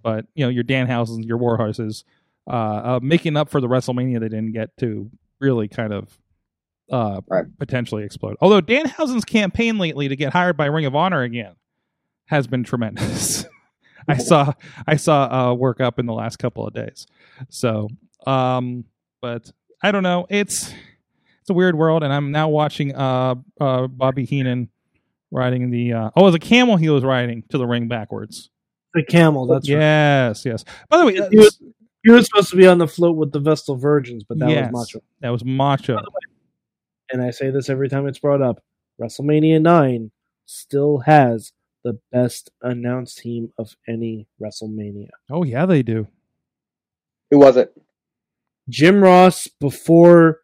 but 0.03 0.27
you 0.35 0.45
know 0.45 0.51
your 0.51 0.65
Danhausens 0.65 1.25
your 1.27 1.39
warhorses 1.39 2.05
uh, 2.47 2.51
uh 2.97 3.01
making 3.03 3.39
up 3.39 3.49
for 3.49 3.61
the 3.63 3.69
wrestlemania 3.69 4.21
they 4.21 4.29
didn't 4.29 4.53
get 4.53 4.77
to 4.79 5.11
really 5.41 5.67
kind 5.67 5.95
of 5.95 6.19
uh 6.91 7.21
Right. 7.29 7.45
potentially 7.59 8.05
explode 8.05 8.37
although 8.41 8.61
danhausen's 8.61 9.25
campaign 9.25 9.79
lately 9.79 10.09
to 10.09 10.17
get 10.17 10.33
hired 10.33 10.57
by 10.57 10.67
ring 10.67 10.85
of 10.87 10.95
honor 10.97 11.23
again 11.23 11.55
has 12.27 12.47
been 12.47 12.65
tremendous 12.65 13.45
i 14.09 14.17
saw 14.19 14.53
i 14.87 14.97
saw 14.97 15.51
uh 15.51 15.55
work 15.55 15.81
up 15.81 15.99
in 15.99 16.07
the 16.07 16.13
last 16.13 16.39
couple 16.39 16.67
of 16.67 16.75
days 16.75 17.07
so 17.49 17.89
um 18.27 18.85
but 19.21 19.51
i 19.83 19.93
don't 19.93 20.03
know 20.03 20.27
it's 20.29 20.73
it's 21.41 21.51
a 21.51 21.55
weird 21.55 21.75
world, 21.77 22.05
and 22.05 22.13
I'm 22.13 22.31
now 22.31 22.49
watching 22.51 22.95
uh 22.95 23.35
uh 23.61 23.89
Bobby 23.89 24.25
Heenan 24.25 24.69
riding 25.33 25.71
the 25.73 25.93
uh 25.93 26.11
oh, 26.15 26.21
it 26.21 26.25
was 26.27 26.35
a 26.37 26.39
camel 26.39 26.77
he 26.77 26.89
was 26.89 27.03
riding 27.03 27.43
to 27.49 27.59
the 27.59 27.67
ring 27.67 27.89
backwards. 27.89 28.49
The 28.95 29.03
camel. 29.05 29.49
That's 29.49 29.69
right. 29.69 29.77
yes, 29.77 30.45
yes. 30.45 30.65
By 30.89 30.99
the 30.99 31.07
way, 31.07 31.19
uh, 31.19 31.29
He 31.31 31.39
was- 31.39 31.61
He 32.05 32.13
was 32.13 32.27
supposed 32.27 32.51
to 32.51 32.57
be 32.57 32.69
on 32.69 32.79
the 32.79 32.87
float 32.87 33.17
with 33.17 33.33
the 33.33 33.41
Vestal 33.41 33.75
Virgins, 33.75 34.23
but 34.23 34.39
that 34.39 34.51
yes, 34.51 34.71
was 34.73 34.95
Macho. 34.95 35.05
that 35.19 35.31
was 35.31 35.45
Macho. 35.45 35.99
And 37.13 37.23
I 37.23 37.31
say 37.31 37.51
this 37.51 37.69
every 37.69 37.89
time 37.89 38.07
it's 38.07 38.19
brought 38.19 38.43
up. 38.43 38.63
WrestleMania 39.01 39.61
9 39.61 40.11
still 40.47 40.99
has 41.01 41.53
the 41.85 41.99
best 42.11 42.51
announced 42.63 43.19
team 43.19 43.53
of 43.59 43.77
any 43.89 44.27
WrestleMania. 44.41 45.09
Oh 45.31 45.43
yeah, 45.45 45.67
they 45.67 45.83
do. 45.83 46.07
Who 47.31 47.39
was 47.39 47.57
it? 47.57 47.77
Jim 48.69 49.03
Ross 49.03 49.49
before 49.61 50.41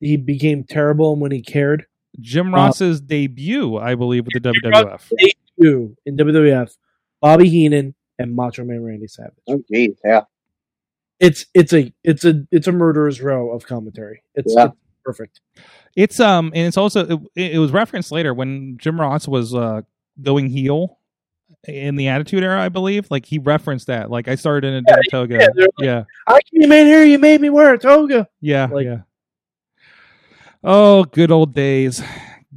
he 0.00 0.16
became 0.16 0.64
terrible 0.64 1.12
and 1.12 1.20
when 1.22 1.30
he 1.32 1.42
cared. 1.42 1.86
Jim 2.20 2.52
Uh, 2.52 2.56
Ross's 2.58 3.00
debut, 3.00 3.76
I 3.76 3.94
believe, 3.94 4.24
with 4.26 4.42
the 4.42 4.50
WWF. 4.50 5.10
Two 5.60 5.96
in 6.06 6.16
WWF, 6.16 6.76
Bobby 7.20 7.48
Heenan 7.48 7.94
and 8.18 8.34
Macho 8.34 8.64
Man 8.64 8.82
Randy 8.82 9.06
Savage. 9.06 9.34
Oh, 9.48 9.62
geez, 9.72 9.96
yeah. 10.04 10.22
It's 11.20 11.46
it's 11.54 11.72
a 11.72 11.92
it's 12.04 12.24
a 12.24 12.44
it's 12.50 12.66
a 12.68 12.72
murderer's 12.72 13.20
row 13.20 13.50
of 13.50 13.66
commentary. 13.66 14.22
It's, 14.34 14.54
Yeah. 14.56 14.66
it's 14.66 14.74
perfect. 15.08 15.40
It's 15.96 16.20
um, 16.20 16.52
and 16.54 16.66
it's 16.66 16.76
also 16.76 17.06
it, 17.34 17.54
it 17.54 17.58
was 17.58 17.72
referenced 17.72 18.12
later 18.12 18.34
when 18.34 18.76
Jim 18.78 19.00
Ross 19.00 19.26
was 19.26 19.54
uh 19.54 19.82
going 20.20 20.48
heel 20.48 20.98
in 21.66 21.96
the 21.96 22.08
Attitude 22.08 22.42
Era, 22.44 22.60
I 22.62 22.68
believe. 22.68 23.10
Like 23.10 23.24
he 23.24 23.38
referenced 23.38 23.86
that. 23.86 24.10
Like 24.10 24.28
I 24.28 24.34
started 24.34 24.68
in 24.68 24.74
a 24.74 24.82
damn 24.82 24.98
toga. 25.10 25.34
yeah, 25.40 25.46
like- 25.56 25.70
yeah. 25.78 26.04
I 26.26 26.40
came 26.54 26.70
in 26.70 26.86
here, 26.86 27.02
you 27.04 27.18
made 27.18 27.40
me 27.40 27.48
wear 27.50 27.72
a 27.74 27.78
toga. 27.78 28.28
Yeah, 28.40 28.66
Like- 28.70 28.84
yeah. 28.84 28.98
Oh, 30.62 31.04
good 31.04 31.30
old 31.30 31.54
days. 31.54 32.02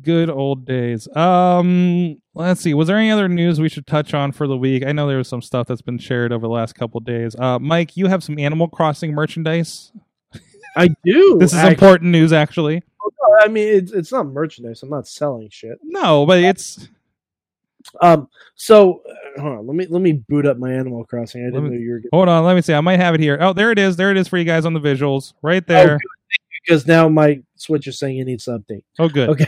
Good 0.01 0.29
old 0.29 0.65
days. 0.65 1.07
Um, 1.15 2.19
let's 2.33 2.61
see. 2.61 2.73
Was 2.73 2.87
there 2.87 2.97
any 2.97 3.11
other 3.11 3.27
news 3.29 3.61
we 3.61 3.69
should 3.69 3.85
touch 3.85 4.13
on 4.15 4.31
for 4.31 4.47
the 4.47 4.57
week? 4.57 4.83
I 4.85 4.91
know 4.91 5.07
there 5.07 5.17
was 5.19 5.27
some 5.27 5.41
stuff 5.43 5.67
that's 5.67 5.83
been 5.83 5.99
shared 5.99 6.31
over 6.31 6.41
the 6.47 6.51
last 6.51 6.73
couple 6.73 6.97
of 6.97 7.05
days. 7.05 7.35
Uh, 7.35 7.59
Mike, 7.59 7.95
you 7.95 8.07
have 8.07 8.23
some 8.23 8.39
Animal 8.39 8.67
Crossing 8.67 9.13
merchandise. 9.13 9.91
I 10.76 10.89
do. 11.03 11.38
This 11.39 11.52
is 11.53 11.57
actually. 11.60 11.73
important 11.73 12.11
news, 12.11 12.34
actually. 12.34 12.81
I 13.41 13.48
mean, 13.48 13.68
it's 13.68 13.91
it's 13.91 14.11
not 14.11 14.27
merchandise. 14.27 14.84
I'm 14.84 14.89
not 14.89 15.07
selling 15.07 15.49
shit. 15.49 15.77
No, 15.84 16.26
but 16.26 16.39
it's 16.43 16.88
Um. 18.02 18.27
So 18.56 19.02
uh, 19.38 19.41
hold 19.41 19.57
on. 19.60 19.68
Let 19.68 19.76
me 19.76 19.85
let 19.88 20.02
me 20.02 20.14
boot 20.30 20.45
up 20.45 20.57
my 20.57 20.72
Animal 20.73 21.03
Crossing. 21.06 21.41
I 21.41 21.45
didn't 21.45 21.64
me- 21.65 21.69
know 21.72 21.76
you 21.77 21.89
were 21.91 21.98
getting 21.98 22.10
hold 22.14 22.30
on. 22.30 22.43
Let 22.45 22.56
me 22.56 22.61
see. 22.61 22.73
I 22.73 22.81
might 22.81 22.99
have 22.99 23.15
it 23.15 23.19
here. 23.22 23.38
Oh, 23.41 23.53
there 23.53 23.72
it 23.72 23.80
is. 23.80 23.95
There 23.95 24.11
it 24.11 24.18
is 24.18 24.27
for 24.27 24.38
you 24.38 24.43
guys 24.45 24.65
on 24.65 24.73
the 24.73 24.80
visuals, 24.80 25.34
right 25.41 25.65
there. 25.65 25.99
because 26.65 26.85
now 26.88 27.10
my 27.10 27.41
Switch 27.56 27.88
is 27.88 27.98
saying 27.99 28.19
it 28.19 28.26
needs 28.26 28.45
to 28.45 28.60
update. 28.60 28.84
Oh, 28.99 29.10
good. 29.10 29.30
Okay. 29.30 29.48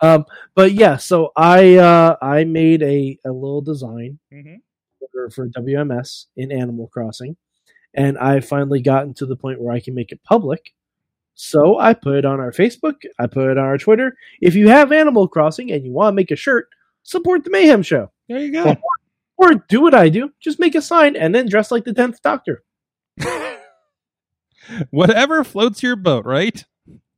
Um. 0.00 0.24
But 0.54 0.72
yeah. 0.72 0.96
So 0.96 1.30
I 1.36 1.76
uh 1.76 2.16
I 2.22 2.44
made 2.44 2.82
a 2.82 3.18
a 3.24 3.30
little 3.30 3.60
design 3.62 4.18
Mhm. 4.32 4.56
for, 5.12 5.30
for 5.30 5.48
WMS 5.48 6.26
in 6.36 6.50
Animal 6.52 6.88
Crossing, 6.88 7.36
and 7.94 8.18
I've 8.18 8.44
finally 8.44 8.82
gotten 8.82 9.14
to 9.14 9.26
the 9.26 9.36
point 9.36 9.60
where 9.60 9.74
I 9.74 9.80
can 9.80 9.94
make 9.94 10.12
it 10.12 10.22
public. 10.24 10.74
So 11.34 11.78
I 11.78 11.94
put 11.94 12.16
it 12.16 12.24
on 12.24 12.40
our 12.40 12.52
Facebook. 12.52 12.94
I 13.18 13.26
put 13.26 13.48
it 13.50 13.58
on 13.58 13.64
our 13.64 13.78
Twitter. 13.78 14.16
If 14.40 14.54
you 14.54 14.68
have 14.68 14.92
Animal 14.92 15.26
Crossing 15.28 15.72
and 15.72 15.84
you 15.84 15.92
want 15.92 16.12
to 16.12 16.16
make 16.16 16.30
a 16.30 16.36
shirt, 16.36 16.68
support 17.02 17.44
the 17.44 17.50
Mayhem 17.50 17.82
Show. 17.82 18.10
There 18.28 18.38
you 18.38 18.52
go. 18.52 18.76
Or 19.36 19.54
do 19.54 19.80
what 19.80 19.94
I 19.94 20.08
do. 20.08 20.30
Just 20.40 20.60
make 20.60 20.74
a 20.74 20.82
sign 20.82 21.16
and 21.16 21.34
then 21.34 21.48
dress 21.48 21.70
like 21.70 21.84
the 21.84 21.92
tenth 21.92 22.22
Doctor. 22.22 22.62
Whatever 24.90 25.44
floats 25.44 25.82
your 25.82 25.96
boat, 25.96 26.24
right? 26.24 26.64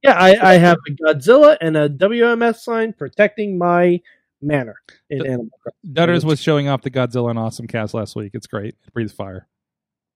Yeah, 0.03 0.19
I, 0.19 0.53
I 0.53 0.55
have 0.55 0.79
a 0.89 0.93
Godzilla 0.93 1.57
and 1.61 1.77
a 1.77 1.89
WMS 1.89 2.57
sign 2.57 2.93
protecting 2.93 3.59
my 3.59 4.01
manor 4.41 4.77
in 5.11 5.27
Animal 5.27 5.51
Crossing. 5.63 5.95
Dutters 5.95 6.25
was 6.25 6.41
showing 6.41 6.69
off 6.69 6.83
the 6.83 6.91
Godzilla 6.91 7.31
and 7.31 7.39
Awesome 7.39 7.67
cast 7.67 7.93
last 7.93 8.17
week. 8.17 8.33
It's 8.35 8.47
great. 8.47 8.77
It 8.87 8.93
breathes 8.95 9.13
fire. 9.13 9.47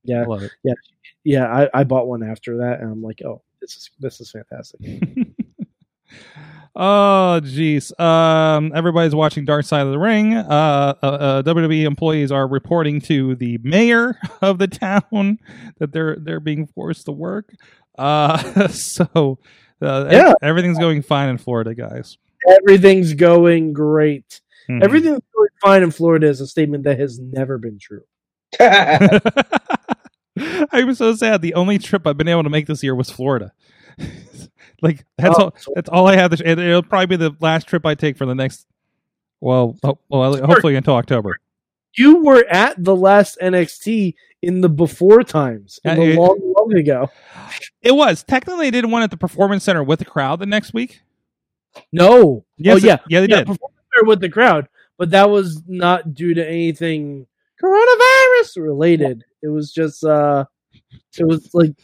I 0.06 0.10
Yeah, 0.12 0.24
love 0.24 0.42
it. 0.42 0.52
yeah. 1.24 1.46
I, 1.46 1.80
I 1.80 1.84
bought 1.84 2.06
one 2.08 2.22
after 2.22 2.58
that, 2.58 2.80
and 2.80 2.90
I'm 2.90 3.02
like, 3.02 3.20
oh, 3.24 3.42
this 3.60 3.76
is 3.76 3.90
this 4.00 4.20
is 4.20 4.30
fantastic. 4.30 4.80
oh 6.76 7.40
jeez 7.42 7.98
um 8.00 8.72
everybody's 8.74 9.14
watching 9.14 9.44
dark 9.44 9.64
side 9.64 9.86
of 9.86 9.92
the 9.92 9.98
ring 9.98 10.34
uh, 10.34 10.94
uh, 11.02 11.06
uh 11.06 11.42
wwe 11.42 11.82
employees 11.84 12.30
are 12.32 12.46
reporting 12.48 13.00
to 13.00 13.34
the 13.36 13.58
mayor 13.62 14.16
of 14.42 14.58
the 14.58 14.66
town 14.68 15.38
that 15.78 15.92
they're 15.92 16.16
they're 16.20 16.40
being 16.40 16.66
forced 16.66 17.04
to 17.06 17.12
work 17.12 17.52
uh 17.98 18.66
so 18.68 19.38
uh, 19.82 20.08
Yeah. 20.10 20.32
everything's 20.42 20.78
going 20.78 21.02
fine 21.02 21.28
in 21.28 21.38
florida 21.38 21.74
guys 21.74 22.18
Everything's 22.48 23.12
going 23.12 23.74
great. 23.74 24.40
Mhm. 24.68 24.82
Everything's 24.82 25.20
going 25.36 25.48
fine 25.60 25.82
in 25.82 25.90
Florida 25.90 26.26
is 26.26 26.40
a 26.40 26.46
statement 26.46 26.84
that 26.84 26.98
has 26.98 27.18
never 27.18 27.58
been 27.58 27.78
true. 27.78 28.02
i'm 30.72 30.94
so 30.94 31.14
sad. 31.14 31.42
The 31.42 31.54
only 31.54 31.78
trip 31.78 32.06
i've 32.06 32.16
been 32.16 32.28
able 32.28 32.44
to 32.44 32.50
make 32.50 32.66
this 32.66 32.82
year 32.82 32.94
was 32.94 33.10
florida. 33.10 33.52
Like 34.82 35.04
that's 35.18 35.38
Oh, 35.38 35.42
all 35.44 35.54
that's 35.74 35.90
all 35.90 36.08
i 36.08 36.16
have 36.16 36.30
this, 36.30 36.40
and 36.40 36.58
it'll 36.58 36.82
probably 36.82 37.04
be 37.06 37.16
the 37.16 37.36
last 37.40 37.66
trip 37.66 37.84
i 37.84 37.94
take 37.94 38.16
for 38.16 38.24
the 38.24 38.34
next 38.34 38.66
well, 39.40 39.76
ho- 39.84 39.98
well 40.08 40.36
hopefully 40.46 40.74
until 40.74 40.94
october. 40.94 41.36
You 41.98 42.22
were 42.24 42.44
at 42.48 42.82
the 42.82 42.94
last 42.96 43.36
NXT 43.42 44.14
in 44.42 44.60
the 44.62 44.68
before 44.70 45.22
times, 45.22 45.80
in 45.84 45.90
Uh, 45.90 45.94
the 45.96 46.02
it- 46.12 46.16
long, 46.16 46.54
long 46.56 46.74
ago. 46.74 47.10
It 47.82 47.94
was. 47.94 48.22
Technically 48.22 48.70
they 48.70 48.80
did 48.80 48.90
one 48.90 49.02
at 49.02 49.10
the 49.10 49.16
performance 49.18 49.64
center 49.64 49.82
with 49.82 49.98
the 49.98 50.04
crowd 50.06 50.38
the 50.40 50.46
next 50.46 50.72
week. 50.72 51.00
No, 51.92 52.44
Yes, 52.56 52.82
oh 52.82 52.86
yeah, 52.86 52.98
yeah, 53.08 53.20
they 53.20 53.26
yeah, 53.26 53.36
did. 53.38 53.46
performance 53.48 53.80
there 53.94 54.04
with 54.08 54.20
the 54.20 54.28
crowd, 54.30 54.68
but 54.98 55.10
that 55.10 55.28
was 55.30 55.62
not 55.66 56.14
due 56.14 56.32
to 56.34 56.46
anything 56.46 57.26
coronavirus 57.62 58.09
related. 58.56 59.24
It 59.42 59.48
was 59.48 59.72
just 59.72 60.04
uh, 60.04 60.44
it 61.18 61.24
was 61.26 61.48
like 61.54 61.74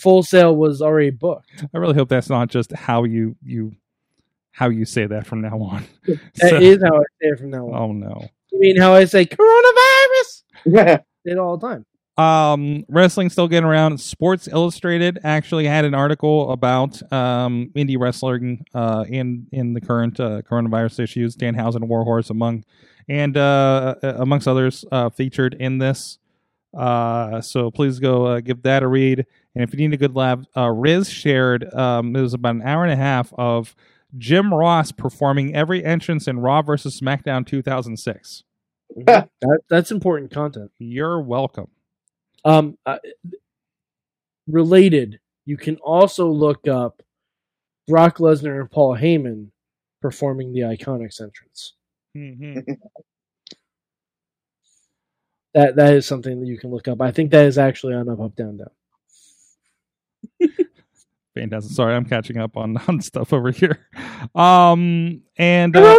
Full 0.00 0.22
Sail 0.22 0.54
was 0.56 0.82
already 0.82 1.10
booked. 1.10 1.64
I 1.74 1.78
really 1.78 1.94
hope 1.94 2.08
that's 2.08 2.28
not 2.30 2.48
just 2.48 2.72
how 2.72 3.04
you 3.04 3.36
you 3.42 3.72
how 4.52 4.68
you 4.70 4.84
say 4.84 5.06
that 5.06 5.26
from 5.26 5.40
now 5.42 5.58
on. 5.60 5.84
That 6.06 6.20
So- 6.50 6.56
is 6.60 6.82
how 6.82 6.96
I 6.96 7.04
say 7.20 7.28
it 7.28 7.38
from 7.38 7.50
now 7.50 7.66
on. 7.68 7.74
oh 7.74 7.92
no. 7.92 8.28
You 8.52 8.60
mean 8.60 8.76
how 8.78 8.94
I 8.94 9.04
say 9.04 9.26
coronavirus? 9.26 10.42
Yeah. 10.64 10.98
it 11.24 11.38
all 11.38 11.58
the 11.58 11.66
time. 11.68 11.84
Um, 12.18 12.84
wrestling 12.88 13.28
still 13.28 13.46
getting 13.46 13.68
around. 13.68 13.98
Sports 14.00 14.48
Illustrated 14.48 15.18
actually 15.22 15.66
had 15.66 15.84
an 15.84 15.94
article 15.94 16.50
about 16.50 17.00
um, 17.12 17.70
indie 17.76 17.98
wrestling 17.98 18.64
uh, 18.74 19.04
in 19.06 19.46
in 19.52 19.74
the 19.74 19.82
current 19.82 20.18
uh, 20.18 20.40
coronavirus 20.40 21.00
issues. 21.00 21.36
Danhausen 21.36 21.76
and 21.76 21.88
Warhorse 21.90 22.30
among 22.30 22.64
and 23.08 23.36
uh, 23.36 23.94
uh, 24.02 24.14
amongst 24.18 24.48
others 24.48 24.84
uh, 24.90 25.10
featured 25.10 25.54
in 25.54 25.78
this. 25.78 26.18
Uh, 26.76 27.40
so 27.40 27.70
please 27.70 27.98
go 27.98 28.26
uh, 28.26 28.40
give 28.40 28.62
that 28.62 28.82
a 28.82 28.86
read. 28.86 29.24
And 29.54 29.64
if 29.64 29.72
you 29.72 29.78
need 29.78 29.94
a 29.94 29.98
good 29.98 30.14
laugh, 30.14 30.40
uh, 30.56 30.68
Riz 30.68 31.08
shared 31.08 31.72
um, 31.74 32.14
it 32.14 32.20
was 32.20 32.34
about 32.34 32.56
an 32.56 32.62
hour 32.62 32.84
and 32.84 32.92
a 32.92 32.96
half 32.96 33.32
of 33.34 33.74
Jim 34.18 34.52
Ross 34.52 34.92
performing 34.92 35.54
every 35.54 35.84
entrance 35.84 36.28
in 36.28 36.38
Raw 36.38 36.62
versus 36.62 37.00
SmackDown 37.00 37.46
2006. 37.46 38.44
that, 39.06 39.30
that's 39.68 39.90
important 39.90 40.30
content. 40.30 40.70
You're 40.78 41.20
welcome. 41.20 41.68
Um, 42.44 42.78
uh, 42.86 42.98
related, 44.46 45.18
you 45.44 45.56
can 45.56 45.76
also 45.76 46.28
look 46.28 46.68
up 46.68 47.02
Brock 47.88 48.18
Lesnar 48.18 48.60
and 48.60 48.70
Paul 48.70 48.96
Heyman 48.96 49.48
performing 50.00 50.52
the 50.52 50.60
Iconics 50.60 51.20
entrance. 51.20 51.75
That 55.54 55.76
that 55.76 55.94
is 55.94 56.06
something 56.06 56.40
that 56.40 56.46
you 56.46 56.58
can 56.58 56.70
look 56.70 56.86
up. 56.86 57.00
I 57.00 57.12
think 57.12 57.30
that 57.30 57.46
is 57.46 57.56
actually 57.56 57.94
on 57.94 58.08
Up 58.10 58.20
Up 58.20 58.36
Down 58.36 58.58
Down. 58.58 58.68
Fantastic. 61.34 61.72
Sorry, 61.72 61.94
I'm 61.94 62.04
catching 62.04 62.36
up 62.36 62.56
on, 62.58 62.76
on 62.88 63.00
stuff 63.00 63.32
over 63.32 63.50
here. 63.50 63.86
Um 64.34 65.22
and 65.38 65.74
uh, 65.74 65.98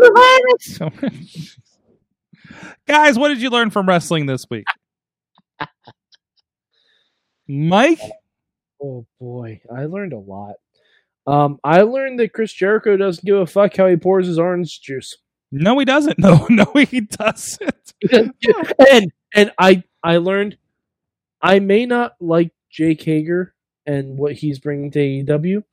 guys, 2.88 3.18
what 3.18 3.30
did 3.30 3.42
you 3.42 3.50
learn 3.50 3.72
from 3.72 3.88
wrestling 3.88 4.28
this 4.28 4.46
week? 4.50 4.66
Mike, 7.48 8.02
Oh 8.82 9.06
boy, 9.20 9.62
I 9.74 9.86
learned 9.86 10.14
a 10.14 10.20
lot. 10.20 10.56
Um, 11.26 11.60
I 11.64 11.82
learned 11.82 12.20
that 12.20 12.34
Chris 12.34 12.54
Jericho 12.54 12.96
doesn't 12.96 13.26
give 13.26 13.38
a 13.38 13.46
fuck 13.46 13.76
how 13.76 13.88
he 13.88 13.96
pours 13.96 14.28
his 14.28 14.40
orange 14.40 14.82
juice. 14.82 15.18
No, 15.52 15.78
he 15.80 15.86
doesn't. 15.86 16.18
No, 16.20 16.46
no, 16.50 16.66
he 16.76 17.02
doesn't. 17.02 17.94
and 18.92 19.12
and 19.36 19.52
I 19.58 19.84
I 20.04 20.18
learned 20.18 20.58
I 21.42 21.60
may 21.60 21.86
not 21.86 22.16
like 22.20 22.52
Jake 22.72 23.02
Hager 23.04 23.54
and 23.86 24.18
what 24.18 24.34
he's 24.34 24.60
bringing 24.60 24.92
to 24.92 25.00
AEW, 25.00 25.64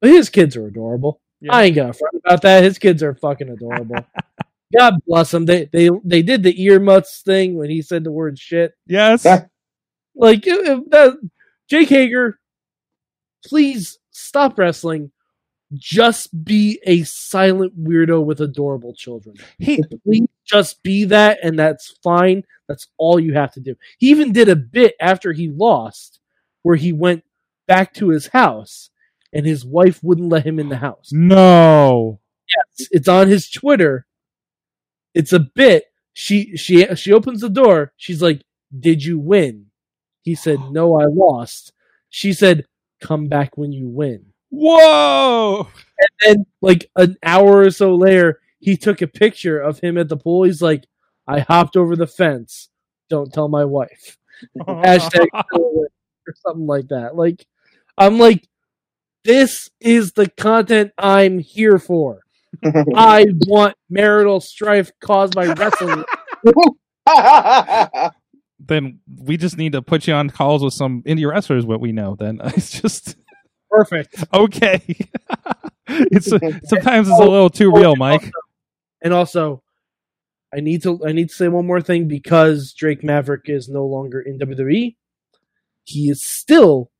but 0.00 0.10
his 0.10 0.28
kids 0.28 0.56
are 0.56 0.66
adorable. 0.66 1.20
Yeah. 1.40 1.54
I 1.54 1.64
ain't 1.64 1.76
gonna 1.76 1.92
front 1.92 2.16
about 2.24 2.42
that. 2.42 2.62
His 2.64 2.78
kids 2.78 3.02
are 3.02 3.14
fucking 3.14 3.48
adorable. 3.48 3.96
God 4.76 4.94
bless 5.06 5.30
them. 5.30 5.44
They 5.46 5.66
they 5.66 5.90
they 6.04 6.22
did 6.22 6.42
the 6.42 6.62
ear 6.62 6.80
mutts 6.80 7.22
thing 7.22 7.56
when 7.56 7.70
he 7.70 7.82
said 7.82 8.04
the 8.04 8.12
word 8.12 8.38
shit. 8.38 8.74
Yes. 8.86 9.24
Like 10.14 10.46
if- 10.46 10.66
if 10.68 10.90
that, 10.90 11.14
Jake 11.68 11.88
Hager, 11.88 12.38
please 13.46 13.98
stop 14.10 14.58
wrestling. 14.58 15.10
Just 15.74 16.44
be 16.44 16.80
a 16.84 17.02
silent 17.04 17.78
weirdo 17.82 18.24
with 18.24 18.40
adorable 18.40 18.94
children. 18.94 19.36
He 19.58 19.82
Please 20.04 20.28
just 20.44 20.82
be 20.82 21.04
that, 21.06 21.38
and 21.42 21.58
that's 21.58 21.96
fine. 22.02 22.44
That's 22.68 22.88
all 22.98 23.18
you 23.20 23.34
have 23.34 23.52
to 23.52 23.60
do. 23.60 23.76
He 23.98 24.10
even 24.10 24.32
did 24.32 24.48
a 24.48 24.56
bit 24.56 24.94
after 25.00 25.32
he 25.32 25.48
lost 25.50 26.20
where 26.62 26.76
he 26.76 26.92
went 26.92 27.24
back 27.66 27.94
to 27.94 28.08
his 28.10 28.26
house 28.28 28.90
and 29.32 29.46
his 29.46 29.64
wife 29.64 30.02
wouldn't 30.02 30.28
let 30.28 30.46
him 30.46 30.58
in 30.58 30.68
the 30.68 30.76
house. 30.76 31.10
no. 31.12 32.20
Yes, 32.48 32.88
it's 32.90 33.08
on 33.08 33.28
his 33.28 33.48
Twitter. 33.48 34.04
It's 35.14 35.32
a 35.32 35.40
bit. 35.40 35.86
She 36.12 36.56
she 36.56 36.84
she 36.96 37.12
opens 37.12 37.40
the 37.40 37.48
door. 37.48 37.92
She's 37.96 38.20
like, 38.20 38.42
"Did 38.78 39.04
you 39.04 39.18
win?" 39.18 39.66
He 40.22 40.34
said, 40.34 40.58
"No, 40.70 41.00
I 41.00 41.06
lost." 41.06 41.72
She 42.10 42.32
said, 42.34 42.66
"Come 43.00 43.28
back 43.28 43.56
when 43.56 43.72
you 43.72 43.88
win." 43.88 44.31
Whoa. 44.52 45.66
And 45.98 46.08
then 46.20 46.46
like 46.60 46.90
an 46.94 47.16
hour 47.22 47.60
or 47.60 47.70
so 47.70 47.94
later, 47.94 48.40
he 48.58 48.76
took 48.76 49.02
a 49.02 49.06
picture 49.06 49.58
of 49.58 49.80
him 49.80 49.96
at 49.96 50.08
the 50.08 50.16
pool. 50.16 50.44
He's 50.44 50.62
like, 50.62 50.86
I 51.26 51.40
hopped 51.40 51.76
over 51.76 51.96
the 51.96 52.06
fence. 52.06 52.68
Don't 53.08 53.32
tell 53.32 53.48
my 53.48 53.64
wife. 53.64 54.18
Hashtag 54.60 55.26
or 55.52 55.88
something 56.46 56.66
like 56.66 56.88
that. 56.88 57.16
Like, 57.16 57.46
I'm 57.96 58.18
like, 58.18 58.46
this 59.24 59.70
is 59.80 60.12
the 60.12 60.28
content 60.28 60.92
I'm 60.98 61.38
here 61.38 61.78
for. 61.78 62.20
I 62.94 63.26
want 63.46 63.76
marital 63.88 64.40
strife 64.40 64.90
caused 65.00 65.34
by 65.34 65.46
wrestling. 65.46 66.04
then 68.60 69.00
we 69.16 69.38
just 69.38 69.56
need 69.56 69.72
to 69.72 69.80
put 69.80 70.06
you 70.06 70.14
on 70.14 70.28
calls 70.28 70.62
with 70.62 70.74
some 70.74 71.02
indie 71.04 71.28
wrestlers. 71.28 71.64
What 71.64 71.80
we 71.80 71.92
know, 71.92 72.16
then 72.16 72.40
it's 72.44 72.80
just 72.80 73.16
Perfect. 73.72 74.22
okay. 74.34 74.82
it's 75.88 76.28
sometimes 76.68 77.08
it's 77.08 77.18
a 77.18 77.24
little 77.24 77.50
too 77.50 77.72
real, 77.74 77.96
Mike. 77.96 78.30
And 79.00 79.12
also, 79.12 79.62
I 80.54 80.60
need 80.60 80.82
to 80.82 81.00
I 81.04 81.12
need 81.12 81.30
to 81.30 81.34
say 81.34 81.48
one 81.48 81.66
more 81.66 81.80
thing 81.80 82.06
because 82.06 82.74
Drake 82.74 83.02
Maverick 83.02 83.42
is 83.46 83.68
no 83.68 83.86
longer 83.86 84.20
in 84.20 84.38
WWE. 84.38 84.94
He 85.84 86.10
is 86.10 86.22
still 86.22 86.90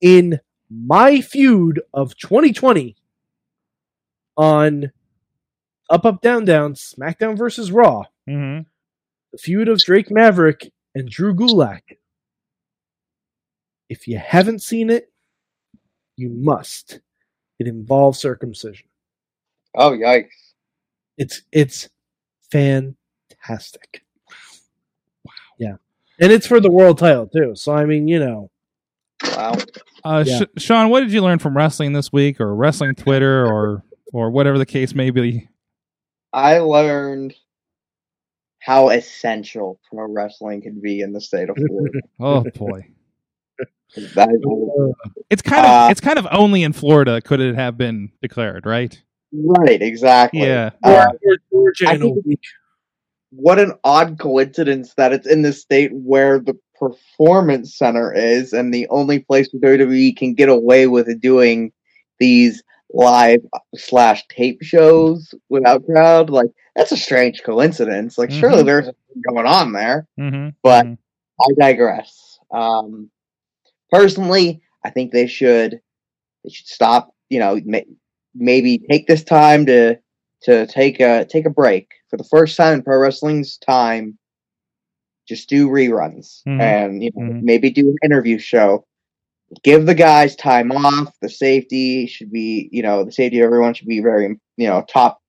in 0.00 0.40
my 0.70 1.20
feud 1.20 1.80
of 1.94 2.16
2020 2.18 2.96
on 4.36 4.92
Up 5.88 6.04
Up 6.04 6.20
Down 6.20 6.44
Down 6.44 6.74
SmackDown 6.74 7.38
versus 7.38 7.70
Raw. 7.70 8.04
hmm 8.26 8.60
The 9.32 9.38
feud 9.38 9.68
of 9.68 9.78
Drake 9.78 10.10
Maverick 10.10 10.72
and 10.94 11.08
Drew 11.08 11.32
Gulak. 11.32 11.80
If 13.88 14.06
you 14.06 14.18
haven't 14.18 14.60
seen 14.60 14.90
it, 14.90 15.07
you 16.18 16.28
must. 16.30 17.00
It 17.58 17.66
involves 17.66 18.18
circumcision. 18.18 18.86
oh 19.74 19.90
yikes! 19.92 20.28
It's 21.16 21.42
it's 21.52 21.88
fantastic. 22.50 24.04
Wow. 25.24 25.32
Yeah. 25.58 25.74
And 26.20 26.32
it's 26.32 26.46
for 26.46 26.60
the 26.60 26.70
world 26.70 26.98
title 26.98 27.26
too. 27.26 27.52
So 27.54 27.72
I 27.72 27.84
mean, 27.84 28.08
you 28.08 28.18
know, 28.18 28.50
Wow. 29.24 29.54
Uh, 30.04 30.24
Yeah. 30.26 30.40
Sh- 30.40 30.62
Shawn, 30.62 30.90
what 30.90 31.00
did 31.00 31.12
you 31.12 31.22
learn 31.22 31.38
from 31.40 31.56
wrestling 31.56 31.92
this 31.92 32.12
week, 32.12 32.40
or 32.40 32.54
wrestling 32.54 32.94
Twitter, 32.94 33.44
or 33.46 33.82
or 34.12 34.30
whatever 34.30 34.58
the 34.58 34.66
case 34.66 34.94
may 34.94 35.10
be? 35.10 35.48
I 36.32 36.58
learned 36.58 37.34
how 38.60 38.90
essential 38.90 39.80
pro 39.90 40.06
wrestling 40.12 40.62
can 40.62 40.80
be 40.80 41.00
in 41.00 41.12
the 41.12 41.20
state 41.20 41.48
of 41.50 41.56
Florida. 41.56 42.00
Oh 42.20 42.44
boy, 42.54 42.80
That- 42.80 42.88
it's 43.96 45.42
kind 45.42 45.64
of 45.66 45.70
Uh, 45.70 45.88
it's 45.90 46.00
kind 46.00 46.18
of 46.18 46.26
only 46.30 46.62
in 46.62 46.72
Florida 46.72 47.20
could 47.20 47.40
it 47.40 47.54
have 47.54 47.76
been 47.76 48.10
declared, 48.22 48.66
right? 48.66 49.00
right, 49.32 49.82
exactly. 49.82 50.40
Yeah. 50.40 50.70
Uh, 50.82 51.06
or 51.22 51.36
Georgia 51.50 51.94
in 51.94 52.02
a 52.02 52.08
week. 52.08 52.40
what 53.30 53.58
an 53.58 53.72
odd 53.84 54.18
coincidence 54.18 54.94
that 54.96 55.12
it's 55.12 55.26
in 55.26 55.42
the 55.42 55.52
state 55.52 55.90
where 55.92 56.38
the 56.38 56.56
performance 56.78 57.76
center 57.76 58.12
is 58.12 58.52
and 58.52 58.72
the 58.72 58.86
only 58.88 59.18
place 59.18 59.48
where 59.52 59.76
WWE 59.76 60.16
can 60.16 60.34
get 60.34 60.48
away 60.48 60.86
with 60.86 61.20
doing 61.20 61.72
these 62.18 62.62
live 62.94 63.40
slash 63.76 64.24
tape 64.28 64.62
shows 64.62 65.34
without 65.50 65.84
crowd. 65.84 66.30
Like 66.30 66.48
that's 66.74 66.92
a 66.92 66.96
strange 66.96 67.42
coincidence. 67.42 68.16
Like 68.16 68.30
surely 68.30 68.62
Mhm. 68.62 68.66
there's 68.66 68.84
something 68.86 69.22
going 69.34 69.46
on 69.46 69.72
there. 69.72 70.06
Mm-hmm. 70.18 70.50
But 70.62 70.86
I 70.86 71.46
digress. 71.58 72.38
Um, 72.50 73.10
personally, 73.90 74.62
I 74.84 74.90
think 74.90 75.12
they 75.12 75.26
should 75.26 75.80
they 76.44 76.50
should 76.50 76.66
stop. 76.66 77.14
You 77.30 77.40
know, 77.40 77.60
ma- 77.64 77.80
maybe 78.34 78.78
take 78.90 79.06
this 79.06 79.24
time 79.24 79.66
to 79.66 79.98
to 80.42 80.66
take 80.66 81.00
a 81.00 81.24
take 81.24 81.46
a 81.46 81.50
break 81.50 81.88
for 82.10 82.16
the 82.16 82.24
first 82.24 82.56
time 82.56 82.74
in 82.74 82.82
pro 82.82 82.98
wrestling's 82.98 83.58
time. 83.58 84.18
Just 85.28 85.48
do 85.48 85.68
reruns 85.68 86.42
Mhm. 86.46 86.60
and 86.60 87.02
you 87.02 87.10
know 87.14 87.22
Mhm. 87.22 87.42
maybe 87.42 87.70
do 87.70 87.88
an 87.88 87.96
interview 88.02 88.38
show. 88.38 88.86
Give 89.62 89.86
the 89.86 89.94
guys 89.94 90.36
time 90.36 90.72
off. 90.72 91.14
The 91.20 91.28
safety 91.28 92.06
should 92.06 92.30
be 92.30 92.68
you 92.72 92.82
know 92.82 93.04
the 93.04 93.12
safety 93.12 93.40
of 93.40 93.44
everyone 93.44 93.74
should 93.74 93.88
be 93.88 94.00
very 94.00 94.36
you 94.56 94.66
know 94.68 94.84
top 94.88 95.20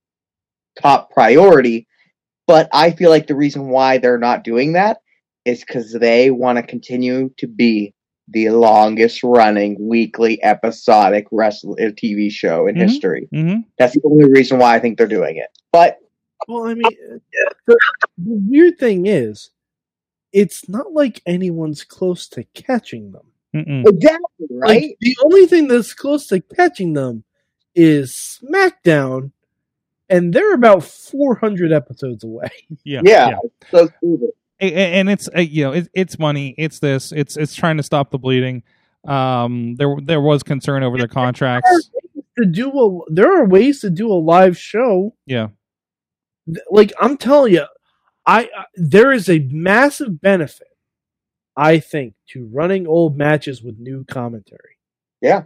top 0.81 1.11
priority. 1.11 1.87
But 2.47 2.69
I 2.73 2.91
feel 2.91 3.09
like 3.09 3.27
the 3.27 3.35
reason 3.35 3.69
why 3.69 3.97
they're 3.97 4.17
not 4.17 4.43
doing 4.43 4.73
that 4.73 4.99
is 5.45 5.59
because 5.59 5.93
they 5.93 6.31
want 6.31 6.57
to 6.57 6.63
continue 6.63 7.29
to 7.37 7.47
be 7.47 7.93
the 8.31 8.49
longest 8.49 9.23
running 9.23 9.75
weekly 9.79 10.41
episodic 10.43 11.27
wrestle 11.31 11.73
uh, 11.73 11.85
TV 11.91 12.31
show 12.31 12.67
in 12.67 12.75
Mhm. 12.75 12.81
history. 12.81 13.27
Mm-hmm. 13.33 13.61
That's 13.77 13.93
the 13.95 14.01
only 14.05 14.29
reason 14.29 14.59
why 14.59 14.75
I 14.75 14.79
think 14.79 14.97
they're 14.97 15.07
doing 15.07 15.37
it. 15.37 15.49
But 15.71 15.99
Well, 16.47 16.65
I 16.67 16.73
mean, 16.73 16.85
uh, 16.85 17.17
the, 17.67 17.77
the 18.17 18.41
weird 18.49 18.77
thing 18.77 19.05
is, 19.07 19.49
it's 20.31 20.69
not 20.69 20.93
like 20.93 21.21
anyone's 21.25 21.83
close 21.83 22.27
to 22.29 22.43
catching 22.53 23.11
them. 23.11 23.23
Mm-mm. 23.55 23.87
exactly 23.87 24.47
right. 24.51 24.81
Like, 24.83 24.97
the 25.01 25.17
only 25.23 25.47
thing 25.47 25.67
that's 25.67 25.93
close 25.95 26.27
to 26.27 26.39
catching 26.39 26.93
them 26.93 27.23
is 27.73 28.39
SmackDown, 28.43 29.31
and 30.07 30.31
they're 30.33 30.53
about 30.53 30.83
400 30.83 31.71
episodes 31.71 32.23
away. 32.23 32.49
Yeah, 32.83 33.01
yeah, 33.03 33.37
it's 33.43 33.71
so 33.71 33.87
stupid. 33.97 34.29
A- 34.61 34.65
a- 34.73 34.93
and 34.99 35.09
it's 35.09 35.29
uh, 35.35 35.39
you 35.41 35.63
know 35.65 35.71
it, 35.73 35.89
it's 35.93 36.19
money 36.19 36.53
it's 36.57 36.79
this 36.79 37.11
it's 37.11 37.37
it's 37.37 37.55
trying 37.55 37.77
to 37.77 37.83
stop 37.83 38.11
the 38.11 38.19
bleeding 38.19 38.63
um 39.07 39.75
there 39.75 39.95
there 40.03 40.21
was 40.21 40.43
concern 40.43 40.83
over 40.83 40.97
their 40.97 41.07
contracts 41.07 41.89
To 42.37 42.45
do 42.45 42.69
a, 42.71 43.13
there 43.13 43.33
are 43.41 43.45
ways 43.45 43.81
to 43.81 43.89
do 43.89 44.11
a 44.11 44.15
live 44.15 44.57
show. 44.57 45.13
yeah 45.25 45.47
Like 46.69 46.91
I'm 46.99 47.17
telling 47.17 47.53
you, 47.53 47.65
I, 48.25 48.49
I 48.55 48.65
there 48.75 49.11
is 49.11 49.29
a 49.29 49.39
massive 49.39 50.19
benefit, 50.21 50.67
I 51.55 51.79
think, 51.79 52.13
to 52.29 52.49
running 52.51 52.87
old 52.87 53.17
matches 53.17 53.61
with 53.61 53.77
new 53.79 54.03
commentary. 54.05 54.77
Oh, 55.21 55.27
yeah. 55.27 55.43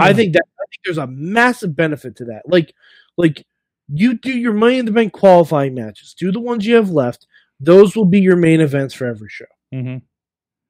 I 0.00 0.12
think 0.12 0.32
that 0.34 0.42
I 0.60 0.64
think 0.70 0.80
there's 0.84 0.98
a 0.98 1.06
massive 1.06 1.74
benefit 1.76 2.16
to 2.16 2.24
that. 2.26 2.42
Like, 2.46 2.74
like 3.16 3.44
you 3.92 4.14
do 4.14 4.32
your 4.32 4.54
Money 4.54 4.78
in 4.78 4.86
the 4.86 4.92
Bank 4.92 5.12
qualifying 5.12 5.74
matches. 5.74 6.14
Do 6.18 6.32
the 6.32 6.40
ones 6.40 6.66
you 6.66 6.74
have 6.76 6.90
left. 6.90 7.26
Those 7.64 7.96
will 7.96 8.04
be 8.04 8.20
your 8.20 8.36
main 8.36 8.60
events 8.60 8.94
for 8.94 9.06
every 9.06 9.28
show 9.28 9.44
mm-hmm. 9.72 9.98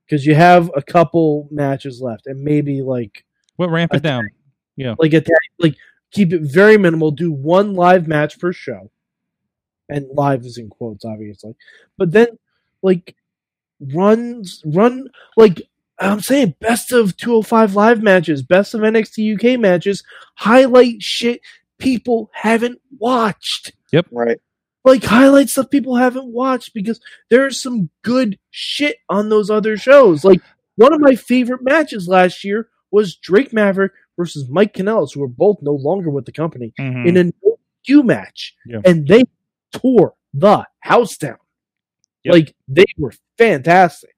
because 0.06 0.24
you 0.26 0.34
have 0.34 0.70
a 0.76 0.82
couple 0.82 1.48
matches 1.50 2.00
left, 2.00 2.26
and 2.26 2.42
maybe 2.42 2.82
like 2.82 3.24
what 3.56 3.70
ramp 3.70 3.94
it 3.94 4.02
down 4.02 4.28
yeah, 4.76 4.94
like 4.98 5.14
a 5.14 5.22
like 5.58 5.76
keep 6.10 6.32
it 6.32 6.42
very 6.42 6.76
minimal. 6.78 7.10
Do 7.10 7.32
one 7.32 7.74
live 7.74 8.08
match 8.08 8.38
per 8.38 8.52
show, 8.52 8.90
and 9.88 10.06
live 10.12 10.44
is 10.44 10.58
in 10.58 10.68
quotes, 10.68 11.04
obviously. 11.04 11.54
But 11.96 12.12
then 12.12 12.38
like 12.82 13.14
runs 13.92 14.62
run 14.64 15.08
like 15.36 15.62
I'm 15.98 16.20
saying 16.20 16.54
best 16.60 16.92
of 16.92 17.16
205 17.16 17.74
live 17.74 18.02
matches, 18.02 18.42
best 18.42 18.74
of 18.74 18.80
NXT 18.80 19.34
UK 19.36 19.60
matches, 19.60 20.02
highlight 20.34 21.02
shit 21.02 21.40
people 21.78 22.30
haven't 22.32 22.80
watched. 22.98 23.72
Yep. 23.92 24.06
Right. 24.10 24.38
Like 24.84 25.02
highlight 25.04 25.48
stuff 25.48 25.70
people 25.70 25.96
haven't 25.96 26.26
watched 26.26 26.74
because 26.74 27.00
there's 27.30 27.60
some 27.60 27.88
good 28.02 28.38
shit 28.50 28.98
on 29.08 29.28
those 29.30 29.48
other 29.50 29.76
shows. 29.78 30.24
Like 30.24 30.40
one 30.76 30.92
of 30.92 31.00
my 31.00 31.14
favorite 31.14 31.62
matches 31.62 32.06
last 32.08 32.44
year 32.44 32.68
was 32.90 33.16
Drake 33.16 33.52
Maverick 33.52 33.92
versus 34.16 34.46
Mike 34.50 34.74
Kanellis, 34.74 35.14
who 35.14 35.22
are 35.22 35.28
both 35.28 35.58
no 35.62 35.72
longer 35.72 36.10
with 36.10 36.26
the 36.26 36.32
company, 36.32 36.72
Mhm. 36.78 37.06
in 37.08 37.16
a 37.16 37.24
no 37.24 37.58
Q 37.86 38.02
match. 38.02 38.54
Yeah. 38.66 38.80
And 38.84 39.08
they 39.08 39.22
tore 39.72 40.14
the 40.34 40.66
house 40.80 41.16
down. 41.16 41.38
Yep. 42.24 42.32
Like 42.34 42.54
they 42.68 42.84
were 42.98 43.12
fantastic. 43.38 44.14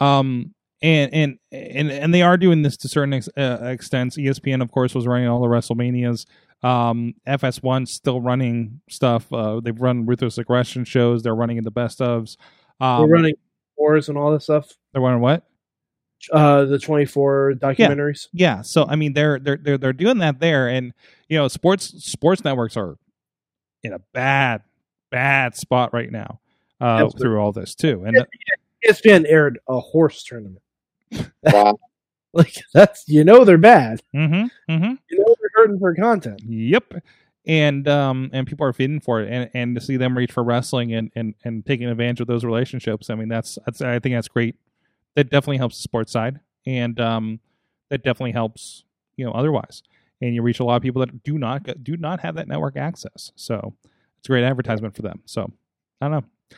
um 0.00 0.54
and 0.82 1.12
and 1.12 1.38
and 1.52 1.90
and 1.90 2.14
they 2.14 2.22
are 2.22 2.36
doing 2.36 2.62
this 2.62 2.76
to 2.78 2.88
certain 2.88 3.12
ex- 3.14 3.28
uh, 3.36 3.58
extents. 3.62 4.16
Espn 4.16 4.62
of 4.62 4.70
course 4.70 4.94
was 4.94 5.06
running 5.06 5.28
all 5.28 5.40
the 5.40 5.48
wrestlemanias. 5.48 6.26
Um 6.62 7.14
fs1 7.26 7.86
still 7.86 8.20
running 8.20 8.80
stuff. 8.88 9.32
Uh 9.32 9.60
they've 9.60 9.80
run 9.80 10.06
ruthless 10.06 10.38
aggression 10.38 10.84
shows. 10.84 11.22
They're 11.22 11.34
running 11.34 11.56
in 11.56 11.64
the 11.64 11.70
best 11.70 12.00
ofs. 12.00 12.36
Um 12.80 13.00
They're 13.00 13.08
running 13.08 13.34
wars 13.76 14.08
and 14.08 14.18
all 14.18 14.32
this 14.32 14.44
stuff. 14.44 14.72
they're 14.92 15.02
running 15.02 15.20
what? 15.20 15.44
Uh, 16.32 16.64
the 16.64 16.80
twenty 16.80 17.04
four 17.04 17.54
documentaries. 17.58 18.26
Yeah, 18.32 18.62
so 18.62 18.84
I 18.88 18.96
mean 18.96 19.12
they're 19.12 19.38
they're 19.38 19.56
they're 19.56 19.78
they're 19.78 19.92
doing 19.92 20.18
that 20.18 20.40
there, 20.40 20.66
and 20.68 20.92
you 21.28 21.38
know 21.38 21.46
sports 21.46 21.94
sports 22.04 22.42
networks 22.42 22.76
are 22.76 22.96
in 23.84 23.92
a 23.92 24.00
bad 24.12 24.62
bad 25.12 25.54
spot 25.54 25.94
right 25.94 26.10
now 26.10 26.40
uh, 26.80 26.84
Absolutely. 27.04 27.20
through 27.20 27.38
all 27.40 27.52
this 27.52 27.76
too, 27.76 28.02
and 28.04 28.26
ESPN 28.84 29.26
aired 29.28 29.60
a 29.68 29.78
horse 29.78 30.24
tournament. 30.24 30.60
Wow. 31.42 31.78
Like 32.34 32.54
that's 32.74 33.04
you 33.08 33.24
know 33.24 33.44
they're 33.44 33.56
bad. 33.56 34.02
Mm-hmm, 34.14 34.72
mm-hmm. 34.72 34.94
You 35.10 35.18
know 35.18 35.34
they're 35.40 35.50
hurting 35.54 35.78
for 35.78 35.94
content. 35.94 36.42
Yep. 36.46 37.02
And 37.46 37.88
um 37.88 38.28
and 38.34 38.46
people 38.46 38.66
are 38.66 38.72
feeding 38.72 39.00
for 39.00 39.22
it 39.22 39.32
and, 39.32 39.50
and 39.54 39.74
to 39.74 39.80
see 39.80 39.96
them 39.96 40.16
reach 40.16 40.32
for 40.32 40.44
wrestling 40.44 40.92
and, 40.92 41.10
and, 41.16 41.34
and 41.44 41.64
taking 41.64 41.88
advantage 41.88 42.20
of 42.20 42.26
those 42.26 42.44
relationships, 42.44 43.08
I 43.08 43.14
mean 43.14 43.28
that's 43.28 43.58
that's 43.64 43.80
I 43.80 43.98
think 43.98 44.14
that's 44.14 44.28
great. 44.28 44.56
That 45.16 45.30
definitely 45.30 45.56
helps 45.56 45.76
the 45.76 45.82
sports 45.82 46.12
side. 46.12 46.40
And 46.66 47.00
um 47.00 47.40
that 47.88 48.02
definitely 48.02 48.32
helps, 48.32 48.84
you 49.16 49.24
know, 49.24 49.32
otherwise. 49.32 49.82
And 50.20 50.34
you 50.34 50.42
reach 50.42 50.60
a 50.60 50.64
lot 50.64 50.76
of 50.76 50.82
people 50.82 51.00
that 51.00 51.22
do 51.22 51.38
not 51.38 51.82
do 51.82 51.96
not 51.96 52.20
have 52.20 52.34
that 52.34 52.46
network 52.48 52.76
access. 52.76 53.32
So 53.36 53.74
it's 54.18 54.28
a 54.28 54.32
great 54.32 54.44
advertisement 54.44 54.94
for 54.94 55.02
them. 55.02 55.22
So 55.24 55.50
I 56.00 56.08
don't 56.08 56.20
know. 56.20 56.56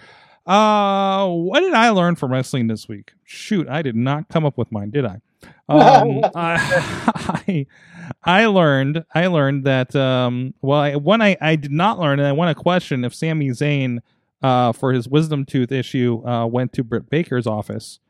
Uh 0.50 1.28
what 1.28 1.60
did 1.60 1.74
I 1.74 1.90
learn 1.90 2.16
from 2.16 2.32
wrestling 2.32 2.66
this 2.66 2.88
week? 2.88 3.12
Shoot, 3.22 3.68
I 3.68 3.82
did 3.82 3.94
not 3.94 4.28
come 4.28 4.44
up 4.44 4.58
with 4.58 4.72
mine, 4.72 4.90
did 4.90 5.06
I? 5.06 5.20
Um 5.68 6.22
I, 6.34 7.66
I 8.24 8.46
learned 8.46 9.04
I 9.14 9.28
learned 9.28 9.64
that 9.66 9.94
um 9.94 10.52
well 10.60 10.80
I, 10.80 10.96
one 10.96 11.22
I, 11.22 11.36
I 11.40 11.54
did 11.54 11.70
not 11.70 12.00
learn 12.00 12.18
and 12.18 12.26
I 12.26 12.32
want 12.32 12.56
to 12.56 12.60
question 12.60 13.04
if 13.04 13.14
Sami 13.14 13.50
Zayn 13.50 13.98
uh 14.42 14.72
for 14.72 14.92
his 14.92 15.06
wisdom 15.06 15.44
tooth 15.44 15.70
issue 15.70 16.26
uh 16.26 16.44
went 16.46 16.72
to 16.72 16.82
Britt 16.82 17.08
Baker's 17.08 17.46
office. 17.46 18.00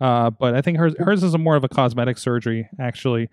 Uh 0.00 0.30
but 0.30 0.54
I 0.54 0.62
think 0.62 0.78
hers 0.78 0.94
hers 1.00 1.24
is 1.24 1.34
a 1.34 1.38
more 1.38 1.56
of 1.56 1.64
a 1.64 1.68
cosmetic 1.68 2.16
surgery 2.18 2.68
actually 2.78 3.28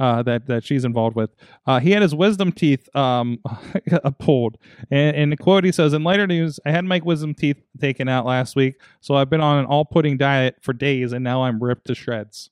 uh 0.00 0.22
that 0.22 0.46
that 0.46 0.64
she's 0.64 0.84
involved 0.84 1.14
with. 1.14 1.30
Uh 1.66 1.78
he 1.78 1.92
had 1.92 2.02
his 2.02 2.14
wisdom 2.14 2.50
teeth 2.50 2.88
um 2.96 3.38
pulled. 4.18 4.58
And 4.90 5.16
in 5.16 5.30
the 5.30 5.36
quote 5.36 5.62
he 5.62 5.70
says 5.70 5.92
in 5.92 6.02
lighter 6.02 6.26
news 6.26 6.58
I 6.66 6.70
had 6.72 6.84
my 6.84 7.00
wisdom 7.04 7.34
teeth 7.34 7.62
taken 7.80 8.08
out 8.08 8.26
last 8.26 8.56
week 8.56 8.80
so 9.00 9.14
I've 9.14 9.30
been 9.30 9.40
on 9.40 9.58
an 9.58 9.66
all 9.66 9.84
pudding 9.84 10.16
diet 10.16 10.56
for 10.62 10.72
days 10.72 11.12
and 11.12 11.22
now 11.22 11.44
I'm 11.44 11.62
ripped 11.62 11.86
to 11.86 11.94
shreds. 11.94 12.50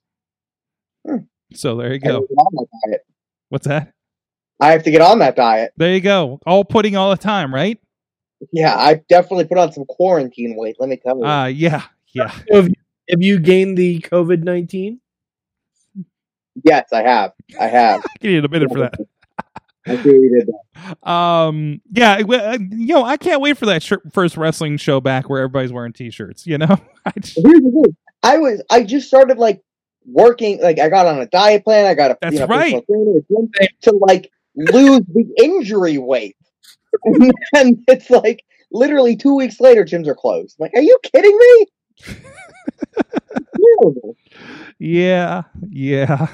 Hmm. 1.06 1.16
So 1.54 1.76
there 1.76 1.92
you 1.92 1.98
go. 1.98 2.20
to 2.20 2.26
get 2.26 2.36
on 2.36 2.66
that. 2.90 3.00
What's 3.48 3.66
that? 3.66 3.92
I 4.60 4.72
have 4.72 4.82
to 4.82 4.90
get 4.90 5.00
on 5.00 5.20
that 5.20 5.36
diet. 5.36 5.72
There 5.76 5.94
you 5.94 6.00
go. 6.00 6.40
All 6.46 6.64
pudding 6.64 6.96
all 6.96 7.10
the 7.10 7.16
time, 7.16 7.54
right? 7.54 7.80
Yeah, 8.52 8.76
I 8.76 9.00
definitely 9.08 9.46
put 9.46 9.58
on 9.58 9.72
some 9.72 9.84
quarantine 9.86 10.54
weight. 10.56 10.76
Let 10.78 10.88
me 10.88 10.96
tell 10.96 11.18
you. 11.18 11.24
Uh 11.24 11.46
yeah, 11.46 11.84
yeah. 12.14 12.30
So 12.48 12.56
have, 12.56 12.68
you, 12.68 12.74
have 13.10 13.22
you 13.22 13.38
gained 13.38 13.78
the 13.78 14.00
COVID 14.00 14.42
nineteen? 14.42 15.00
Yes, 16.64 16.92
I 16.92 17.02
have. 17.02 17.32
I 17.60 17.66
have. 17.66 18.04
Give 18.20 18.32
you 18.32 18.42
a 18.42 18.48
minute 18.48 18.70
for 18.72 18.80
that. 18.80 18.94
I 19.86 19.96
did 19.96 20.48
that. 20.48 21.08
Um, 21.08 21.80
yeah, 21.90 22.14
uh, 22.14 22.58
you 22.60 22.94
know, 22.94 23.04
I 23.04 23.16
can't 23.16 23.40
wait 23.40 23.56
for 23.56 23.66
that 23.66 23.88
first 24.12 24.36
wrestling 24.36 24.76
show 24.76 25.00
back 25.00 25.28
where 25.28 25.40
everybody's 25.40 25.72
wearing 25.72 25.92
t-shirts. 25.92 26.46
You 26.46 26.58
know, 26.58 26.66
I 27.06 27.12
just, 27.18 27.38
Here's 27.42 27.60
the 27.60 27.82
thing. 27.84 27.96
I 28.22 28.38
was. 28.38 28.62
I 28.70 28.82
just 28.82 29.08
started 29.08 29.38
like 29.38 29.62
working. 30.04 30.60
Like 30.60 30.78
I 30.78 30.88
got 30.88 31.06
on 31.06 31.20
a 31.20 31.26
diet 31.26 31.64
plan. 31.64 31.86
I 31.86 31.94
got 31.94 32.10
a. 32.10 32.18
That's 32.20 32.34
you 32.34 32.40
know, 32.40 32.46
right. 32.46 32.84
trainer, 32.86 33.20
to 33.82 33.92
like 33.92 34.30
lose 34.56 35.02
the 35.14 35.26
injury 35.42 35.98
weight, 35.98 36.36
and 37.04 37.32
then 37.52 37.84
it's 37.88 38.10
like 38.10 38.44
literally 38.70 39.16
two 39.16 39.36
weeks 39.36 39.60
later, 39.60 39.84
gyms 39.84 40.06
are 40.06 40.14
closed. 40.14 40.56
Like, 40.58 40.72
are 40.74 40.82
you 40.82 40.98
kidding 41.02 41.38
me? 41.38 41.66
Yeah, 44.78 45.42
yeah. 45.70 46.28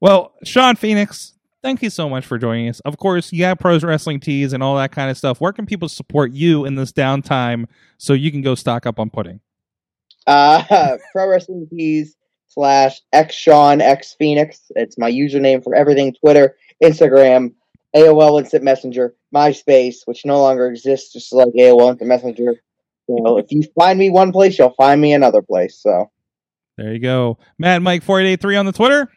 Well, 0.00 0.32
Shawn 0.44 0.76
Phoenix, 0.76 1.34
thank 1.62 1.82
you 1.82 1.90
so 1.90 2.08
much 2.08 2.24
for 2.24 2.38
joining 2.38 2.68
us. 2.68 2.80
Of 2.80 2.98
course, 2.98 3.32
you 3.32 3.44
have 3.44 3.58
pros 3.58 3.82
wrestling 3.82 4.20
tees 4.20 4.52
and 4.52 4.62
all 4.62 4.76
that 4.76 4.92
kind 4.92 5.10
of 5.10 5.16
stuff. 5.16 5.40
Where 5.40 5.52
can 5.52 5.66
people 5.66 5.88
support 5.88 6.32
you 6.32 6.64
in 6.64 6.76
this 6.76 6.92
downtime 6.92 7.66
so 7.96 8.12
you 8.12 8.30
can 8.30 8.42
go 8.42 8.54
stock 8.54 8.86
up 8.86 8.98
on 9.00 9.10
pudding? 9.10 9.40
Uh, 10.26 10.98
Pro 11.12 11.28
Wrestling 11.28 11.66
Tees 11.70 12.16
slash 12.46 13.00
X 13.12 13.34
Shawn 13.34 13.80
X 13.80 14.14
Phoenix. 14.18 14.70
It's 14.76 14.98
my 14.98 15.10
username 15.10 15.64
for 15.64 15.74
everything 15.74 16.14
Twitter, 16.14 16.56
Instagram, 16.82 17.54
AOL 17.96 18.38
Instant 18.38 18.62
Messenger, 18.62 19.14
MySpace, 19.34 19.96
which 20.04 20.24
no 20.24 20.40
longer 20.40 20.68
exists, 20.68 21.12
just 21.12 21.32
like 21.32 21.48
AOL 21.58 21.90
Instant 21.90 22.08
Messenger. 22.08 22.54
So 23.08 23.38
if 23.38 23.46
you 23.50 23.62
find 23.74 23.98
me 23.98 24.10
one 24.10 24.32
place, 24.32 24.58
you'll 24.58 24.74
find 24.74 25.00
me 25.00 25.14
another 25.14 25.40
place. 25.40 25.80
So 25.82 26.10
There 26.76 26.92
you 26.92 27.00
go. 27.00 27.38
Mad 27.58 27.82
Mike 27.82 28.02
four 28.02 28.20
eight 28.20 28.30
eight 28.30 28.40
three 28.40 28.56
on 28.56 28.66
the 28.66 28.72
Twitter. 28.72 29.10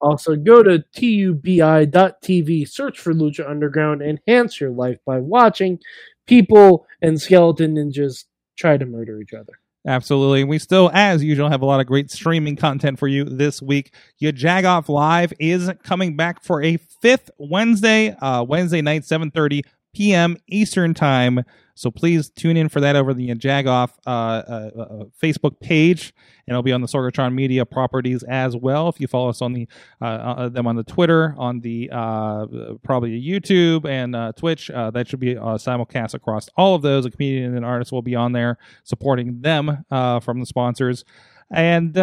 Also, 0.00 0.34
go 0.34 0.62
to 0.62 0.82
tubi.tv, 0.96 2.68
search 2.68 2.98
for 2.98 3.12
Lucha 3.12 3.48
Underground, 3.48 4.02
enhance 4.02 4.60
your 4.60 4.70
life 4.70 4.98
by 5.04 5.18
watching 5.18 5.78
people 6.26 6.86
and 7.02 7.20
skeleton 7.20 7.74
ninjas 7.74 8.24
try 8.56 8.76
to 8.76 8.86
murder 8.86 9.20
each 9.20 9.34
other. 9.34 9.52
Absolutely. 9.86 10.44
We 10.44 10.58
still, 10.58 10.90
as 10.92 11.24
usual, 11.24 11.48
have 11.48 11.62
a 11.62 11.66
lot 11.66 11.80
of 11.80 11.86
great 11.86 12.10
streaming 12.10 12.56
content 12.56 12.98
for 12.98 13.08
you 13.08 13.24
this 13.24 13.62
week. 13.62 13.94
Your 14.18 14.32
Jagoff 14.32 14.88
Live 14.88 15.32
is 15.38 15.70
coming 15.82 16.16
back 16.16 16.44
for 16.44 16.62
a 16.62 16.76
fifth 16.76 17.30
Wednesday, 17.38 18.10
uh, 18.10 18.44
Wednesday 18.44 18.82
night, 18.82 19.02
7.30 19.02 19.62
p.m. 19.94 20.36
Eastern 20.48 20.92
Time. 20.92 21.44
So 21.80 21.90
please 21.90 22.28
tune 22.28 22.58
in 22.58 22.68
for 22.68 22.78
that 22.82 22.94
over 22.94 23.14
the 23.14 23.30
Jagoff 23.30 23.92
uh, 24.06 24.10
uh, 24.10 24.70
uh, 24.78 25.04
Facebook 25.18 25.60
page, 25.60 26.12
and 26.46 26.52
it'll 26.52 26.62
be 26.62 26.72
on 26.72 26.82
the 26.82 26.86
Sorgatron 26.86 27.32
Media 27.32 27.64
properties 27.64 28.22
as 28.24 28.54
well. 28.54 28.90
If 28.90 29.00
you 29.00 29.06
follow 29.06 29.30
us 29.30 29.40
on 29.40 29.54
the 29.54 29.66
uh, 30.02 30.04
uh, 30.04 30.48
them 30.50 30.66
on 30.66 30.76
the 30.76 30.82
Twitter, 30.82 31.34
on 31.38 31.60
the 31.60 31.88
uh, 31.90 32.44
probably 32.82 33.18
YouTube 33.18 33.86
and 33.88 34.36
Twitch, 34.36 34.68
that 34.68 35.08
should 35.08 35.20
be 35.20 35.36
simulcast 35.36 36.12
across 36.12 36.50
all 36.54 36.74
of 36.74 36.82
those. 36.82 37.06
A 37.06 37.10
comedian 37.10 37.56
and 37.56 37.64
artist 37.64 37.92
will 37.92 38.02
be 38.02 38.14
on 38.14 38.32
there 38.32 38.58
supporting 38.84 39.40
them 39.40 39.86
from 39.88 40.38
the 40.38 40.44
sponsors. 40.44 41.06
And 41.50 41.94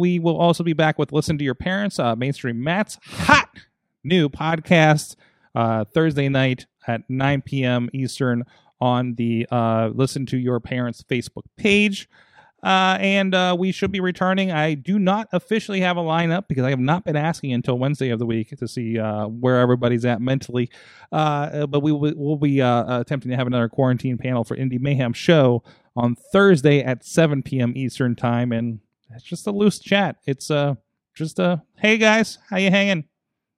we 0.00 0.18
will 0.18 0.36
also 0.36 0.64
be 0.64 0.72
back 0.72 0.98
with 0.98 1.12
Listen 1.12 1.38
to 1.38 1.44
Your 1.44 1.54
Parents, 1.54 2.00
Mainstream 2.16 2.60
Matt's 2.60 2.98
hot 3.04 3.50
new 4.02 4.28
podcast 4.28 5.14
Thursday 5.94 6.28
night 6.28 6.66
at 6.88 7.08
9 7.08 7.42
p.m. 7.42 7.88
Eastern 7.92 8.44
on 8.82 9.14
the 9.14 9.46
uh, 9.52 9.90
Listen 9.94 10.26
to 10.26 10.36
Your 10.36 10.58
Parents 10.58 11.04
Facebook 11.08 11.44
page. 11.56 12.08
Uh, 12.64 12.96
and 13.00 13.34
uh, 13.34 13.56
we 13.58 13.70
should 13.72 13.92
be 13.92 14.00
returning. 14.00 14.50
I 14.50 14.74
do 14.74 14.98
not 14.98 15.28
officially 15.32 15.80
have 15.80 15.96
a 15.96 16.00
lineup 16.00 16.46
because 16.48 16.64
I 16.64 16.70
have 16.70 16.80
not 16.80 17.04
been 17.04 17.16
asking 17.16 17.52
until 17.52 17.78
Wednesday 17.78 18.10
of 18.10 18.18
the 18.18 18.26
week 18.26 18.56
to 18.56 18.68
see 18.68 18.98
uh, 18.98 19.26
where 19.26 19.60
everybody's 19.60 20.04
at 20.04 20.20
mentally. 20.20 20.68
Uh, 21.10 21.66
but 21.66 21.80
we 21.80 21.92
will 21.92 22.12
we'll 22.16 22.36
be 22.36 22.60
uh, 22.60 23.00
attempting 23.00 23.30
to 23.30 23.36
have 23.36 23.46
another 23.46 23.68
quarantine 23.68 24.18
panel 24.18 24.44
for 24.44 24.56
Indie 24.56 24.80
Mayhem 24.80 25.12
show 25.12 25.62
on 25.96 26.16
Thursday 26.32 26.82
at 26.82 27.04
7 27.04 27.42
p.m. 27.42 27.72
Eastern 27.76 28.14
time, 28.16 28.52
and 28.52 28.80
it's 29.14 29.24
just 29.24 29.46
a 29.46 29.52
loose 29.52 29.78
chat. 29.78 30.16
It's 30.26 30.50
uh 30.50 30.74
just 31.14 31.38
a 31.38 31.62
hey 31.76 31.98
guys, 31.98 32.38
how 32.48 32.58
you 32.58 32.70
hanging? 32.70 33.04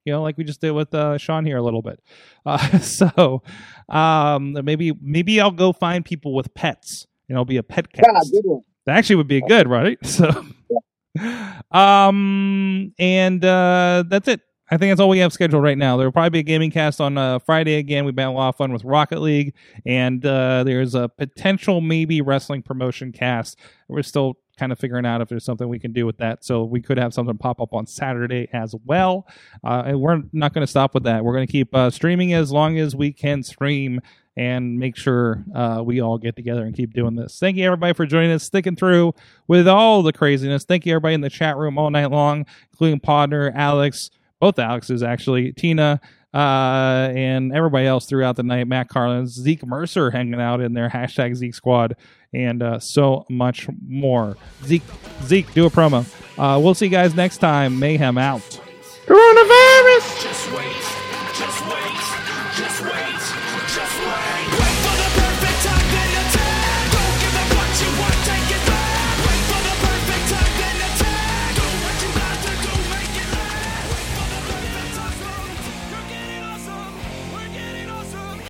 You 0.04 0.12
know, 0.12 0.22
like 0.22 0.36
we 0.36 0.44
just 0.44 0.60
did 0.60 0.72
with 0.72 0.94
uh, 0.94 1.16
Shawn 1.18 1.44
here 1.44 1.56
a 1.56 1.62
little 1.62 1.82
bit. 1.82 2.00
Uh, 2.46 2.78
so 2.80 3.42
um, 3.88 4.52
maybe 4.64 4.92
maybe 5.00 5.40
I'll 5.40 5.50
go 5.50 5.72
find 5.72 6.04
people 6.04 6.34
with 6.34 6.52
pets. 6.52 7.06
and 7.28 7.38
I'll 7.38 7.46
be 7.46 7.56
a 7.56 7.62
pet 7.62 7.86
yeah, 7.94 8.02
cast. 8.02 8.34
That 8.84 8.98
actually 8.98 9.16
would 9.16 9.28
be 9.28 9.40
good, 9.40 9.66
right? 9.66 9.98
So, 10.06 10.44
um, 11.70 12.92
and 12.98 13.44
uh, 13.44 14.04
that's 14.08 14.28
it. 14.28 14.40
I 14.70 14.76
think 14.76 14.90
that's 14.90 15.00
all 15.00 15.08
we 15.08 15.18
have 15.18 15.32
scheduled 15.32 15.62
right 15.62 15.78
now. 15.78 15.96
There 15.96 16.06
will 16.06 16.12
probably 16.12 16.30
be 16.30 16.38
a 16.40 16.42
gaming 16.42 16.70
cast 16.70 17.00
on 17.00 17.16
uh, 17.16 17.38
Friday 17.38 17.74
again. 17.76 18.04
We've 18.04 18.16
had 18.18 18.28
a 18.28 18.30
lot 18.30 18.48
of 18.48 18.56
fun 18.56 18.72
with 18.72 18.82
Rocket 18.84 19.20
League, 19.20 19.54
and 19.86 20.24
uh, 20.24 20.64
there's 20.64 20.94
a 20.94 21.08
potential 21.08 21.80
maybe 21.80 22.20
wrestling 22.20 22.62
promotion 22.62 23.12
cast. 23.12 23.58
We're 23.88 24.02
still 24.02 24.38
kind 24.56 24.72
of 24.72 24.78
figuring 24.78 25.06
out 25.06 25.20
if 25.20 25.28
there's 25.28 25.44
something 25.44 25.68
we 25.68 25.78
can 25.78 25.92
do 25.92 26.06
with 26.06 26.18
that. 26.18 26.44
So 26.44 26.64
we 26.64 26.80
could 26.80 26.98
have 26.98 27.14
something 27.14 27.36
pop 27.36 27.60
up 27.60 27.74
on 27.74 27.86
Saturday 27.86 28.48
as 28.52 28.74
well. 28.84 29.26
Uh, 29.62 29.84
and 29.86 30.00
we're 30.00 30.22
not 30.32 30.52
going 30.52 30.64
to 30.64 30.70
stop 30.70 30.94
with 30.94 31.04
that. 31.04 31.24
We're 31.24 31.34
going 31.34 31.46
to 31.46 31.52
keep 31.52 31.74
uh, 31.74 31.90
streaming 31.90 32.32
as 32.32 32.52
long 32.52 32.78
as 32.78 32.94
we 32.94 33.12
can 33.12 33.42
stream 33.42 34.00
and 34.36 34.78
make 34.78 34.96
sure 34.96 35.44
uh, 35.54 35.80
we 35.84 36.00
all 36.00 36.18
get 36.18 36.34
together 36.34 36.64
and 36.64 36.74
keep 36.74 36.92
doing 36.92 37.14
this. 37.14 37.38
Thank 37.38 37.56
you, 37.56 37.64
everybody, 37.64 37.94
for 37.94 38.04
joining 38.04 38.32
us, 38.32 38.42
sticking 38.42 38.74
through 38.74 39.14
with 39.46 39.68
all 39.68 40.02
the 40.02 40.12
craziness. 40.12 40.64
Thank 40.64 40.86
you, 40.86 40.92
everybody 40.92 41.14
in 41.14 41.20
the 41.20 41.30
chat 41.30 41.56
room 41.56 41.78
all 41.78 41.90
night 41.90 42.10
long, 42.10 42.44
including 42.72 43.00
Podner, 43.00 43.52
Alex, 43.54 44.10
both 44.40 44.58
Alexes, 44.58 45.02
actually, 45.02 45.52
Tina, 45.52 46.00
uh, 46.34 47.12
and 47.14 47.54
everybody 47.54 47.86
else 47.86 48.06
throughout 48.06 48.34
the 48.36 48.42
night. 48.42 48.66
Matt 48.66 48.88
Carlin, 48.88 49.26
Zeke 49.28 49.64
Mercer 49.64 50.10
hanging 50.10 50.40
out 50.40 50.60
in 50.60 50.74
there, 50.74 50.88
hashtag 50.88 51.36
Zeke 51.36 51.54
Squad, 51.54 51.96
and 52.32 52.62
uh, 52.62 52.78
so 52.80 53.24
much 53.30 53.68
more. 53.86 54.36
Zeke, 54.64 54.82
Zeke, 55.22 55.52
do 55.54 55.66
a 55.66 55.70
promo. 55.70 56.04
Uh, 56.36 56.58
we'll 56.58 56.74
see 56.74 56.86
you 56.86 56.90
guys 56.90 57.14
next 57.14 57.38
time. 57.38 57.78
Mayhem 57.78 58.18
out. 58.18 58.60
Coronavirus! 59.06 59.73